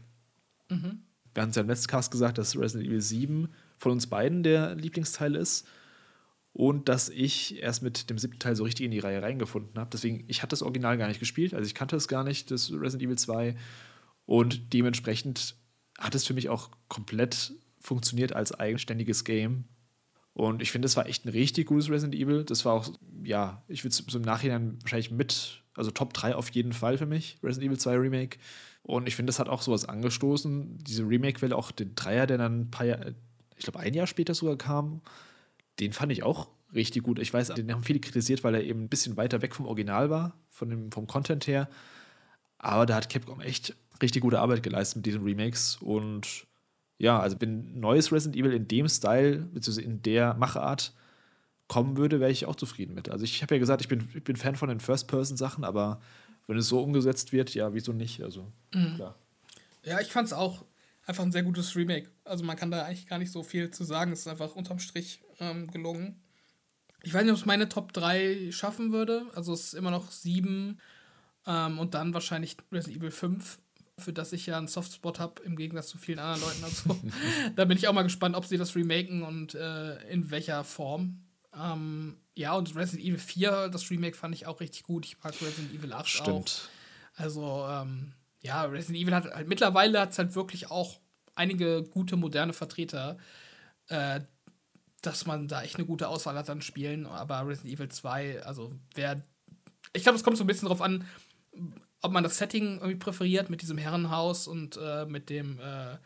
Mhm. 0.70 1.04
Wir 1.34 1.44
haben 1.44 1.52
es 1.52 1.56
ja 1.56 1.62
im 1.62 1.70
letzten 1.70 1.88
Cast 1.88 2.12
gesagt, 2.12 2.38
dass 2.38 2.58
Resident 2.58 2.90
Evil 2.90 3.02
7 3.02 3.50
von 3.78 3.94
uns 3.94 4.08
beiden 4.08 4.44
der 4.44 4.76
Lieblingsteil 4.76 5.36
ist 5.36 5.68
und 6.52 6.90
dass 6.90 7.08
ich 7.08 7.62
erst 7.62 7.82
mit 7.82 8.10
dem 8.10 8.18
siebten 8.18 8.40
Teil 8.40 8.58
so 8.58 8.66
richtig 8.66 8.86
in 8.86 8.92
die 8.92 9.00
Reihe 9.00 9.22
reingefunden 9.22 9.80
habe. 9.80 9.92
Deswegen, 9.94 10.26
ich 10.28 10.42
hatte 10.42 10.50
das 10.50 10.62
Original 10.62 10.98
gar 10.98 11.08
nicht 11.08 11.22
gespielt, 11.22 11.54
also 11.54 11.66
ich 11.66 11.76
kannte 11.76 11.96
es 11.96 12.10
gar 12.10 12.26
nicht, 12.26 12.52
das 12.52 12.72
Resident 12.74 13.04
Evil 13.04 13.18
2 13.18 13.56
und 14.26 14.74
dementsprechend 14.74 15.56
hat 15.98 16.14
es 16.14 16.26
für 16.26 16.34
mich 16.34 16.50
auch 16.50 16.72
komplett 16.90 17.54
funktioniert 17.80 18.34
als 18.34 18.52
eigenständiges 18.52 19.24
Game. 19.24 19.64
Und 20.34 20.62
ich 20.62 20.72
finde, 20.72 20.86
es 20.86 20.96
war 20.96 21.08
echt 21.08 21.26
ein 21.26 21.30
richtig 21.30 21.68
gutes 21.68 21.90
Resident 21.90 22.16
Evil. 22.16 22.44
Das 22.44 22.64
war 22.66 22.74
auch, 22.74 22.90
ja, 23.24 23.64
ich 23.68 23.84
würde 23.84 23.90
es 23.90 23.98
so 23.98 24.18
im 24.18 24.24
Nachhinein 24.24 24.78
wahrscheinlich 24.82 25.12
mit, 25.12 25.64
also 25.76 25.92
Top 25.92 26.14
3 26.14 26.36
auf 26.36 26.50
jeden 26.52 26.74
Fall 26.74 26.98
für 26.98 27.06
mich, 27.06 27.38
Resident 27.44 27.68
Evil 27.68 27.80
2 27.80 27.96
Remake. 27.98 28.38
Und 28.84 29.08
ich 29.08 29.16
finde, 29.16 29.32
das 29.32 29.40
hat 29.40 29.50
auch 29.50 29.62
sowas 29.62 29.86
angestoßen. 29.86 30.78
Diese 30.80 31.04
Remake-Welle, 31.04 31.56
auch 31.56 31.72
den 31.72 31.96
Dreier, 31.96 32.26
der 32.26 32.38
dann 32.38 32.62
ein 32.62 32.72
paar 32.72 32.86
Jahre, 32.86 33.16
ich 33.58 33.64
glaube, 33.64 33.80
ein 33.80 33.94
Jahr 33.94 34.08
später 34.08 34.34
sogar 34.34 34.58
kam, 34.58 35.02
den 35.80 35.94
fand 35.94 36.12
ich 36.12 36.24
auch 36.24 36.50
richtig 36.74 37.04
gut. 37.04 37.20
Ich 37.20 37.34
weiß, 37.34 37.50
den 37.50 37.72
haben 37.72 37.84
viele 37.84 38.00
kritisiert, 38.00 38.44
weil 38.44 38.56
er 38.56 38.64
eben 38.64 38.84
ein 38.84 38.90
bisschen 38.90 39.18
weiter 39.18 39.42
weg 39.42 39.56
vom 39.56 39.66
Original 39.66 40.10
war, 40.10 40.38
von 40.50 40.70
dem, 40.70 40.92
vom 40.92 41.08
Content 41.08 41.48
her. 41.48 41.70
Aber 42.58 42.86
da 42.86 42.96
hat 42.96 43.10
Capcom 43.10 43.42
echt 43.42 43.76
richtig 44.02 44.22
gute 44.22 44.40
Arbeit 44.40 44.64
geleistet 44.64 44.98
mit 44.98 45.06
diesen 45.06 45.24
Remakes. 45.24 45.78
Und 45.82 46.48
ja, 47.00 47.20
also 47.20 47.38
wenn 47.40 47.80
neues 47.80 48.12
Resident 48.12 48.36
Evil 48.36 48.54
in 48.54 48.68
dem 48.68 48.88
Style, 48.88 49.38
beziehungsweise 49.54 49.82
in 49.82 50.02
der 50.02 50.34
Machart 50.36 50.94
kommen 51.68 51.98
würde, 51.98 52.20
wäre 52.20 52.32
ich 52.32 52.46
auch 52.46 52.56
zufrieden 52.56 52.94
mit. 52.94 53.10
Also 53.10 53.24
ich 53.24 53.42
habe 53.42 53.56
ja 53.56 53.60
gesagt, 53.60 53.82
ich 53.82 53.88
bin, 53.88 54.08
ich 54.14 54.24
bin 54.24 54.36
Fan 54.36 54.56
von 54.56 54.70
den 54.70 54.82
First-Person-Sachen, 54.82 55.64
aber 55.64 56.02
wenn 56.48 56.58
es 56.58 56.68
so 56.68 56.82
umgesetzt 56.82 57.32
wird, 57.32 57.54
ja, 57.54 57.74
wieso 57.74 57.94
nicht? 57.94 58.22
Also, 58.22 58.52
mhm. 58.74 58.96
klar. 58.96 59.16
Ja, 59.84 60.02
ich 60.02 60.12
fand 60.12 60.28
es 60.28 60.34
auch 60.34 60.66
einfach 61.06 61.24
ein 61.24 61.32
sehr 61.32 61.44
gutes 61.44 61.76
Remake. 61.76 62.10
Also 62.26 62.44
man 62.44 62.58
kann 62.58 62.70
da 62.70 62.84
eigentlich 62.84 63.08
gar 63.08 63.18
nicht 63.18 63.32
so 63.32 63.44
viel 63.44 63.72
zu 63.72 63.84
sagen. 63.84 64.12
Es 64.12 64.22
ist 64.22 64.28
einfach 64.28 64.56
unterm 64.56 64.80
Strich 64.80 65.22
ähm, 65.40 65.72
gelungen. 65.72 66.22
Ich 67.04 67.14
weiß 67.14 67.24
nicht, 67.24 67.32
ob 67.32 67.38
es 67.38 67.46
meine 67.46 67.70
Top 67.70 67.94
3 67.94 68.52
schaffen 68.52 68.92
würde. 68.92 69.26
Also 69.36 69.54
es 69.54 69.66
ist 69.66 69.74
immer 69.74 69.92
noch 69.92 70.12
7 70.12 70.80
ähm, 71.48 71.80
und 71.80 71.94
dann 71.94 72.14
wahrscheinlich 72.14 72.58
Resident 72.72 72.98
Evil 72.98 73.12
5 73.12 73.60
für 74.00 74.14
das 74.14 74.34
ich 74.34 74.46
ja 74.46 74.58
einen 74.58 74.68
Softspot 74.68 75.20
habe, 75.20 75.42
im 75.44 75.56
Gegensatz 75.56 75.88
zu 75.88 75.98
vielen 75.98 76.20
anderen 76.20 76.42
Leuten. 76.42 76.64
Also, 76.64 77.00
da 77.56 77.66
bin 77.66 77.78
ich 77.78 77.88
auch 77.88 77.94
mal 77.94 78.04
gespannt, 78.04 78.36
ob 78.36 78.46
sie 78.46 78.58
das 78.58 78.76
remaken 78.76 79.24
und 79.24 79.56
äh, 79.56 80.02
in 80.10 80.32
welcher 80.32 80.64
Form. 80.64 81.24
Ähm, 81.54 82.18
ja, 82.36 82.54
und 82.54 82.76
Resident 82.76 83.06
Evil 83.06 83.20
4, 83.20 83.70
das 83.70 83.90
Remake 83.92 84.16
fand 84.16 84.36
ich 84.36 84.48
auch 84.48 84.60
richtig 84.60 84.84
gut. 84.84 85.06
Ich 85.06 85.22
mag 85.24 85.34
Resident 85.42 85.74
Evil 85.74 85.94
8 85.94 86.08
Stimmt. 86.08 86.30
auch. 86.30 87.22
Also, 87.22 87.68
ähm, 87.70 88.14
ja, 88.42 88.64
Resident 88.64 89.04
Evil 89.04 89.14
hat 89.16 89.26
halt 89.26 89.48
mittlerweile 89.48 90.00
hat 90.00 90.12
es 90.12 90.18
halt 90.18 90.36
wirklich 90.36 90.72
auch 90.72 91.00
einige 91.36 91.84
gute 91.84 92.16
moderne 92.16 92.54
Vertreter, 92.54 93.18
äh, 93.88 94.22
dass 95.02 95.26
man 95.26 95.48
da 95.48 95.64
echt 95.64 95.76
eine 95.76 95.86
gute 95.86 96.08
Auswahl 96.08 96.36
hat 96.36 96.50
an 96.50 96.62
Spielen. 96.62 97.06
Aber 97.06 97.48
Resident 97.48 97.74
Evil 97.74 97.90
2, 97.90 98.44
also 98.44 98.74
wer. 98.96 99.22
Ich 99.94 100.04
glaube, 100.04 100.18
es 100.18 100.24
kommt 100.24 100.38
so 100.38 100.44
ein 100.44 100.48
bisschen 100.48 100.68
drauf 100.68 100.82
an, 100.82 101.06
ob 102.02 102.12
man 102.12 102.24
das 102.24 102.38
Setting 102.38 102.78
irgendwie 102.78 102.96
präferiert 102.96 103.50
mit 103.50 103.62
diesem 103.62 103.78
Herrenhaus 103.78 104.48
und 104.48 104.78
äh, 104.82 105.06
mit 105.06 105.30
dem 105.30 105.60
äh, 105.60 105.98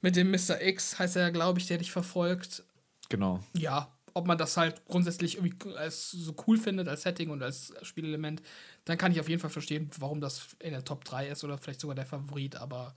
mit 0.00 0.16
dem 0.16 0.30
Mr. 0.30 0.60
X 0.60 0.98
heißt 0.98 1.16
er 1.16 1.22
ja, 1.22 1.30
glaube 1.30 1.58
ich, 1.58 1.66
der 1.66 1.78
dich 1.78 1.90
verfolgt. 1.90 2.62
Genau. 3.08 3.40
Ja, 3.54 3.90
ob 4.14 4.26
man 4.26 4.38
das 4.38 4.56
halt 4.56 4.84
grundsätzlich 4.86 5.36
irgendwie 5.36 5.74
als 5.76 6.10
so 6.10 6.34
cool 6.46 6.58
findet 6.58 6.88
als 6.88 7.02
Setting 7.02 7.30
und 7.30 7.42
als 7.42 7.74
Spielelement, 7.82 8.42
dann 8.84 8.98
kann 8.98 9.12
ich 9.12 9.20
auf 9.20 9.28
jeden 9.28 9.40
Fall 9.40 9.50
verstehen, 9.50 9.90
warum 9.98 10.20
das 10.20 10.56
in 10.60 10.72
der 10.72 10.84
Top 10.84 11.04
3 11.04 11.28
ist 11.28 11.44
oder 11.44 11.58
vielleicht 11.58 11.80
sogar 11.80 11.94
der 11.94 12.06
Favorit, 12.06 12.56
aber 12.56 12.94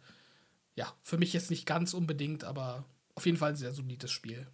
ja, 0.75 0.93
für 1.01 1.17
mich 1.17 1.33
jetzt 1.33 1.49
nicht 1.49 1.65
ganz 1.65 1.93
unbedingt, 1.93 2.43
aber 2.43 2.85
auf 3.15 3.25
jeden 3.25 3.37
Fall 3.37 3.49
ein 3.49 3.57
sehr 3.57 3.73
solides 3.73 4.11
Spiel. 4.11 4.47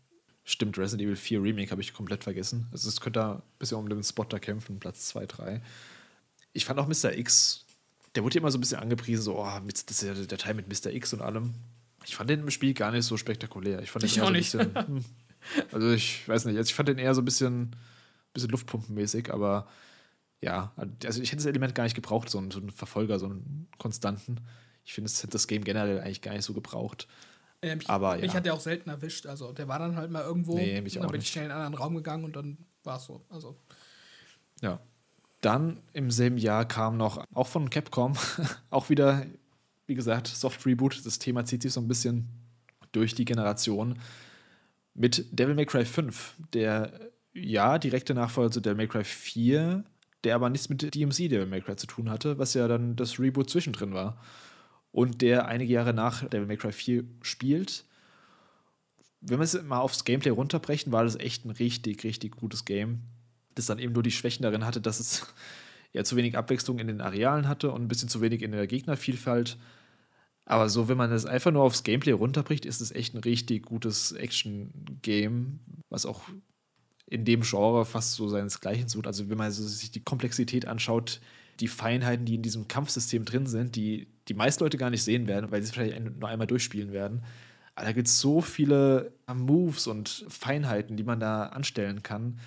Stimmt, 0.43 0.77
Resident 0.77 1.07
Evil 1.07 1.15
4 1.15 1.41
Remake 1.41 1.71
habe 1.71 1.81
ich 1.81 1.93
komplett 1.93 2.23
vergessen. 2.23 2.67
Also 2.71 2.89
es 2.89 3.01
könnte 3.01 3.19
da 3.19 3.33
ein 3.33 3.41
bisschen 3.59 3.77
um 3.77 3.89
den 3.89 4.03
Spot 4.03 4.23
da 4.23 4.39
kämpfen, 4.39 4.79
Platz 4.79 5.07
2, 5.07 5.25
3. 5.25 5.61
Ich 6.53 6.65
fand 6.65 6.79
auch 6.79 6.87
Mr. 6.87 7.15
X 7.17 7.64
der 8.15 8.23
wurde 8.23 8.37
immer 8.37 8.51
so 8.51 8.57
ein 8.57 8.61
bisschen 8.61 8.79
angepriesen, 8.79 9.23
so, 9.23 9.39
oh, 9.39 9.59
das 9.67 9.83
ist 9.83 10.01
ja 10.01 10.13
der 10.13 10.37
Teil 10.37 10.53
mit 10.53 10.67
Mr. 10.67 10.91
X 10.91 11.13
und 11.13 11.21
allem. 11.21 11.53
Ich 12.05 12.15
fand 12.15 12.29
den 12.29 12.41
im 12.41 12.51
Spiel 12.51 12.73
gar 12.73 12.91
nicht 12.91 13.05
so 13.05 13.17
spektakulär. 13.17 13.81
Ich 13.81 13.91
fand 13.91 14.03
den 14.03 14.07
ich 14.07 14.21
auch 14.21 14.27
so 14.27 14.31
nicht. 14.31 14.51
Bisschen, 14.51 14.75
hm. 14.75 15.05
also 15.71 15.91
ich 15.91 16.27
weiß 16.27 16.45
nicht, 16.45 16.57
also 16.57 16.67
ich 16.67 16.75
fand 16.75 16.89
den 16.89 16.97
eher 16.97 17.13
so 17.13 17.21
ein 17.21 17.25
bisschen, 17.25 17.75
bisschen 18.33 18.49
Luftpumpenmäßig, 18.49 19.33
aber 19.33 19.67
ja, 20.41 20.73
also 21.03 21.21
ich 21.21 21.31
hätte 21.31 21.37
das 21.37 21.47
Element 21.47 21.75
gar 21.75 21.83
nicht 21.83 21.95
gebraucht, 21.95 22.29
so 22.29 22.37
einen, 22.37 22.51
so 22.51 22.59
einen 22.59 22.69
Verfolger, 22.69 23.19
so 23.19 23.25
einen 23.25 23.67
konstanten. 23.77 24.41
Ich 24.83 24.93
finde, 24.93 25.09
es 25.09 25.21
hätte 25.21 25.31
das 25.31 25.47
Game 25.47 25.63
generell 25.63 25.99
eigentlich 25.99 26.21
gar 26.21 26.33
nicht 26.33 26.45
so 26.45 26.53
gebraucht. 26.53 27.07
Äh, 27.61 27.75
mich, 27.75 27.89
aber, 27.89 28.17
mich 28.17 28.27
ja. 28.27 28.33
hat 28.35 28.45
der 28.45 28.53
auch 28.53 28.59
selten 28.59 28.89
erwischt. 28.89 29.25
Also 29.25 29.51
der 29.51 29.67
war 29.67 29.79
dann 29.79 29.95
halt 29.95 30.11
mal 30.11 30.23
irgendwo. 30.23 30.55
Nee, 30.55 30.81
mich 30.81 30.97
und 30.97 31.03
dann 31.03 31.11
bin 31.11 31.21
ich 31.21 31.29
schnell 31.29 31.45
in 31.45 31.51
einen 31.51 31.61
anderen 31.61 31.83
Raum 31.83 31.95
gegangen 31.95 32.23
und 32.23 32.35
dann 32.35 32.57
war 32.83 32.97
es 32.97 33.05
so. 33.05 33.25
Also. 33.29 33.57
Ja, 34.61 34.79
dann 35.45 35.79
im 35.93 36.09
selben 36.09 36.37
Jahr 36.37 36.67
kam 36.67 36.97
noch, 36.97 37.23
auch 37.33 37.47
von 37.47 37.69
Capcom, 37.69 38.13
auch 38.71 38.89
wieder, 38.89 39.25
wie 39.85 39.95
gesagt, 39.95 40.27
Soft 40.27 40.65
Reboot. 40.65 41.05
Das 41.05 41.19
Thema 41.19 41.45
zieht 41.45 41.61
sich 41.61 41.73
so 41.73 41.81
ein 41.81 41.87
bisschen 41.87 42.27
durch 42.91 43.13
die 43.13 43.25
Generation 43.25 43.99
mit 44.95 45.27
Devil 45.37 45.53
May 45.53 45.65
Cry 45.65 45.85
5, 45.85 46.35
der 46.53 47.11
ja 47.33 47.77
direkte 47.77 48.15
Nachfolger 48.15 48.51
zu 48.51 48.61
Devil 48.61 48.77
May 48.77 48.87
Cry 48.87 49.03
4, 49.03 49.83
der 50.23 50.35
aber 50.35 50.49
nichts 50.49 50.69
mit 50.69 50.95
DMC 50.95 51.29
Devil 51.29 51.45
May 51.45 51.61
Cry 51.61 51.75
zu 51.75 51.85
tun 51.85 52.09
hatte, 52.09 52.39
was 52.39 52.53
ja 52.55 52.67
dann 52.67 52.95
das 52.95 53.19
Reboot 53.19 53.49
zwischendrin 53.49 53.93
war. 53.93 54.19
Und 54.91 55.21
der 55.21 55.47
einige 55.47 55.73
Jahre 55.73 55.93
nach 55.93 56.27
Devil 56.27 56.47
May 56.47 56.57
Cry 56.57 56.71
4 56.71 57.03
spielt. 57.21 57.85
Wenn 59.21 59.39
wir 59.39 59.43
es 59.43 59.61
mal 59.61 59.79
aufs 59.79 60.05
Gameplay 60.05 60.31
runterbrechen, 60.31 60.91
war 60.91 61.03
das 61.03 61.17
echt 61.17 61.45
ein 61.45 61.51
richtig, 61.51 62.03
richtig 62.03 62.37
gutes 62.37 62.63
Game 62.63 63.01
das 63.55 63.65
dann 63.65 63.79
eben 63.79 63.93
nur 63.93 64.03
die 64.03 64.11
Schwächen 64.11 64.43
darin 64.43 64.65
hatte, 64.65 64.81
dass 64.81 64.99
es 64.99 65.33
ja 65.93 66.03
zu 66.03 66.15
wenig 66.15 66.37
Abwechslung 66.37 66.79
in 66.79 66.87
den 66.87 67.01
Arealen 67.01 67.47
hatte 67.47 67.71
und 67.71 67.81
ein 67.81 67.87
bisschen 67.87 68.09
zu 68.09 68.21
wenig 68.21 68.41
in 68.41 68.51
der 68.51 68.67
Gegnervielfalt. 68.67 69.57
Aber 70.45 70.69
so, 70.69 70.87
wenn 70.87 70.97
man 70.97 71.09
das 71.09 71.25
einfach 71.25 71.51
nur 71.51 71.63
aufs 71.63 71.83
Gameplay 71.83 72.11
runterbricht, 72.11 72.65
ist 72.65 72.79
es 72.79 72.91
echt 72.91 73.15
ein 73.15 73.19
richtig 73.19 73.65
gutes 73.65 74.11
Action-Game, 74.11 75.59
was 75.89 76.05
auch 76.05 76.21
in 77.07 77.25
dem 77.25 77.41
Genre 77.41 77.85
fast 77.85 78.13
so 78.13 78.29
seinesgleichen 78.29 78.87
sucht. 78.87 79.07
Also, 79.07 79.29
wenn 79.29 79.37
man 79.37 79.51
so 79.51 79.63
sich 79.63 79.91
die 79.91 80.03
Komplexität 80.03 80.67
anschaut, 80.67 81.19
die 81.59 81.67
Feinheiten, 81.67 82.25
die 82.25 82.35
in 82.35 82.41
diesem 82.43 82.67
Kampfsystem 82.67 83.25
drin 83.25 83.47
sind, 83.47 83.75
die 83.75 84.07
die 84.27 84.33
meisten 84.33 84.63
Leute 84.63 84.77
gar 84.77 84.89
nicht 84.89 85.03
sehen 85.03 85.27
werden, 85.27 85.51
weil 85.51 85.61
sie 85.61 85.69
es 85.69 85.73
vielleicht 85.73 85.99
nur 86.19 86.29
einmal 86.29 86.47
durchspielen 86.47 86.91
werden. 86.91 87.23
Aber 87.75 87.87
da 87.87 87.91
gibt 87.91 88.07
es 88.07 88.19
so 88.19 88.41
viele 88.41 89.13
Moves 89.33 89.87
und 89.87 90.25
Feinheiten, 90.29 90.95
die 90.97 91.03
man 91.03 91.19
da 91.19 91.47
anstellen 91.47 92.03
kann. 92.03 92.39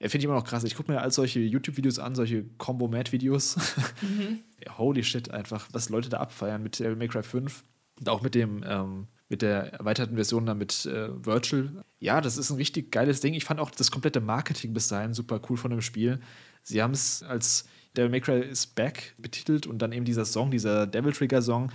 Finde 0.00 0.18
ich 0.18 0.24
immer 0.24 0.34
noch 0.34 0.44
krass. 0.44 0.64
Ich 0.64 0.76
gucke 0.76 0.90
mir 0.90 1.02
all 1.02 1.12
solche 1.12 1.40
YouTube-Videos 1.40 1.98
an, 1.98 2.14
solche 2.14 2.44
Combo-Mat-Videos. 2.56 3.56
Mhm. 4.00 4.38
ja, 4.64 4.78
holy 4.78 5.04
shit, 5.04 5.30
einfach, 5.30 5.68
was 5.72 5.90
Leute 5.90 6.08
da 6.08 6.18
abfeiern 6.18 6.62
mit 6.62 6.78
Devil 6.78 6.96
May 6.96 7.08
Cry 7.08 7.22
5 7.22 7.62
und 7.98 8.08
auch 8.08 8.22
mit 8.22 8.34
dem, 8.34 8.64
ähm, 8.66 9.08
mit 9.28 9.42
der 9.42 9.74
erweiterten 9.74 10.14
Version 10.14 10.46
dann 10.46 10.56
mit 10.56 10.86
äh, 10.86 11.08
Virtual. 11.24 11.84
Ja, 11.98 12.22
das 12.22 12.38
ist 12.38 12.50
ein 12.50 12.56
richtig 12.56 12.90
geiles 12.90 13.20
Ding. 13.20 13.34
Ich 13.34 13.44
fand 13.44 13.60
auch 13.60 13.70
das 13.70 13.90
komplette 13.90 14.22
Marketing 14.22 14.72
bis 14.72 14.88
dahin 14.88 15.12
super 15.12 15.38
cool 15.50 15.58
von 15.58 15.70
dem 15.70 15.82
Spiel. 15.82 16.18
Sie 16.62 16.82
haben 16.82 16.92
es 16.92 17.22
als 17.22 17.68
Devil 17.94 18.10
May 18.10 18.22
Cry 18.22 18.40
is 18.40 18.66
Back 18.66 19.14
betitelt 19.18 19.66
und 19.66 19.80
dann 19.80 19.92
eben 19.92 20.06
dieser 20.06 20.24
Song, 20.24 20.50
dieser 20.50 20.86
Devil 20.86 21.12
Trigger 21.12 21.42
Song, 21.42 21.72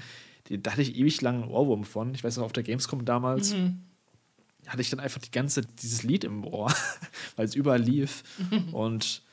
da 0.49 0.71
hatte 0.71 0.82
ich 0.82 0.95
ewig 0.95 1.21
lang 1.21 1.43
einen 1.43 1.51
Ohrwurm 1.51 1.83
von. 1.83 2.16
Ich 2.16 2.24
weiß 2.24 2.37
noch, 2.37 2.45
auf 2.45 2.54
der 2.54 2.63
Gamescom 2.63 3.05
damals. 3.05 3.54
Mhm 3.54 3.82
hatte 4.67 4.82
ich 4.82 4.89
dann 4.89 5.00
einfach 5.00 5.21
die 5.21 5.32
ganze, 5.32 5.62
dieses 5.62 6.04
Lied 6.04 6.24
im 6.24 6.46
Ohr, 6.46 6.74
weil 7.36 7.46
es 7.46 7.55
überall 7.55 7.82
lief. 7.82 8.24
und 8.71 9.24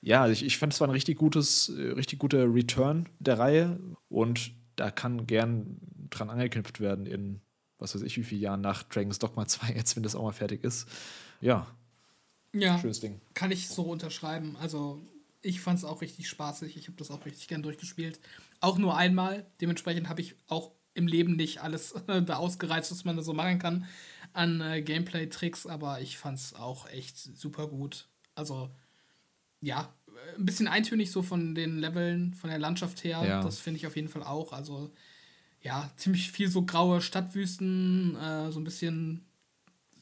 ja, 0.00 0.28
ich, 0.28 0.44
ich 0.44 0.58
fand, 0.58 0.72
es 0.72 0.80
war 0.80 0.88
ein 0.88 0.92
richtig 0.92 1.18
gutes, 1.18 1.68
äh, 1.68 1.92
richtig 1.92 2.18
guter 2.18 2.52
Return 2.52 3.08
der 3.18 3.38
Reihe 3.38 3.78
und 4.08 4.52
da 4.76 4.90
kann 4.90 5.26
gern 5.26 5.78
dran 6.10 6.30
angeknüpft 6.30 6.80
werden 6.80 7.06
in 7.06 7.40
was 7.82 7.94
weiß 7.94 8.02
ich, 8.02 8.16
wie 8.16 8.22
viele 8.22 8.40
Jahren 8.40 8.60
nach 8.60 8.84
Dragon's 8.84 9.18
Dogma 9.18 9.46
2, 9.46 9.72
jetzt, 9.74 9.96
wenn 9.96 10.02
das 10.02 10.14
auch 10.14 10.22
mal 10.22 10.32
fertig 10.32 10.64
ist. 10.64 10.88
Ja. 11.40 11.66
Ja. 12.54 12.78
Schönes 12.78 13.00
Ding. 13.00 13.20
Kann 13.34 13.50
ich 13.50 13.68
so 13.68 13.82
unterschreiben. 13.82 14.56
Also, 14.60 15.02
ich 15.42 15.60
fand 15.60 15.78
es 15.78 15.84
auch 15.84 16.00
richtig 16.00 16.28
spaßig. 16.28 16.76
Ich 16.76 16.86
habe 16.86 16.96
das 16.96 17.10
auch 17.10 17.26
richtig 17.26 17.48
gern 17.48 17.62
durchgespielt. 17.62 18.20
Auch 18.60 18.78
nur 18.78 18.96
einmal. 18.96 19.46
Dementsprechend 19.60 20.08
habe 20.08 20.20
ich 20.20 20.36
auch 20.46 20.70
im 20.94 21.06
Leben 21.06 21.36
nicht 21.36 21.62
alles 21.62 21.94
da 22.06 22.36
ausgereizt, 22.36 22.92
was 22.92 23.04
man 23.04 23.16
da 23.16 23.22
so 23.22 23.32
machen 23.32 23.58
kann 23.58 23.86
an 24.32 24.60
äh, 24.60 24.82
Gameplay-Tricks, 24.82 25.66
aber 25.66 26.00
ich 26.00 26.18
fand 26.18 26.38
es 26.38 26.54
auch 26.54 26.88
echt 26.88 27.16
super 27.16 27.66
gut. 27.68 28.08
Also, 28.34 28.70
ja, 29.60 29.92
ein 30.36 30.44
bisschen 30.46 30.68
eintönig 30.68 31.10
so 31.10 31.22
von 31.22 31.54
den 31.54 31.78
Leveln, 31.78 32.34
von 32.34 32.50
der 32.50 32.58
Landschaft 32.58 33.04
her. 33.04 33.22
Ja. 33.26 33.42
Das 33.42 33.58
finde 33.58 33.78
ich 33.78 33.86
auf 33.86 33.96
jeden 33.96 34.08
Fall 34.08 34.22
auch. 34.22 34.52
Also, 34.52 34.92
ja, 35.60 35.90
ziemlich 35.96 36.32
viel 36.32 36.48
so 36.48 36.64
graue 36.64 37.00
Stadtwüsten, 37.00 38.16
äh, 38.16 38.50
so 38.50 38.60
ein 38.60 38.64
bisschen, 38.64 39.24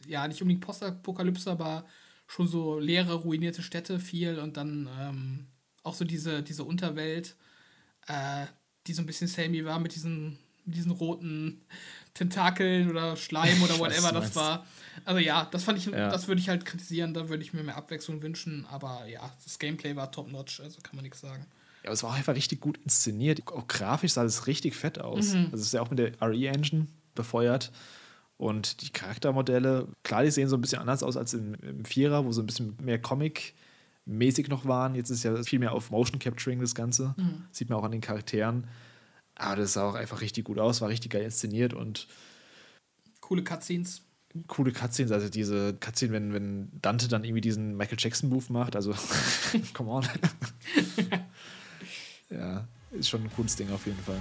ja, 0.06 0.26
nicht 0.26 0.40
unbedingt 0.40 0.64
Postapokalypse, 0.64 1.50
aber 1.50 1.86
schon 2.26 2.48
so 2.48 2.78
leere, 2.78 3.14
ruinierte 3.14 3.62
Städte 3.62 3.98
viel 4.00 4.38
und 4.38 4.56
dann 4.56 4.88
ähm, 4.98 5.46
auch 5.82 5.94
so 5.94 6.04
diese, 6.04 6.42
diese 6.42 6.64
Unterwelt, 6.64 7.36
äh, 8.06 8.46
die 8.86 8.92
so 8.94 9.02
ein 9.02 9.06
bisschen 9.06 9.28
samey 9.28 9.64
war 9.64 9.78
mit 9.80 9.94
diesen, 9.94 10.38
diesen 10.64 10.92
roten 10.92 11.60
Tentakeln 12.14 12.90
oder 12.90 13.16
Schleim 13.16 13.62
oder 13.62 13.78
whatever 13.78 14.12
das 14.12 14.34
war. 14.36 14.66
Also 15.04 15.20
ja, 15.20 15.48
das 15.50 15.64
fand 15.64 15.78
ich, 15.78 15.86
ja. 15.86 16.10
das 16.10 16.28
würde 16.28 16.40
ich 16.40 16.48
halt 16.48 16.64
kritisieren, 16.64 17.14
da 17.14 17.28
würde 17.28 17.42
ich 17.42 17.52
mir 17.52 17.62
mehr 17.62 17.76
Abwechslung 17.76 18.22
wünschen, 18.22 18.66
aber 18.70 19.06
ja, 19.06 19.32
das 19.44 19.58
Gameplay 19.58 19.96
war 19.96 20.10
top-notch, 20.10 20.60
also 20.60 20.80
kann 20.82 20.96
man 20.96 21.04
nichts 21.04 21.20
sagen. 21.20 21.46
Ja, 21.82 21.88
aber 21.88 21.92
es 21.94 22.02
war 22.02 22.10
auch 22.10 22.16
einfach 22.16 22.34
richtig 22.34 22.60
gut 22.60 22.78
inszeniert. 22.84 23.46
Auch 23.46 23.66
grafisch 23.66 24.12
sah 24.12 24.24
es 24.24 24.46
richtig 24.46 24.76
fett 24.76 24.98
aus. 24.98 25.32
Mhm. 25.32 25.46
Also 25.46 25.56
es 25.56 25.62
ist 25.62 25.72
ja 25.72 25.80
auch 25.80 25.90
mit 25.90 25.98
der 25.98 26.12
RE-Engine 26.20 26.86
befeuert. 27.14 27.72
Und 28.36 28.82
die 28.82 28.90
Charaktermodelle, 28.90 29.88
klar, 30.02 30.24
die 30.24 30.30
sehen 30.30 30.48
so 30.48 30.56
ein 30.56 30.60
bisschen 30.60 30.80
anders 30.80 31.02
aus 31.02 31.16
als 31.16 31.34
im, 31.34 31.54
im 31.54 31.84
Vierer, 31.84 32.24
wo 32.24 32.32
so 32.32 32.42
ein 32.42 32.46
bisschen 32.46 32.76
mehr 32.82 33.00
Comic-mäßig 33.00 34.48
noch 34.48 34.66
waren. 34.66 34.94
Jetzt 34.94 35.10
ist 35.10 35.22
ja 35.22 35.42
viel 35.42 35.58
mehr 35.58 35.72
auf 35.72 35.90
Motion 35.90 36.18
Capturing 36.18 36.60
das 36.60 36.74
Ganze. 36.74 37.14
Mhm. 37.16 37.44
Sieht 37.50 37.70
man 37.70 37.78
auch 37.78 37.84
an 37.84 37.92
den 37.92 38.00
Charakteren. 38.00 38.66
Aber 39.40 39.56
das 39.56 39.72
sah 39.72 39.88
auch 39.88 39.94
einfach 39.94 40.20
richtig 40.20 40.44
gut 40.44 40.58
aus, 40.58 40.82
war 40.82 40.90
richtig 40.90 41.12
geil 41.12 41.22
inszeniert 41.22 41.72
und. 41.72 42.06
Coole 43.20 43.42
Cutscenes. 43.42 44.02
Coole 44.46 44.72
Cutscenes, 44.72 45.12
also 45.12 45.28
diese 45.28 45.74
Cutscene, 45.74 46.12
wenn, 46.12 46.32
wenn 46.32 46.68
Dante 46.82 47.08
dann 47.08 47.24
irgendwie 47.24 47.40
diesen 47.40 47.76
Michael 47.76 47.98
Jackson-Move 47.98 48.52
macht, 48.52 48.76
also, 48.76 48.94
come 49.74 49.90
on. 49.90 50.04
ja, 52.30 52.68
ist 52.92 53.08
schon 53.08 53.22
ein 53.22 53.30
cooles 53.34 53.56
Ding 53.56 53.72
auf 53.72 53.86
jeden 53.86 53.98
Fall. 53.98 54.20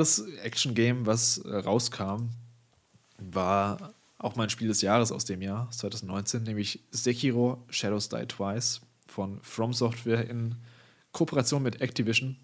Anderes 0.00 0.24
Action-Game, 0.42 1.04
was 1.04 1.38
äh, 1.38 1.56
rauskam, 1.56 2.30
war 3.18 3.92
auch 4.16 4.34
mein 4.36 4.48
Spiel 4.48 4.68
des 4.68 4.80
Jahres 4.80 5.12
aus 5.12 5.26
dem 5.26 5.42
Jahr, 5.42 5.70
2019, 5.70 6.42
nämlich 6.42 6.80
Sekiro 6.90 7.62
Shadows 7.68 8.08
Die 8.08 8.26
Twice 8.26 8.80
von 9.06 9.40
From 9.42 9.74
Software 9.74 10.28
in 10.28 10.56
Kooperation 11.12 11.62
mit 11.62 11.82
Activision. 11.82 12.36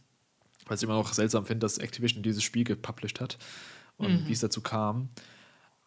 Was 0.66 0.82
ich 0.82 0.88
immer 0.88 0.98
noch 0.98 1.12
seltsam 1.14 1.46
finde, 1.46 1.60
dass 1.60 1.78
Activision 1.78 2.22
dieses 2.22 2.42
Spiel 2.42 2.64
gepublished 2.64 3.20
hat 3.20 3.38
und 3.96 4.24
mhm. 4.24 4.28
wie 4.28 4.32
es 4.32 4.40
dazu 4.40 4.60
kam. 4.60 5.08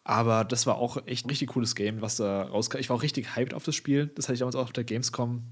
Aber 0.02 0.44
das 0.44 0.66
war 0.66 0.76
auch 0.78 1.06
echt 1.06 1.26
ein 1.26 1.30
richtig 1.30 1.50
cooles 1.50 1.74
Game, 1.76 2.00
was 2.00 2.16
da 2.16 2.44
rauskam. 2.44 2.78
Ich 2.78 2.88
war 2.88 2.96
auch 2.96 3.02
richtig 3.02 3.36
hyped 3.36 3.54
auf 3.54 3.64
das 3.64 3.76
Spiel. 3.76 4.08
Das 4.16 4.26
hatte 4.26 4.34
ich 4.34 4.40
damals 4.40 4.56
auch 4.56 4.64
auf 4.64 4.72
der 4.72 4.84
Gamescom, 4.84 5.44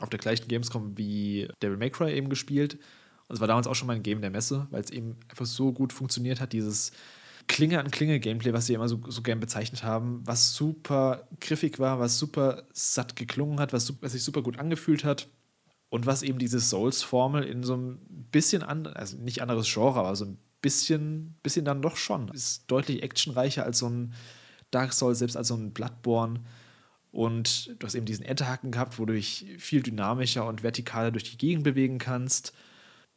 auf 0.00 0.08
der 0.08 0.20
gleichen 0.20 0.48
Gamescom 0.48 0.96
wie 0.96 1.48
Devil 1.60 1.76
May 1.76 1.90
Cry 1.90 2.14
eben 2.14 2.30
gespielt. 2.30 2.78
Und 3.32 3.36
es 3.36 3.40
war 3.40 3.48
damals 3.48 3.66
auch 3.66 3.74
schon 3.74 3.86
mein 3.86 4.02
Game 4.02 4.20
der 4.20 4.28
Messe, 4.28 4.66
weil 4.70 4.82
es 4.82 4.90
eben 4.90 5.16
einfach 5.30 5.46
so 5.46 5.72
gut 5.72 5.94
funktioniert 5.94 6.38
hat, 6.38 6.52
dieses 6.52 6.92
Klinge 7.48 7.80
an 7.80 7.90
Klinge 7.90 8.20
Gameplay, 8.20 8.52
was 8.52 8.66
sie 8.66 8.74
immer 8.74 8.90
so, 8.90 9.00
so 9.08 9.22
gern 9.22 9.40
bezeichnet 9.40 9.82
haben, 9.82 10.20
was 10.26 10.52
super 10.52 11.26
griffig 11.40 11.78
war, 11.78 11.98
was 11.98 12.18
super 12.18 12.64
satt 12.74 13.16
geklungen 13.16 13.58
hat, 13.58 13.72
was, 13.72 13.94
was 14.02 14.12
sich 14.12 14.22
super 14.22 14.42
gut 14.42 14.58
angefühlt 14.58 15.02
hat 15.02 15.28
und 15.88 16.04
was 16.04 16.22
eben 16.22 16.38
diese 16.38 16.60
Souls-Formel 16.60 17.44
in 17.44 17.62
so 17.62 17.74
ein 17.74 18.00
bisschen 18.30 18.62
anders, 18.62 18.94
also 18.96 19.16
nicht 19.16 19.40
anderes 19.40 19.72
Genre, 19.72 20.00
aber 20.00 20.14
so 20.14 20.26
ein 20.26 20.36
bisschen, 20.60 21.34
bisschen 21.42 21.64
dann 21.64 21.80
doch 21.80 21.96
schon. 21.96 22.28
Ist 22.28 22.70
deutlich 22.70 23.02
actionreicher 23.02 23.64
als 23.64 23.78
so 23.78 23.88
ein 23.88 24.12
Dark 24.70 24.92
Souls, 24.92 25.20
selbst 25.20 25.38
als 25.38 25.48
so 25.48 25.54
ein 25.54 25.72
Bloodborne. 25.72 26.40
Und 27.10 27.76
du 27.78 27.86
hast 27.86 27.94
eben 27.94 28.04
diesen 28.04 28.26
Enterhaken 28.26 28.72
gehabt, 28.72 28.98
wo 28.98 29.06
du 29.06 29.14
dich 29.14 29.46
viel 29.56 29.82
dynamischer 29.82 30.46
und 30.46 30.60
vertikaler 30.60 31.12
durch 31.12 31.30
die 31.30 31.38
Gegend 31.38 31.64
bewegen 31.64 31.96
kannst. 31.96 32.52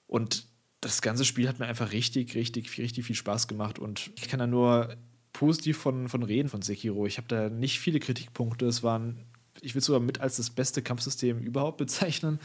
Und 0.08 0.46
das 0.82 1.02
ganze 1.02 1.26
Spiel 1.26 1.48
hat 1.48 1.60
mir 1.60 1.66
einfach 1.66 1.92
richtig, 1.92 2.36
richtig, 2.36 2.78
richtig 2.78 3.06
viel 3.06 3.16
Spaß 3.16 3.48
gemacht. 3.48 3.80
Und 3.80 4.12
ich 4.16 4.28
kann 4.28 4.40
da 4.40 4.48
nur 4.48 4.96
positiv 5.34 5.78
von, 5.78 6.10
von 6.10 6.24
reden 6.24 6.50
von 6.50 6.62
Sekiro. 6.62 7.06
Ich 7.06 7.18
habe 7.18 7.28
da 7.28 7.50
nicht 7.50 7.80
viele 7.80 8.00
Kritikpunkte. 8.00 8.66
Es 8.66 8.84
waren, 8.84 9.20
ich 9.62 9.74
will 9.74 9.80
es 9.80 9.86
sogar 9.86 10.00
mit 10.00 10.22
als 10.22 10.38
das 10.38 10.50
beste 10.50 10.82
Kampfsystem 10.82 11.40
überhaupt 11.40 11.78
bezeichnen. 11.78 12.40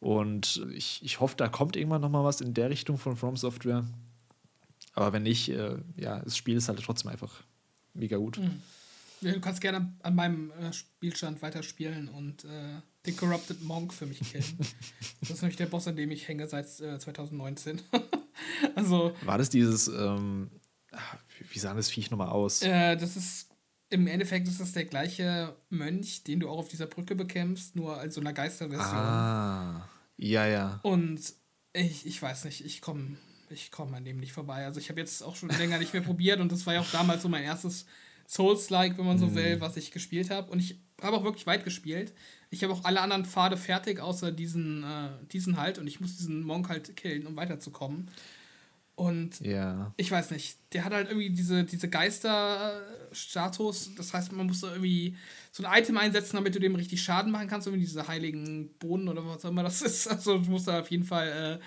Und 0.00 0.66
ich, 0.74 1.00
ich 1.04 1.20
hoffe, 1.20 1.36
da 1.36 1.48
kommt 1.48 1.76
irgendwann 1.76 2.00
noch 2.00 2.10
mal 2.10 2.24
was 2.24 2.40
in 2.40 2.54
der 2.54 2.70
Richtung 2.70 2.98
von 2.98 3.16
From 3.16 3.36
Software. 3.36 3.84
Aber 4.94 5.12
wenn 5.12 5.22
nicht, 5.22 5.48
äh, 5.48 5.78
ja, 5.96 6.20
das 6.20 6.36
Spiel 6.36 6.56
ist 6.56 6.68
halt 6.68 6.82
trotzdem 6.82 7.10
einfach 7.10 7.42
mega 7.94 8.16
gut. 8.16 8.38
Mhm. 8.38 8.62
Du 9.20 9.40
kannst 9.40 9.60
gerne 9.60 9.92
an 10.02 10.14
meinem 10.14 10.50
äh, 10.50 10.72
Spielstand 10.72 11.40
weiterspielen 11.42 12.08
und 12.08 12.44
äh, 12.44 12.80
den 13.06 13.16
Corrupted 13.16 13.62
Monk 13.62 13.92
für 13.92 14.06
mich 14.06 14.20
killen. 14.20 14.58
das 15.20 15.30
ist 15.30 15.42
nämlich 15.42 15.56
der 15.56 15.66
Boss, 15.66 15.88
an 15.88 15.96
dem 15.96 16.10
ich 16.10 16.28
hänge 16.28 16.46
seit 16.46 16.66
äh, 16.80 16.98
2019. 16.98 17.80
also. 18.74 19.14
War 19.22 19.38
das 19.38 19.50
dieses, 19.50 19.88
ähm, 19.88 20.50
wie 21.50 21.58
sah 21.58 21.74
das 21.74 21.90
Viech 21.90 22.10
nochmal 22.10 22.28
aus? 22.28 22.62
Äh, 22.62 22.96
das 22.96 23.16
ist, 23.16 23.48
im 23.90 24.06
Endeffekt 24.06 24.46
ist 24.48 24.60
das 24.60 24.72
der 24.72 24.84
gleiche 24.84 25.56
Mönch, 25.70 26.24
den 26.24 26.40
du 26.40 26.48
auch 26.48 26.58
auf 26.58 26.68
dieser 26.68 26.86
Brücke 26.86 27.14
bekämpfst, 27.14 27.74
nur 27.76 27.98
als 27.98 28.14
so 28.14 28.20
einer 28.20 28.32
Geisterversion. 28.32 28.96
Ah, 28.96 29.88
ja, 30.16 30.46
ja. 30.46 30.80
Und 30.82 31.20
ich, 31.72 32.06
ich 32.06 32.22
weiß 32.22 32.44
nicht, 32.44 32.64
ich 32.64 32.80
komme 32.80 33.16
ich 33.52 33.70
komm 33.70 33.94
an 33.94 34.04
dem 34.04 34.18
nicht 34.18 34.32
vorbei. 34.32 34.64
Also 34.64 34.80
ich 34.80 34.88
habe 34.88 35.00
jetzt 35.00 35.22
auch 35.22 35.36
schon 35.36 35.50
länger 35.50 35.78
nicht 35.78 35.92
mehr 35.92 36.02
probiert 36.02 36.40
und 36.40 36.50
das 36.50 36.66
war 36.66 36.74
ja 36.74 36.80
auch 36.80 36.90
damals 36.90 37.22
so 37.22 37.28
mein 37.28 37.44
erstes 37.44 37.86
Souls-like, 38.26 38.96
wenn 38.98 39.04
man 39.04 39.18
so 39.18 39.26
mm. 39.26 39.34
will, 39.34 39.60
was 39.60 39.76
ich 39.76 39.90
gespielt 39.90 40.30
habe. 40.30 40.50
Und 40.50 40.58
ich 40.58 40.80
habe 41.02 41.16
auch 41.16 41.24
wirklich 41.24 41.46
weit 41.46 41.64
gespielt. 41.64 42.12
Ich 42.50 42.62
habe 42.62 42.72
auch 42.72 42.84
alle 42.84 43.00
anderen 43.00 43.24
Pfade 43.24 43.56
fertig, 43.56 44.00
außer 44.00 44.32
diesen, 44.32 44.84
äh, 44.84 45.08
diesen 45.32 45.56
halt. 45.56 45.78
Und 45.78 45.86
ich 45.86 46.00
muss 46.00 46.16
diesen 46.16 46.42
Monk 46.42 46.68
halt 46.68 46.96
killen, 46.96 47.26
um 47.26 47.36
weiterzukommen. 47.36 48.10
Und 48.94 49.40
ja. 49.40 49.92
ich 49.96 50.10
weiß 50.10 50.32
nicht, 50.32 50.58
der 50.74 50.84
hat 50.84 50.92
halt 50.92 51.08
irgendwie 51.08 51.30
diese, 51.30 51.64
diese 51.64 51.88
Geister-Status. 51.88 53.94
Das 53.96 54.12
heißt, 54.12 54.32
man 54.32 54.46
muss 54.46 54.60
da 54.60 54.70
irgendwie 54.70 55.16
so 55.50 55.64
ein 55.64 55.80
Item 55.80 55.96
einsetzen, 55.96 56.36
damit 56.36 56.54
du 56.54 56.60
dem 56.60 56.74
richtig 56.74 57.02
Schaden 57.02 57.32
machen 57.32 57.48
kannst. 57.48 57.66
Irgendwie 57.66 57.84
diese 57.84 58.06
heiligen 58.06 58.68
Bohnen 58.78 59.08
oder 59.08 59.26
was 59.26 59.44
auch 59.44 59.50
immer 59.50 59.62
das 59.62 59.80
ist. 59.80 60.06
Also 60.10 60.38
du 60.38 60.50
musst 60.50 60.68
da 60.68 60.80
auf 60.80 60.90
jeden 60.90 61.04
Fall 61.04 61.28
äh, 61.28 61.58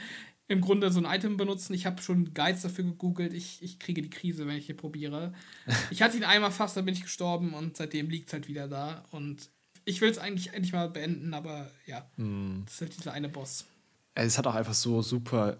im 0.47 0.61
Grunde 0.61 0.91
so 0.91 0.99
ein 0.99 1.05
Item 1.05 1.37
benutzen. 1.37 1.73
Ich 1.73 1.85
habe 1.85 2.01
schon 2.01 2.33
Guides 2.33 2.61
dafür 2.61 2.83
gegoogelt. 2.83 3.33
Ich, 3.33 3.63
ich 3.63 3.79
kriege 3.79 4.01
die 4.01 4.09
Krise, 4.09 4.45
wenn 4.45 4.57
ich 4.57 4.67
hier 4.67 4.77
probiere. 4.77 5.33
ich 5.89 6.01
hatte 6.01 6.17
ihn 6.17 6.23
einmal 6.23 6.51
fast, 6.51 6.77
dann 6.77 6.85
bin 6.85 6.93
ich 6.93 7.03
gestorben 7.03 7.53
und 7.53 7.77
seitdem 7.77 8.09
liegt 8.09 8.27
es 8.27 8.33
halt 8.33 8.47
wieder 8.47 8.67
da. 8.67 9.03
Und 9.11 9.49
ich 9.85 10.01
will 10.01 10.09
es 10.09 10.17
eigentlich 10.17 10.53
endlich 10.53 10.73
mal 10.73 10.89
beenden, 10.89 11.33
aber 11.33 11.71
ja, 11.85 12.07
mm. 12.17 12.63
das 12.65 12.75
ist 12.75 12.81
halt 12.81 12.97
dieser 12.97 13.13
eine 13.13 13.29
Boss. 13.29 13.65
Es 14.13 14.37
hat 14.37 14.47
auch 14.47 14.55
einfach 14.55 14.73
so 14.73 15.01
super 15.01 15.57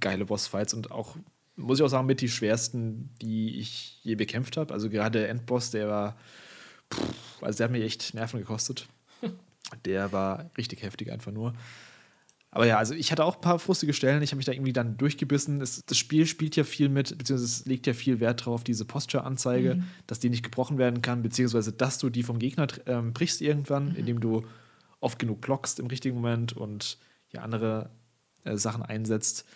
geile 0.00 0.24
Bossfights 0.24 0.74
und 0.74 0.90
auch, 0.90 1.16
muss 1.56 1.78
ich 1.78 1.84
auch 1.84 1.88
sagen, 1.88 2.06
mit 2.06 2.20
die 2.20 2.28
schwersten, 2.28 3.10
die 3.20 3.58
ich 3.58 3.98
je 4.02 4.14
bekämpft 4.14 4.56
habe. 4.56 4.72
Also 4.72 4.88
gerade 4.88 5.20
der 5.20 5.28
Endboss, 5.28 5.70
der 5.70 5.88
war, 5.88 6.16
pff, 6.92 7.42
also 7.42 7.58
der 7.58 7.64
hat 7.64 7.72
mir 7.72 7.84
echt 7.84 8.14
Nerven 8.14 8.40
gekostet. 8.40 8.88
der 9.84 10.10
war 10.10 10.50
richtig 10.56 10.82
heftig 10.82 11.12
einfach 11.12 11.32
nur. 11.32 11.54
Aber 12.54 12.66
ja, 12.66 12.76
also 12.76 12.92
ich 12.92 13.10
hatte 13.10 13.24
auch 13.24 13.36
ein 13.36 13.40
paar 13.40 13.58
frustige 13.58 13.94
Stellen. 13.94 14.22
Ich 14.22 14.30
habe 14.30 14.36
mich 14.36 14.44
da 14.44 14.52
irgendwie 14.52 14.74
dann 14.74 14.98
durchgebissen. 14.98 15.62
Es, 15.62 15.82
das 15.86 15.96
Spiel 15.96 16.26
spielt 16.26 16.54
ja 16.54 16.64
viel 16.64 16.90
mit, 16.90 17.16
beziehungsweise 17.16 17.50
es 17.50 17.64
legt 17.64 17.86
ja 17.86 17.94
viel 17.94 18.20
Wert 18.20 18.44
drauf, 18.44 18.62
diese 18.62 18.84
Posture-Anzeige, 18.84 19.76
mhm. 19.76 19.84
dass 20.06 20.20
die 20.20 20.28
nicht 20.28 20.42
gebrochen 20.42 20.76
werden 20.76 21.00
kann, 21.00 21.22
beziehungsweise 21.22 21.72
dass 21.72 21.96
du 21.96 22.10
die 22.10 22.22
vom 22.22 22.38
Gegner 22.38 22.66
ähm, 22.84 23.14
brichst 23.14 23.40
irgendwann, 23.40 23.90
mhm. 23.90 23.96
indem 23.96 24.20
du 24.20 24.44
oft 25.00 25.18
genug 25.18 25.40
blockst 25.40 25.80
im 25.80 25.86
richtigen 25.86 26.16
Moment 26.16 26.52
und 26.52 26.98
ja 27.32 27.40
andere 27.40 27.88
äh, 28.44 28.58
Sachen 28.58 28.82
einsetzt. 28.82 29.46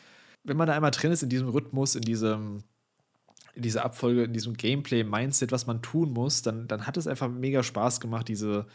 Wenn 0.42 0.56
man 0.56 0.66
da 0.66 0.74
einmal 0.74 0.90
drin 0.90 1.12
ist 1.12 1.22
in 1.22 1.28
diesem 1.28 1.48
Rhythmus, 1.48 1.96
in 1.96 2.02
diesem 2.02 2.64
in 3.54 3.62
dieser 3.62 3.84
Abfolge, 3.84 4.24
in 4.24 4.34
diesem 4.34 4.54
Gameplay-Mindset, 4.54 5.50
was 5.50 5.66
man 5.66 5.80
tun 5.80 6.12
muss, 6.12 6.42
dann, 6.42 6.68
dann 6.68 6.86
hat 6.86 6.98
es 6.98 7.06
einfach 7.06 7.30
mega 7.30 7.62
Spaß 7.62 8.00
gemacht, 8.00 8.28
diese 8.28 8.66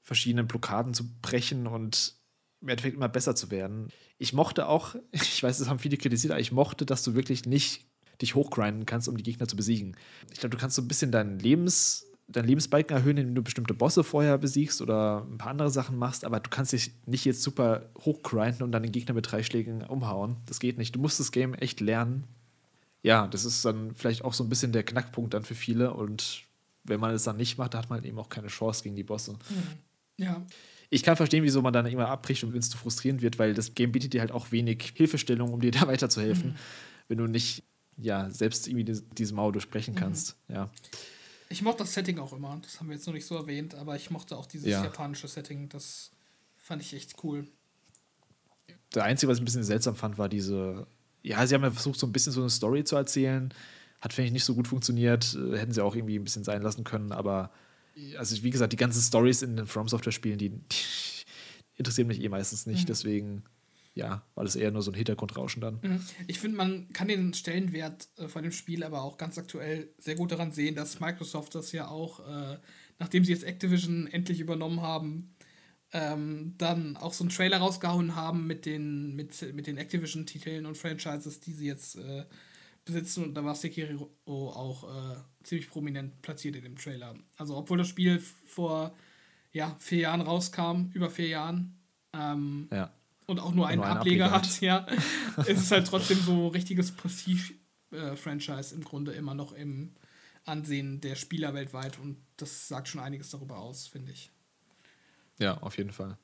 verschiedenen 0.00 0.46
Blockaden 0.46 0.94
zu 0.94 1.04
brechen 1.20 1.66
und 1.66 2.14
im 2.62 2.68
Endeffekt 2.68 2.96
immer 2.96 3.08
besser 3.08 3.34
zu 3.34 3.50
werden. 3.50 3.88
Ich 4.18 4.32
mochte 4.32 4.68
auch, 4.68 4.94
ich 5.12 5.42
weiß, 5.42 5.58
das 5.58 5.68
haben 5.68 5.78
viele 5.78 5.96
kritisiert, 5.96 6.32
aber 6.32 6.40
ich 6.40 6.52
mochte, 6.52 6.86
dass 6.86 7.02
du 7.02 7.14
wirklich 7.14 7.44
nicht 7.46 7.84
dich 8.20 8.34
hochgrinden 8.34 8.86
kannst, 8.86 9.08
um 9.08 9.16
die 9.16 9.22
Gegner 9.22 9.48
zu 9.48 9.56
besiegen. 9.56 9.96
Ich 10.32 10.38
glaube, 10.38 10.54
du 10.54 10.60
kannst 10.60 10.76
so 10.76 10.82
ein 10.82 10.88
bisschen 10.88 11.10
dein 11.10 11.40
Lebens, 11.40 12.06
deinen 12.28 12.46
Lebensbalken 12.46 12.96
erhöhen, 12.96 13.16
indem 13.16 13.34
du 13.34 13.42
bestimmte 13.42 13.74
Bosse 13.74 14.04
vorher 14.04 14.38
besiegst 14.38 14.80
oder 14.80 15.26
ein 15.28 15.38
paar 15.38 15.50
andere 15.50 15.70
Sachen 15.70 15.98
machst, 15.98 16.24
aber 16.24 16.38
du 16.38 16.48
kannst 16.48 16.72
dich 16.72 16.92
nicht 17.04 17.24
jetzt 17.24 17.42
super 17.42 17.90
hochgrinden 17.98 18.62
und 18.62 18.70
dann 18.70 18.84
den 18.84 18.92
Gegner 18.92 19.14
mit 19.14 19.30
drei 19.30 19.42
Schlägen 19.42 19.82
umhauen. 19.82 20.36
Das 20.46 20.60
geht 20.60 20.78
nicht. 20.78 20.94
Du 20.94 21.00
musst 21.00 21.18
das 21.18 21.32
Game 21.32 21.54
echt 21.54 21.80
lernen. 21.80 22.24
Ja, 23.02 23.26
das 23.26 23.44
ist 23.44 23.64
dann 23.64 23.92
vielleicht 23.94 24.24
auch 24.24 24.34
so 24.34 24.44
ein 24.44 24.48
bisschen 24.48 24.70
der 24.70 24.84
Knackpunkt 24.84 25.34
dann 25.34 25.42
für 25.42 25.56
viele 25.56 25.92
und 25.92 26.44
wenn 26.84 27.00
man 27.00 27.12
es 27.12 27.24
dann 27.24 27.36
nicht 27.36 27.58
macht, 27.58 27.74
hat 27.74 27.90
man 27.90 28.04
eben 28.04 28.18
auch 28.18 28.28
keine 28.28 28.48
Chance 28.48 28.84
gegen 28.84 28.96
die 28.96 29.02
Bosse. 29.02 29.36
Ja. 30.16 30.42
Ich 30.92 31.02
kann 31.02 31.16
verstehen, 31.16 31.42
wieso 31.42 31.62
man 31.62 31.72
dann 31.72 31.86
immer 31.86 32.08
abbricht 32.08 32.44
und 32.44 32.52
wenn 32.52 32.58
es 32.58 32.68
zu 32.68 32.76
frustrierend 32.76 33.22
wird, 33.22 33.38
weil 33.38 33.54
das 33.54 33.74
Game 33.74 33.92
bietet 33.92 34.12
dir 34.12 34.20
halt 34.20 34.30
auch 34.30 34.52
wenig 34.52 34.92
Hilfestellung, 34.94 35.50
um 35.54 35.58
dir 35.58 35.70
da 35.72 35.86
weiterzuhelfen, 35.86 36.50
mhm. 36.50 36.56
wenn 37.08 37.16
du 37.16 37.26
nicht 37.26 37.64
ja, 37.96 38.30
selbst 38.30 38.68
irgendwie 38.68 38.84
die, 38.84 39.00
diese 39.16 39.34
Mauer 39.34 39.52
durchbrechen 39.52 39.94
mhm. 39.94 39.98
kannst. 39.98 40.36
Mhm. 40.48 40.54
Ja. 40.54 40.70
Ich 41.48 41.62
mochte 41.62 41.84
das 41.84 41.94
Setting 41.94 42.18
auch 42.18 42.34
immer. 42.34 42.58
Das 42.62 42.78
haben 42.78 42.88
wir 42.88 42.94
jetzt 42.94 43.06
noch 43.06 43.14
nicht 43.14 43.24
so 43.24 43.36
erwähnt, 43.36 43.74
aber 43.74 43.96
ich 43.96 44.10
mochte 44.10 44.36
auch 44.36 44.44
dieses 44.44 44.68
ja. 44.68 44.84
japanische 44.84 45.28
Setting. 45.28 45.70
Das 45.70 46.10
fand 46.58 46.82
ich 46.82 46.92
echt 46.92 47.14
cool. 47.24 47.46
Der 48.94 49.04
Einzige, 49.04 49.30
was 49.30 49.38
ich 49.38 49.42
ein 49.42 49.46
bisschen 49.46 49.64
seltsam 49.64 49.96
fand, 49.96 50.18
war 50.18 50.28
diese. 50.28 50.86
Ja, 51.22 51.46
sie 51.46 51.54
haben 51.54 51.62
ja 51.62 51.70
versucht, 51.70 51.98
so 51.98 52.06
ein 52.06 52.12
bisschen 52.12 52.32
so 52.32 52.40
eine 52.42 52.50
Story 52.50 52.84
zu 52.84 52.96
erzählen. 52.96 53.54
Hat, 54.02 54.12
finde 54.12 54.26
ich, 54.26 54.32
nicht 54.34 54.44
so 54.44 54.54
gut 54.54 54.68
funktioniert. 54.68 55.38
Hätten 55.52 55.72
sie 55.72 55.82
auch 55.82 55.96
irgendwie 55.96 56.18
ein 56.18 56.24
bisschen 56.24 56.44
sein 56.44 56.60
lassen 56.60 56.84
können, 56.84 57.12
aber. 57.12 57.50
Also, 58.16 58.42
wie 58.42 58.50
gesagt, 58.50 58.72
die 58.72 58.78
ganzen 58.78 59.02
Stories 59.02 59.42
in 59.42 59.56
den 59.56 59.66
From 59.66 59.88
Software-Spielen, 59.88 60.38
die, 60.38 60.50
die, 60.50 60.60
interessieren 61.76 62.08
mich 62.08 62.22
eh 62.22 62.28
meistens 62.28 62.66
nicht. 62.66 62.82
Mhm. 62.82 62.86
Deswegen 62.86 63.44
ja, 63.94 64.24
war 64.34 64.44
das 64.44 64.56
eher 64.56 64.70
nur 64.70 64.82
so 64.82 64.90
ein 64.90 64.94
Hintergrundrauschen 64.94 65.60
dann. 65.60 65.78
Mhm. 65.82 66.00
Ich 66.26 66.38
finde, 66.38 66.56
man 66.56 66.92
kann 66.92 67.08
den 67.08 67.34
Stellenwert 67.34 68.08
äh, 68.16 68.28
von 68.28 68.42
dem 68.42 68.52
Spiel 68.52 68.84
aber 68.84 69.02
auch 69.02 69.18
ganz 69.18 69.36
aktuell 69.38 69.90
sehr 69.98 70.14
gut 70.14 70.32
daran 70.32 70.52
sehen, 70.52 70.74
dass 70.74 71.00
Microsoft 71.00 71.54
das 71.54 71.72
ja 71.72 71.88
auch, 71.88 72.20
äh, 72.20 72.58
nachdem 72.98 73.24
sie 73.24 73.32
jetzt 73.32 73.44
Activision 73.44 74.06
endlich 74.06 74.40
übernommen 74.40 74.80
haben, 74.80 75.34
ähm, 75.92 76.54
dann 76.56 76.96
auch 76.96 77.12
so 77.12 77.24
einen 77.24 77.30
Trailer 77.30 77.58
rausgehauen 77.58 78.16
haben 78.16 78.46
mit 78.46 78.64
den, 78.64 79.14
mit, 79.14 79.54
mit 79.54 79.66
den 79.66 79.76
Activision-Titeln 79.76 80.64
und 80.64 80.78
Franchises, 80.78 81.40
die 81.40 81.52
sie 81.52 81.66
jetzt 81.66 81.96
äh, 81.96 82.24
besitzen. 82.84 83.24
Und 83.24 83.34
da 83.34 83.44
war 83.44 83.54
Sekiro 83.54 84.10
auch 84.26 84.84
äh, 84.84 85.16
ziemlich 85.42 85.68
prominent 85.68 86.20
platziert 86.22 86.56
in 86.56 86.64
dem 86.64 86.76
Trailer. 86.76 87.14
Also, 87.36 87.56
obwohl 87.56 87.78
das 87.78 87.88
Spiel 87.88 88.18
vor 88.46 88.94
ja, 89.52 89.76
vier 89.78 90.00
Jahren 90.00 90.20
rauskam, 90.20 90.90
über 90.94 91.10
vier 91.10 91.28
Jahren, 91.28 91.78
ähm, 92.14 92.68
ja 92.70 92.92
und 93.26 93.40
auch 93.40 93.52
nur 93.52 93.66
einen, 93.66 93.78
nur 93.78 93.86
einen 93.86 93.98
Ableger, 93.98 94.32
Ableger, 94.32 94.86
hat, 94.86 94.96
ja, 95.36 95.42
ist 95.46 95.60
es 95.62 95.70
halt 95.70 95.86
trotzdem 95.86 96.18
so 96.18 96.48
richtiges 96.48 96.92
Prestige-Franchise 96.92 98.74
im 98.74 98.84
Grunde 98.84 99.12
immer 99.12 99.34
noch 99.34 99.52
im 99.52 99.94
Ansehen 100.44 101.00
der 101.00 101.14
Spieler 101.14 101.54
weltweit 101.54 101.98
und 101.98 102.16
das 102.36 102.68
sagt 102.68 102.88
schon 102.88 103.00
einiges 103.00 103.30
darüber 103.30 103.58
aus, 103.58 103.86
finde 103.86 104.12
ich. 104.12 104.30
Ja, 105.38 105.58
auf 105.58 105.78
jeden 105.78 105.92
Fall. 105.92 106.18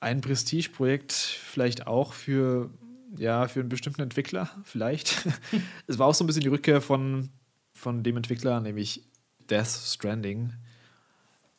Ein 0.00 0.20
Prestige-Projekt 0.20 1.12
vielleicht 1.12 1.86
auch 1.86 2.12
für, 2.12 2.70
ja, 3.16 3.48
für 3.48 3.60
einen 3.60 3.68
bestimmten 3.68 4.02
Entwickler, 4.02 4.50
vielleicht. 4.64 5.26
es 5.86 5.98
war 5.98 6.06
auch 6.06 6.14
so 6.14 6.24
ein 6.24 6.26
bisschen 6.26 6.42
die 6.42 6.48
Rückkehr 6.48 6.80
von, 6.80 7.30
von 7.72 8.02
dem 8.02 8.16
Entwickler, 8.16 8.60
nämlich 8.60 9.02
Death 9.50 9.68
Stranding. 9.68 10.52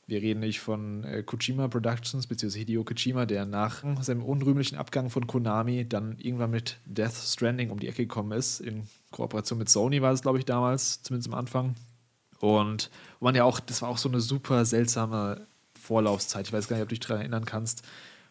Wir 0.07 0.21
reden 0.21 0.41
nicht 0.41 0.59
von 0.59 1.03
äh, 1.03 1.23
Kojima 1.23 1.67
Productions, 1.67 2.27
beziehungsweise 2.27 2.59
Hideo 2.59 2.83
Kojima, 2.83 3.25
der 3.25 3.45
nach 3.45 3.83
seinem 4.01 4.23
unrühmlichen 4.23 4.77
Abgang 4.77 5.09
von 5.09 5.25
Konami 5.25 5.87
dann 5.87 6.17
irgendwann 6.19 6.51
mit 6.51 6.77
Death 6.85 7.15
Stranding 7.15 7.71
um 7.71 7.79
die 7.79 7.87
Ecke 7.87 8.03
gekommen 8.03 8.31
ist. 8.31 8.59
In 8.59 8.83
Kooperation 9.11 9.57
mit 9.57 9.69
Sony 9.69 10.01
war 10.01 10.13
es, 10.13 10.21
glaube 10.21 10.37
ich, 10.37 10.45
damals, 10.45 11.01
zumindest 11.01 11.31
am 11.31 11.39
Anfang. 11.39 11.75
Und 12.39 12.91
man 13.19 13.33
ja 13.33 13.43
auch, 13.43 13.59
das 13.59 13.81
war 13.81 13.89
auch 13.89 13.97
so 13.97 14.09
eine 14.09 14.21
super 14.21 14.65
seltsame 14.65 15.47
Vorlaufzeit. 15.79 16.47
Ich 16.47 16.53
weiß 16.53 16.67
gar 16.67 16.75
nicht, 16.75 16.83
ob 16.83 16.89
du 16.89 16.95
dich 16.95 16.99
daran 16.99 17.21
erinnern 17.21 17.45
kannst, 17.45 17.83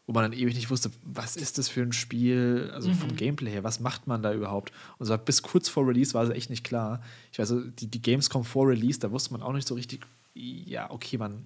wo 0.06 0.12
man 0.12 0.22
dann 0.22 0.38
ewig 0.38 0.54
nicht 0.54 0.70
wusste, 0.70 0.90
was 1.02 1.36
ist 1.36 1.58
das 1.58 1.68
für 1.68 1.82
ein 1.82 1.92
Spiel, 1.92 2.70
also 2.74 2.90
mhm. 2.90 2.94
vom 2.94 3.16
Gameplay 3.16 3.50
her, 3.50 3.64
was 3.64 3.80
macht 3.80 4.06
man 4.06 4.22
da 4.22 4.32
überhaupt? 4.32 4.72
Und 4.98 5.06
so 5.06 5.16
bis 5.16 5.42
kurz 5.42 5.68
vor 5.68 5.86
Release 5.86 6.14
war 6.14 6.24
es 6.24 6.30
echt 6.30 6.50
nicht 6.50 6.64
klar. 6.64 7.02
Ich 7.32 7.38
weiß, 7.38 7.54
die, 7.78 7.86
die 7.86 8.02
Gamescom 8.02 8.44
vor 8.44 8.68
Release, 8.68 8.98
da 8.98 9.10
wusste 9.10 9.32
man 9.32 9.42
auch 9.42 9.52
nicht 9.52 9.66
so 9.66 9.74
richtig, 9.74 10.06
ja, 10.34 10.90
okay, 10.90 11.16
man 11.16 11.44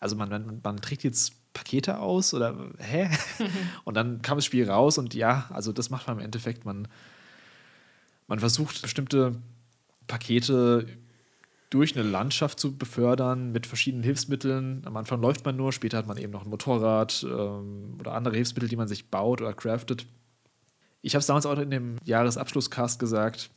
also 0.00 0.16
man, 0.16 0.28
man, 0.28 0.60
man 0.62 0.76
trägt 0.80 1.04
jetzt 1.04 1.32
Pakete 1.52 1.98
aus 1.98 2.34
oder 2.34 2.54
hä? 2.78 3.10
und 3.84 3.94
dann 3.94 4.22
kam 4.22 4.38
das 4.38 4.44
Spiel 4.44 4.68
raus 4.70 4.98
und 4.98 5.14
ja, 5.14 5.46
also 5.50 5.72
das 5.72 5.90
macht 5.90 6.06
man 6.06 6.18
im 6.18 6.24
Endeffekt, 6.24 6.64
man, 6.64 6.88
man 8.26 8.38
versucht 8.38 8.80
bestimmte 8.82 9.36
Pakete 10.06 10.86
durch 11.70 11.96
eine 11.96 12.08
Landschaft 12.08 12.58
zu 12.58 12.76
befördern 12.76 13.52
mit 13.52 13.66
verschiedenen 13.66 14.02
Hilfsmitteln. 14.02 14.82
Am 14.86 14.96
Anfang 14.96 15.20
läuft 15.20 15.44
man 15.44 15.56
nur, 15.56 15.72
später 15.72 15.98
hat 15.98 16.06
man 16.06 16.16
eben 16.16 16.32
noch 16.32 16.44
ein 16.44 16.50
Motorrad 16.50 17.26
ähm, 17.28 17.96
oder 17.98 18.14
andere 18.14 18.36
Hilfsmittel, 18.36 18.68
die 18.68 18.76
man 18.76 18.88
sich 18.88 19.10
baut 19.10 19.40
oder 19.40 19.52
craftet. 19.52 20.06
Ich 21.02 21.14
habe 21.14 21.20
es 21.20 21.26
damals 21.26 21.46
auch 21.46 21.58
in 21.58 21.70
dem 21.70 21.96
Jahresabschlusscast 22.04 22.98
gesagt, 22.98 23.50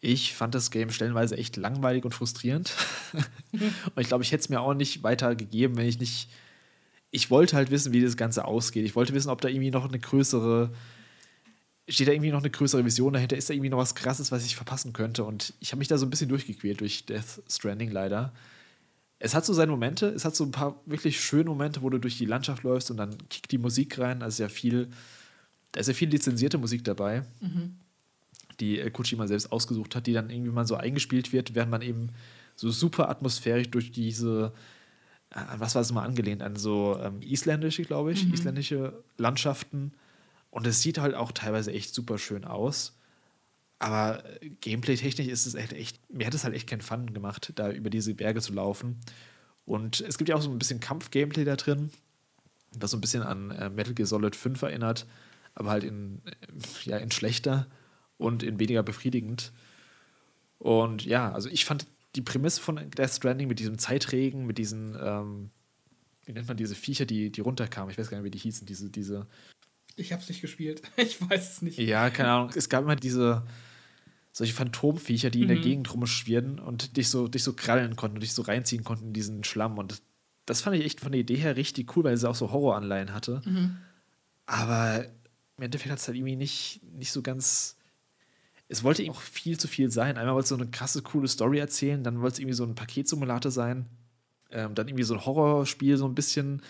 ich 0.00 0.34
fand 0.34 0.54
das 0.54 0.70
Game 0.70 0.90
stellenweise 0.90 1.36
echt 1.36 1.56
langweilig 1.56 2.04
und 2.04 2.12
frustrierend. 2.12 2.72
und 3.52 4.00
ich 4.00 4.08
glaube, 4.08 4.22
ich 4.22 4.30
hätte 4.30 4.42
es 4.42 4.48
mir 4.48 4.60
auch 4.60 4.74
nicht 4.74 5.02
weiter 5.02 5.34
gegeben, 5.34 5.76
wenn 5.76 5.86
ich 5.86 5.98
nicht. 5.98 6.28
Ich 7.10 7.30
wollte 7.30 7.56
halt 7.56 7.70
wissen, 7.70 7.92
wie 7.92 8.02
das 8.02 8.16
Ganze 8.16 8.44
ausgeht. 8.44 8.84
Ich 8.84 8.94
wollte 8.94 9.14
wissen, 9.14 9.30
ob 9.30 9.40
da 9.40 9.48
irgendwie 9.48 9.70
noch 9.70 9.88
eine 9.88 9.98
größere. 9.98 10.72
Steht 11.88 12.08
da 12.08 12.12
irgendwie 12.12 12.32
noch 12.32 12.40
eine 12.40 12.50
größere 12.50 12.84
Vision 12.84 13.12
dahinter? 13.12 13.36
Ist 13.36 13.48
da 13.48 13.54
irgendwie 13.54 13.70
noch 13.70 13.78
was 13.78 13.94
Krasses, 13.94 14.32
was 14.32 14.44
ich 14.44 14.56
verpassen 14.56 14.92
könnte? 14.92 15.24
Und 15.24 15.54
ich 15.60 15.72
habe 15.72 15.78
mich 15.78 15.88
da 15.88 15.98
so 15.98 16.06
ein 16.06 16.10
bisschen 16.10 16.28
durchgequält 16.28 16.80
durch 16.80 17.06
Death 17.06 17.42
Stranding 17.48 17.90
leider. 17.90 18.32
Es 19.18 19.34
hat 19.34 19.46
so 19.46 19.52
seine 19.52 19.70
Momente, 19.70 20.08
es 20.08 20.24
hat 20.24 20.36
so 20.36 20.44
ein 20.44 20.50
paar 20.50 20.80
wirklich 20.84 21.20
schöne 21.20 21.48
Momente, 21.48 21.82
wo 21.82 21.90
du 21.90 21.98
durch 21.98 22.18
die 22.18 22.26
Landschaft 22.26 22.64
läufst 22.64 22.90
und 22.90 22.96
dann 22.96 23.16
kickt 23.28 23.50
die 23.52 23.58
Musik 23.58 23.98
rein. 23.98 24.22
Also 24.22 24.42
ja 24.42 24.48
viel, 24.48 24.88
da 25.72 25.80
ist 25.80 25.86
ja 25.86 25.94
viel 25.94 26.08
lizenzierte 26.08 26.58
Musik 26.58 26.84
dabei. 26.84 27.22
Mhm 27.40 27.76
die 28.60 28.80
äh, 28.80 28.90
Kojima 28.90 29.26
selbst 29.26 29.52
ausgesucht 29.52 29.94
hat, 29.94 30.06
die 30.06 30.12
dann 30.12 30.30
irgendwie 30.30 30.50
mal 30.50 30.66
so 30.66 30.76
eingespielt 30.76 31.32
wird, 31.32 31.54
während 31.54 31.70
man 31.70 31.82
eben 31.82 32.10
so 32.54 32.70
super 32.70 33.08
atmosphärisch 33.08 33.70
durch 33.70 33.90
diese, 33.90 34.52
äh, 35.30 35.40
was 35.56 35.74
war 35.74 35.82
es 35.82 35.92
mal 35.92 36.04
angelehnt, 36.04 36.42
an 36.42 36.56
so 36.56 36.98
ähm, 37.02 37.20
isländische, 37.22 37.82
glaube 37.82 38.12
ich, 38.12 38.26
mhm. 38.26 38.34
isländische 38.34 38.92
Landschaften. 39.18 39.92
Und 40.50 40.66
es 40.66 40.80
sieht 40.82 40.98
halt 40.98 41.14
auch 41.14 41.32
teilweise 41.32 41.72
echt 41.72 41.94
super 41.94 42.18
schön 42.18 42.44
aus. 42.44 42.98
Aber 43.78 44.24
äh, 44.42 44.50
gameplay-technisch 44.60 45.28
ist 45.28 45.46
es 45.46 45.54
echt, 45.54 45.72
echt, 45.72 46.12
mir 46.12 46.26
hat 46.26 46.34
es 46.34 46.44
halt 46.44 46.54
echt 46.54 46.68
keinen 46.68 46.80
Fun 46.80 47.12
gemacht, 47.12 47.52
da 47.56 47.70
über 47.70 47.90
diese 47.90 48.14
Berge 48.14 48.40
zu 48.40 48.52
laufen. 48.52 49.00
Und 49.64 50.00
es 50.00 50.16
gibt 50.16 50.28
ja 50.28 50.36
auch 50.36 50.42
so 50.42 50.50
ein 50.50 50.58
bisschen 50.58 50.80
Kampf-Gameplay 50.80 51.44
da 51.44 51.56
drin, 51.56 51.90
was 52.78 52.92
so 52.92 52.96
ein 52.96 53.00
bisschen 53.00 53.22
an 53.22 53.50
äh, 53.50 53.68
Metal 53.68 53.94
Gear 53.94 54.06
Solid 54.06 54.36
5 54.36 54.62
erinnert, 54.62 55.06
aber 55.54 55.70
halt 55.70 55.84
in, 55.84 56.22
äh, 56.24 56.32
ja, 56.84 56.96
in 56.98 57.10
schlechter 57.10 57.66
und 58.16 58.42
in 58.42 58.58
weniger 58.58 58.82
befriedigend. 58.82 59.52
Und 60.58 61.04
ja, 61.04 61.32
also 61.32 61.48
ich 61.48 61.64
fand 61.64 61.86
die 62.14 62.22
Prämisse 62.22 62.60
von 62.60 62.90
Death 62.90 63.10
Stranding 63.10 63.48
mit 63.48 63.58
diesem 63.58 63.78
Zeitregen, 63.78 64.46
mit 64.46 64.56
diesen, 64.56 64.96
ähm, 65.00 65.50
wie 66.24 66.32
nennt 66.32 66.48
man 66.48 66.56
diese 66.56 66.74
Viecher, 66.74 67.04
die, 67.04 67.30
die 67.30 67.40
runterkamen, 67.42 67.90
ich 67.90 67.98
weiß 67.98 68.08
gar 68.08 68.18
nicht, 68.18 68.24
wie 68.24 68.30
die 68.30 68.38
hießen, 68.38 68.66
diese, 68.66 68.88
diese. 68.90 69.26
Ich 69.96 70.12
hab's 70.12 70.28
nicht 70.28 70.40
gespielt, 70.40 70.82
ich 70.96 71.20
weiß 71.20 71.52
es 71.52 71.62
nicht. 71.62 71.78
Ja, 71.78 72.10
keine 72.10 72.30
Ahnung. 72.30 72.50
Es 72.54 72.68
gab 72.68 72.84
immer 72.84 72.96
diese, 72.96 73.44
solche 74.32 74.52
Phantomviecher, 74.52 75.30
die 75.30 75.42
in 75.42 75.48
der 75.48 75.58
mhm. 75.58 75.62
Gegend 75.62 75.92
rumschwirren 75.92 76.58
und 76.58 76.96
dich 76.96 77.08
so, 77.08 77.28
dich 77.28 77.42
so 77.42 77.54
krallen 77.54 77.96
konnten 77.96 78.16
und 78.16 78.22
dich 78.22 78.32
so 78.32 78.42
reinziehen 78.42 78.84
konnten 78.84 79.06
in 79.06 79.12
diesen 79.12 79.44
Schlamm. 79.44 79.78
Und 79.78 80.02
das, 80.44 80.60
fand 80.60 80.76
ich 80.76 80.84
echt 80.84 81.00
von 81.00 81.12
der 81.12 81.20
Idee 81.20 81.36
her 81.36 81.56
richtig 81.56 81.96
cool, 81.96 82.04
weil 82.04 82.16
sie 82.16 82.28
auch 82.28 82.34
so 82.34 82.52
Horroranleihen 82.52 83.12
hatte. 83.12 83.40
Mhm. 83.44 83.78
Aber 84.44 85.06
im 85.56 85.64
Endeffekt 85.64 85.90
hat 85.90 85.98
es 85.98 86.06
halt 86.06 86.16
irgendwie 86.16 86.36
nicht, 86.36 86.80
nicht 86.92 87.10
so 87.10 87.22
ganz 87.22 87.76
es 88.68 88.82
wollte 88.82 89.02
eben 89.02 89.12
auch 89.12 89.20
viel 89.20 89.58
zu 89.58 89.68
viel 89.68 89.90
sein. 89.90 90.16
Einmal 90.16 90.34
wollte 90.34 90.44
es 90.44 90.48
so 90.50 90.56
eine 90.56 90.66
krasse, 90.66 91.02
coole 91.02 91.28
Story 91.28 91.58
erzählen, 91.58 92.02
dann 92.02 92.20
wollte 92.20 92.34
es 92.34 92.38
irgendwie 92.40 92.56
so 92.56 92.64
ein 92.64 92.74
Paketsimulator 92.74 93.50
sein, 93.50 93.86
ähm, 94.50 94.74
dann 94.74 94.88
irgendwie 94.88 95.04
so 95.04 95.14
ein 95.14 95.24
Horrorspiel, 95.24 95.96
so 95.96 96.06
ein 96.06 96.14
bisschen, 96.14 96.62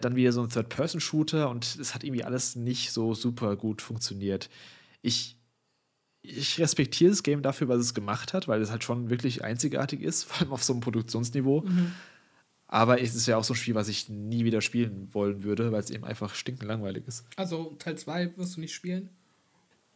dann 0.00 0.16
wieder 0.16 0.32
so 0.32 0.42
ein 0.42 0.48
Third-Person-Shooter 0.48 1.48
und 1.48 1.76
es 1.80 1.94
hat 1.94 2.04
irgendwie 2.04 2.24
alles 2.24 2.56
nicht 2.56 2.92
so 2.92 3.14
super 3.14 3.56
gut 3.56 3.82
funktioniert. 3.82 4.50
Ich, 5.02 5.36
ich 6.22 6.58
respektiere 6.58 7.10
das 7.10 7.22
Game 7.22 7.42
dafür, 7.42 7.68
was 7.68 7.80
es 7.80 7.94
gemacht 7.94 8.32
hat, 8.32 8.48
weil 8.48 8.60
es 8.60 8.70
halt 8.70 8.84
schon 8.84 9.10
wirklich 9.10 9.44
einzigartig 9.44 10.02
ist, 10.02 10.24
vor 10.28 10.40
allem 10.40 10.52
auf 10.52 10.64
so 10.64 10.72
einem 10.72 10.80
Produktionsniveau. 10.80 11.62
Mhm. 11.62 11.92
Aber 12.68 13.00
es 13.00 13.14
ist 13.14 13.26
ja 13.26 13.36
auch 13.36 13.44
so 13.44 13.54
ein 13.54 13.56
Spiel, 13.56 13.76
was 13.76 13.88
ich 13.88 14.08
nie 14.08 14.44
wieder 14.44 14.60
spielen 14.60 15.08
wollen 15.12 15.44
würde, 15.44 15.70
weil 15.70 15.80
es 15.80 15.90
eben 15.90 16.04
einfach 16.04 16.34
stinkend 16.34 16.66
langweilig 16.66 17.06
ist. 17.06 17.24
Also 17.36 17.76
Teil 17.78 17.96
2 17.96 18.36
wirst 18.36 18.56
du 18.56 18.60
nicht 18.60 18.74
spielen? 18.74 19.08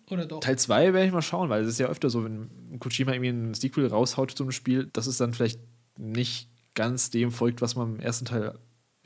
Oder 0.08 0.26
doch? 0.26 0.40
Teil 0.40 0.56
2 0.56 0.92
werde 0.92 1.06
ich 1.06 1.12
mal 1.12 1.20
schauen, 1.20 1.48
weil 1.48 1.62
es 1.62 1.68
ist 1.68 1.80
ja 1.80 1.88
öfter 1.88 2.10
so, 2.10 2.24
wenn 2.24 2.78
Kojima 2.78 3.12
irgendwie 3.12 3.30
ein 3.30 3.54
Sequel 3.54 3.88
raushaut 3.88 4.30
zu 4.30 4.44
einem 4.44 4.52
Spiel, 4.52 4.88
dass 4.92 5.08
es 5.08 5.16
dann 5.16 5.34
vielleicht 5.34 5.60
nicht 5.98 6.48
ganz 6.74 7.10
dem 7.10 7.32
folgt, 7.32 7.60
was 7.60 7.74
man 7.74 7.96
im 7.96 8.00
ersten 8.00 8.24
Teil 8.24 8.56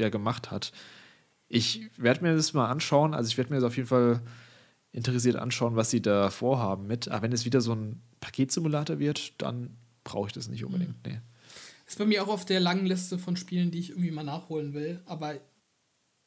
ja 0.01 0.09
gemacht 0.09 0.51
hat. 0.51 0.73
Ich 1.49 1.89
werde 1.97 2.23
mir 2.23 2.35
das 2.35 2.53
mal 2.53 2.69
anschauen, 2.71 3.15
also 3.15 3.29
ich 3.29 3.37
werde 3.37 3.51
mir 3.53 3.61
das 3.61 3.65
auf 3.65 3.77
jeden 3.77 3.89
Fall 3.89 4.23
interessiert 4.93 5.37
anschauen, 5.37 5.77
was 5.77 5.91
sie 5.91 6.01
da 6.01 6.31
vorhaben 6.31 6.87
mit. 6.87 7.09
Aber 7.09 7.23
wenn 7.23 7.33
es 7.33 7.45
wieder 7.45 7.61
so 7.61 7.75
ein 7.75 8.01
Paketsimulator 8.21 8.99
wird, 8.99 9.41
dann 9.43 9.77
brauche 10.05 10.29
ich 10.29 10.33
das 10.33 10.49
nicht 10.49 10.65
unbedingt. 10.65 11.07
Mhm. 11.07 11.13
Nee. 11.13 11.21
Ist 11.87 11.99
bei 11.99 12.07
mir 12.07 12.23
auch 12.23 12.29
auf 12.29 12.45
der 12.45 12.61
langen 12.61 12.87
Liste 12.87 13.19
von 13.19 13.37
Spielen, 13.37 13.71
die 13.71 13.79
ich 13.79 13.91
irgendwie 13.91 14.11
mal 14.11 14.25
nachholen 14.25 14.73
will. 14.73 15.01
Aber 15.07 15.35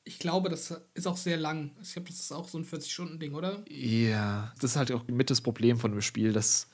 ich 0.04 0.20
glaube, 0.20 0.50
das 0.50 0.80
ist 0.94 1.08
auch 1.08 1.18
sehr 1.18 1.38
lang. 1.38 1.72
Ich 1.82 1.94
glaube, 1.94 2.10
das 2.10 2.20
ist 2.20 2.32
auch 2.32 2.48
so 2.48 2.58
ein 2.58 2.66
40-Stunden-Ding, 2.66 3.34
oder? 3.34 3.64
Ja, 3.70 4.54
das 4.62 4.72
ist 4.72 4.78
halt 4.78 4.92
auch 4.92 5.08
mit 5.08 5.30
das 5.30 5.42
Problem 5.42 5.80
von 5.80 5.92
dem 5.92 6.02
Spiel. 6.02 6.32
Das 6.32 6.68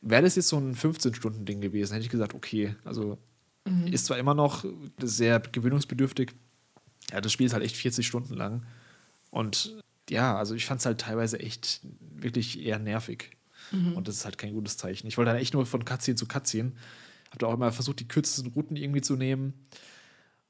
wäre 0.00 0.22
das 0.22 0.36
jetzt 0.36 0.48
so 0.48 0.58
ein 0.58 0.74
15-Stunden-Ding 0.74 1.60
gewesen, 1.60 1.92
hätte 1.92 2.04
ich 2.04 2.10
gesagt, 2.10 2.34
okay. 2.34 2.74
Also 2.84 3.18
mhm. 3.64 3.86
ist 3.88 4.06
zwar 4.06 4.18
immer 4.18 4.34
noch 4.34 4.64
sehr 5.00 5.40
gewöhnungsbedürftig. 5.40 6.32
Ja, 7.10 7.20
das 7.20 7.32
Spiel 7.32 7.46
ist 7.46 7.52
halt 7.52 7.64
echt 7.64 7.76
40 7.76 8.06
Stunden 8.06 8.34
lang. 8.34 8.64
Und 9.30 9.76
ja, 10.10 10.36
also 10.36 10.54
ich 10.54 10.66
fand 10.66 10.80
es 10.80 10.86
halt 10.86 11.00
teilweise 11.00 11.40
echt 11.40 11.80
wirklich 12.00 12.60
eher 12.60 12.78
nervig. 12.78 13.36
Mhm. 13.72 13.94
Und 13.94 14.08
das 14.08 14.16
ist 14.16 14.24
halt 14.24 14.38
kein 14.38 14.52
gutes 14.52 14.76
Zeichen. 14.76 15.06
Ich 15.06 15.16
wollte 15.18 15.32
dann 15.32 15.40
echt 15.40 15.54
nur 15.54 15.66
von 15.66 15.84
Cutscene 15.84 16.16
zu 16.16 16.26
Cutscene. 16.26 16.72
Hab 17.30 17.38
da 17.38 17.46
auch 17.46 17.54
immer 17.54 17.72
versucht, 17.72 18.00
die 18.00 18.08
kürzesten 18.08 18.52
Routen 18.52 18.76
irgendwie 18.76 19.00
zu 19.00 19.16
nehmen. 19.16 19.54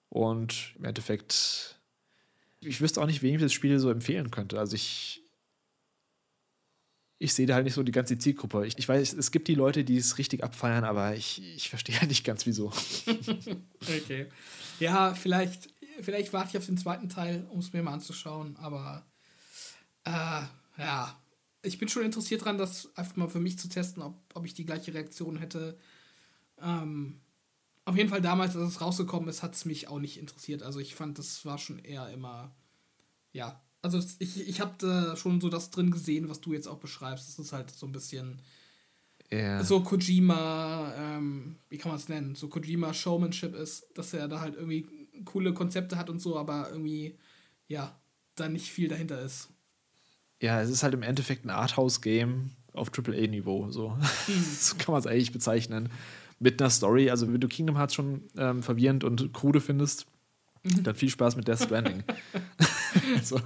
Und 0.09 0.75
im 0.79 0.85
Endeffekt, 0.85 1.81
ich 2.61 2.81
wüsste 2.81 3.01
auch 3.01 3.07
nicht, 3.07 3.23
wem 3.23 3.37
ich 3.37 3.41
das 3.41 3.53
Spiel 3.53 3.79
so 3.79 3.91
empfehlen 3.91 4.31
könnte. 4.31 4.59
Also 4.59 4.77
ich, 4.77 5.24
ich 7.25 7.35
sehe 7.35 7.47
da 7.47 7.55
halt 7.55 7.65
nicht 7.65 7.75
so 7.75 7.83
die 7.83 7.93
ganze 7.93 8.19
Zielgruppe. 8.19 8.67
Ich, 8.67 8.79
ich, 8.79 8.89
weiß, 8.89 9.15
es 9.15 9.31
gibt 9.31 9.49
die 9.49 9.55
Leute, 9.55 9.83
die 9.83 9.97
es 9.97 10.19
richtig 10.19 10.45
abfeiern, 10.45 10.85
aber 10.85 11.17
ich, 11.17 11.43
ich 11.57 11.71
verstehe 11.71 11.99
halt 11.99 12.11
nicht 12.11 12.25
ganz, 12.25 12.45
wieso. 12.45 12.67
okay. 13.81 14.27
Ja, 14.79 15.15
vielleicht, 15.15 15.71
vielleicht 16.03 16.33
warte 16.33 16.51
ich 16.51 16.59
auf 16.59 16.67
den 16.67 16.77
zweiten 16.77 17.09
Teil, 17.09 17.47
um 17.51 17.61
es 17.61 17.73
mir 17.73 17.83
mal 17.83 17.95
anzuschauen, 17.95 18.57
aber 18.57 19.07
äh, 20.05 20.43
ja, 20.79 21.19
ich 21.63 21.79
bin 21.79 21.89
schon 21.89 22.05
interessiert 22.05 22.43
daran, 22.43 22.59
das 22.59 22.95
einfach 22.97 23.17
mal 23.17 23.29
für 23.29 23.41
mich 23.41 23.59
zu 23.59 23.69
testen, 23.69 24.03
ob, 24.03 24.15
ob 24.35 24.45
ich 24.45 24.53
die 24.53 24.67
gleiche 24.67 24.93
Reaktion 24.93 25.39
hätte. 25.39 25.79
Ähm, 26.61 27.21
auf 27.87 27.97
jeden 27.97 28.11
Fall 28.11 28.21
damals, 28.21 28.55
als 28.55 28.69
es 28.69 28.81
rausgekommen 28.81 29.29
ist, 29.29 29.43
hat 29.43 29.55
es 29.55 29.65
mich 29.65 29.89
auch 29.89 29.99
nicht 29.99 30.19
interessiert. 30.19 30.63
Also 30.63 30.79
ich 30.79 30.95
fand, 30.95 31.19
das 31.19 31.45
war 31.47 31.57
schon 31.57 31.79
eher 31.79 32.09
immer, 32.11 32.55
ja. 33.33 33.61
Also 33.85 34.01
ich, 34.19 34.49
ich 34.49 34.61
habe 34.61 34.75
da 34.79 35.17
schon 35.17 35.41
so 35.41 35.49
das 35.49 35.71
drin 35.71 35.91
gesehen, 35.91 36.29
was 36.29 36.41
du 36.41 36.53
jetzt 36.53 36.67
auch 36.67 36.79
beschreibst. 36.79 37.29
Das 37.29 37.39
ist 37.39 37.53
halt 37.53 37.71
so 37.71 37.87
ein 37.87 37.93
bisschen 37.93 38.41
yeah. 39.31 39.63
so 39.63 39.81
Kojima, 39.81 40.93
ähm, 40.97 41.57
wie 41.69 41.79
kann 41.79 41.91
man 41.91 42.01
es 42.01 42.09
nennen, 42.09 42.35
so 42.35 42.49
Kojima 42.49 42.95
Showmanship 42.95 43.55
ist, 43.55 43.87
dass 43.95 44.15
er 44.15 44.27
da 44.29 44.41
halt 44.41 44.55
irgendwie 44.55 44.87
coole 45.25 45.55
Konzepte 45.55 45.97
hat 45.97 46.11
und 46.11 46.21
so, 46.21 46.37
aber 46.39 46.71
irgendwie, 46.71 47.19
ja, 47.69 47.97
da 48.35 48.49
nicht 48.49 48.71
viel 48.71 48.89
dahinter 48.89 49.21
ist 49.21 49.49
ja, 50.45 50.61
es 50.61 50.69
ist 50.69 50.83
halt 50.83 50.95
im 50.95 51.03
Endeffekt 51.03 51.45
ein 51.45 51.51
Arthouse-Game 51.51 52.51
auf 52.75 52.91
AAA-Niveau. 52.97 53.71
So. 53.71 53.97
so 54.59 54.77
kann 54.77 54.93
man 54.93 55.01
es 55.01 55.07
eigentlich 55.07 55.33
bezeichnen. 55.33 55.89
Mit 56.39 56.61
einer 56.61 56.71
Story. 56.71 57.11
Also, 57.11 57.33
wenn 57.33 57.41
du 57.41 57.49
Kingdom 57.49 57.77
Hearts 57.77 57.95
schon 57.95 58.23
ähm, 58.37 58.63
verwirrend 58.63 59.05
und 59.05 59.33
krude 59.33 59.61
findest, 59.61 60.07
mhm. 60.63 60.83
dann 60.83 60.95
viel 60.95 61.09
Spaß 61.09 61.37
mit 61.37 61.49
Death 61.49 61.63
Stranding. 61.63 62.03
so. 63.23 63.41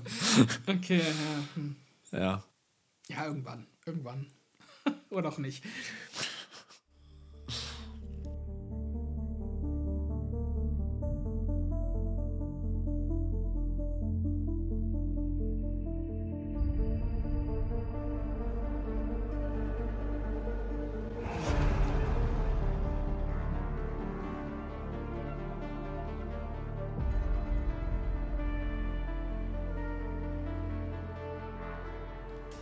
Okay, 0.66 0.98
ja. 0.98 1.44
Hm. 1.54 1.76
Ja. 2.12 2.42
Ja, 3.08 3.24
irgendwann. 3.26 3.66
Irgendwann. 3.86 4.26
Oder 5.10 5.28
auch 5.30 5.38
nicht. 5.38 5.64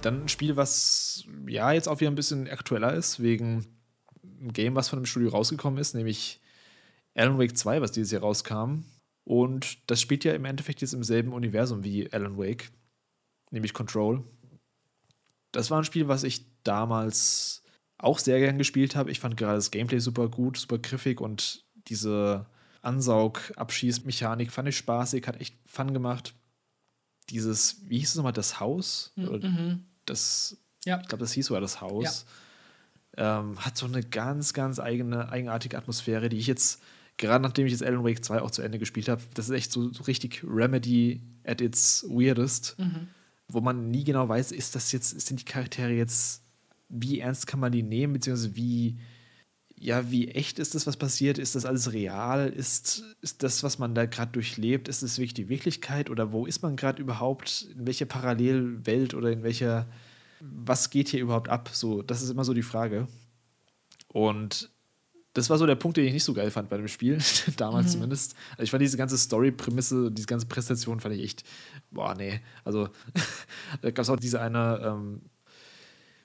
Dann 0.06 0.22
ein 0.22 0.28
Spiel, 0.28 0.54
was 0.54 1.24
ja 1.48 1.72
jetzt 1.72 1.88
auch 1.88 1.98
wieder 1.98 2.12
ein 2.12 2.14
bisschen 2.14 2.48
aktueller 2.48 2.94
ist, 2.94 3.20
wegen 3.20 3.66
einem 4.22 4.52
Game, 4.52 4.76
was 4.76 4.88
von 4.88 5.00
dem 5.00 5.06
Studio 5.06 5.30
rausgekommen 5.30 5.80
ist, 5.80 5.96
nämlich 5.96 6.40
Alan 7.16 7.40
Wake 7.40 7.56
2, 7.56 7.80
was 7.80 7.90
dieses 7.90 8.12
Jahr 8.12 8.22
rauskam. 8.22 8.84
Und 9.24 9.90
das 9.90 10.00
spielt 10.00 10.22
ja 10.22 10.32
im 10.34 10.44
Endeffekt 10.44 10.80
jetzt 10.80 10.94
im 10.94 11.02
selben 11.02 11.32
Universum 11.32 11.82
wie 11.82 12.12
Alan 12.12 12.38
Wake, 12.38 12.70
nämlich 13.50 13.74
Control. 13.74 14.22
Das 15.50 15.72
war 15.72 15.78
ein 15.78 15.84
Spiel, 15.84 16.06
was 16.06 16.22
ich 16.22 16.46
damals 16.62 17.64
auch 17.98 18.20
sehr 18.20 18.38
gern 18.38 18.58
gespielt 18.58 18.94
habe. 18.94 19.10
Ich 19.10 19.18
fand 19.18 19.36
gerade 19.36 19.56
das 19.56 19.72
Gameplay 19.72 19.98
super 19.98 20.28
gut, 20.28 20.56
super 20.56 20.78
griffig 20.78 21.20
und 21.20 21.64
diese 21.88 22.46
Ansaug-Abschießmechanik 22.82 24.52
fand 24.52 24.68
ich 24.68 24.76
spaßig, 24.76 25.26
hat 25.26 25.40
echt 25.40 25.56
Fun 25.66 25.92
gemacht. 25.92 26.32
Dieses, 27.28 27.88
wie 27.88 27.98
hieß 27.98 28.10
es 28.10 28.14
nochmal, 28.14 28.32
das 28.32 28.60
Haus? 28.60 29.12
Mhm 29.16 29.84
das, 30.06 30.56
ja. 30.84 31.00
ich 31.00 31.08
glaube, 31.08 31.22
das 31.22 31.32
hieß 31.32 31.46
sogar 31.46 31.60
das 31.60 31.80
Haus, 31.80 32.26
ja. 33.16 33.40
ähm, 33.40 33.64
hat 33.64 33.76
so 33.76 33.86
eine 33.86 34.02
ganz, 34.02 34.52
ganz 34.52 34.78
eigene, 34.78 35.28
eigenartige 35.30 35.76
Atmosphäre, 35.76 36.28
die 36.28 36.38
ich 36.38 36.46
jetzt, 36.46 36.82
gerade 37.16 37.42
nachdem 37.42 37.66
ich 37.66 37.72
jetzt 37.72 37.82
Alan 37.82 38.04
Wake 38.04 38.24
2 38.24 38.40
auch 38.40 38.50
zu 38.50 38.62
Ende 38.62 38.78
gespielt 38.78 39.08
habe, 39.08 39.22
das 39.34 39.48
ist 39.48 39.54
echt 39.54 39.72
so, 39.72 39.92
so 39.92 40.04
richtig 40.04 40.42
Remedy 40.44 41.20
at 41.44 41.60
its 41.60 42.04
weirdest, 42.08 42.78
mhm. 42.78 43.08
wo 43.48 43.60
man 43.60 43.90
nie 43.90 44.04
genau 44.04 44.28
weiß, 44.28 44.52
ist 44.52 44.74
das 44.74 44.92
jetzt, 44.92 45.20
sind 45.20 45.40
die 45.40 45.44
Charaktere 45.44 45.92
jetzt, 45.92 46.42
wie 46.88 47.20
ernst 47.20 47.46
kann 47.46 47.60
man 47.60 47.72
die 47.72 47.82
nehmen, 47.82 48.12
beziehungsweise 48.12 48.54
wie, 48.56 48.98
ja, 49.78 50.10
wie 50.10 50.28
echt 50.28 50.58
ist 50.58 50.74
das, 50.74 50.86
was 50.86 50.96
passiert? 50.96 51.38
Ist 51.38 51.54
das 51.54 51.66
alles 51.66 51.92
real? 51.92 52.48
Ist, 52.48 53.04
ist 53.20 53.42
das, 53.42 53.62
was 53.62 53.78
man 53.78 53.94
da 53.94 54.06
gerade 54.06 54.32
durchlebt, 54.32 54.88
ist 54.88 55.02
das 55.02 55.18
wirklich 55.18 55.34
die 55.34 55.48
Wirklichkeit? 55.48 56.08
Oder 56.08 56.32
wo 56.32 56.46
ist 56.46 56.62
man 56.62 56.76
gerade 56.76 57.00
überhaupt? 57.02 57.68
In 57.76 57.86
welcher 57.86 58.06
Parallelwelt 58.06 59.12
oder 59.12 59.30
in 59.30 59.42
welcher, 59.42 59.86
was 60.40 60.88
geht 60.88 61.08
hier 61.08 61.20
überhaupt 61.20 61.50
ab? 61.50 61.68
So, 61.72 62.02
das 62.02 62.22
ist 62.22 62.30
immer 62.30 62.44
so 62.44 62.54
die 62.54 62.62
Frage. 62.62 63.06
Und 64.08 64.70
das 65.34 65.50
war 65.50 65.58
so 65.58 65.66
der 65.66 65.74
Punkt, 65.74 65.98
den 65.98 66.06
ich 66.06 66.14
nicht 66.14 66.24
so 66.24 66.32
geil 66.32 66.50
fand 66.50 66.70
bei 66.70 66.78
dem 66.78 66.88
Spiel, 66.88 67.18
damals 67.58 67.88
mhm. 67.88 67.90
zumindest. 67.90 68.34
Also 68.52 68.62
ich 68.62 68.70
fand 68.70 68.80
diese 68.80 68.96
ganze 68.96 69.18
Story-Prämisse, 69.18 70.10
diese 70.10 70.26
ganze 70.26 70.46
Präsentation 70.46 71.00
fand 71.00 71.14
ich 71.16 71.22
echt, 71.22 71.44
boah, 71.90 72.14
nee. 72.14 72.40
Also 72.64 72.88
da 73.82 73.90
gab 73.90 74.04
es 74.04 74.08
auch 74.08 74.16
diese 74.16 74.40
eine 74.40 74.80
ähm, 74.82 75.20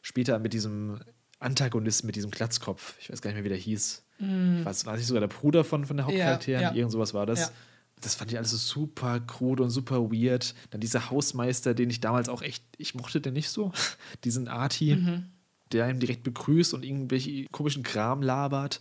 später 0.01 0.39
mit 0.39 0.53
diesem 0.53 1.01
Antagonist 1.41 2.03
mit 2.03 2.15
diesem 2.15 2.31
Glatzkopf. 2.31 2.95
Ich 2.99 3.11
weiß 3.11 3.21
gar 3.21 3.29
nicht 3.31 3.35
mehr, 3.35 3.43
wie 3.43 3.49
der 3.49 3.57
hieß. 3.57 4.03
Mm. 4.19 4.63
Was 4.63 4.85
war 4.85 4.95
nicht 4.95 5.07
sogar 5.07 5.21
der 5.21 5.27
Bruder 5.27 5.63
von, 5.63 5.85
von 5.85 5.97
der 5.97 6.05
Hauptcharakteren? 6.05 6.61
Ja, 6.61 6.69
ja. 6.69 6.75
Irgend 6.75 6.91
sowas 6.91 7.13
war 7.13 7.25
das. 7.25 7.39
Ja. 7.39 7.51
Das 7.99 8.15
fand 8.15 8.31
ich 8.31 8.37
alles 8.37 8.51
so 8.51 8.57
super 8.57 9.19
krude 9.19 9.63
und 9.63 9.69
super 9.69 10.11
weird. 10.11 10.55
Dann 10.69 10.81
dieser 10.81 11.09
Hausmeister, 11.09 11.73
den 11.73 11.89
ich 11.89 11.99
damals 11.99 12.29
auch 12.29 12.41
echt, 12.41 12.63
ich 12.77 12.95
mochte 12.95 13.21
den 13.21 13.33
nicht 13.33 13.49
so. 13.49 13.71
Diesen 14.23 14.47
Arti, 14.47 14.95
mhm. 14.95 15.25
der 15.71 15.85
einen 15.85 15.99
direkt 15.99 16.23
begrüßt 16.23 16.73
und 16.73 16.85
irgendwelche 16.85 17.45
komischen 17.51 17.83
Kram 17.83 18.21
labert. 18.21 18.79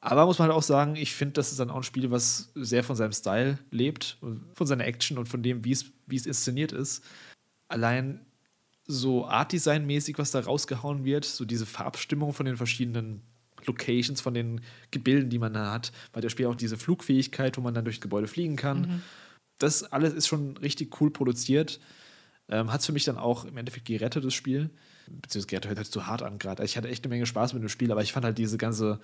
Aber 0.00 0.26
muss 0.26 0.38
man 0.38 0.48
halt 0.48 0.56
auch 0.56 0.62
sagen, 0.62 0.96
ich 0.96 1.14
finde, 1.14 1.34
das 1.34 1.50
ist 1.50 1.58
dann 1.58 1.70
auch 1.70 1.76
ein 1.76 1.82
Spiel, 1.82 2.10
was 2.10 2.52
sehr 2.54 2.84
von 2.84 2.94
seinem 2.94 3.12
Style 3.12 3.58
lebt, 3.70 4.18
von 4.54 4.66
seiner 4.66 4.84
Action 4.84 5.18
und 5.18 5.26
von 5.26 5.42
dem, 5.42 5.64
wie 5.64 5.72
es 5.72 6.26
inszeniert 6.26 6.72
ist. 6.72 7.02
Allein 7.66 8.20
so 8.88 9.26
Art-Design-mäßig, 9.26 10.18
was 10.18 10.30
da 10.30 10.40
rausgehauen 10.40 11.04
wird, 11.04 11.26
so 11.26 11.44
diese 11.44 11.66
Farbstimmung 11.66 12.32
von 12.32 12.46
den 12.46 12.56
verschiedenen 12.56 13.22
Locations, 13.66 14.20
von 14.20 14.34
den 14.34 14.62
Gebilden, 14.90 15.28
die 15.28 15.38
man 15.38 15.52
da 15.52 15.72
hat, 15.72 15.92
weil 16.12 16.22
der 16.22 16.30
Spiel 16.30 16.46
auch 16.46 16.54
diese 16.54 16.78
Flugfähigkeit, 16.78 17.56
wo 17.58 17.60
man 17.60 17.74
dann 17.74 17.84
durch 17.84 18.00
Gebäude 18.00 18.26
fliegen 18.26 18.56
kann. 18.56 18.80
Mhm. 18.80 19.02
Das 19.58 19.84
alles 19.84 20.14
ist 20.14 20.26
schon 20.26 20.56
richtig 20.56 21.00
cool 21.00 21.10
produziert. 21.10 21.80
Ähm, 22.48 22.72
hat 22.72 22.80
es 22.80 22.86
für 22.86 22.92
mich 22.92 23.04
dann 23.04 23.18
auch 23.18 23.44
im 23.44 23.58
Endeffekt 23.58 23.86
gerettet, 23.86 24.24
das 24.24 24.32
Spiel. 24.32 24.70
Beziehungsweise 25.06 25.48
gerettet 25.48 25.68
hört 25.68 25.78
halt 25.78 25.86
zu 25.88 26.06
hart 26.06 26.22
an 26.22 26.38
gerade. 26.38 26.64
Ich 26.64 26.78
hatte 26.78 26.88
echt 26.88 27.04
eine 27.04 27.10
Menge 27.10 27.26
Spaß 27.26 27.52
mit 27.52 27.62
dem 27.62 27.68
Spiel, 27.68 27.92
aber 27.92 28.02
ich 28.02 28.12
fand 28.12 28.24
halt 28.24 28.38
diese 28.38 28.56
ganze, 28.56 29.00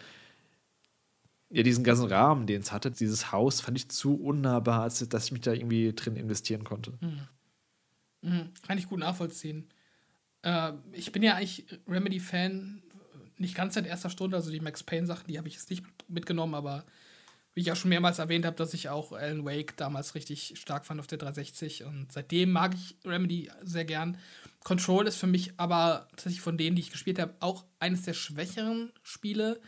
ja, 1.50 1.62
diesen 1.62 1.84
ganzen 1.84 2.06
Rahmen, 2.06 2.46
den 2.46 2.62
es 2.62 2.72
hatte, 2.72 2.90
dieses 2.90 3.32
Haus, 3.32 3.60
fand 3.60 3.76
ich 3.76 3.90
zu 3.90 4.14
unnahbar, 4.14 4.82
als 4.82 5.06
dass 5.06 5.26
ich 5.26 5.32
mich 5.32 5.42
da 5.42 5.52
irgendwie 5.52 5.92
drin 5.92 6.16
investieren 6.16 6.64
konnte. 6.64 6.94
Mhm. 7.00 7.28
Mhm. 8.22 8.48
Kann 8.66 8.78
ich 8.78 8.88
gut 8.88 9.00
nachvollziehen. 9.00 9.68
Äh, 10.44 10.72
ich 10.92 11.10
bin 11.10 11.22
ja 11.22 11.34
eigentlich 11.34 11.64
Remedy-Fan, 11.88 12.82
nicht 13.38 13.56
ganz 13.56 13.74
seit 13.74 13.86
erster 13.86 14.10
Stunde, 14.10 14.36
also 14.36 14.50
die 14.50 14.60
Max 14.60 14.84
Payne-Sachen, 14.84 15.26
die 15.26 15.38
habe 15.38 15.48
ich 15.48 15.54
jetzt 15.54 15.70
nicht 15.70 15.84
mitgenommen, 16.08 16.54
aber 16.54 16.84
wie 17.54 17.60
ich 17.60 17.72
auch 17.72 17.76
schon 17.76 17.88
mehrmals 17.88 18.18
erwähnt 18.18 18.44
habe, 18.44 18.56
dass 18.56 18.74
ich 18.74 18.88
auch 18.88 19.12
Alan 19.12 19.44
Wake 19.44 19.76
damals 19.76 20.14
richtig 20.14 20.54
stark 20.56 20.86
fand 20.86 21.00
auf 21.00 21.06
der 21.06 21.18
360 21.18 21.84
und 21.84 22.10
seitdem 22.10 22.50
mag 22.50 22.74
ich 22.74 22.96
Remedy 23.04 23.50
sehr 23.62 23.84
gern. 23.84 24.18
Control 24.64 25.06
ist 25.06 25.16
für 25.16 25.26
mich 25.26 25.52
aber 25.56 26.08
tatsächlich 26.10 26.40
von 26.40 26.58
denen, 26.58 26.74
die 26.74 26.82
ich 26.82 26.90
gespielt 26.90 27.18
habe, 27.18 27.34
auch 27.40 27.64
eines 27.78 28.02
der 28.02 28.14
schwächeren 28.14 28.92
Spiele. 29.02 29.60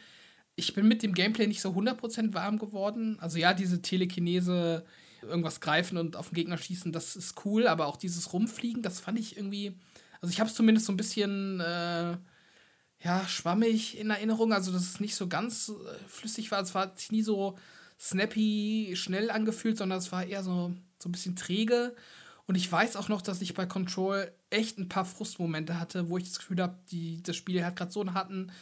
Ich 0.56 0.74
bin 0.74 0.88
mit 0.88 1.02
dem 1.02 1.14
Gameplay 1.14 1.46
nicht 1.46 1.60
so 1.60 1.70
100% 1.70 2.34
warm 2.34 2.58
geworden. 2.58 3.18
Also 3.20 3.38
ja, 3.38 3.54
diese 3.54 3.82
Telekinese, 3.82 4.84
irgendwas 5.22 5.60
greifen 5.60 5.96
und 5.96 6.16
auf 6.16 6.30
den 6.30 6.34
Gegner 6.34 6.58
schießen, 6.58 6.92
das 6.92 7.14
ist 7.14 7.44
cool, 7.44 7.68
aber 7.68 7.86
auch 7.86 7.96
dieses 7.96 8.32
Rumfliegen, 8.32 8.82
das 8.82 9.00
fand 9.00 9.18
ich 9.18 9.36
irgendwie 9.36 9.76
also 10.20 10.32
ich 10.32 10.40
habe 10.40 10.48
es 10.50 10.56
zumindest 10.56 10.86
so 10.86 10.92
ein 10.92 10.96
bisschen, 10.96 11.60
äh, 11.60 12.16
ja, 13.00 13.28
schwammig 13.28 13.98
in 13.98 14.10
Erinnerung, 14.10 14.52
also 14.52 14.72
dass 14.72 14.82
es 14.82 15.00
nicht 15.00 15.16
so 15.16 15.28
ganz 15.28 15.68
äh, 15.68 16.08
flüssig 16.08 16.50
war. 16.50 16.60
Es 16.60 16.74
war 16.74 16.92
nie 17.10 17.22
so 17.22 17.58
snappy, 17.98 18.94
schnell 18.96 19.30
angefühlt, 19.30 19.78
sondern 19.78 19.98
es 19.98 20.12
war 20.12 20.24
eher 20.24 20.42
so, 20.42 20.74
so 20.98 21.08
ein 21.08 21.12
bisschen 21.12 21.36
träge. 21.36 21.94
Und 22.46 22.54
ich 22.54 22.70
weiß 22.70 22.96
auch 22.96 23.08
noch, 23.08 23.22
dass 23.22 23.40
ich 23.40 23.54
bei 23.54 23.66
Control 23.66 24.30
echt 24.50 24.78
ein 24.78 24.88
paar 24.88 25.04
Frustmomente 25.04 25.80
hatte, 25.80 26.08
wo 26.08 26.18
ich 26.18 26.24
das 26.24 26.38
Gefühl 26.38 26.62
habe, 26.62 26.78
das 27.22 27.36
Spiel 27.36 27.64
hat 27.64 27.76
gerade 27.76 27.90
so 27.90 28.00
einen 28.00 28.14
harten 28.14 28.52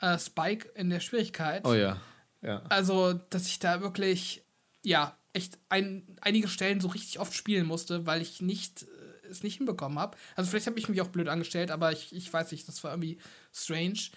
äh, 0.00 0.18
Spike 0.18 0.68
in 0.74 0.90
der 0.90 1.00
Schwierigkeit. 1.00 1.64
Oh 1.64 1.74
ja. 1.74 2.00
ja. 2.42 2.62
Also, 2.68 3.14
dass 3.30 3.46
ich 3.46 3.58
da 3.58 3.80
wirklich, 3.80 4.42
ja, 4.84 5.16
echt 5.32 5.58
ein, 5.68 6.04
einige 6.20 6.48
Stellen 6.48 6.80
so 6.80 6.88
richtig 6.88 7.20
oft 7.20 7.34
spielen 7.34 7.66
musste, 7.66 8.06
weil 8.06 8.22
ich 8.22 8.40
nicht 8.40 8.86
es 9.30 9.42
nicht 9.42 9.56
hinbekommen 9.56 9.98
habe. 9.98 10.16
Also 10.36 10.50
vielleicht 10.50 10.66
habe 10.66 10.78
ich 10.78 10.88
mich 10.88 11.00
auch 11.00 11.08
blöd 11.08 11.28
angestellt, 11.28 11.70
aber 11.70 11.92
ich, 11.92 12.14
ich 12.14 12.32
weiß 12.32 12.50
nicht, 12.52 12.66
das 12.68 12.82
war 12.84 12.92
irgendwie 12.92 13.18
strange. 13.52 14.10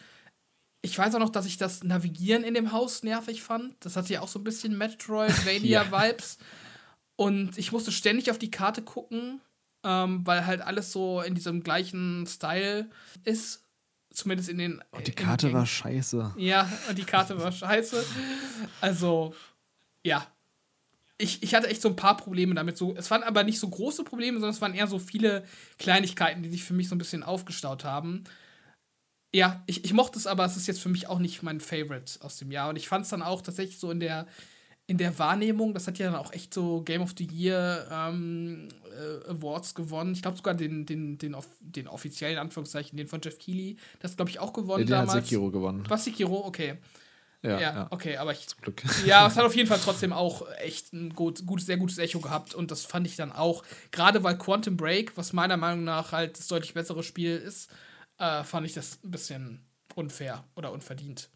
Ich 0.82 0.98
weiß 0.98 1.14
auch 1.16 1.20
noch, 1.20 1.30
dass 1.30 1.46
ich 1.46 1.58
das 1.58 1.84
Navigieren 1.84 2.44
in 2.44 2.54
dem 2.54 2.72
Haus 2.72 3.04
nervig 3.04 3.44
fand. 3.44 3.76
Das 3.82 3.96
hatte 3.96 4.14
ja 4.14 4.22
auch 4.22 4.28
so 4.28 4.40
ein 4.40 4.44
bisschen 4.44 4.78
Metroidvania-Vibes. 4.78 6.38
ja. 6.40 6.46
Und 7.16 7.58
ich 7.58 7.72
musste 7.72 7.92
ständig 7.92 8.32
auf 8.32 8.40
die 8.40 8.50
Karte 8.50 8.82
gucken, 8.82 9.42
ähm, 9.84 10.26
weil 10.26 10.46
halt 10.46 10.62
alles 10.62 10.92
so 10.92 11.22
in 11.22 11.36
diesem 11.36 11.62
gleichen 11.62 12.26
Style 12.26 12.90
ist. 13.24 13.68
Zumindest 14.12 14.50
in 14.50 14.58
den. 14.58 14.84
Und 14.92 15.08
die 15.08 15.14
Karte 15.14 15.54
war 15.54 15.66
scheiße. 15.66 16.34
Ja, 16.38 16.70
und 16.90 16.98
die 16.98 17.06
Karte 17.06 17.38
war 17.38 17.52
scheiße. 17.52 18.04
Also, 18.82 19.34
ja. 20.04 20.28
Ich, 21.22 21.44
ich 21.44 21.54
hatte 21.54 21.68
echt 21.68 21.82
so 21.82 21.90
ein 21.90 21.96
paar 21.96 22.18
Probleme 22.18 22.56
damit. 22.56 22.78
So, 22.78 22.96
es 22.96 23.12
waren 23.12 23.24
aber 23.24 23.44
nicht 23.44 23.60
so 23.60 23.70
große 23.70 24.04
Probleme, 24.04 24.40
sondern 24.40 24.56
es 24.56 24.62
waren 24.62 24.74
eher 24.74 24.88
so 24.88 25.00
viele 25.00 25.44
Kleinigkeiten, 25.78 26.44
die 26.44 26.50
sich 26.50 26.64
für 26.64 26.74
mich 26.74 26.90
so 26.90 26.96
ein 26.96 26.98
bisschen 26.98 27.24
aufgestaut 27.24 27.84
haben. 27.84 28.24
Ja, 29.34 29.64
ich, 29.66 29.86
ich 29.86 29.94
mochte 29.94 30.20
es, 30.20 30.28
aber 30.28 30.46
es 30.46 30.58
ist 30.58 30.68
jetzt 30.68 30.82
für 30.82 30.90
mich 30.90 31.08
auch 31.08 31.20
nicht 31.20 31.42
mein 31.44 31.62
Favorite 31.62 32.20
aus 32.22 32.38
dem 32.38 32.52
Jahr. 32.52 32.70
Und 32.70 32.76
ich 32.76 32.88
fand 32.88 33.06
es 33.06 33.12
dann 33.12 33.22
auch 33.22 33.42
tatsächlich 33.42 33.80
so 33.80 33.92
in 33.92 34.00
der 34.00 34.28
in 34.88 34.98
der 34.98 35.18
Wahrnehmung, 35.18 35.74
das 35.74 35.88
hat 35.88 36.00
ja 36.00 36.12
dann 36.12 36.20
auch 36.20 36.34
echt 36.34 36.54
so 36.54 36.82
Game 36.82 37.02
of 37.02 37.14
the 37.18 37.26
Year 37.26 37.88
ähm, 37.90 38.68
äh, 38.90 39.30
Awards 39.30 39.74
gewonnen. 39.74 40.12
Ich 40.12 40.22
glaube 40.22 40.36
sogar 40.36 40.54
den, 40.54 40.86
den, 40.86 41.18
den, 41.18 41.34
den 41.62 41.88
offiziellen 41.88 42.38
Anführungszeichen, 42.38 42.98
den 42.98 43.08
von 43.08 43.22
Jeff 43.24 43.38
Keighley. 43.38 43.78
Das 44.00 44.18
glaube 44.18 44.32
ich 44.32 44.40
auch 44.40 44.52
gewonnen 44.52 44.82
ja, 44.82 44.86
den 44.86 44.92
damals. 44.92 45.14
hat 45.14 45.24
Sekiro 45.24 45.50
gewonnen. 45.50 45.86
Was 45.88 46.04
Sekiro? 46.04 46.46
Okay. 46.46 46.78
Ja, 47.44 47.60
ja, 47.60 47.88
okay, 47.90 48.18
aber 48.18 48.32
ich. 48.34 48.48
Zum 48.48 48.62
Glück. 48.62 48.84
Ja, 49.06 49.26
es 49.28 49.36
hat 49.36 49.46
auf 49.46 49.56
jeden 49.56 49.68
Fall 49.68 49.80
trotzdem 49.84 50.14
auch 50.14 50.48
echt 50.60 50.94
ein 50.94 51.14
gut, 51.14 51.46
gut, 51.46 51.62
sehr 51.62 51.78
gutes 51.78 51.98
Echo 51.98 52.20
gehabt 52.20 52.54
und 52.54 52.70
das 52.70 52.86
fand 52.86 53.08
ich 53.08 53.16
dann 53.16 53.32
auch, 53.32 53.64
gerade 53.92 54.24
weil 54.24 54.38
Quantum 54.38 54.78
Break, 54.78 55.18
was 55.18 55.34
meiner 55.34 55.58
Meinung 55.58 55.84
nach 55.84 56.12
halt 56.12 56.38
das 56.38 56.48
deutlich 56.48 56.74
bessere 56.74 57.02
Spiel 57.02 57.36
ist, 57.36 57.72
äh, 58.20 58.44
fand 58.44 58.68
ich 58.68 58.74
das 58.74 59.00
ein 59.04 59.12
bisschen 59.12 59.66
unfair 59.96 60.44
oder 60.56 60.72
unverdient. 60.72 61.30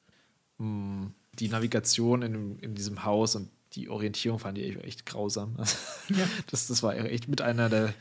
Mm 0.57 1.07
die 1.39 1.49
Navigation 1.49 2.21
in, 2.21 2.59
in 2.59 2.75
diesem 2.75 3.03
Haus 3.03 3.35
und 3.35 3.49
die 3.73 3.89
Orientierung 3.89 4.39
fand 4.39 4.57
ich 4.57 4.77
echt 4.83 5.05
grausam. 5.05 5.57
ja. 6.09 6.27
das, 6.49 6.67
das 6.67 6.81
war 6.81 6.95
echt 6.95 7.27
mit 7.27 7.41
einer 7.41 7.69
der 7.69 7.93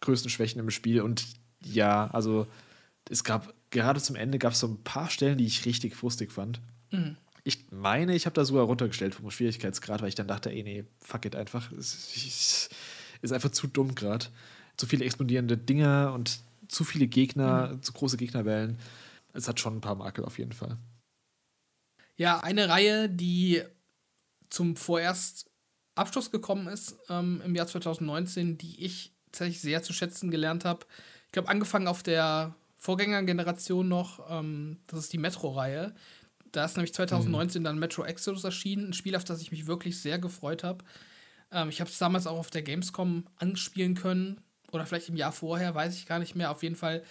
größten 0.00 0.30
Schwächen 0.30 0.58
im 0.58 0.70
Spiel. 0.70 1.00
Und 1.00 1.24
ja, 1.64 2.08
also 2.08 2.46
es 3.08 3.22
gab 3.22 3.54
gerade 3.70 4.00
zum 4.00 4.16
Ende 4.16 4.38
gab 4.38 4.52
es 4.52 4.60
so 4.60 4.66
ein 4.66 4.82
paar 4.82 5.10
Stellen, 5.10 5.38
die 5.38 5.46
ich 5.46 5.64
richtig 5.64 5.94
frustig 5.94 6.32
fand. 6.32 6.60
Mhm. 6.90 7.16
Ich 7.44 7.70
meine, 7.70 8.14
ich 8.14 8.26
habe 8.26 8.34
da 8.34 8.44
sogar 8.44 8.64
runtergestellt 8.64 9.14
vom 9.14 9.30
Schwierigkeitsgrad, 9.30 10.00
weil 10.00 10.08
ich 10.08 10.14
dann 10.14 10.28
dachte, 10.28 10.50
ey, 10.50 10.62
nee, 10.62 10.84
fuck 11.00 11.24
it 11.24 11.34
einfach. 11.34 11.72
Es 11.72 12.70
ist 13.20 13.32
einfach 13.32 13.50
zu 13.50 13.66
dumm 13.66 13.94
gerade. 13.94 14.26
Zu 14.76 14.86
viele 14.86 15.04
explodierende 15.04 15.56
Dinger 15.56 16.12
und 16.14 16.40
zu 16.68 16.84
viele 16.84 17.06
Gegner, 17.06 17.74
mhm. 17.74 17.82
zu 17.82 17.92
große 17.92 18.16
Gegnerwellen. 18.16 18.78
Es 19.32 19.48
hat 19.48 19.60
schon 19.60 19.76
ein 19.76 19.80
paar 19.80 19.96
Makel 19.96 20.24
auf 20.24 20.38
jeden 20.38 20.52
Fall. 20.52 20.78
Ja, 22.16 22.40
eine 22.40 22.68
Reihe, 22.68 23.08
die 23.08 23.62
zum 24.50 24.76
vorerst 24.76 25.50
Abschluss 25.94 26.30
gekommen 26.30 26.68
ist 26.68 26.96
ähm, 27.08 27.42
im 27.44 27.54
Jahr 27.54 27.66
2019, 27.66 28.58
die 28.58 28.84
ich 28.84 29.12
tatsächlich 29.26 29.60
sehr 29.60 29.82
zu 29.82 29.92
schätzen 29.92 30.30
gelernt 30.30 30.64
habe. 30.64 30.86
Ich 31.26 31.32
glaube, 31.32 31.48
angefangen 31.48 31.88
auf 31.88 32.02
der 32.02 32.54
Vorgängergeneration 32.76 33.88
noch, 33.88 34.30
ähm, 34.30 34.78
das 34.86 35.00
ist 35.00 35.12
die 35.12 35.18
Metro-Reihe. 35.18 35.94
Da 36.52 36.64
ist 36.64 36.76
nämlich 36.76 36.94
2019 36.94 37.60
mhm. 37.60 37.64
dann 37.64 37.78
Metro 37.78 38.04
Exodus 38.04 38.44
erschienen, 38.44 38.90
ein 38.90 38.92
Spiel, 38.92 39.16
auf 39.16 39.24
das 39.24 39.40
ich 39.40 39.50
mich 39.50 39.66
wirklich 39.66 40.00
sehr 40.00 40.18
gefreut 40.18 40.62
habe. 40.62 40.84
Ähm, 41.50 41.68
ich 41.68 41.80
habe 41.80 41.90
es 41.90 41.98
damals 41.98 42.26
auch 42.26 42.38
auf 42.38 42.50
der 42.50 42.62
Gamescom 42.62 43.24
anspielen 43.36 43.94
können 43.94 44.40
oder 44.70 44.86
vielleicht 44.86 45.08
im 45.08 45.16
Jahr 45.16 45.32
vorher, 45.32 45.74
weiß 45.74 45.96
ich 45.96 46.06
gar 46.06 46.18
nicht 46.18 46.34
mehr. 46.34 46.50
Auf 46.50 46.62
jeden 46.62 46.76
Fall 46.76 47.02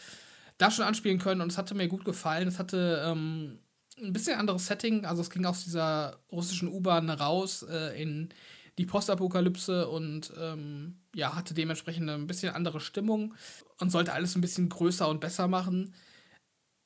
da 0.58 0.70
schon 0.70 0.86
anspielen 0.86 1.20
können 1.20 1.42
und 1.42 1.52
es 1.52 1.58
hatte 1.58 1.76
mir 1.76 1.88
gut 1.88 2.06
gefallen. 2.06 2.48
Es 2.48 2.60
hatte 2.60 3.04
ähm, 3.06 3.60
ein 3.98 4.14
bisschen 4.14 4.40
anderes 4.40 4.68
Setting. 4.68 5.06
Also 5.06 5.22
es 5.22 5.30
ging 5.30 5.46
aus 5.46 5.64
dieser 5.64 6.20
russischen 6.32 6.68
U-Bahn 6.68 7.10
raus 7.10 7.64
äh, 7.64 8.02
in 8.02 8.30
die 8.78 8.86
Postapokalypse 8.86 9.88
und 9.90 10.34
ähm, 10.40 11.00
ja, 11.14 11.36
hatte 11.36 11.54
dementsprechend 11.54 12.10
ein 12.10 12.28
bisschen 12.28 12.54
andere 12.54 12.80
Stimmung 12.80 13.34
und 13.80 13.92
sollte 13.92 14.14
alles 14.14 14.36
ein 14.36 14.42
bisschen 14.42 14.70
größer 14.70 15.08
und 15.08 15.20
besser 15.20 15.48
machen. 15.48 15.94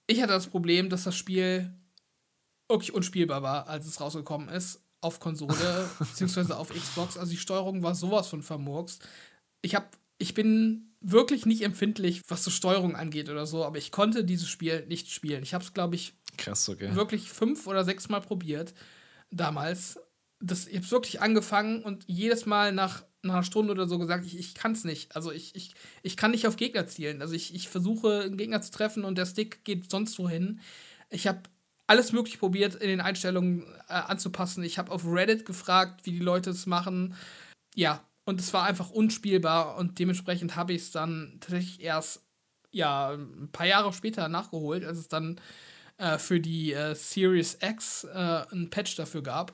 Ich 0.08 0.22
hatte 0.22 0.34
das 0.34 0.48
Problem, 0.48 0.90
dass 0.90 1.04
das 1.04 1.16
Spiel 1.16 1.74
wirklich 2.70 2.94
unspielbar 2.94 3.44
war, 3.44 3.68
als 3.68 3.86
es 3.86 4.00
rausgekommen 4.00 4.50
ist, 4.50 4.82
auf 5.02 5.20
Konsole 5.20 5.90
beziehungsweise 6.00 6.58
auf 6.58 6.70
Xbox. 6.70 7.18
Also 7.18 7.32
die 7.32 7.38
Steuerung 7.38 7.84
war 7.84 7.96
sowas 7.96 8.28
von 8.28 8.44
vermurkst. 8.44 9.06
Ich 9.62 9.76
habe, 9.76 9.88
ich 10.18 10.34
bin 10.34 10.96
wirklich 11.02 11.46
nicht 11.46 11.62
empfindlich, 11.62 12.22
was 12.28 12.44
so 12.44 12.50
Steuerung 12.50 12.96
angeht 12.96 13.30
oder 13.30 13.46
so, 13.46 13.64
aber 13.64 13.78
ich 13.78 13.92
konnte 13.92 14.24
dieses 14.24 14.50
Spiel 14.50 14.86
nicht 14.88 15.12
spielen. 15.12 15.44
Ich 15.44 15.54
habe 15.54 15.64
es, 15.64 15.74
glaube 15.74 15.96
ich, 15.96 16.14
Krass, 16.38 16.68
okay. 16.70 16.94
Wirklich 16.96 17.32
fünf 17.32 17.68
oder 17.68 17.84
sechs 17.84 18.10
Mal 18.10 18.22
probiert 18.22 18.74
damals. 19.32 20.00
Das, 20.40 20.68
ich 20.68 20.76
habe 20.76 20.86
es 20.86 20.92
wirklich 20.92 21.22
angefangen 21.22 21.84
und 21.84 22.04
jedes 22.08 22.46
Mal 22.46 22.72
nach, 22.72 23.04
nach 23.22 23.36
einer 23.36 23.44
Stunde 23.44 23.72
oder 23.72 23.88
so 23.88 23.98
gesagt, 23.98 24.26
ich, 24.26 24.38
ich 24.38 24.54
kann 24.54 24.74
es 24.74 24.84
nicht. 24.84 25.16
Also 25.16 25.32
ich, 25.32 25.56
ich, 25.56 25.74
ich 26.04 26.18
kann 26.18 26.32
nicht 26.32 26.48
auf 26.48 26.58
Gegner 26.58 26.88
zielen. 26.88 27.22
Also 27.22 27.34
ich, 27.34 27.56
ich 27.56 27.70
versuche, 27.70 28.22
einen 28.22 28.38
Gegner 28.38 28.62
zu 28.62 28.72
treffen 28.72 29.06
und 29.06 29.18
der 29.18 29.26
Stick 29.26 29.64
geht 29.64 29.90
sonst 29.90 30.20
wohin. 30.20 30.60
Ich 31.10 31.28
habe 31.28 31.44
alles 31.88 32.12
mögliche 32.12 32.38
probiert, 32.38 32.76
in 32.76 32.88
den 32.88 33.02
Einstellungen 33.02 33.64
äh, 33.88 33.94
anzupassen. 33.94 34.64
Ich 34.64 34.78
habe 34.78 34.92
auf 34.92 35.06
Reddit 35.06 35.46
gefragt, 35.46 36.06
wie 36.06 36.12
die 36.12 36.20
Leute 36.20 36.50
es 36.50 36.66
machen. 36.66 37.16
Ja, 37.76 38.04
und 38.26 38.40
es 38.40 38.54
war 38.54 38.64
einfach 38.64 38.90
unspielbar 38.90 39.78
und 39.78 40.00
dementsprechend 40.00 40.56
habe 40.56 40.74
ich 40.74 40.84
es 40.84 40.92
dann 40.92 41.38
tatsächlich 41.40 41.82
erst 41.82 42.24
ja, 42.72 43.12
ein 43.12 43.50
paar 43.52 43.68
Jahre 43.68 43.94
später 43.94 44.28
nachgeholt, 44.28 44.84
als 44.84 44.98
es 44.98 45.08
dann 45.08 45.40
äh, 45.98 46.18
für 46.18 46.40
die 46.40 46.74
äh, 46.74 46.96
Series 46.96 47.58
X 47.62 48.04
äh, 48.04 48.10
einen 48.52 48.70
Patch 48.70 48.96
dafür 48.96 49.24
gab, 49.24 49.54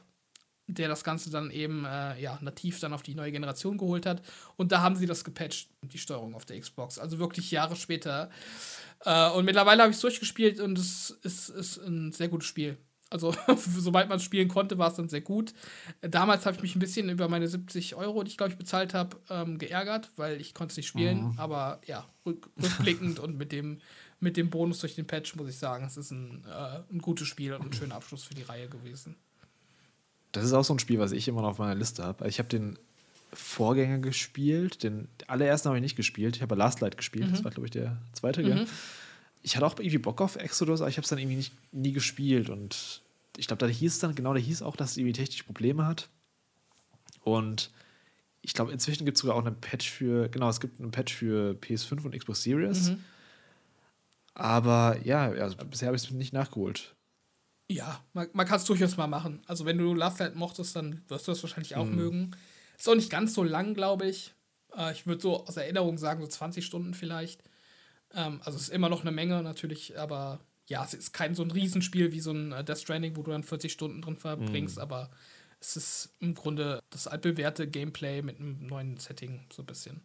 der 0.68 0.88
das 0.88 1.04
Ganze 1.04 1.30
dann 1.30 1.52
eben 1.52 1.86
äh, 1.86 2.20
ja, 2.20 2.40
nativ 2.42 2.80
dann 2.80 2.94
auf 2.94 3.04
die 3.04 3.14
neue 3.14 3.32
Generation 3.32 3.78
geholt 3.78 4.06
hat. 4.06 4.22
Und 4.56 4.72
da 4.72 4.82
haben 4.82 4.96
sie 4.96 5.06
das 5.06 5.24
gepatcht, 5.24 5.70
die 5.84 5.98
Steuerung 5.98 6.34
auf 6.34 6.46
der 6.46 6.60
Xbox. 6.60 6.98
Also 6.98 7.20
wirklich 7.20 7.52
Jahre 7.52 7.76
später. 7.76 8.30
Äh, 9.06 9.32
und 9.32 9.46
mittlerweile 9.46 9.82
habe 9.82 9.92
ich 9.92 9.98
es 9.98 10.02
durchgespielt 10.02 10.60
und 10.60 10.78
es 10.78 11.12
ist, 11.24 11.50
ist 11.50 11.78
ein 11.78 12.12
sehr 12.12 12.28
gutes 12.28 12.48
Spiel. 12.48 12.78
Also, 13.10 13.36
sobald 13.58 14.08
man 14.08 14.18
es 14.18 14.24
spielen 14.24 14.48
konnte, 14.48 14.78
war 14.78 14.90
es 14.90 14.96
dann 14.96 15.10
sehr 15.10 15.22
gut. 15.22 15.54
Damals 16.02 16.46
habe 16.46 16.56
ich 16.56 16.62
mich 16.62 16.76
ein 16.76 16.80
bisschen 16.80 17.10
über 17.10 17.28
meine 17.28 17.48
70 17.48 17.96
Euro, 17.96 18.24
die 18.24 18.32
ich 18.32 18.38
glaube 18.38 18.52
ich 18.54 18.58
bezahlt 18.58 18.94
habe, 18.94 19.18
ähm, 19.30 19.58
geärgert, 19.58 20.12
weil 20.16 20.40
ich 20.40 20.54
konnte 20.54 20.72
es 20.72 20.78
nicht 20.78 20.88
spielen. 20.88 21.32
Mhm. 21.32 21.40
Aber 21.40 21.82
ja, 21.86 22.08
rück, 22.26 22.50
rückblickend 22.62 23.20
und 23.20 23.38
mit 23.38 23.52
dem 23.52 23.80
mit 24.22 24.38
dem 24.38 24.50
Bonus 24.50 24.80
durch 24.80 24.96
den 24.96 25.08
Patch, 25.08 25.36
muss 25.36 25.50
ich 25.50 25.58
sagen, 25.58 25.84
es 25.86 25.98
ist 25.98 26.12
ein, 26.12 26.46
äh, 26.46 26.94
ein 26.94 27.00
gutes 27.00 27.28
Spiel 27.28 27.54
und 27.54 27.66
ein 27.66 27.74
schöner 27.74 27.96
Abschluss 27.96 28.24
für 28.24 28.36
die 28.36 28.44
Reihe 28.44 28.70
gewesen. 28.70 29.16
Das 30.32 30.46
ist 30.46 30.54
auch 30.54 30.64
so 30.64 30.76
ein 30.76 30.80
Spiel, 30.80 31.00
was 31.00 31.12
ich 31.12 31.28
immer 31.28 31.42
noch 31.42 31.50
auf 31.50 31.58
meiner 31.58 31.76
Liste 31.76 32.04
habe. 32.04 32.28
Ich 32.30 32.38
habe 32.38 32.48
den 32.48 32.78
Vorgänger 33.34 34.00
gespielt, 34.00 34.84
den 34.84 35.08
allerersten 35.28 35.70
habe 35.70 35.78
ich 35.78 35.84
nicht 35.84 35.96
gespielt. 35.96 36.36
Ich 36.36 36.42
habe 36.42 36.56
Last 36.56 36.82
Light 36.82 36.98
gespielt, 36.98 37.28
mhm. 37.28 37.32
das 37.32 37.44
war, 37.44 37.52
glaube 37.52 37.68
ich, 37.68 37.72
der 37.72 37.98
zweite. 38.14 38.44
Mhm. 38.44 38.68
Ich 39.42 39.56
hatte 39.56 39.66
auch 39.66 39.80
irgendwie 39.80 39.98
Bock 39.98 40.22
auf 40.22 40.36
Exodus, 40.36 40.82
aber 40.82 40.90
ich 40.90 40.98
habe 40.98 41.04
es 41.04 41.10
dann 41.10 41.20
irgendwie 41.20 41.38
nicht, 41.38 41.54
nie 41.72 41.94
gespielt. 41.94 42.50
Und 42.50 43.02
ich 43.38 43.48
glaube, 43.48 43.66
da 43.66 43.72
hieß 43.72 43.94
es 43.94 44.00
dann, 44.00 44.16
genau, 44.16 44.34
da 44.34 44.40
hieß 44.40 44.62
auch, 44.62 44.76
dass 44.76 44.92
es 44.92 44.98
irgendwie 44.98 45.14
technische 45.14 45.46
Probleme 45.46 45.86
hat. 45.86 46.10
Und 47.24 47.72
ich 48.42 48.54
glaube, 48.54 48.72
inzwischen 48.72 49.06
gibt 49.06 49.18
es 49.18 49.22
sogar 49.22 49.36
auch 49.36 49.46
einen 49.46 49.60
Patch 49.60 49.90
für, 49.90 50.28
genau, 50.30 50.50
es 50.50 50.60
gibt 50.60 50.80
einen 50.80 50.92
Patch 50.92 51.14
für 51.14 51.54
PS5 51.62 52.04
und 52.04 52.18
Xbox 52.18 52.44
Series. 52.44 52.90
Mhm. 52.90 53.04
Aber 54.34 54.98
ja, 55.04 55.30
also 55.30 55.56
bisher 55.58 55.88
habe 55.88 55.98
ich 55.98 56.04
es 56.04 56.12
nicht 56.12 56.34
nachgeholt. 56.34 56.96
Ja, 57.70 58.04
man, 58.14 58.28
man 58.34 58.46
kann 58.46 58.58
es 58.58 58.66
durchaus 58.66 58.98
mal 58.98 59.08
machen. 59.08 59.42
Also, 59.46 59.66
wenn 59.66 59.78
du 59.78 59.94
Last 59.94 60.20
Light 60.20 60.36
mochtest, 60.36 60.76
dann 60.76 61.02
wirst 61.08 61.28
du 61.28 61.32
das 61.32 61.42
wahrscheinlich 61.44 61.76
auch 61.76 61.86
mhm. 61.86 61.96
mögen. 61.96 62.32
Ist 62.82 62.90
auch 62.90 62.96
nicht 62.96 63.12
ganz 63.12 63.36
so 63.36 63.44
lang, 63.44 63.76
glaube 63.76 64.08
ich. 64.08 64.34
Äh, 64.76 64.92
ich 64.94 65.06
würde 65.06 65.22
so 65.22 65.46
aus 65.46 65.56
Erinnerung 65.56 66.00
sagen, 66.00 66.20
so 66.20 66.28
20 66.28 66.66
Stunden 66.66 66.96
vielleicht. 66.96 67.44
Ähm, 68.12 68.42
also, 68.44 68.58
es 68.58 68.64
ist 68.64 68.70
immer 68.70 68.90
noch 68.90 69.02
eine 69.02 69.12
Menge 69.12 69.44
natürlich, 69.44 70.00
aber 70.00 70.40
ja, 70.66 70.84
es 70.84 70.96
ist 70.96 71.14
kein 71.14 71.36
so 71.36 71.44
ein 71.44 71.52
Riesenspiel 71.52 72.12
wie 72.12 72.20
so 72.20 72.32
ein 72.32 72.52
äh, 72.52 72.64
Death 72.64 72.80
Stranding, 72.80 73.16
wo 73.16 73.22
du 73.22 73.30
dann 73.30 73.44
40 73.44 73.72
Stunden 73.72 74.02
drin 74.02 74.18
verbringst, 74.18 74.78
mhm. 74.78 74.82
aber 74.82 75.12
es 75.60 75.78
ist 75.78 76.16
im 76.22 76.34
Grunde 76.34 76.82
das 76.90 77.06
altbewährte 77.06 77.68
Gameplay 77.68 78.24
mit 78.24 78.40
einem 78.40 78.66
neuen 78.66 78.98
Setting, 78.98 79.42
so 79.54 79.62
ein 79.62 79.68
bisschen. 79.68 80.02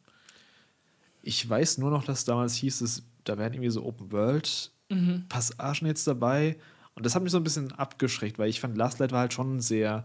Ich 1.22 1.48
weiß 1.48 1.78
nur 1.78 1.90
noch, 1.90 2.04
dass 2.04 2.26
damals 2.26 2.56
hieß 2.56 2.82
es, 2.82 3.04
da 3.24 3.38
werden 3.38 3.54
irgendwie 3.54 3.70
so 3.70 3.86
Open 3.86 4.12
World 4.12 4.70
mhm. 4.90 5.24
Passagen 5.30 5.86
jetzt 5.86 6.06
dabei. 6.06 6.58
Und 6.94 7.06
das 7.06 7.14
hat 7.14 7.22
mich 7.22 7.32
so 7.32 7.38
ein 7.38 7.44
bisschen 7.44 7.72
abgeschreckt, 7.72 8.38
weil 8.38 8.50
ich 8.50 8.60
fand, 8.60 8.76
Last 8.76 8.98
Light 8.98 9.12
war 9.12 9.20
halt 9.20 9.32
schon 9.32 9.56
ein 9.56 9.60
sehr 9.62 10.04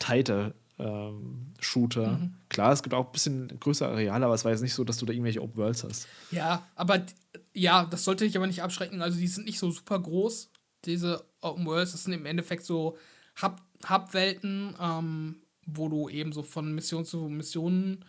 tighter 0.00 0.54
ähm, 0.80 1.52
Shooter. 1.60 2.18
Mhm. 2.18 2.34
Klar, 2.48 2.72
es 2.72 2.82
gibt 2.82 2.94
auch 2.94 3.06
ein 3.06 3.12
bisschen 3.12 3.60
größere 3.60 3.90
Areale, 3.90 4.24
aber 4.24 4.34
es 4.34 4.44
war 4.44 4.52
jetzt 4.52 4.62
nicht 4.62 4.74
so, 4.74 4.84
dass 4.84 4.96
du 4.98 5.06
da 5.06 5.12
irgendwelche 5.12 5.42
Open 5.42 5.56
Worlds 5.56 5.84
hast. 5.84 6.08
Ja, 6.30 6.66
aber 6.74 7.04
ja, 7.52 7.84
das 7.84 8.04
sollte 8.04 8.24
dich 8.24 8.36
aber 8.36 8.46
nicht 8.46 8.62
abschrecken. 8.62 9.02
Also 9.02 9.18
die 9.18 9.28
sind 9.28 9.46
nicht 9.46 9.58
so 9.58 9.70
super 9.70 9.98
groß, 9.98 10.50
diese 10.84 11.24
Open 11.40 11.66
Worlds. 11.66 11.92
Das 11.92 12.04
sind 12.04 12.12
im 12.12 12.26
Endeffekt 12.26 12.64
so 12.64 12.96
Hub-Welten, 13.42 14.76
ähm, 14.80 15.42
wo 15.66 15.88
du 15.88 16.08
eben 16.08 16.32
so 16.32 16.42
von 16.42 16.74
Mission 16.74 17.04
zu 17.04 17.28
Mission 17.28 18.04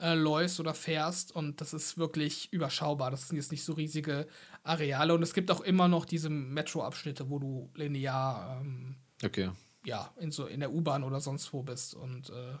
äh, 0.00 0.14
läufst 0.14 0.58
oder 0.58 0.74
fährst 0.74 1.32
und 1.34 1.60
das 1.60 1.72
ist 1.74 1.98
wirklich 1.98 2.52
überschaubar. 2.52 3.10
Das 3.10 3.28
sind 3.28 3.36
jetzt 3.36 3.52
nicht 3.52 3.64
so 3.64 3.74
riesige 3.74 4.26
Areale 4.64 5.14
und 5.14 5.22
es 5.22 5.34
gibt 5.34 5.50
auch 5.50 5.60
immer 5.60 5.88
noch 5.88 6.04
diese 6.04 6.30
Metro-Abschnitte, 6.30 7.30
wo 7.30 7.38
du 7.38 7.70
linear 7.74 8.60
ähm, 8.60 8.96
okay 9.24 9.50
ja, 9.84 10.12
in, 10.18 10.30
so, 10.30 10.46
in 10.46 10.60
der 10.60 10.72
U-Bahn 10.72 11.04
oder 11.04 11.20
sonst 11.20 11.52
wo 11.52 11.62
bist. 11.62 11.94
Und 11.94 12.30
äh, 12.30 12.54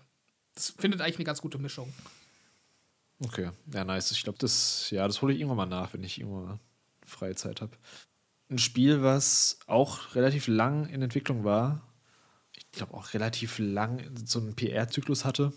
das 0.54 0.70
findet 0.70 1.00
eigentlich 1.00 1.16
eine 1.16 1.24
ganz 1.24 1.40
gute 1.40 1.58
Mischung. 1.58 1.92
Okay, 3.20 3.50
ja, 3.72 3.84
nice. 3.84 4.10
Ich 4.10 4.22
glaube, 4.22 4.38
das, 4.38 4.90
ja, 4.90 5.06
das 5.06 5.22
hole 5.22 5.32
ich 5.32 5.40
irgendwann 5.40 5.68
mal 5.68 5.76
nach, 5.76 5.92
wenn 5.94 6.02
ich 6.02 6.20
irgendwann 6.20 6.58
freie 7.06 7.34
Zeit 7.36 7.60
habe. 7.60 7.76
Ein 8.50 8.58
Spiel, 8.58 9.02
was 9.02 9.58
auch 9.66 10.14
relativ 10.14 10.46
lang 10.48 10.88
in 10.88 11.02
Entwicklung 11.02 11.44
war, 11.44 11.82
ich 12.54 12.70
glaube 12.70 12.94
auch 12.94 13.14
relativ 13.14 13.58
lang 13.58 14.02
so 14.24 14.40
einen 14.40 14.54
PR-Zyklus 14.54 15.24
hatte, 15.24 15.52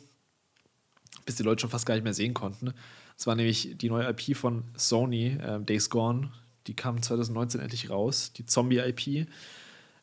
bis 1.26 1.36
die 1.36 1.44
Leute 1.44 1.62
schon 1.62 1.70
fast 1.70 1.86
gar 1.86 1.96
nicht 1.96 2.04
mehr 2.04 2.14
sehen 2.14 2.34
konnten. 2.34 2.74
Das 3.18 3.28
war 3.28 3.36
nämlich 3.36 3.78
die 3.78 3.90
neue 3.90 4.10
IP 4.10 4.36
von 4.36 4.64
Sony, 4.76 5.38
äh, 5.42 5.60
Days 5.62 5.90
Gone. 5.90 6.32
Die 6.68 6.76
kam 6.76 7.02
2019 7.02 7.62
endlich 7.62 7.90
raus, 7.90 8.34
die 8.34 8.46
Zombie-IP. 8.46 9.28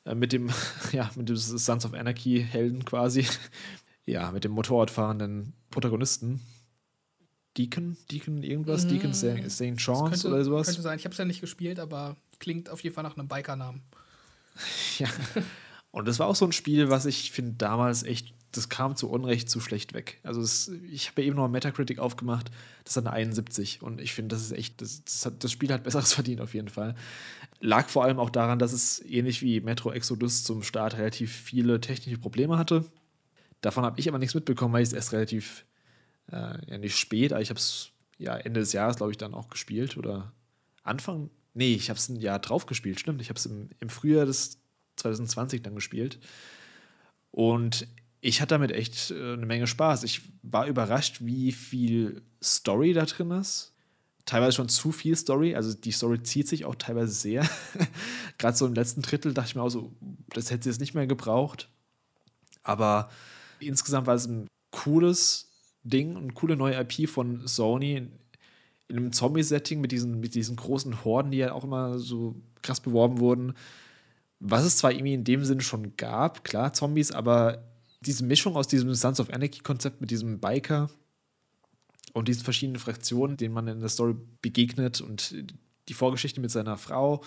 Äh, 0.04 0.14
mit 0.14 0.32
dem, 0.32 0.50
ja, 0.92 1.10
mit 1.14 1.28
dem 1.28 1.36
Sons 1.36 1.84
of 1.84 1.94
Anarchy-Helden 1.94 2.84
quasi. 2.84 3.26
ja, 4.06 4.30
mit 4.32 4.44
dem 4.44 4.52
Motorradfahrenden 4.52 5.54
Protagonisten. 5.70 6.40
Deacon? 7.56 7.96
Deacon 8.10 8.42
irgendwas? 8.42 8.86
Mm, 8.86 8.88
Deacon 8.88 9.14
St. 9.14 9.74
John's 9.76 10.24
oder 10.24 10.42
sowas? 10.42 10.66
Könnte 10.66 10.82
sein. 10.82 10.98
Ich 10.98 11.04
habe 11.04 11.12
es 11.12 11.18
ja 11.18 11.24
nicht 11.24 11.40
gespielt, 11.40 11.78
aber 11.78 12.16
klingt 12.38 12.70
auf 12.70 12.82
jeden 12.82 12.94
Fall 12.94 13.04
nach 13.04 13.16
einem 13.16 13.28
Bikernamen. 13.28 13.82
ja. 14.98 15.08
Und 15.90 16.08
das 16.08 16.18
war 16.18 16.26
auch 16.26 16.36
so 16.36 16.46
ein 16.46 16.52
Spiel, 16.52 16.88
was 16.88 17.04
ich 17.04 17.30
finde 17.30 17.52
damals 17.58 18.02
echt, 18.02 18.32
das 18.52 18.68
kam 18.68 18.96
zu 18.96 19.10
Unrecht 19.10 19.48
zu 19.48 19.60
schlecht 19.60 19.94
weg. 19.94 20.20
Also 20.22 20.40
das, 20.40 20.70
ich 20.90 21.08
habe 21.08 21.22
ja 21.22 21.28
eben 21.28 21.36
noch 21.36 21.48
Metacritic 21.48 21.98
aufgemacht, 21.98 22.50
das 22.84 22.96
hat 22.96 23.06
eine 23.06 23.14
71 23.14 23.82
und 23.82 24.00
ich 24.00 24.12
finde, 24.12 24.34
das 24.34 24.42
ist 24.42 24.52
echt, 24.52 24.80
das, 24.80 25.04
das, 25.04 25.26
hat, 25.26 25.42
das 25.42 25.50
Spiel 25.50 25.72
hat 25.72 25.84
besseres 25.84 26.12
verdient 26.14 26.40
auf 26.40 26.54
jeden 26.54 26.68
Fall. 26.68 26.94
Lag 27.60 27.88
vor 27.88 28.04
allem 28.04 28.18
auch 28.18 28.30
daran, 28.30 28.58
dass 28.58 28.72
es 28.72 29.00
ähnlich 29.04 29.42
wie 29.42 29.60
Metro 29.60 29.90
Exodus 29.90 30.44
zum 30.44 30.62
Start 30.62 30.98
relativ 30.98 31.32
viele 31.32 31.80
technische 31.80 32.18
Probleme 32.18 32.58
hatte. 32.58 32.84
Davon 33.62 33.84
habe 33.84 33.98
ich 33.98 34.08
aber 34.08 34.18
nichts 34.18 34.34
mitbekommen, 34.34 34.74
weil 34.74 34.82
ich 34.82 34.88
es 34.88 34.94
erst 34.94 35.12
relativ, 35.12 35.64
äh, 36.30 36.58
ja 36.66 36.78
nicht 36.78 36.96
spät, 36.96 37.32
aber 37.32 37.40
ich 37.40 37.50
habe 37.50 37.58
es 37.58 37.90
ja 38.18 38.36
Ende 38.36 38.60
des 38.60 38.72
Jahres, 38.72 38.96
glaube 38.96 39.12
ich, 39.12 39.18
dann 39.18 39.34
auch 39.34 39.48
gespielt 39.48 39.96
oder 39.96 40.32
Anfang, 40.82 41.30
nee, 41.54 41.74
ich 41.74 41.88
habe 41.88 41.98
es 41.98 42.08
ein 42.08 42.16
Jahr 42.16 42.38
drauf 42.38 42.66
gespielt, 42.66 43.00
stimmt. 43.00 43.20
Ich 43.22 43.28
habe 43.28 43.38
es 43.38 43.46
im, 43.46 43.70
im 43.80 43.88
Frühjahr 43.88 44.26
des 44.26 44.58
2020 44.96 45.62
dann 45.62 45.74
gespielt. 45.74 46.18
Und 47.30 47.86
ich 48.24 48.40
hatte 48.40 48.54
damit 48.54 48.70
echt 48.70 49.10
äh, 49.10 49.34
eine 49.34 49.44
Menge 49.44 49.66
Spaß. 49.66 50.04
Ich 50.04 50.22
war 50.42 50.66
überrascht, 50.66 51.18
wie 51.20 51.50
viel 51.50 52.22
Story 52.42 52.92
da 52.92 53.04
drin 53.04 53.32
ist. 53.32 53.74
Teilweise 54.24 54.56
schon 54.56 54.68
zu 54.68 54.92
viel 54.92 55.16
Story. 55.16 55.56
Also 55.56 55.74
die 55.74 55.90
Story 55.90 56.22
zieht 56.22 56.46
sich 56.46 56.64
auch 56.64 56.76
teilweise 56.76 57.12
sehr. 57.12 57.48
Gerade 58.38 58.56
so 58.56 58.64
im 58.64 58.74
letzten 58.74 59.02
Drittel 59.02 59.34
dachte 59.34 59.48
ich 59.48 59.54
mir 59.56 59.62
auch 59.62 59.70
so, 59.70 59.92
das 60.30 60.52
hätte 60.52 60.62
sie 60.62 60.70
jetzt 60.70 60.80
nicht 60.80 60.94
mehr 60.94 61.08
gebraucht. 61.08 61.68
Aber 62.62 63.10
insgesamt 63.58 64.06
war 64.06 64.14
es 64.14 64.26
ein 64.26 64.46
cooles 64.70 65.50
Ding, 65.82 66.16
eine 66.16 66.32
coole 66.32 66.56
neue 66.56 66.80
IP 66.80 67.10
von 67.10 67.44
Sony 67.48 68.08
in 68.86 68.96
einem 68.96 69.12
Zombie-Setting 69.12 69.80
mit 69.80 69.90
diesen, 69.90 70.20
mit 70.20 70.36
diesen 70.36 70.54
großen 70.54 71.04
Horden, 71.04 71.32
die 71.32 71.38
ja 71.38 71.52
auch 71.52 71.64
immer 71.64 71.98
so 71.98 72.36
krass 72.62 72.80
beworben 72.80 73.18
wurden 73.18 73.54
was 74.44 74.64
es 74.64 74.76
zwar 74.76 74.90
irgendwie 74.90 75.14
in 75.14 75.22
dem 75.22 75.44
Sinne 75.44 75.60
schon 75.60 75.96
gab, 75.96 76.42
klar, 76.42 76.72
Zombies, 76.72 77.12
aber 77.12 77.62
diese 78.06 78.24
Mischung 78.24 78.56
aus 78.56 78.68
diesem 78.68 78.94
Sons 78.94 79.20
of 79.20 79.30
Anarchy-Konzept 79.30 80.00
mit 80.00 80.10
diesem 80.10 80.40
Biker 80.40 80.90
und 82.12 82.28
diesen 82.28 82.44
verschiedenen 82.44 82.80
Fraktionen, 82.80 83.36
denen 83.36 83.54
man 83.54 83.68
in 83.68 83.80
der 83.80 83.88
Story 83.88 84.14
begegnet 84.42 85.00
und 85.00 85.34
die 85.88 85.94
Vorgeschichte 85.94 86.40
mit 86.40 86.50
seiner 86.50 86.76
Frau, 86.76 87.22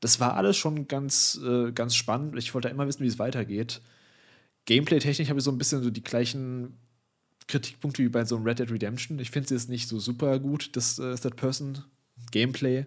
das 0.00 0.20
war 0.20 0.34
alles 0.34 0.56
schon 0.56 0.88
ganz, 0.88 1.40
äh, 1.42 1.72
ganz 1.72 1.94
spannend. 1.94 2.36
Ich 2.36 2.54
wollte 2.54 2.68
immer 2.68 2.86
wissen, 2.86 3.02
wie 3.02 3.08
es 3.08 3.18
weitergeht. 3.18 3.80
Gameplay-technisch 4.66 5.28
habe 5.28 5.38
ich 5.38 5.44
so 5.44 5.50
ein 5.50 5.58
bisschen 5.58 5.82
so 5.82 5.90
die 5.90 6.02
gleichen 6.02 6.78
Kritikpunkte 7.48 8.02
wie 8.02 8.08
bei 8.08 8.24
so 8.24 8.36
einem 8.36 8.44
Red 8.44 8.58
Dead 8.58 8.70
Redemption. 8.70 9.18
Ich 9.18 9.30
finde 9.30 9.44
es 9.46 9.50
jetzt 9.50 9.68
nicht 9.68 9.88
so 9.88 9.98
super 9.98 10.38
gut, 10.38 10.76
das 10.76 10.98
äh, 10.98 11.14
Third-Person-Gameplay, 11.14 12.86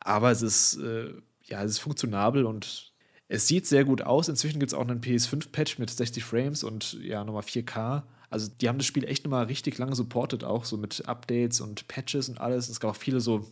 aber 0.00 0.30
es 0.30 0.42
ist 0.42 0.76
äh, 0.78 1.12
ja, 1.44 1.62
es 1.62 1.72
ist 1.72 1.78
funktionabel 1.78 2.44
und 2.46 2.91
es 3.32 3.48
sieht 3.48 3.66
sehr 3.66 3.86
gut 3.86 4.02
aus. 4.02 4.28
Inzwischen 4.28 4.60
gibt 4.60 4.72
es 4.72 4.78
auch 4.78 4.86
einen 4.86 5.00
PS5-Patch 5.00 5.78
mit 5.78 5.88
60 5.88 6.22
Frames 6.22 6.64
und 6.64 6.98
ja, 7.02 7.24
nochmal 7.24 7.42
4K. 7.42 8.02
Also 8.28 8.50
die 8.60 8.68
haben 8.68 8.76
das 8.76 8.86
Spiel 8.86 9.04
echt 9.04 9.24
nochmal 9.24 9.46
richtig 9.46 9.78
lange 9.78 9.94
supportet, 9.94 10.44
auch 10.44 10.66
so 10.66 10.76
mit 10.76 11.08
Updates 11.08 11.62
und 11.62 11.88
Patches 11.88 12.28
und 12.28 12.42
alles. 12.42 12.68
Es 12.68 12.78
gab 12.78 12.90
auch 12.90 12.96
viele 12.96 13.20
so 13.20 13.50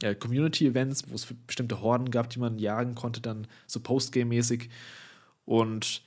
ja, 0.00 0.14
Community-Events, 0.14 1.10
wo 1.10 1.16
es 1.16 1.26
bestimmte 1.48 1.80
Horden 1.80 2.12
gab, 2.12 2.30
die 2.30 2.38
man 2.38 2.60
jagen 2.60 2.94
konnte, 2.94 3.20
dann 3.20 3.48
so 3.66 3.80
Postgame-mäßig. 3.80 4.68
Und 5.46 6.02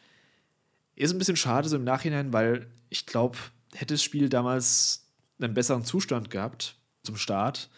ist 0.95 1.11
ein 1.11 1.17
bisschen 1.19 1.35
schade 1.35 1.67
so 1.67 1.75
im 1.75 1.83
Nachhinein, 1.83 2.31
weil 2.31 2.65
ich 2.87 3.05
glaube, 3.05 3.37
hätte 3.73 3.95
das 3.95 4.03
Spiel 4.03 4.29
damals 4.29 5.05
einen 5.41 5.53
besseren 5.53 5.83
Zustand 5.83 6.29
gehabt 6.29 6.77
zum 7.03 7.17
Start, 7.17 7.69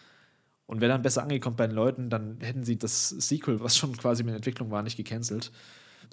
und 0.68 0.82
wäre 0.82 0.92
dann 0.92 1.02
besser 1.02 1.24
angekommen 1.24 1.56
bei 1.56 1.66
den 1.66 1.76
Leuten, 1.76 2.10
dann 2.10 2.40
hätten 2.42 2.64
sie 2.64 2.78
das 2.78 3.10
Sequel, 3.10 3.62
was 3.62 3.78
schon 3.78 3.98
quasi 3.98 4.22
in 4.22 4.30
Entwicklung 4.30 4.70
war, 4.70 4.84
nicht 4.84 4.98
gecancelt. 4.98 5.52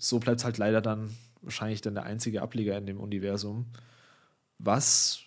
So 0.01 0.21
bleibt 0.21 0.41
es 0.41 0.45
halt 0.45 0.59
leider 0.59 0.81
dann 0.81 1.15
wahrscheinlich 1.43 1.81
dann 1.81 1.95
der 1.95 2.05
einzige 2.05 2.41
Ableger 2.41 2.79
in 2.79 2.87
dem 2.87 3.01
Universum. 3.01 3.67
Was, 4.59 5.21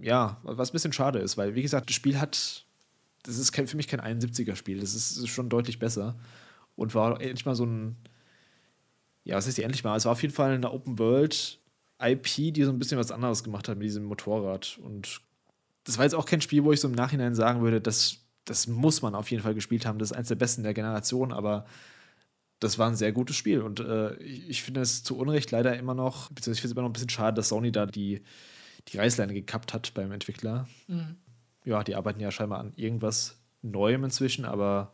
ja, 0.00 0.38
was 0.42 0.70
ein 0.70 0.72
bisschen 0.72 0.92
schade 0.92 1.18
ist, 1.18 1.36
weil, 1.36 1.54
wie 1.54 1.62
gesagt, 1.62 1.88
das 1.88 1.96
Spiel 1.96 2.20
hat, 2.20 2.66
das 3.22 3.38
ist 3.38 3.56
für 3.56 3.76
mich 3.76 3.88
kein 3.88 4.00
71er-Spiel, 4.00 4.80
das 4.80 4.94
ist, 4.94 5.16
ist 5.16 5.28
schon 5.28 5.48
deutlich 5.48 5.78
besser. 5.78 6.16
Und 6.76 6.94
war 6.94 7.20
endlich 7.20 7.46
mal 7.46 7.56
so 7.56 7.64
ein, 7.64 7.96
ja, 9.24 9.36
was 9.36 9.46
ist 9.46 9.56
die 9.56 9.62
endlich 9.62 9.82
mal? 9.82 9.96
Es 9.96 10.04
war 10.04 10.12
auf 10.12 10.22
jeden 10.22 10.34
Fall 10.34 10.52
eine 10.52 10.70
Open 10.70 10.98
World 10.98 11.58
IP, 11.98 12.52
die 12.52 12.64
so 12.64 12.70
ein 12.70 12.78
bisschen 12.78 12.98
was 12.98 13.10
anderes 13.10 13.42
gemacht 13.42 13.66
hat 13.68 13.78
mit 13.78 13.86
diesem 13.86 14.04
Motorrad. 14.04 14.78
Und 14.82 15.22
das 15.84 15.96
war 15.96 16.04
jetzt 16.04 16.14
auch 16.14 16.26
kein 16.26 16.42
Spiel, 16.42 16.64
wo 16.64 16.72
ich 16.72 16.80
so 16.80 16.88
im 16.88 16.94
Nachhinein 16.94 17.34
sagen 17.34 17.62
würde, 17.62 17.80
dass 17.80 18.25
das 18.46 18.66
muss 18.66 19.02
man 19.02 19.14
auf 19.14 19.30
jeden 19.30 19.42
Fall 19.42 19.54
gespielt 19.54 19.84
haben. 19.84 19.98
Das 19.98 20.10
ist 20.10 20.16
eins 20.16 20.28
der 20.28 20.36
besten 20.36 20.62
der 20.62 20.72
Generation, 20.74 21.32
aber 21.32 21.66
das 22.60 22.78
war 22.78 22.88
ein 22.88 22.96
sehr 22.96 23.12
gutes 23.12 23.36
Spiel. 23.36 23.60
Und 23.60 23.80
äh, 23.80 24.14
ich, 24.16 24.48
ich 24.48 24.62
finde 24.62 24.80
es 24.80 25.04
zu 25.04 25.18
Unrecht 25.18 25.50
leider 25.50 25.76
immer 25.76 25.94
noch, 25.94 26.28
beziehungsweise 26.30 26.52
ich 26.52 26.60
finde 26.62 26.72
es 26.72 26.76
immer 26.76 26.82
noch 26.82 26.90
ein 26.90 26.94
bisschen 26.94 27.10
schade, 27.10 27.34
dass 27.34 27.48
Sony 27.48 27.72
da 27.72 27.86
die, 27.86 28.22
die 28.88 28.98
Reißleine 28.98 29.34
gekappt 29.34 29.74
hat 29.74 29.92
beim 29.94 30.12
Entwickler. 30.12 30.66
Mhm. 30.86 31.16
Ja, 31.64 31.82
die 31.82 31.96
arbeiten 31.96 32.20
ja 32.20 32.30
scheinbar 32.30 32.60
an 32.60 32.72
irgendwas 32.76 33.36
Neuem 33.62 34.04
inzwischen, 34.04 34.44
aber 34.44 34.92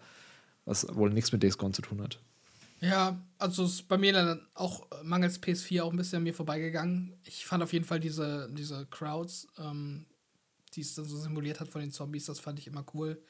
was 0.64 0.86
wohl 0.94 1.10
nichts 1.10 1.32
mit 1.32 1.42
Days 1.42 1.58
Gone 1.58 1.72
zu 1.72 1.82
tun 1.82 2.00
hat. 2.02 2.18
Ja, 2.80 3.20
also 3.38 3.64
ist 3.64 3.86
bei 3.86 3.96
mir 3.98 4.12
dann 4.12 4.40
auch 4.54 4.86
mangels 5.04 5.40
PS4 5.40 5.82
auch 5.82 5.92
ein 5.92 5.96
bisschen 5.96 6.16
an 6.16 6.22
mir 6.24 6.34
vorbeigegangen. 6.34 7.14
Ich 7.24 7.46
fand 7.46 7.62
auf 7.62 7.72
jeden 7.72 7.84
Fall 7.84 8.00
diese, 8.00 8.50
diese 8.52 8.86
Crowds, 8.86 9.46
ähm, 9.58 10.06
die 10.74 10.80
es 10.80 10.94
dann 10.94 11.04
so 11.04 11.16
simuliert 11.16 11.60
hat 11.60 11.68
von 11.68 11.80
den 11.80 11.92
Zombies, 11.92 12.26
das 12.26 12.40
fand 12.40 12.58
ich 12.58 12.66
immer 12.66 12.84
cool. 12.94 13.22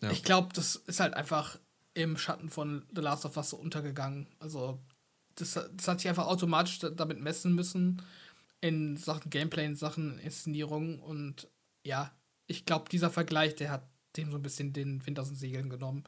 Ja. 0.00 0.10
Ich 0.10 0.22
glaube, 0.22 0.48
das 0.54 0.76
ist 0.76 1.00
halt 1.00 1.14
einfach 1.14 1.58
im 1.94 2.16
Schatten 2.16 2.48
von 2.48 2.86
The 2.94 3.02
Last 3.02 3.24
of 3.24 3.36
Us 3.36 3.50
so 3.50 3.56
untergegangen. 3.56 4.26
Also, 4.38 4.78
das, 5.34 5.52
das 5.52 5.88
hat 5.88 6.00
sich 6.00 6.08
einfach 6.08 6.26
automatisch 6.26 6.78
damit 6.78 7.20
messen 7.20 7.54
müssen 7.54 8.02
in 8.60 8.96
Sachen 8.96 9.30
Gameplay, 9.30 9.66
in 9.66 9.76
Sachen 9.76 10.18
Inszenierung. 10.18 11.00
Und 11.00 11.48
ja, 11.84 12.12
ich 12.46 12.64
glaube, 12.64 12.88
dieser 12.90 13.10
Vergleich, 13.10 13.54
der 13.56 13.70
hat 13.70 13.86
dem 14.16 14.30
so 14.30 14.36
ein 14.36 14.42
bisschen 14.42 14.72
den 14.72 15.04
Wind 15.06 15.18
aus 15.18 15.28
den 15.28 15.36
Segeln 15.36 15.70
genommen. 15.70 16.04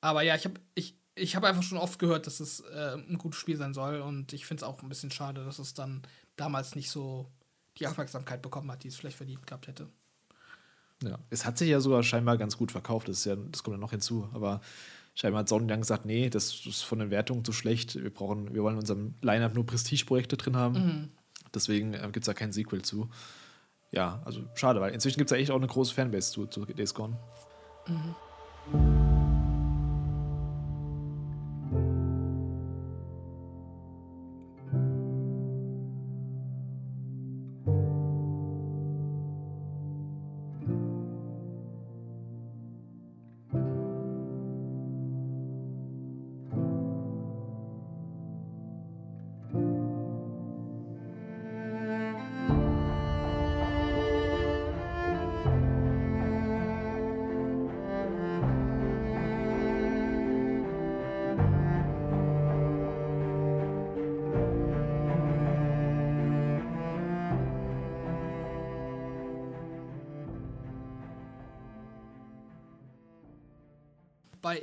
Aber 0.00 0.22
ja, 0.22 0.34
ich 0.34 0.44
habe 0.44 0.60
ich, 0.74 0.96
ich 1.14 1.36
hab 1.36 1.44
einfach 1.44 1.62
schon 1.62 1.78
oft 1.78 1.98
gehört, 1.98 2.26
dass 2.26 2.40
es 2.40 2.60
äh, 2.60 2.96
ein 2.96 3.18
gutes 3.18 3.40
Spiel 3.40 3.56
sein 3.56 3.74
soll. 3.74 4.00
Und 4.00 4.32
ich 4.32 4.46
finde 4.46 4.62
es 4.62 4.68
auch 4.68 4.82
ein 4.82 4.88
bisschen 4.88 5.10
schade, 5.10 5.44
dass 5.44 5.58
es 5.58 5.74
dann 5.74 6.02
damals 6.36 6.74
nicht 6.74 6.90
so 6.90 7.30
die 7.78 7.86
Aufmerksamkeit 7.86 8.42
bekommen 8.42 8.70
hat, 8.70 8.84
die 8.84 8.88
es 8.88 8.96
vielleicht 8.96 9.16
verdient 9.16 9.46
gehabt 9.46 9.66
hätte. 9.66 9.88
Ja, 11.02 11.18
es 11.30 11.44
hat 11.44 11.58
sich 11.58 11.68
ja 11.68 11.80
sogar 11.80 12.02
scheinbar 12.02 12.36
ganz 12.38 12.56
gut 12.56 12.72
verkauft, 12.72 13.08
das, 13.08 13.24
ja, 13.24 13.36
das 13.36 13.62
kommt 13.62 13.76
ja 13.76 13.80
noch 13.80 13.92
hinzu. 13.92 14.28
Aber 14.32 14.60
scheinbar 15.14 15.40
hat 15.40 15.48
Sony 15.48 15.66
dann 15.66 15.80
gesagt, 15.80 16.04
nee, 16.04 16.28
das 16.28 16.66
ist 16.66 16.82
von 16.82 16.98
den 16.98 17.10
Wertungen 17.10 17.44
zu 17.44 17.52
schlecht. 17.52 17.94
Wir 18.02 18.12
brauchen, 18.12 18.54
wir 18.54 18.62
wollen 18.62 18.74
in 18.74 18.80
unserem 18.80 19.14
Lineup 19.22 19.54
nur 19.54 19.64
Prestige-Projekte 19.64 20.36
drin 20.36 20.56
haben. 20.56 20.74
Mhm. 20.74 21.08
Deswegen 21.54 21.94
äh, 21.94 22.00
gibt 22.12 22.18
es 22.18 22.26
da 22.26 22.34
kein 22.34 22.52
Sequel 22.52 22.82
zu. 22.82 23.08
Ja, 23.90 24.20
also 24.24 24.42
schade, 24.54 24.80
weil 24.80 24.92
inzwischen 24.92 25.18
gibt 25.18 25.30
es 25.30 25.36
ja 25.36 25.40
echt 25.40 25.50
auch 25.50 25.56
eine 25.56 25.66
große 25.66 25.94
Fanbase 25.94 26.32
zu, 26.32 26.46
zu 26.46 26.64
Days 26.66 26.92
Gone. 26.92 27.16
Mhm. 27.86 28.97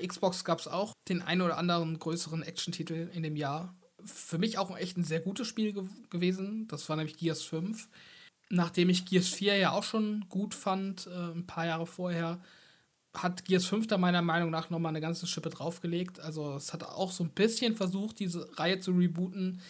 Xbox 0.05 0.43
gab 0.43 0.59
es 0.59 0.67
auch 0.67 0.93
den 1.09 1.21
einen 1.21 1.41
oder 1.41 1.57
anderen 1.57 1.99
größeren 1.99 2.43
Action-Titel 2.43 3.09
in 3.13 3.23
dem 3.23 3.35
Jahr. 3.35 3.75
Für 4.05 4.37
mich 4.37 4.57
auch 4.57 4.75
echt 4.77 4.97
ein 4.97 5.03
sehr 5.03 5.19
gutes 5.19 5.47
Spiel 5.47 5.73
ge 5.73 5.83
gewesen. 6.09 6.67
Das 6.67 6.87
war 6.89 6.95
nämlich 6.95 7.17
Gears 7.17 7.41
5. 7.43 7.89
Nachdem 8.49 8.89
ich 8.89 9.05
Gears 9.05 9.29
4 9.29 9.57
ja 9.57 9.71
auch 9.71 9.83
schon 9.83 10.25
gut 10.29 10.53
fand, 10.53 11.07
äh, 11.07 11.31
ein 11.31 11.47
paar 11.47 11.65
Jahre 11.65 11.87
vorher, 11.87 12.39
hat 13.13 13.45
Gears 13.45 13.65
5 13.65 13.87
da 13.87 13.97
meiner 13.97 14.21
Meinung 14.21 14.51
nach 14.51 14.69
nochmal 14.69 14.89
eine 14.89 15.01
ganze 15.01 15.27
Schippe 15.27 15.49
draufgelegt. 15.49 16.19
Also 16.19 16.55
es 16.55 16.73
hat 16.73 16.83
auch 16.83 17.11
so 17.11 17.23
ein 17.23 17.31
bisschen 17.31 17.75
versucht, 17.75 18.19
diese 18.19 18.47
Reihe 18.57 18.79
zu 18.79 18.91
rebooten. 18.91 19.61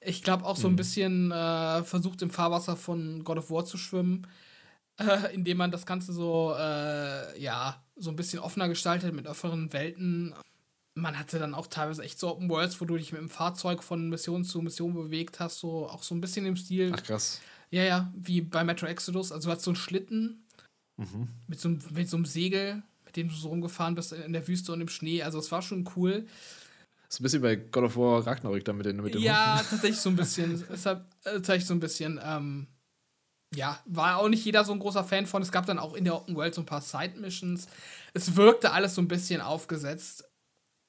Ich 0.00 0.22
glaube 0.22 0.44
auch 0.44 0.56
so 0.56 0.68
ein 0.68 0.72
mhm. 0.72 0.76
bisschen 0.76 1.30
äh, 1.32 1.82
versucht, 1.84 2.22
im 2.22 2.30
Fahrwasser 2.30 2.76
von 2.76 3.24
God 3.24 3.38
of 3.38 3.50
War 3.50 3.64
zu 3.64 3.78
schwimmen, 3.78 4.26
äh, 4.98 5.34
indem 5.34 5.58
man 5.58 5.70
das 5.70 5.86
Ganze 5.86 6.12
so, 6.12 6.54
äh, 6.58 7.40
ja, 7.40 7.82
so 7.98 8.10
ein 8.10 8.16
bisschen 8.16 8.38
offener 8.38 8.68
gestaltet 8.68 9.14
mit 9.14 9.26
offenen 9.26 9.72
Welten. 9.72 10.34
Man 10.94 11.18
hatte 11.18 11.38
dann 11.38 11.54
auch 11.54 11.68
teilweise 11.68 12.02
echt 12.02 12.18
so 12.18 12.28
Open 12.30 12.48
Worlds, 12.48 12.80
wo 12.80 12.84
du 12.84 12.96
dich 12.96 13.12
mit 13.12 13.20
dem 13.20 13.28
Fahrzeug 13.28 13.82
von 13.82 14.08
Mission 14.08 14.44
zu 14.44 14.60
Mission 14.62 14.94
bewegt 14.94 15.40
hast, 15.40 15.58
so 15.58 15.88
auch 15.88 16.02
so 16.02 16.14
ein 16.14 16.20
bisschen 16.20 16.46
im 16.46 16.56
Stil. 16.56 16.92
Ach 16.94 17.02
krass. 17.02 17.40
Ja, 17.70 17.82
ja, 17.82 18.12
wie 18.16 18.40
bei 18.40 18.64
Metro 18.64 18.86
Exodus. 18.86 19.30
Also 19.30 19.48
du 19.48 19.54
hast 19.54 19.62
so 19.62 19.70
einen 19.70 19.76
Schlitten 19.76 20.44
mhm. 20.96 21.28
mit, 21.46 21.60
so, 21.60 21.68
mit 21.68 22.08
so 22.08 22.16
einem 22.16 22.26
Segel, 22.26 22.82
mit 23.04 23.16
dem 23.16 23.28
du 23.28 23.34
so 23.34 23.48
rumgefahren 23.48 23.94
bist 23.94 24.12
in 24.12 24.32
der 24.32 24.48
Wüste 24.48 24.72
und 24.72 24.80
im 24.80 24.88
Schnee. 24.88 25.22
Also 25.22 25.38
es 25.38 25.52
war 25.52 25.62
schon 25.62 25.88
cool. 25.96 26.26
So 27.10 27.20
ein 27.20 27.24
bisschen 27.24 27.42
bei 27.42 27.56
God 27.56 27.84
of 27.84 27.96
War 27.96 28.26
Ragnarök 28.26 28.64
da 28.64 28.72
mit, 28.72 28.86
den, 28.86 28.96
mit 28.96 29.14
dem 29.14 29.22
Ja, 29.22 29.58
Hund. 29.58 29.70
tatsächlich 29.70 30.00
so 30.00 30.10
ein 30.10 30.16
bisschen. 30.16 30.64
Deshalb 30.70 31.06
äh, 31.24 31.32
tatsächlich 31.32 31.66
so 31.66 31.74
ein 31.74 31.80
bisschen. 31.80 32.20
Ähm, 32.22 32.66
ja, 33.54 33.80
war 33.86 34.18
auch 34.18 34.28
nicht 34.28 34.44
jeder 34.44 34.64
so 34.64 34.72
ein 34.72 34.78
großer 34.78 35.04
Fan 35.04 35.26
von. 35.26 35.42
Es 35.42 35.52
gab 35.52 35.66
dann 35.66 35.78
auch 35.78 35.94
in 35.94 36.04
der 36.04 36.14
Open 36.14 36.36
World 36.36 36.54
so 36.54 36.62
ein 36.62 36.66
paar 36.66 36.82
Side-Missions. 36.82 37.66
Es 38.12 38.36
wirkte 38.36 38.72
alles 38.72 38.94
so 38.94 39.00
ein 39.00 39.08
bisschen 39.08 39.40
aufgesetzt. 39.40 40.24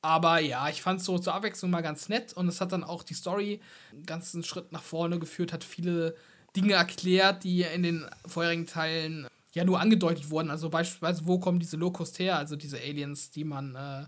Aber 0.02 0.40
ja, 0.40 0.70
ich 0.70 0.82
fand 0.82 1.00
es 1.00 1.06
so 1.06 1.20
zur 1.20 1.34
Abwechslung 1.34 1.72
mal 1.72 1.82
ganz 1.82 2.08
nett 2.08 2.32
und 2.34 2.48
es 2.48 2.62
hat 2.62 2.72
dann 2.72 2.86
auch 2.86 3.04
die 3.04 3.14
Story 3.14 3.60
einen 3.92 4.06
ganzen 4.06 4.44
Schritt 4.44 4.72
nach 4.72 4.82
vorne 4.82 5.20
geführt, 5.20 5.52
hat 5.52 5.64
viele 5.64 6.16
Dinge 6.56 6.74
erklärt, 6.74 7.44
die 7.44 7.64
in 7.64 7.84
den 7.84 8.06
vorherigen 8.26 8.66
Teilen 8.66 9.28
ja 9.54 9.66
nur 9.66 9.80
angedeutet 9.80 10.30
wurden. 10.30 10.52
Also 10.52 10.70
beispielsweise, 10.70 11.26
wo 11.26 11.40
kommen 11.40 11.60
diese 11.60 11.76
Locust 11.76 12.18
her, 12.20 12.38
also 12.38 12.56
diese 12.56 12.78
Aliens, 12.78 13.32
die 13.32 13.44
man, 13.44 13.76
äh, 13.76 14.06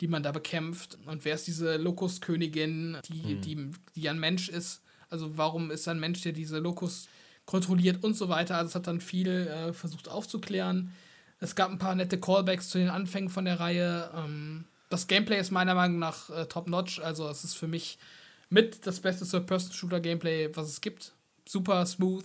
die 0.00 0.08
man 0.08 0.22
da 0.22 0.30
bekämpft. 0.30 0.98
Und 1.06 1.24
wer 1.24 1.34
ist 1.34 1.46
diese 1.46 1.76
Locust-Königin, 1.76 2.98
die, 3.08 3.34
mhm. 3.34 3.40
die, 3.40 3.70
die 3.96 4.08
ein 4.08 4.20
Mensch 4.20 4.50
ist? 4.50 4.82
Also 5.08 5.38
warum 5.38 5.70
ist 5.70 5.88
ein 5.88 6.00
Mensch, 6.00 6.20
der 6.20 6.32
diese 6.32 6.58
Locust 6.58 7.08
kontrolliert 7.46 8.02
und 8.02 8.16
so 8.16 8.28
weiter. 8.28 8.56
Also 8.56 8.68
es 8.68 8.74
hat 8.74 8.86
dann 8.86 9.00
viel 9.00 9.28
äh, 9.28 9.72
versucht 9.72 10.08
aufzuklären. 10.08 10.92
Es 11.40 11.54
gab 11.54 11.70
ein 11.70 11.78
paar 11.78 11.94
nette 11.94 12.18
Callbacks 12.18 12.70
zu 12.70 12.78
den 12.78 12.88
Anfängen 12.88 13.28
von 13.28 13.44
der 13.44 13.60
Reihe. 13.60 14.10
Ähm, 14.16 14.64
das 14.88 15.06
Gameplay 15.06 15.38
ist 15.38 15.50
meiner 15.50 15.74
Meinung 15.74 15.98
nach 15.98 16.30
äh, 16.30 16.46
top-notch. 16.46 17.00
Also 17.00 17.28
es 17.28 17.44
ist 17.44 17.54
für 17.54 17.68
mich 17.68 17.98
mit 18.48 18.86
das 18.86 19.00
beste 19.00 19.26
Third-Person-Shooter-Gameplay, 19.26 20.50
was 20.54 20.68
es 20.68 20.80
gibt. 20.80 21.12
Super 21.46 21.84
smooth, 21.84 22.24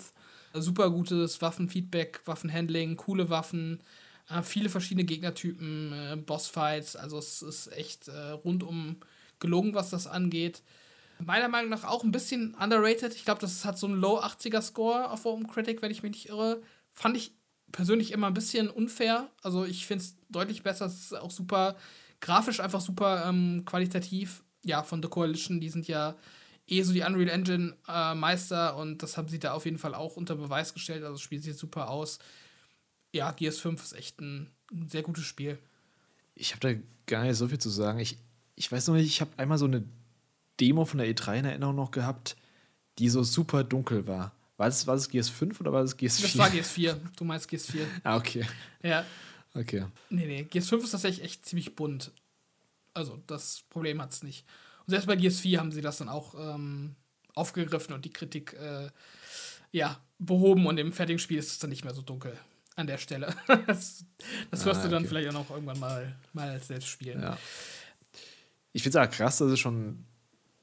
super 0.54 0.90
gutes 0.90 1.42
Waffenfeedback, 1.42 2.22
Waffenhandling, 2.26 2.96
coole 2.96 3.30
Waffen, 3.30 3.82
äh, 4.30 4.42
viele 4.44 4.70
verschiedene 4.70 5.06
Gegnertypen, 5.06 5.94
äh, 5.94 6.16
Bossfights. 6.16 6.96
Also 6.96 7.18
es 7.18 7.42
ist 7.42 7.74
echt 7.74 8.08
äh, 8.08 8.32
rundum 8.32 8.98
gelungen, 9.40 9.74
was 9.74 9.90
das 9.90 10.08
angeht 10.08 10.62
meiner 11.20 11.50
Meinung 11.50 11.70
nach 11.70 11.84
auch 11.84 12.04
ein 12.04 12.12
bisschen 12.12 12.56
underrated. 12.56 13.14
Ich 13.16 13.26
glaube, 13.26 13.42
das 13.42 13.66
hat 13.66 13.78
so 13.78 13.88
einen 13.88 14.00
Low 14.00 14.20
80er 14.20 14.62
Score 14.62 15.10
auf 15.10 15.26
Open 15.26 15.48
Critic, 15.48 15.82
wenn 15.82 15.92
ich 15.92 16.04
mich 16.04 16.12
nicht 16.12 16.30
irre. 16.30 16.62
Fand 16.94 17.18
ich 17.18 17.34
persönlich 17.72 18.12
immer 18.12 18.28
ein 18.28 18.34
bisschen 18.34 18.70
unfair. 18.70 19.30
Also 19.44 19.66
ich 19.66 19.86
finde 19.86 20.04
es 20.04 20.16
deutlich 20.30 20.64
besser. 20.64 20.86
Es 20.86 21.00
ist 21.00 21.14
auch 21.14 21.32
super 21.32 21.76
grafisch, 22.22 22.60
einfach 22.60 22.82
super 22.82 23.26
ähm, 23.28 23.64
qualitativ. 23.66 24.44
Ja, 24.64 24.84
von 24.84 25.02
The 25.02 25.10
Coalition, 25.10 25.62
die 25.62 25.70
sind 25.70 25.88
ja 25.88 26.16
eh 26.68 26.84
so 26.84 26.94
die 26.94 27.02
Unreal 27.02 27.30
Engine 27.30 27.76
äh, 27.88 28.14
Meister 28.14 28.76
und 28.76 29.02
das 29.02 29.18
haben 29.18 29.28
sie 29.28 29.40
da 29.40 29.54
auf 29.54 29.66
jeden 29.66 29.78
Fall 29.78 29.96
auch 29.96 30.18
unter 30.18 30.36
Beweis 30.36 30.74
gestellt. 30.74 31.04
Also 31.04 31.18
spielt 31.18 31.44
sich 31.44 31.56
super 31.56 31.90
aus. 31.90 32.20
Ja, 33.12 33.32
Gears 33.32 33.60
5 33.60 33.84
ist 33.84 33.94
echt 33.94 34.22
ein, 34.22 34.50
ein 34.72 34.88
sehr 34.90 35.02
gutes 35.02 35.24
Spiel. 35.24 35.58
Ich 36.36 36.54
habe 36.54 36.74
da 36.76 36.80
gar 37.08 37.24
nicht 37.24 37.38
so 37.38 37.48
viel 37.48 37.58
zu 37.58 37.70
sagen. 37.70 38.00
Ich, 38.00 38.18
ich 38.56 38.72
weiß 38.72 38.88
noch 38.88 38.96
nicht, 38.96 39.08
ich 39.08 39.22
habe 39.22 39.32
einmal 39.38 39.58
so 39.58 39.66
eine 39.66 39.84
Demo 40.60 40.86
von 40.86 41.00
der 41.00 41.08
E3 41.08 41.40
in 41.40 41.46
Erinnerung 41.46 41.76
noch 41.76 41.92
gehabt, 41.92 42.36
die 42.98 43.10
so 43.10 43.24
super 43.24 43.64
dunkel 43.64 44.08
war. 44.08 44.34
War 44.58 44.68
es, 44.68 44.86
war 44.88 44.96
es 44.96 45.10
GS5 45.10 45.62
oder 45.62 45.72
war 45.72 45.84
es 45.84 45.98
GS4? 45.98 46.22
Das 46.22 46.38
war 46.38 46.50
GS4. 46.50 46.98
Du 47.16 47.24
meinst 47.24 47.50
GS4. 47.50 47.86
ah, 48.04 48.18
okay. 48.18 48.46
Ja. 48.84 49.06
Okay. 49.54 49.86
Nee, 50.10 50.26
nee. 50.26 50.48
GS5 50.52 50.84
ist 50.84 50.92
tatsächlich 50.92 51.24
echt 51.24 51.46
ziemlich 51.46 51.76
bunt. 51.76 52.12
Also, 52.94 53.22
das 53.28 53.64
Problem 53.70 54.02
hat 54.02 54.12
es 54.12 54.22
nicht. 54.22 54.46
Und 54.86 54.92
selbst 54.92 55.06
bei 55.08 55.14
GS4 55.14 55.58
haben 55.60 55.72
sie 55.72 55.82
das 55.82 56.00
dann 56.00 56.10
auch 56.10 56.36
ähm, 56.36 56.96
aufgegriffen 57.36 57.94
und 57.94 58.04
die 58.04 58.12
Kritik 58.12 58.54
äh, 58.54 58.90
ja, 59.72 60.00
behoben 60.18 60.66
und 60.68 60.78
im 60.78 60.92
fertigen 60.92 61.20
Spiel 61.20 61.38
ist 61.38 61.52
es 61.52 61.60
dann 61.60 61.70
nicht 61.70 61.86
mehr 61.86 61.94
so 61.94 62.02
dunkel 62.02 62.38
an 62.76 62.88
der 62.88 62.98
Stelle. 62.98 63.34
das, 63.68 64.06
das 64.52 64.66
wirst 64.66 64.82
ah, 64.82 64.84
du 64.84 64.90
dann 64.90 65.04
okay. 65.04 65.10
vielleicht 65.10 65.30
auch 65.30 65.34
noch 65.34 65.50
irgendwann 65.52 65.80
mal, 65.80 66.16
mal 66.34 66.60
selbst 66.60 66.88
spielen. 66.88 67.22
Ja. 67.22 67.38
Ich 68.74 68.84
finde 68.84 69.00
es 69.00 69.08
auch 69.08 69.12
krass, 69.12 69.38
dass 69.38 69.52
es 69.52 69.60
schon 69.60 70.06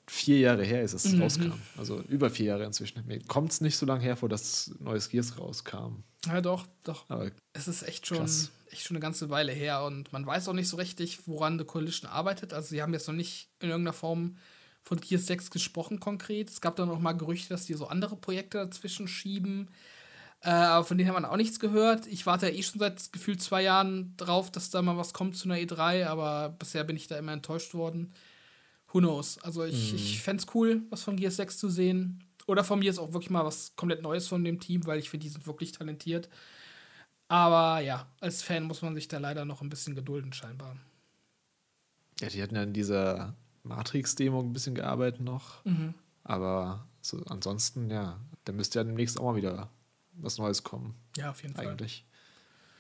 vier 0.09 0.39
Jahre 0.39 0.65
her 0.65 0.83
ist, 0.83 0.95
dass 0.95 1.05
es 1.05 1.13
mhm. 1.13 1.23
rauskam. 1.23 1.53
Also 1.77 2.01
über 2.09 2.31
vier 2.31 2.47
Jahre 2.47 2.65
inzwischen. 2.65 3.05
Mir 3.07 3.21
kommt 3.25 3.53
es 3.53 3.61
nicht 3.61 3.77
so 3.77 3.87
lange 3.87 4.03
her 4.03 4.17
vor, 4.17 4.29
dass 4.29 4.73
neues 4.79 5.09
Gears 5.09 5.39
rauskam. 5.39 6.05
Ja, 6.27 6.41
doch, 6.41 6.67
doch. 6.85 7.09
Aber 7.09 7.31
es 7.53 7.69
ist 7.69 7.83
echt 7.83 8.07
schon, 8.07 8.25
echt 8.71 8.83
schon 8.83 8.97
eine 8.97 9.03
ganze 9.03 9.31
Weile 9.31 9.53
her 9.53 9.85
und 9.85 10.13
man 10.13 10.27
weiß 10.27 10.49
auch 10.49 10.53
nicht 10.53 10.69
so 10.69 10.77
richtig, 10.77 11.27
woran 11.27 11.59
The 11.59 11.65
Coalition 11.65 12.11
arbeitet. 12.11 12.53
Also 12.53 12.69
sie 12.69 12.83
haben 12.83 12.93
jetzt 12.93 13.09
noch 13.09 13.15
nicht 13.15 13.51
in 13.61 13.71
irgendeiner 13.71 13.93
Form 13.93 14.37
von 14.83 15.01
Gears 15.01 15.27
6 15.27 15.51
gesprochen 15.51 15.99
konkret. 15.99 16.51
Es 16.51 16.61
gab 16.61 16.77
dann 16.77 16.89
noch 16.89 17.01
mal 17.01 17.13
Gerüchte, 17.13 17.49
dass 17.49 17.67
die 17.67 17.75
so 17.75 17.89
andere 17.89 18.17
Projekte 18.17 18.59
dazwischen 18.59 19.09
schieben. 19.09 19.69
Äh, 20.43 20.51
aber 20.51 20.85
von 20.85 20.99
denen 20.99 21.11
haben 21.11 21.21
wir 21.21 21.31
auch 21.31 21.37
nichts 21.37 21.59
gehört. 21.59 22.07
Ich 22.07 22.27
warte 22.27 22.49
ja 22.49 22.55
eh 22.55 22.63
schon 22.63 22.79
seit 22.79 23.13
gefühlt 23.13 23.43
zwei 23.43 23.63
Jahren 23.63 24.15
drauf, 24.17 24.53
dass 24.53 24.71
da 24.71 24.83
mal 24.83 24.97
was 24.97 25.13
kommt 25.13 25.37
zu 25.37 25.49
einer 25.49 25.59
E3, 25.59 26.07
aber 26.07 26.51
bisher 26.51 26.85
bin 26.85 26.95
ich 26.95 27.09
da 27.09 27.19
immer 27.19 27.33
enttäuscht 27.33 27.75
worden 27.75 28.13
who 28.93 29.01
knows? 29.01 29.39
Also 29.39 29.65
ich, 29.65 29.93
mhm. 29.93 29.99
ich 29.99 30.23
fände 30.23 30.43
es 30.43 30.55
cool, 30.55 30.83
was 30.91 31.03
von 31.03 31.17
Gears 31.17 31.37
6 31.37 31.59
zu 31.59 31.69
sehen. 31.69 32.25
Oder 32.47 32.63
von 32.63 32.79
mir 32.79 32.91
ist 32.91 32.99
auch 32.99 33.13
wirklich 33.13 33.31
mal 33.31 33.45
was 33.45 33.75
komplett 33.75 34.03
Neues 34.03 34.29
von 34.29 34.45
dem 34.45 34.61
Team, 34.61 34.87
weil 34.87 34.99
ich 34.99 35.11
finde, 35.11 35.25
die 35.25 35.31
sind 35.31 35.47
wirklich 35.47 35.73
talentiert. 35.73 36.29
Aber 37.29 37.81
ja, 37.81 38.07
als 38.21 38.43
Fan 38.43 38.65
muss 38.65 38.83
man 38.83 38.95
sich 38.95 39.09
da 39.09 39.19
leider 39.19 39.45
noch 39.45 39.63
ein 39.63 39.69
bisschen 39.69 39.97
gedulden, 39.97 40.33
scheinbar. 40.33 40.77
Ja, 42.21 42.29
die 42.29 42.43
hatten 42.43 42.55
ja 42.55 42.63
in 42.63 42.73
dieser 42.73 43.35
Matrix-Demo 43.65 44.41
ein 44.41 44.53
bisschen 44.53 44.75
gearbeitet 44.75 45.21
noch. 45.21 45.65
Mhm. 45.65 45.95
Aber 46.23 46.87
so 47.01 47.23
ansonsten, 47.27 47.91
ja, 47.91 48.21
da 48.45 48.53
müsste 48.53 48.79
ja 48.79 48.85
demnächst 48.85 49.19
auch 49.19 49.25
mal 49.25 49.37
wieder 49.37 49.71
was 50.13 50.39
Neues 50.39 50.63
kommen. 50.63 50.95
Ja, 51.17 51.31
auf 51.31 51.43
jeden 51.43 51.55
Fall. 51.55 51.67
Eigentlich. 51.67 52.07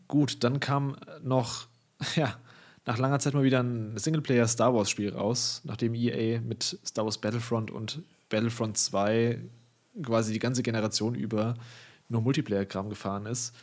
Gut, 0.08 0.44
dann 0.44 0.60
kam 0.60 0.96
noch, 1.22 1.66
ja, 2.16 2.38
nach 2.86 2.98
langer 2.98 3.18
Zeit 3.18 3.34
mal 3.34 3.42
wieder 3.42 3.62
ein 3.62 3.98
Singleplayer-Star 3.98 4.72
Wars-Spiel 4.72 5.12
raus, 5.12 5.60
nachdem 5.64 5.94
EA 5.94 6.40
mit 6.40 6.78
Star 6.86 7.04
Wars 7.04 7.18
Battlefront 7.18 7.70
und 7.70 8.02
Battlefront 8.28 8.78
2 8.78 9.40
quasi 10.02 10.32
die 10.32 10.38
ganze 10.38 10.62
Generation 10.62 11.14
über 11.14 11.54
nur 12.08 12.22
Multiplayer-Kram 12.22 12.88
gefahren 12.88 13.26
ist. 13.26 13.54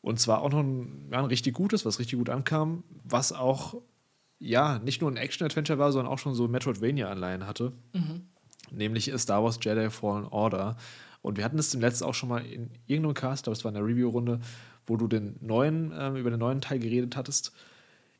Und 0.00 0.18
zwar 0.18 0.42
auch 0.42 0.50
noch 0.50 0.60
ein, 0.60 1.08
ja, 1.12 1.18
ein 1.18 1.26
richtig 1.26 1.54
gutes, 1.54 1.84
was 1.84 1.98
richtig 1.98 2.18
gut 2.18 2.30
ankam, 2.30 2.84
was 3.04 3.32
auch 3.32 3.76
ja 4.38 4.78
nicht 4.78 5.00
nur 5.00 5.10
ein 5.10 5.16
Action-Adventure 5.16 5.78
war, 5.78 5.92
sondern 5.92 6.12
auch 6.12 6.18
schon 6.18 6.34
so 6.34 6.48
Metroidvania-Anleihen 6.48 7.46
hatte. 7.46 7.72
Mhm. 7.92 8.22
Nämlich 8.70 9.12
Star 9.16 9.44
Wars 9.44 9.58
Jedi 9.60 9.90
Fallen 9.90 10.26
Order. 10.26 10.76
Und 11.20 11.36
wir 11.36 11.44
hatten 11.44 11.58
es 11.58 11.70
zum 11.70 11.80
letzten 11.80 12.04
auch 12.04 12.14
schon 12.14 12.28
mal 12.28 12.44
in 12.44 12.70
irgendeinem 12.86 13.14
Cast, 13.14 13.46
aber 13.46 13.52
es 13.52 13.64
war 13.64 13.70
in 13.70 13.74
der 13.74 13.84
Review-Runde, 13.84 14.40
wo 14.86 14.96
du 14.96 15.06
den 15.06 15.36
neuen, 15.40 15.92
äh, 15.92 16.18
über 16.18 16.30
den 16.30 16.40
neuen 16.40 16.60
Teil 16.60 16.78
geredet 16.78 17.16
hattest. 17.16 17.52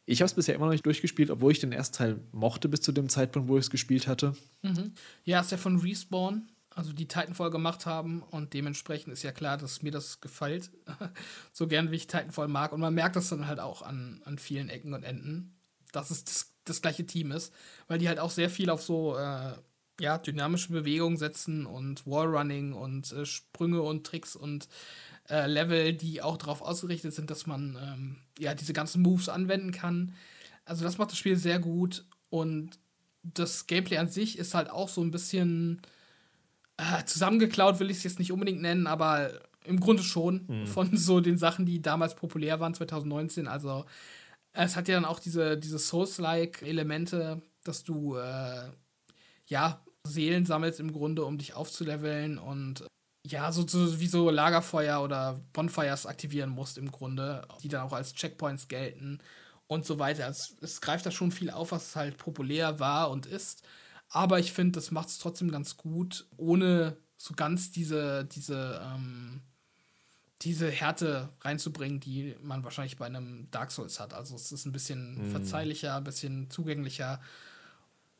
Ich 0.06 0.20
habe 0.20 0.26
es 0.26 0.34
bisher 0.34 0.54
immer 0.54 0.66
noch 0.66 0.72
nicht 0.72 0.86
durchgespielt, 0.86 1.30
obwohl 1.30 1.52
ich 1.52 1.60
den 1.60 1.72
ersten 1.72 1.96
Teil 1.96 2.20
mochte 2.32 2.68
bis 2.68 2.82
zu 2.82 2.92
dem 2.92 3.08
Zeitpunkt, 3.08 3.48
wo 3.48 3.56
ich 3.56 3.64
es 3.64 3.70
gespielt 3.70 4.06
hatte. 4.06 4.34
Mhm. 4.62 4.92
Ja, 5.24 5.40
ist 5.40 5.50
ja 5.50 5.56
von 5.56 5.78
Respawn, 5.78 6.50
also 6.70 6.92
die 6.92 7.08
Titanfall 7.08 7.50
gemacht 7.50 7.86
haben 7.86 8.22
und 8.22 8.52
dementsprechend 8.52 9.12
ist 9.12 9.22
ja 9.22 9.32
klar, 9.32 9.56
dass 9.56 9.82
mir 9.82 9.92
das 9.92 10.20
gefällt. 10.20 10.70
so 11.52 11.66
gern 11.66 11.90
wie 11.90 11.96
ich 11.96 12.06
Titanfall 12.06 12.48
mag. 12.48 12.72
Und 12.72 12.80
man 12.80 12.94
merkt 12.94 13.16
das 13.16 13.28
dann 13.30 13.46
halt 13.46 13.60
auch 13.60 13.82
an, 13.82 14.20
an 14.24 14.38
vielen 14.38 14.68
Ecken 14.68 14.92
und 14.92 15.04
Enden, 15.04 15.56
dass 15.92 16.10
es 16.10 16.24
das, 16.24 16.52
das 16.64 16.82
gleiche 16.82 17.06
Team 17.06 17.30
ist, 17.32 17.52
weil 17.88 17.98
die 17.98 18.08
halt 18.08 18.18
auch 18.18 18.30
sehr 18.30 18.50
viel 18.50 18.68
auf 18.68 18.82
so 18.82 19.16
äh, 19.16 19.52
ja, 20.00 20.18
dynamische 20.18 20.72
Bewegungen 20.72 21.16
setzen 21.16 21.66
und 21.66 22.06
Wallrunning 22.06 22.72
und 22.72 23.12
äh, 23.12 23.24
Sprünge 23.24 23.82
und 23.82 24.04
Tricks 24.04 24.36
und 24.36 24.68
äh, 25.28 25.46
Level, 25.46 25.94
die 25.94 26.22
auch 26.22 26.36
darauf 26.36 26.62
ausgerichtet 26.62 27.14
sind, 27.14 27.30
dass 27.30 27.46
man 27.46 27.78
ähm, 27.82 28.16
ja 28.38 28.54
diese 28.54 28.72
ganzen 28.72 29.02
Moves 29.02 29.28
anwenden 29.28 29.72
kann. 29.72 30.14
Also 30.64 30.84
das 30.84 30.98
macht 30.98 31.10
das 31.10 31.18
Spiel 31.18 31.36
sehr 31.36 31.58
gut 31.58 32.04
und 32.30 32.78
das 33.22 33.66
Gameplay 33.66 33.96
an 33.98 34.08
sich 34.08 34.38
ist 34.38 34.54
halt 34.54 34.70
auch 34.70 34.88
so 34.88 35.00
ein 35.02 35.10
bisschen 35.10 35.80
äh, 36.76 37.04
zusammengeklaut, 37.04 37.80
will 37.80 37.90
ich 37.90 37.98
es 37.98 38.04
jetzt 38.04 38.18
nicht 38.18 38.32
unbedingt 38.32 38.60
nennen, 38.60 38.86
aber 38.86 39.30
im 39.64 39.80
Grunde 39.80 40.02
schon 40.02 40.44
mhm. 40.46 40.66
von 40.66 40.96
so 40.96 41.20
den 41.20 41.38
Sachen, 41.38 41.66
die 41.66 41.80
damals 41.80 42.14
populär 42.14 42.60
waren, 42.60 42.74
2019. 42.74 43.48
Also 43.48 43.84
Es 44.52 44.76
hat 44.76 44.88
ja 44.88 44.94
dann 44.94 45.04
auch 45.04 45.20
diese, 45.20 45.56
diese 45.56 45.78
Souls-like-Elemente, 45.78 47.40
dass 47.64 47.82
du 47.82 48.16
äh, 48.16 48.68
ja 49.46 49.82
Seelen 50.06 50.44
sammelst 50.44 50.80
im 50.80 50.92
Grunde, 50.92 51.24
um 51.24 51.38
dich 51.38 51.54
aufzuleveln 51.54 52.38
und 52.38 52.84
ja, 53.26 53.50
so, 53.52 53.66
so 53.66 54.00
wie 54.00 54.06
so 54.06 54.30
Lagerfeuer 54.30 55.02
oder 55.02 55.40
Bonfires 55.52 56.06
aktivieren 56.06 56.50
musst 56.50 56.76
im 56.76 56.90
Grunde, 56.90 57.46
die 57.62 57.68
dann 57.68 57.82
auch 57.82 57.92
als 57.92 58.12
Checkpoints 58.14 58.68
gelten 58.68 59.18
und 59.66 59.86
so 59.86 59.98
weiter. 59.98 60.28
Es, 60.28 60.56
es 60.60 60.80
greift 60.80 61.06
da 61.06 61.10
schon 61.10 61.32
viel 61.32 61.50
auf, 61.50 61.72
was 61.72 61.96
halt 61.96 62.18
populär 62.18 62.80
war 62.80 63.10
und 63.10 63.26
ist. 63.26 63.62
Aber 64.10 64.38
ich 64.38 64.52
finde, 64.52 64.72
das 64.72 64.90
macht 64.90 65.08
es 65.08 65.18
trotzdem 65.18 65.50
ganz 65.50 65.76
gut, 65.76 66.26
ohne 66.36 66.96
so 67.16 67.34
ganz 67.34 67.72
diese, 67.72 68.26
diese, 68.26 68.80
ähm, 68.84 69.40
diese 70.42 70.70
Härte 70.70 71.30
reinzubringen, 71.40 72.00
die 72.00 72.36
man 72.42 72.62
wahrscheinlich 72.62 72.98
bei 72.98 73.06
einem 73.06 73.50
Dark 73.50 73.70
Souls 73.70 74.00
hat. 74.00 74.12
Also 74.12 74.34
es 74.36 74.52
ist 74.52 74.66
ein 74.66 74.72
bisschen 74.72 75.28
mm. 75.28 75.30
verzeihlicher, 75.30 75.96
ein 75.96 76.04
bisschen 76.04 76.50
zugänglicher 76.50 77.20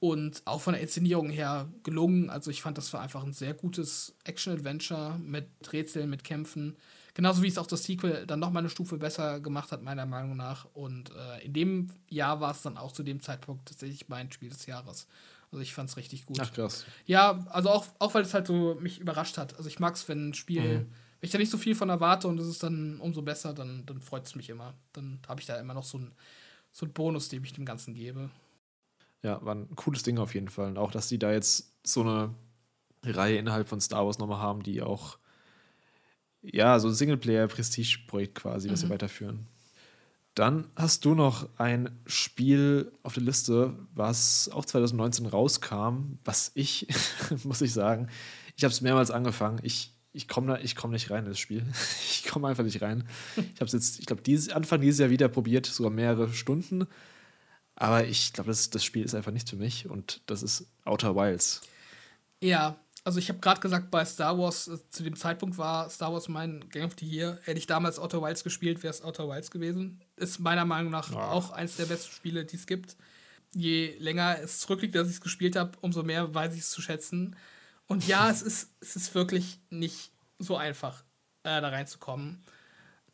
und 0.05 0.43
auch 0.45 0.61
von 0.61 0.75
der 0.75 0.83
Inszenierung 0.83 1.31
her 1.31 1.67
gelungen. 1.83 2.29
Also 2.29 2.51
ich 2.51 2.61
fand, 2.61 2.77
das 2.77 2.93
war 2.93 3.01
einfach 3.01 3.25
ein 3.25 3.33
sehr 3.33 3.55
gutes 3.55 4.15
Action-Adventure 4.25 5.19
mit 5.19 5.47
Rätseln, 5.73 6.11
mit 6.11 6.25
Kämpfen. 6.25 6.77
Genauso 7.15 7.43
wie 7.43 7.49
es 7.49 7.57
auch 7.57 7.67
das 7.67 7.85
Sequel 7.85 8.27
dann 8.27 8.39
nochmal 8.39 8.61
eine 8.61 8.69
Stufe 8.69 8.99
besser 8.99 9.41
gemacht 9.41 9.73
hat, 9.73 9.83
meiner 9.83 10.05
Meinung 10.05 10.37
nach. 10.37 10.67
Und 10.75 11.11
äh, 11.11 11.47
in 11.47 11.55
dem 11.55 11.91
Jahr 12.11 12.39
war 12.43 12.51
es 12.51 12.61
dann 12.61 12.77
auch 12.77 12.93
zu 12.93 13.03
dem 13.03 13.23
Zeitpunkt 13.23 13.67
tatsächlich 13.67 14.07
mein 14.11 14.31
Spiel 14.31 14.51
des 14.51 14.67
Jahres. 14.67 15.07
Also 15.51 15.63
ich 15.63 15.73
fand 15.73 15.89
es 15.89 15.97
richtig 15.97 16.27
gut. 16.27 16.39
Ach 16.39 16.53
krass. 16.53 16.85
Ja, 17.07 17.43
also 17.49 17.71
auch, 17.71 17.87
auch 17.99 18.13
weil 18.13 18.25
es 18.25 18.35
halt 18.35 18.47
so 18.47 18.77
mich 18.79 19.01
überrascht 19.01 19.39
hat. 19.39 19.57
Also 19.57 19.71
ich 19.71 19.79
mag 19.79 19.95
es, 19.95 20.07
wenn 20.07 20.29
ein 20.29 20.35
Spiel, 20.35 20.81
mhm. 20.81 20.87
wenn 21.21 21.23
ich 21.23 21.31
da 21.31 21.39
nicht 21.39 21.51
so 21.51 21.57
viel 21.57 21.75
von 21.75 21.89
erwarte 21.89 22.29
und 22.29 22.39
es 22.39 22.47
ist 22.47 22.63
dann 22.63 23.01
umso 23.01 23.23
besser, 23.23 23.55
dann, 23.55 23.87
dann 23.87 24.03
freut 24.03 24.27
es 24.27 24.35
mich 24.35 24.51
immer. 24.51 24.75
Dann 24.93 25.21
habe 25.27 25.41
ich 25.41 25.47
da 25.47 25.59
immer 25.59 25.73
noch 25.73 25.85
so 25.85 25.97
einen 25.97 26.13
so 26.73 26.87
Bonus, 26.87 27.31
den 27.31 27.43
ich 27.43 27.55
dem 27.55 27.65
Ganzen 27.65 27.95
gebe. 27.95 28.29
Ja, 29.25 29.43
war 29.43 29.55
ein 29.55 29.75
cooles 29.75 30.03
Ding 30.03 30.19
auf 30.19 30.35
jeden 30.35 30.51
Fall. 30.51 30.69
Und 30.69 30.79
auch, 30.79 30.91
dass 30.91 31.09
die 31.09 31.19
da 31.19 31.33
jetzt 31.33 31.73
so 31.83 32.03
eine 32.03 32.35
Reihe 33.03 33.39
innerhalb 33.39 33.67
von 33.69 33.81
Star 33.81 34.05
Wars 34.05 34.19
nochmal 34.19 34.39
haben, 34.39 34.63
die 34.63 34.83
auch, 34.83 35.17
ja, 36.43 36.79
so 36.79 36.89
ein 36.89 36.95
Singleplayer-Prestige-Projekt 36.95 38.35
quasi, 38.35 38.71
was 38.71 38.83
mhm. 38.83 38.87
sie 38.87 38.93
weiterführen. 38.93 39.47
Dann 40.35 40.69
hast 40.77 41.07
du 41.07 41.15
noch 41.15 41.49
ein 41.57 41.91
Spiel 42.05 42.93
auf 43.03 43.15
der 43.15 43.23
Liste, 43.23 43.73
was 43.95 44.51
auch 44.53 44.67
2019 44.67 45.25
rauskam, 45.25 46.19
was 46.25 46.53
ich, 46.55 46.87
muss 47.45 47.63
ich 47.63 47.73
sagen, 47.73 48.09
ich 48.57 48.65
habe 48.65 48.73
es 48.73 48.83
mehrmals 48.83 49.11
angefangen. 49.11 49.59
Ich, 49.63 49.95
ich 50.13 50.29
komme 50.29 50.61
komm 50.77 50.91
nicht 50.91 51.11
rein 51.11 51.25
in 51.25 51.31
das 51.31 51.39
Spiel. 51.39 51.65
Ich 52.27 52.31
komme 52.31 52.49
einfach 52.49 52.65
nicht 52.65 52.83
rein. 52.83 53.05
Ich 53.37 53.61
habe 53.61 53.67
es 53.67 53.73
jetzt, 53.73 54.01
ich 54.01 54.07
glaube, 54.07 54.23
Anfang 54.55 54.81
dieses 54.81 54.99
Jahr 54.99 55.11
wieder 55.11 55.29
probiert, 55.29 55.67
sogar 55.67 55.93
mehrere 55.93 56.33
Stunden. 56.33 56.89
Aber 57.77 58.05
ich 58.05 58.33
glaube, 58.33 58.51
das, 58.51 58.71
das 58.71 58.85
Spiel 58.85 59.05
ist 59.05 59.15
einfach 59.15 59.33
nicht 59.33 59.51
für 59.51 59.57
mich 59.57 59.89
und 59.89 60.21
das 60.27 60.43
ist 60.43 60.67
Outer 60.85 61.17
Wilds. 61.17 61.63
Ja, 62.41 62.77
also 63.05 63.19
ich 63.19 63.29
habe 63.29 63.39
gerade 63.39 63.61
gesagt, 63.61 63.91
bei 63.91 64.05
Star 64.05 64.39
Wars, 64.39 64.69
äh, 64.69 64.79
zu 64.89 65.03
dem 65.03 65.17
Zeitpunkt 65.17 65.59
war 65.59 65.91
Star 65.91 66.13
Wars 66.13 66.29
mein 66.29 66.69
Game 66.71 66.87
of 66.87 66.95
the 66.99 67.07
Year. 67.07 67.39
Hätte 67.45 67.59
ich 67.59 67.67
damals 67.67 67.99
Outer 67.99 68.23
Wilds 68.23 68.45
gespielt, 68.45 68.83
wäre 68.83 68.93
es 68.93 69.03
Outer 69.03 69.29
Wilds 69.29 69.51
gewesen. 69.51 70.01
Ist 70.17 70.39
meiner 70.39 70.65
Meinung 70.65 70.91
nach 70.91 71.11
ja. 71.11 71.31
auch 71.31 71.51
eins 71.51 71.77
der 71.77 71.85
besten 71.85 72.13
Spiele, 72.13 72.45
die 72.45 72.57
es 72.57 72.67
gibt. 72.67 72.97
Je 73.53 73.95
länger 73.99 74.39
es 74.43 74.61
zurückliegt, 74.61 74.95
dass 74.95 75.09
ich 75.09 75.15
es 75.15 75.21
gespielt 75.21 75.55
habe, 75.55 75.73
umso 75.81 76.03
mehr 76.03 76.35
weiß 76.35 76.55
ich 76.55 76.61
es 76.61 76.71
zu 76.71 76.81
schätzen. 76.81 77.37
Und 77.87 78.07
ja, 78.07 78.31
es 78.31 78.41
ist, 78.41 78.71
es 78.81 78.97
ist 78.97 79.15
wirklich 79.15 79.61
nicht 79.69 80.11
so 80.39 80.57
einfach, 80.57 81.05
äh, 81.43 81.61
da 81.61 81.69
reinzukommen. 81.69 82.43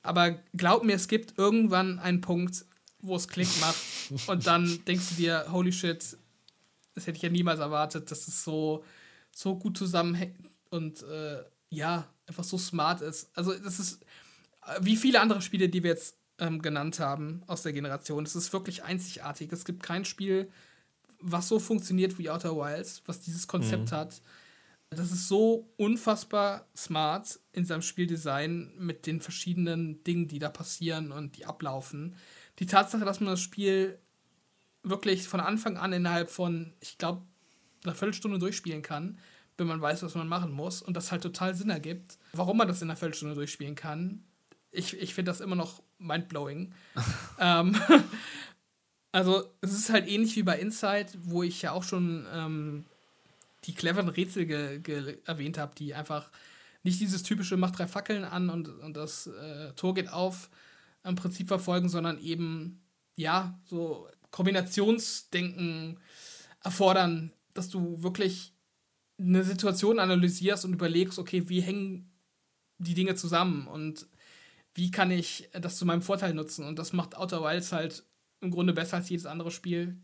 Aber 0.03 0.39
glaub 0.55 0.85
mir, 0.85 0.95
es 0.95 1.09
gibt 1.09 1.37
irgendwann 1.37 1.99
einen 1.99 2.21
Punkt, 2.21 2.65
wo 3.03 3.17
es 3.17 3.29
Klick 3.29 3.49
macht. 3.61 4.29
und 4.29 4.47
dann 4.47 4.85
denkst 4.87 5.11
du 5.11 5.15
dir, 5.17 5.47
holy 5.51 5.73
shit, 5.73 6.17
das 6.95 7.07
hätte 7.07 7.17
ich 7.17 7.23
ja 7.23 7.31
niemals 7.31 7.61
erwartet, 7.61 8.11
dass 8.11 8.29
es 8.29 8.45
so, 8.45 8.85
so 9.31 9.57
gut 9.57 9.77
zusammenhängt 9.77 10.37
und 10.71 11.03
äh, 11.03 11.43
ja, 11.71 12.09
einfach 12.27 12.45
so 12.45 12.59
smart 12.59 13.01
ist. 13.01 13.31
Also, 13.35 13.55
das 13.55 13.79
ist 13.79 14.03
äh, 14.67 14.79
wie 14.81 14.97
viele 14.97 15.21
andere 15.21 15.43
Spiele, 15.43 15.69
die 15.69 15.83
wir 15.83 15.91
jetzt 15.91 16.17
ähm, 16.39 16.63
genannt 16.63 16.99
haben 17.01 17.43
aus 17.47 17.63
der 17.63 17.73
Generation. 17.73 18.25
Es 18.25 18.35
ist 18.35 18.53
wirklich 18.53 18.83
einzigartig. 18.83 19.53
Es 19.53 19.65
gibt 19.65 19.83
kein 19.83 20.05
Spiel, 20.05 20.51
was 21.21 21.49
so 21.49 21.59
funktioniert 21.59 22.19
wie 22.19 22.31
Outer 22.31 22.57
Wilds, 22.57 23.03
was 23.07 23.21
dieses 23.21 23.47
Konzept 23.47 23.93
mhm. 23.93 23.97
hat. 23.97 24.23
Das 24.91 25.13
ist 25.13 25.29
so 25.29 25.69
unfassbar 25.77 26.67
smart 26.77 27.39
in 27.53 27.65
seinem 27.65 27.83
Spieldesign 27.83 28.73
mit 28.77 29.07
den 29.07 29.21
verschiedenen 29.21 30.03
Dingen, 30.03 30.27
die 30.27 30.41
da 30.41 30.49
passieren 30.49 31.13
und 31.13 31.37
die 31.37 31.47
ablaufen 31.47 32.17
die 32.61 32.67
Tatsache, 32.67 33.05
dass 33.05 33.21
man 33.21 33.31
das 33.31 33.41
Spiel 33.41 33.99
wirklich 34.83 35.29
von 35.29 35.41
Anfang 35.41 35.77
an 35.77 35.93
innerhalb 35.93 36.31
von, 36.31 36.73
ich 36.81 36.99
glaube, 36.99 37.23
einer 37.85 37.95
Viertelstunde 37.95 38.39
durchspielen 38.39 38.83
kann, 38.83 39.19
wenn 39.57 39.67
man 39.67 39.81
weiß, 39.81 40.03
was 40.03 40.15
man 40.15 40.29
machen 40.29 40.53
muss 40.53 40.81
und 40.83 40.95
das 40.97 41.13
halt 41.13 41.23
total 41.23 41.55
Sinn 41.55 41.71
ergibt, 41.71 42.19
warum 42.33 42.57
man 42.57 42.69
das 42.69 42.81
in 42.83 42.89
einer 42.89 42.97
Viertelstunde 42.97 43.35
durchspielen 43.35 43.75
kann. 43.75 44.25
Ich, 44.71 44.97
ich 44.99 45.15
finde 45.15 45.31
das 45.31 45.41
immer 45.41 45.57
noch 45.57 45.83
mindblowing. 45.99 46.73
ähm, 47.39 47.77
also, 49.13 49.45
es 49.61 49.73
ist 49.73 49.91
halt 49.91 50.09
ähnlich 50.09 50.37
wie 50.37 50.43
bei 50.43 50.59
Inside, 50.59 51.09
wo 51.19 51.43
ich 51.43 51.61
ja 51.63 51.73
auch 51.73 51.83
schon 51.83 52.27
ähm, 52.33 52.85
die 53.65 53.75
cleveren 53.75 54.09
Rätsel 54.09 55.21
erwähnt 55.25 55.59
habe, 55.59 55.75
die 55.75 55.95
einfach 55.95 56.31
nicht 56.83 57.01
dieses 57.01 57.23
typische 57.23 57.57
Macht 57.57 57.79
drei 57.79 57.87
Fackeln 57.87 58.25
an 58.25 58.49
und, 58.49 58.69
und 58.69 58.97
das 58.97 59.27
äh, 59.27 59.73
Tor 59.75 59.95
geht 59.95 60.11
auf, 60.11 60.49
im 61.05 61.15
Prinzip 61.15 61.49
verfolgen, 61.49 61.89
sondern 61.89 62.19
eben, 62.19 62.83
ja, 63.17 63.59
so 63.65 64.09
Kombinationsdenken 64.31 65.99
erfordern, 66.63 67.33
dass 67.55 67.69
du 67.69 68.03
wirklich 68.03 68.55
eine 69.19 69.45
Situation 69.45 69.99
analysierst 69.99 70.65
und 70.65 70.73
überlegst, 70.73 71.19
okay, 71.19 71.49
wie 71.49 71.61
hängen 71.61 72.11
die 72.79 72.95
Dinge 72.95 73.15
zusammen 73.15 73.67
und 73.67 74.07
wie 74.75 74.91
kann 74.91 75.11
ich 75.11 75.51
das 75.53 75.77
zu 75.77 75.85
meinem 75.85 76.03
Vorteil 76.03 76.33
nutzen? 76.33 76.65
Und 76.65 76.79
das 76.79 76.93
macht 76.93 77.17
Outer 77.17 77.43
Wilds 77.43 77.73
halt 77.73 78.05
im 78.41 78.51
Grunde 78.51 78.73
besser 78.73 78.97
als 78.97 79.09
jedes 79.09 79.27
andere 79.27 79.51
Spiel, 79.51 80.01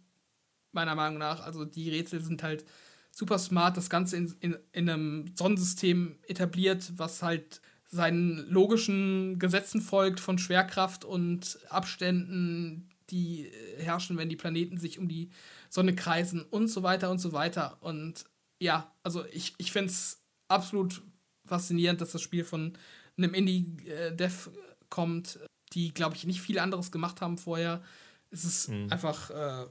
meiner 0.72 0.94
Meinung 0.94 1.18
nach. 1.18 1.40
Also 1.40 1.64
die 1.64 1.88
Rätsel 1.88 2.20
sind 2.20 2.42
halt 2.42 2.64
super 3.10 3.38
smart, 3.38 3.76
das 3.76 3.88
Ganze 3.88 4.16
in, 4.16 4.34
in, 4.40 4.56
in 4.72 4.90
einem 4.90 5.32
Sonnensystem 5.34 6.18
etabliert, 6.26 6.92
was 6.96 7.22
halt 7.22 7.62
seinen 7.88 8.48
logischen 8.48 9.38
Gesetzen 9.38 9.80
folgt 9.80 10.20
von 10.20 10.38
Schwerkraft 10.38 11.04
und 11.04 11.58
Abständen, 11.68 12.88
die 13.10 13.50
herrschen, 13.78 14.16
wenn 14.16 14.28
die 14.28 14.36
Planeten 14.36 14.78
sich 14.78 14.98
um 14.98 15.08
die 15.08 15.30
Sonne 15.70 15.94
kreisen 15.94 16.42
und 16.42 16.68
so 16.68 16.82
weiter 16.82 17.10
und 17.10 17.18
so 17.18 17.32
weiter. 17.32 17.78
Und 17.80 18.24
ja, 18.58 18.92
also 19.02 19.24
ich, 19.26 19.54
ich 19.58 19.72
finde 19.72 19.90
es 19.90 20.20
absolut 20.48 21.02
faszinierend, 21.46 22.00
dass 22.00 22.12
das 22.12 22.22
Spiel 22.22 22.44
von 22.44 22.76
einem 23.16 23.34
Indie-Dev 23.34 24.50
kommt, 24.90 25.38
die, 25.72 25.92
glaube 25.92 26.16
ich, 26.16 26.26
nicht 26.26 26.40
viel 26.40 26.58
anderes 26.58 26.90
gemacht 26.90 27.20
haben 27.20 27.38
vorher. 27.38 27.82
Es 28.30 28.44
ist 28.44 28.68
mhm. 28.68 28.88
einfach 28.90 29.30
äh, 29.30 29.66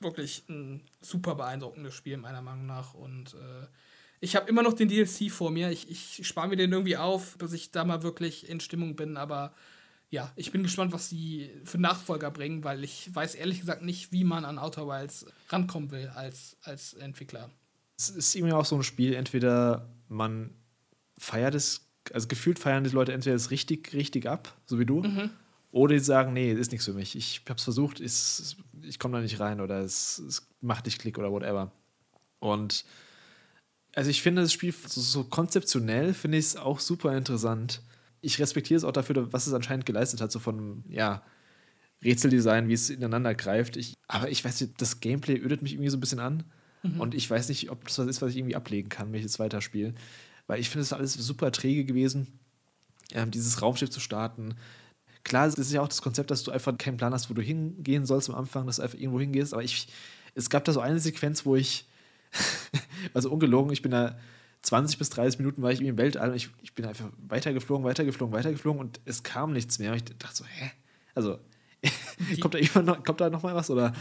wirklich 0.00 0.44
ein 0.48 0.82
super 1.00 1.34
beeindruckendes 1.34 1.94
Spiel, 1.94 2.16
meiner 2.16 2.42
Meinung 2.42 2.66
nach. 2.66 2.94
Und 2.94 3.34
äh, 3.34 3.66
ich 4.20 4.36
habe 4.36 4.48
immer 4.48 4.62
noch 4.62 4.74
den 4.74 4.88
DLC 4.88 5.30
vor 5.30 5.50
mir. 5.50 5.70
Ich, 5.70 5.90
ich 5.90 6.26
spare 6.26 6.48
mir 6.48 6.56
den 6.56 6.72
irgendwie 6.72 6.96
auf, 6.96 7.38
bis 7.38 7.52
ich 7.52 7.70
da 7.70 7.84
mal 7.84 8.02
wirklich 8.02 8.48
in 8.48 8.60
Stimmung 8.60 8.94
bin. 8.94 9.16
Aber 9.16 9.54
ja, 10.10 10.30
ich 10.36 10.52
bin 10.52 10.62
gespannt, 10.62 10.92
was 10.92 11.08
sie 11.08 11.50
für 11.64 11.78
Nachfolger 11.78 12.30
bringen, 12.30 12.62
weil 12.62 12.84
ich 12.84 13.14
weiß 13.14 13.34
ehrlich 13.34 13.60
gesagt 13.60 13.82
nicht, 13.82 14.12
wie 14.12 14.24
man 14.24 14.44
an 14.44 14.58
Outer 14.58 14.86
Wilds 14.86 15.24
rankommen 15.48 15.90
will 15.90 16.08
als, 16.08 16.56
als 16.62 16.94
Entwickler. 16.94 17.48
Es 17.96 18.10
ist 18.10 18.34
irgendwie 18.34 18.52
auch 18.52 18.64
so 18.64 18.76
ein 18.76 18.82
Spiel, 18.82 19.14
entweder 19.14 19.88
man 20.08 20.50
feiert 21.16 21.54
es, 21.54 21.86
also 22.12 22.28
gefühlt 22.28 22.58
feiern 22.58 22.84
die 22.84 22.90
Leute 22.90 23.12
entweder 23.12 23.36
es 23.36 23.50
richtig, 23.50 23.92
richtig 23.92 24.26
ab, 24.26 24.54
so 24.66 24.78
wie 24.78 24.86
du, 24.86 25.02
mhm. 25.02 25.30
oder 25.70 25.94
die 25.94 26.00
sagen, 26.00 26.32
nee, 26.32 26.52
ist 26.52 26.72
nichts 26.72 26.86
für 26.86 26.94
mich. 26.94 27.14
Ich 27.14 27.42
habe 27.48 27.58
es 27.58 27.64
versucht, 27.64 28.00
ist, 28.00 28.56
ich 28.82 28.98
komme 28.98 29.16
da 29.16 29.22
nicht 29.22 29.38
rein 29.38 29.60
oder 29.60 29.80
es, 29.80 30.18
es 30.18 30.48
macht 30.60 30.86
nicht 30.86 30.98
Klick 30.98 31.18
oder 31.18 31.30
whatever. 31.30 31.70
Und 32.38 32.84
also 33.94 34.10
ich 34.10 34.22
finde 34.22 34.42
das 34.42 34.52
Spiel 34.52 34.72
so, 34.72 35.00
so 35.00 35.24
konzeptionell 35.24 36.14
finde 36.14 36.38
ich 36.38 36.46
es 36.46 36.56
auch 36.56 36.80
super 36.80 37.16
interessant. 37.16 37.82
Ich 38.20 38.38
respektiere 38.38 38.76
es 38.76 38.84
auch 38.84 38.92
dafür, 38.92 39.32
was 39.32 39.46
es 39.46 39.52
anscheinend 39.52 39.86
geleistet 39.86 40.20
hat, 40.20 40.30
so 40.30 40.38
von, 40.38 40.84
ja, 40.88 41.22
Rätseldesign, 42.02 42.68
wie 42.68 42.72
es 42.72 42.90
ineinander 42.90 43.34
greift. 43.34 43.76
Ich, 43.76 43.94
aber 44.08 44.30
ich 44.30 44.44
weiß 44.44 44.60
nicht, 44.60 44.80
das 44.80 45.00
Gameplay 45.00 45.36
ödet 45.36 45.62
mich 45.62 45.72
irgendwie 45.72 45.90
so 45.90 45.96
ein 45.96 46.00
bisschen 46.00 46.20
an. 46.20 46.44
Mhm. 46.82 47.00
Und 47.00 47.14
ich 47.14 47.28
weiß 47.28 47.48
nicht, 47.48 47.70
ob 47.70 47.86
das 47.86 47.98
was 47.98 48.06
ist, 48.06 48.22
was 48.22 48.30
ich 48.30 48.38
irgendwie 48.38 48.56
ablegen 48.56 48.88
kann, 48.88 49.08
wenn 49.08 49.18
ich 49.18 49.24
jetzt 49.24 49.38
weiterspiele. 49.38 49.94
Weil 50.46 50.60
ich 50.60 50.70
finde 50.70 50.82
es 50.82 50.92
alles 50.92 51.14
super 51.14 51.52
träge 51.52 51.84
gewesen, 51.84 52.26
ähm, 53.12 53.30
dieses 53.30 53.60
Raumschiff 53.60 53.90
zu 53.90 54.00
starten. 54.00 54.54
Klar, 55.24 55.46
das 55.46 55.56
ist 55.56 55.72
ja 55.72 55.82
auch 55.82 55.88
das 55.88 56.00
Konzept, 56.00 56.30
dass 56.30 56.42
du 56.42 56.50
einfach 56.50 56.76
keinen 56.78 56.96
Plan 56.96 57.12
hast, 57.12 57.28
wo 57.28 57.34
du 57.34 57.42
hingehen 57.42 58.06
sollst 58.06 58.30
am 58.30 58.36
Anfang, 58.36 58.66
dass 58.66 58.76
du 58.76 58.82
einfach 58.82 58.98
irgendwo 58.98 59.20
hingehst. 59.20 59.52
Aber 59.52 59.62
ich, 59.62 59.88
es 60.34 60.48
gab 60.48 60.64
da 60.64 60.72
so 60.72 60.80
eine 60.80 61.00
Sequenz, 61.00 61.44
wo 61.44 61.56
ich 61.56 61.86
also 63.14 63.30
ungelogen, 63.30 63.72
ich 63.72 63.82
bin 63.82 63.92
da 63.92 64.18
20 64.62 64.98
bis 64.98 65.10
30 65.10 65.38
Minuten 65.38 65.62
war 65.62 65.72
ich 65.72 65.80
im 65.80 65.96
Weltall 65.96 66.30
und 66.30 66.36
ich, 66.36 66.50
ich 66.62 66.74
bin 66.74 66.84
einfach 66.84 67.08
weitergeflogen, 67.28 67.84
weitergeflogen, 67.84 68.34
weitergeflogen 68.34 68.80
und 68.80 69.00
es 69.06 69.22
kam 69.22 69.52
nichts 69.52 69.78
mehr. 69.78 69.92
Und 69.92 69.96
ich 69.96 70.04
dachte 70.18 70.36
so, 70.36 70.44
hä? 70.44 70.70
Also, 71.14 71.38
kommt, 72.40 72.54
da 72.54 72.82
noch, 72.82 73.02
kommt 73.02 73.20
da 73.20 73.30
noch 73.30 73.42
mal 73.42 73.54
was? 73.54 73.70
Oder 73.70 73.94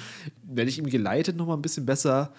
werde 0.43 0.69
ich 0.69 0.77
ihm 0.77 0.89
geleitet 0.89 1.38
noch 1.38 1.47
mal 1.47 1.56
ein 1.56 1.61
bisschen 1.61 1.85
besser? 1.85 2.34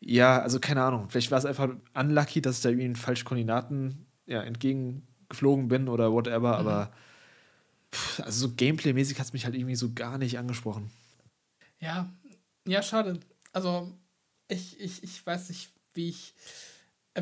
Ja, 0.00 0.40
also 0.40 0.60
keine 0.60 0.82
Ahnung. 0.82 1.08
Vielleicht 1.08 1.30
war 1.30 1.38
es 1.38 1.46
einfach 1.46 1.70
unlucky, 1.94 2.42
dass 2.42 2.56
ich 2.56 2.62
da 2.62 2.68
irgendwie 2.68 2.86
in 2.86 2.96
falschen 2.96 3.24
Koordinaten 3.24 4.06
ja, 4.26 4.42
entgegengeflogen 4.42 5.68
bin 5.68 5.88
oder 5.88 6.12
whatever, 6.12 6.60
mhm. 6.60 6.66
aber 6.66 6.92
pff, 7.92 8.20
also 8.20 8.48
so 8.48 8.54
Gameplay-mäßig 8.54 9.18
hat 9.18 9.26
es 9.26 9.32
mich 9.32 9.44
halt 9.44 9.54
irgendwie 9.54 9.74
so 9.74 9.92
gar 9.92 10.18
nicht 10.18 10.38
angesprochen. 10.38 10.90
Ja, 11.80 12.10
ja, 12.66 12.82
schade. 12.82 13.20
Also, 13.52 13.92
ich, 14.50 14.80
ich, 14.80 15.02
ich 15.02 15.24
weiß 15.24 15.48
nicht, 15.48 15.70
wie 15.94 16.10
ich 16.10 16.34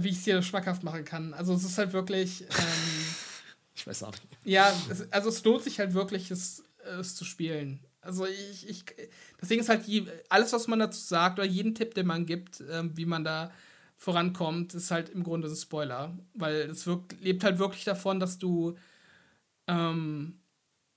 wie 0.02 0.08
ich 0.08 0.16
es 0.16 0.24
dir 0.24 0.42
schmackhaft 0.42 0.82
machen 0.82 1.04
kann. 1.04 1.34
Also 1.34 1.54
es 1.54 1.64
ist 1.64 1.78
halt 1.78 1.92
wirklich. 1.92 2.42
Ähm, 2.42 2.48
ich 3.74 3.86
weiß 3.86 4.02
auch 4.02 4.12
nicht. 4.12 4.26
Ja, 4.44 4.72
es, 4.90 5.10
also 5.12 5.28
es 5.28 5.42
lohnt 5.44 5.62
sich 5.62 5.78
halt 5.78 5.94
wirklich, 5.94 6.30
es, 6.30 6.62
es 7.00 7.14
zu 7.14 7.24
spielen. 7.24 7.80
Also 8.00 8.26
ich, 8.26 8.68
ich, 8.68 8.84
deswegen 9.40 9.60
ist 9.60 9.68
halt 9.68 9.86
je, 9.86 10.06
alles, 10.28 10.52
was 10.52 10.66
man 10.66 10.78
dazu 10.78 11.00
sagt, 11.00 11.38
oder 11.38 11.48
jeden 11.48 11.74
Tipp, 11.74 11.94
den 11.94 12.06
man 12.06 12.26
gibt, 12.26 12.62
ähm, 12.70 12.96
wie 12.96 13.06
man 13.06 13.24
da 13.24 13.50
vorankommt, 13.96 14.74
ist 14.74 14.90
halt 14.90 15.08
im 15.08 15.24
Grunde 15.24 15.48
ein 15.48 15.56
Spoiler. 15.56 16.16
Weil 16.34 16.70
es 16.70 16.86
wirkt, 16.86 17.20
lebt 17.20 17.44
halt 17.44 17.58
wirklich 17.58 17.84
davon, 17.84 18.20
dass 18.20 18.38
du, 18.38 18.76
ähm, 19.66 20.40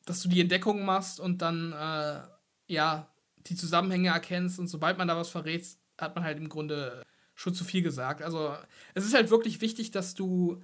dass 0.06 0.22
du 0.22 0.30
die 0.30 0.41
Entdeckung 0.41 0.86
machst 0.86 1.20
und 1.20 1.41
dann, 1.41 1.74
äh, 1.74 2.22
ja, 2.68 3.08
die 3.48 3.56
Zusammenhänge 3.56 4.10
erkennst 4.10 4.60
und 4.60 4.68
sobald 4.68 4.99
man 4.99 5.08
da 5.08 5.18
was 5.18 5.30
verrät, 5.30 5.66
hat 6.02 6.15
man 6.15 6.23
halt 6.23 6.38
im 6.38 6.49
Grunde 6.49 7.03
schon 7.36 7.53
zu 7.53 7.64
viel 7.64 7.82
gesagt. 7.82 8.22
Also 8.22 8.56
es 8.94 9.06
ist 9.06 9.14
halt 9.14 9.30
wirklich 9.30 9.61
wichtig, 9.61 9.91
dass 9.91 10.14
du 10.14 10.61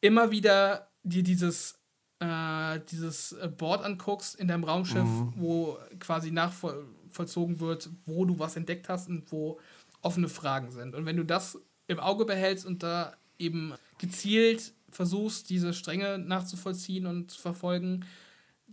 immer 0.00 0.30
wieder 0.30 0.90
dir 1.02 1.22
dieses, 1.22 1.80
äh, 2.20 2.80
dieses 2.90 3.36
Board 3.56 3.84
anguckst 3.84 4.36
in 4.36 4.48
deinem 4.48 4.64
Raumschiff, 4.64 5.04
mhm. 5.04 5.32
wo 5.36 5.78
quasi 5.98 6.30
nachvollzogen 6.30 7.60
wird, 7.60 7.90
wo 8.06 8.24
du 8.24 8.38
was 8.38 8.56
entdeckt 8.56 8.88
hast 8.88 9.08
und 9.08 9.30
wo 9.32 9.58
offene 10.02 10.28
Fragen 10.28 10.70
sind. 10.70 10.94
Und 10.94 11.06
wenn 11.06 11.16
du 11.16 11.24
das 11.24 11.58
im 11.86 11.98
Auge 11.98 12.24
behältst 12.24 12.66
und 12.66 12.82
da 12.82 13.14
eben 13.38 13.74
gezielt 13.98 14.74
versuchst, 14.90 15.50
diese 15.50 15.72
Stränge 15.72 16.18
nachzuvollziehen 16.18 17.06
und 17.06 17.30
zu 17.30 17.40
verfolgen, 17.40 18.04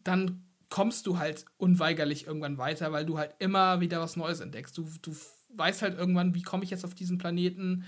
dann 0.03 0.43
kommst 0.69 1.07
du 1.07 1.17
halt 1.17 1.45
unweigerlich 1.57 2.27
irgendwann 2.27 2.57
weiter, 2.57 2.91
weil 2.91 3.05
du 3.05 3.17
halt 3.17 3.33
immer 3.39 3.81
wieder 3.81 3.99
was 3.99 4.15
Neues 4.15 4.39
entdeckst. 4.39 4.77
Du, 4.77 4.89
du 5.01 5.15
weißt 5.55 5.81
halt 5.81 5.97
irgendwann, 5.97 6.35
wie 6.35 6.41
komme 6.41 6.63
ich 6.63 6.69
jetzt 6.69 6.85
auf 6.85 6.95
diesen 6.95 7.17
Planeten. 7.17 7.85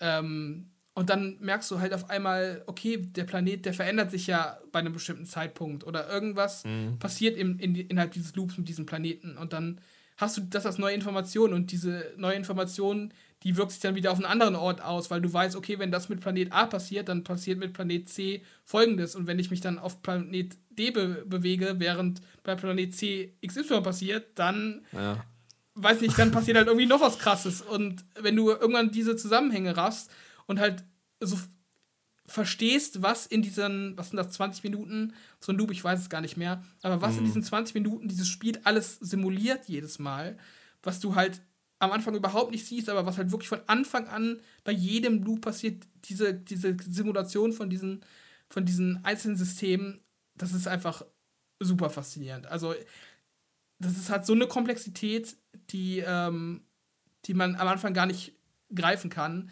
Ähm, 0.00 0.70
und 0.96 1.10
dann 1.10 1.36
merkst 1.40 1.70
du 1.70 1.78
halt 1.78 1.92
auf 1.92 2.08
einmal, 2.08 2.62
okay, 2.66 2.96
der 2.96 3.24
Planet, 3.24 3.66
der 3.66 3.74
verändert 3.74 4.10
sich 4.10 4.26
ja 4.26 4.58
bei 4.72 4.78
einem 4.78 4.94
bestimmten 4.94 5.26
Zeitpunkt 5.26 5.84
oder 5.84 6.08
irgendwas 6.08 6.64
mhm. 6.64 6.98
passiert 6.98 7.36
im, 7.36 7.58
in, 7.58 7.74
innerhalb 7.74 8.12
dieses 8.12 8.34
Loops 8.34 8.56
mit 8.56 8.66
diesem 8.66 8.86
Planeten 8.86 9.36
und 9.36 9.52
dann 9.52 9.78
hast 10.16 10.38
du 10.38 10.40
das 10.40 10.64
als 10.64 10.78
neue 10.78 10.94
Information 10.94 11.52
und 11.52 11.70
diese 11.70 12.14
neue 12.16 12.36
Information, 12.36 13.12
die 13.42 13.58
wirkt 13.58 13.72
sich 13.72 13.80
dann 13.82 13.94
wieder 13.94 14.10
auf 14.10 14.16
einen 14.16 14.24
anderen 14.24 14.56
Ort 14.56 14.80
aus, 14.80 15.10
weil 15.10 15.20
du 15.20 15.30
weißt, 15.30 15.54
okay, 15.54 15.78
wenn 15.78 15.90
das 15.90 16.08
mit 16.08 16.20
Planet 16.20 16.50
A 16.52 16.64
passiert, 16.64 17.10
dann 17.10 17.24
passiert 17.24 17.58
mit 17.58 17.74
Planet 17.74 18.08
C 18.08 18.42
folgendes 18.64 19.14
und 19.14 19.26
wenn 19.26 19.38
ich 19.38 19.50
mich 19.50 19.60
dann 19.60 19.78
auf 19.78 20.00
Planet 20.00 20.56
D 20.70 20.92
be 20.92 21.26
bewege, 21.26 21.74
während 21.76 22.22
bei 22.42 22.54
Planet 22.54 22.94
C 22.94 23.34
XY 23.46 23.82
passiert, 23.82 24.38
dann 24.38 24.86
ja 24.92 25.22
weiß 25.76 26.00
nicht, 26.00 26.18
dann 26.18 26.32
passiert 26.32 26.56
halt 26.56 26.66
irgendwie 26.66 26.86
noch 26.86 27.00
was 27.00 27.18
krasses. 27.18 27.62
Und 27.62 28.04
wenn 28.18 28.34
du 28.34 28.50
irgendwann 28.50 28.90
diese 28.90 29.16
Zusammenhänge 29.16 29.76
raffst 29.76 30.10
und 30.46 30.58
halt 30.58 30.84
so 31.20 31.38
verstehst, 32.26 33.02
was 33.02 33.26
in 33.26 33.42
diesen, 33.42 33.96
was 33.96 34.10
sind 34.10 34.16
das, 34.16 34.30
20 34.30 34.64
Minuten, 34.64 35.14
so 35.38 35.52
ein 35.52 35.58
Loop, 35.58 35.70
ich 35.70 35.84
weiß 35.84 36.00
es 36.00 36.08
gar 36.08 36.20
nicht 36.20 36.36
mehr, 36.36 36.64
aber 36.82 37.00
was 37.00 37.12
mhm. 37.12 37.18
in 37.20 37.24
diesen 37.26 37.42
20 37.42 37.74
Minuten 37.74 38.08
dieses 38.08 38.26
Spiel 38.26 38.58
alles 38.64 38.96
simuliert 38.96 39.68
jedes 39.68 39.98
Mal, 39.98 40.36
was 40.82 40.98
du 40.98 41.14
halt 41.14 41.40
am 41.78 41.92
Anfang 41.92 42.14
überhaupt 42.14 42.50
nicht 42.50 42.66
siehst, 42.66 42.88
aber 42.88 43.06
was 43.06 43.18
halt 43.18 43.30
wirklich 43.30 43.48
von 43.48 43.60
Anfang 43.66 44.08
an 44.08 44.40
bei 44.64 44.72
jedem 44.72 45.22
Loop 45.22 45.42
passiert, 45.42 45.84
diese, 46.06 46.34
diese 46.34 46.76
Simulation 46.88 47.52
von 47.52 47.68
diesen, 47.68 48.04
von 48.48 48.64
diesen 48.64 49.04
einzelnen 49.04 49.36
Systemen, 49.36 50.00
das 50.34 50.52
ist 50.52 50.66
einfach 50.66 51.04
super 51.60 51.90
faszinierend. 51.90 52.46
Also, 52.46 52.74
das 53.78 53.96
ist 53.96 54.10
halt 54.10 54.24
so 54.24 54.32
eine 54.32 54.46
Komplexität, 54.46 55.36
die, 55.70 56.00
ähm, 56.00 56.62
die 57.24 57.34
man 57.34 57.56
am 57.56 57.68
Anfang 57.68 57.94
gar 57.94 58.06
nicht 58.06 58.32
greifen 58.74 59.10
kann. 59.10 59.50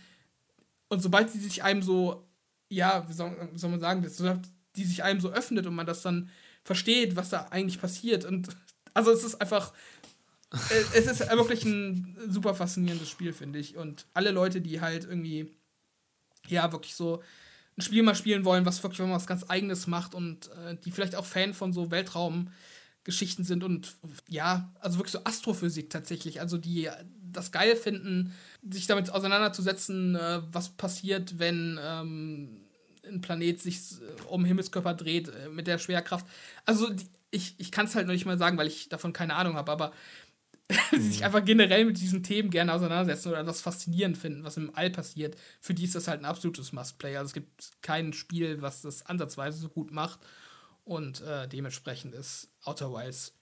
Und 0.88 1.00
sobald 1.00 1.30
sie 1.30 1.40
sich 1.40 1.62
einem 1.62 1.82
so, 1.82 2.28
ja, 2.68 3.08
wie 3.08 3.12
soll, 3.12 3.48
wie 3.52 3.58
soll 3.58 3.70
man 3.70 3.80
sagen, 3.80 4.02
die 4.76 4.84
sich 4.84 5.02
einem 5.02 5.20
so 5.20 5.30
öffnet 5.30 5.66
und 5.66 5.74
man 5.74 5.86
das 5.86 6.02
dann 6.02 6.30
versteht, 6.64 7.16
was 7.16 7.30
da 7.30 7.48
eigentlich 7.50 7.80
passiert. 7.80 8.24
Und 8.24 8.48
also 8.94 9.10
es 9.10 9.24
ist 9.24 9.40
einfach, 9.40 9.72
äh, 10.52 10.84
es 10.94 11.06
ist 11.06 11.20
wirklich 11.30 11.64
ein 11.64 12.16
super 12.28 12.54
faszinierendes 12.54 13.08
Spiel, 13.10 13.32
finde 13.32 13.58
ich. 13.58 13.76
Und 13.76 14.06
alle 14.14 14.30
Leute, 14.30 14.60
die 14.60 14.80
halt 14.80 15.04
irgendwie, 15.04 15.50
ja, 16.48 16.70
wirklich 16.72 16.94
so 16.94 17.22
ein 17.76 17.82
Spiel 17.82 18.02
mal 18.02 18.14
spielen 18.14 18.44
wollen, 18.44 18.66
was 18.66 18.82
wirklich 18.82 19.00
was 19.00 19.26
ganz 19.26 19.44
Eigenes 19.48 19.86
macht 19.86 20.14
und 20.14 20.48
äh, 20.52 20.76
die 20.76 20.92
vielleicht 20.92 21.16
auch 21.16 21.24
Fan 21.24 21.54
von 21.54 21.72
so 21.72 21.90
Weltraum 21.90 22.50
Geschichten 23.04 23.44
sind 23.44 23.62
und 23.62 23.96
ja, 24.28 24.72
also 24.80 24.98
wirklich 24.98 25.12
so 25.12 25.24
Astrophysik 25.24 25.90
tatsächlich, 25.90 26.40
also 26.40 26.56
die 26.58 26.88
das 27.20 27.52
geil 27.52 27.76
finden, 27.76 28.32
sich 28.68 28.86
damit 28.86 29.10
auseinanderzusetzen, 29.10 30.14
äh, 30.14 30.40
was 30.50 30.70
passiert, 30.70 31.38
wenn 31.38 31.78
ähm, 31.82 32.64
ein 33.06 33.20
Planet 33.20 33.60
sich 33.60 33.76
äh, 33.92 34.22
um 34.28 34.44
Himmelskörper 34.44 34.94
dreht 34.94 35.28
äh, 35.28 35.48
mit 35.50 35.66
der 35.66 35.78
Schwerkraft. 35.78 36.26
Also 36.64 36.90
die, 36.90 37.06
ich, 37.30 37.54
ich 37.58 37.72
kann 37.72 37.86
es 37.86 37.94
halt 37.94 38.06
noch 38.06 38.14
nicht 38.14 38.26
mal 38.26 38.38
sagen, 38.38 38.56
weil 38.56 38.68
ich 38.68 38.88
davon 38.88 39.12
keine 39.12 39.34
Ahnung 39.34 39.56
habe, 39.56 39.70
aber 39.70 39.92
die 40.92 41.00
sich 41.00 41.18
mhm. 41.18 41.26
einfach 41.26 41.44
generell 41.44 41.84
mit 41.84 42.00
diesen 42.00 42.22
Themen 42.22 42.50
gerne 42.50 42.72
auseinandersetzen 42.72 43.28
oder 43.28 43.44
das 43.44 43.60
faszinierend 43.60 44.16
finden, 44.16 44.44
was 44.44 44.56
im 44.56 44.74
All 44.74 44.90
passiert, 44.90 45.36
für 45.60 45.74
die 45.74 45.84
ist 45.84 45.94
das 45.94 46.08
halt 46.08 46.20
ein 46.20 46.24
absolutes 46.24 46.72
Must-Play. 46.72 47.16
Also 47.16 47.26
es 47.26 47.34
gibt 47.34 47.70
kein 47.82 48.12
Spiel, 48.12 48.62
was 48.62 48.82
das 48.82 49.04
ansatzweise 49.04 49.58
so 49.58 49.68
gut 49.68 49.90
macht. 49.90 50.20
Und 50.84 51.22
äh, 51.22 51.48
dementsprechend 51.48 52.14
ist 52.14 52.50
Outer 52.64 52.92
Wilds, 52.92 53.34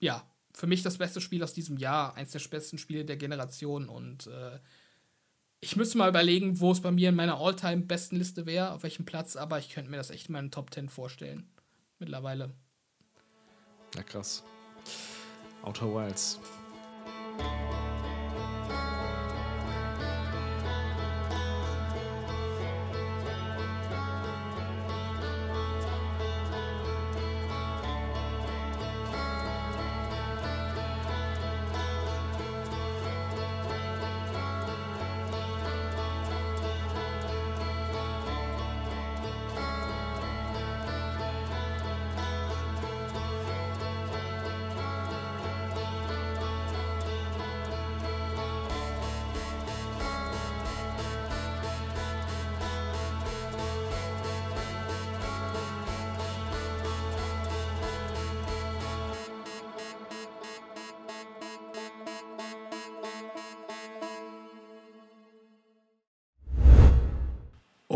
ja, 0.00 0.28
für 0.52 0.66
mich 0.66 0.82
das 0.82 0.98
beste 0.98 1.20
Spiel 1.20 1.42
aus 1.42 1.52
diesem 1.52 1.76
Jahr, 1.76 2.14
eins 2.14 2.32
der 2.32 2.40
besten 2.48 2.78
Spiele 2.78 3.04
der 3.04 3.16
Generation. 3.16 3.88
Und 3.88 4.26
äh, 4.26 4.58
ich 5.60 5.76
müsste 5.76 5.98
mal 5.98 6.08
überlegen, 6.08 6.60
wo 6.60 6.72
es 6.72 6.80
bei 6.80 6.90
mir 6.90 7.08
in 7.08 7.14
meiner 7.14 7.38
All-Time-besten 7.38 8.16
Liste 8.16 8.46
wäre, 8.46 8.72
auf 8.72 8.82
welchem 8.82 9.04
Platz, 9.04 9.36
aber 9.36 9.58
ich 9.58 9.70
könnte 9.70 9.90
mir 9.90 9.96
das 9.96 10.10
echt 10.10 10.28
in 10.28 10.34
meinen 10.34 10.50
Top 10.50 10.72
10 10.72 10.88
vorstellen. 10.88 11.48
Mittlerweile. 11.98 12.52
Ja, 13.94 14.02
krass. 14.02 14.42
Outer 15.62 15.94
Wilds. 15.94 16.38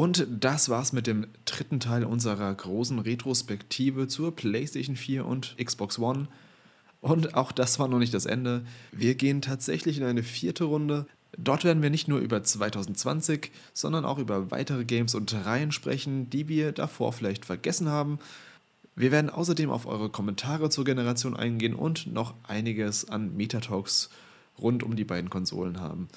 Und 0.08 0.26
das 0.30 0.70
war's 0.70 0.94
mit 0.94 1.06
dem 1.06 1.26
dritten 1.44 1.80
Teil 1.80 2.02
unserer 2.02 2.54
großen 2.54 2.98
Retrospektive 2.98 4.08
zur 4.08 4.34
PlayStation 4.34 4.96
4 4.96 5.26
und 5.26 5.54
Xbox 5.62 5.98
One. 5.98 6.28
Und 7.02 7.34
auch 7.34 7.52
das 7.52 7.78
war 7.78 7.88
noch 7.88 7.98
nicht 7.98 8.14
das 8.14 8.24
Ende. 8.24 8.64
Wir 8.90 9.16
gehen 9.16 9.42
tatsächlich 9.42 9.98
in 9.98 10.04
eine 10.04 10.22
vierte 10.22 10.64
Runde. 10.64 11.06
Dort 11.36 11.64
werden 11.64 11.82
wir 11.82 11.90
nicht 11.90 12.08
nur 12.08 12.20
über 12.20 12.42
2020, 12.42 13.50
sondern 13.74 14.06
auch 14.06 14.16
über 14.16 14.50
weitere 14.50 14.86
Games 14.86 15.14
und 15.14 15.34
Reihen 15.44 15.72
sprechen, 15.72 16.30
die 16.30 16.48
wir 16.48 16.72
davor 16.72 17.12
vielleicht 17.12 17.44
vergessen 17.44 17.90
haben. 17.90 18.18
Wir 18.96 19.12
werden 19.12 19.28
außerdem 19.28 19.68
auf 19.68 19.84
eure 19.84 20.08
Kommentare 20.08 20.70
zur 20.70 20.86
Generation 20.86 21.36
eingehen 21.36 21.74
und 21.74 22.06
noch 22.06 22.32
einiges 22.44 23.10
an 23.10 23.36
Metatalks 23.36 24.08
rund 24.58 24.82
um 24.82 24.96
die 24.96 25.04
beiden 25.04 25.28
Konsolen 25.28 25.82
haben. 25.82 26.08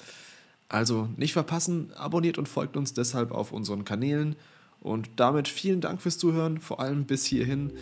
Also 0.72 1.08
nicht 1.18 1.34
verpassen, 1.34 1.92
abonniert 1.94 2.38
und 2.38 2.48
folgt 2.48 2.78
uns 2.78 2.94
deshalb 2.94 3.30
auf 3.30 3.52
unseren 3.52 3.84
Kanälen. 3.84 4.36
Und 4.80 5.10
damit 5.16 5.46
vielen 5.46 5.82
Dank 5.82 6.00
fürs 6.00 6.16
Zuhören, 6.16 6.60
vor 6.60 6.80
allem 6.80 7.04
bis 7.04 7.26
hierhin. 7.26 7.72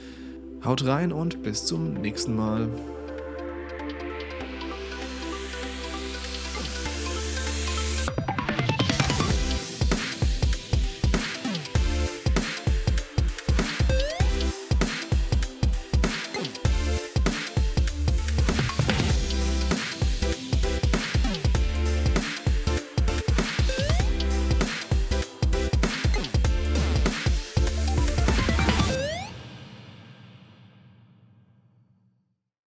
Haut 0.64 0.84
rein 0.84 1.12
und 1.12 1.42
bis 1.42 1.64
zum 1.64 1.94
nächsten 1.94 2.34
Mal. 2.34 2.68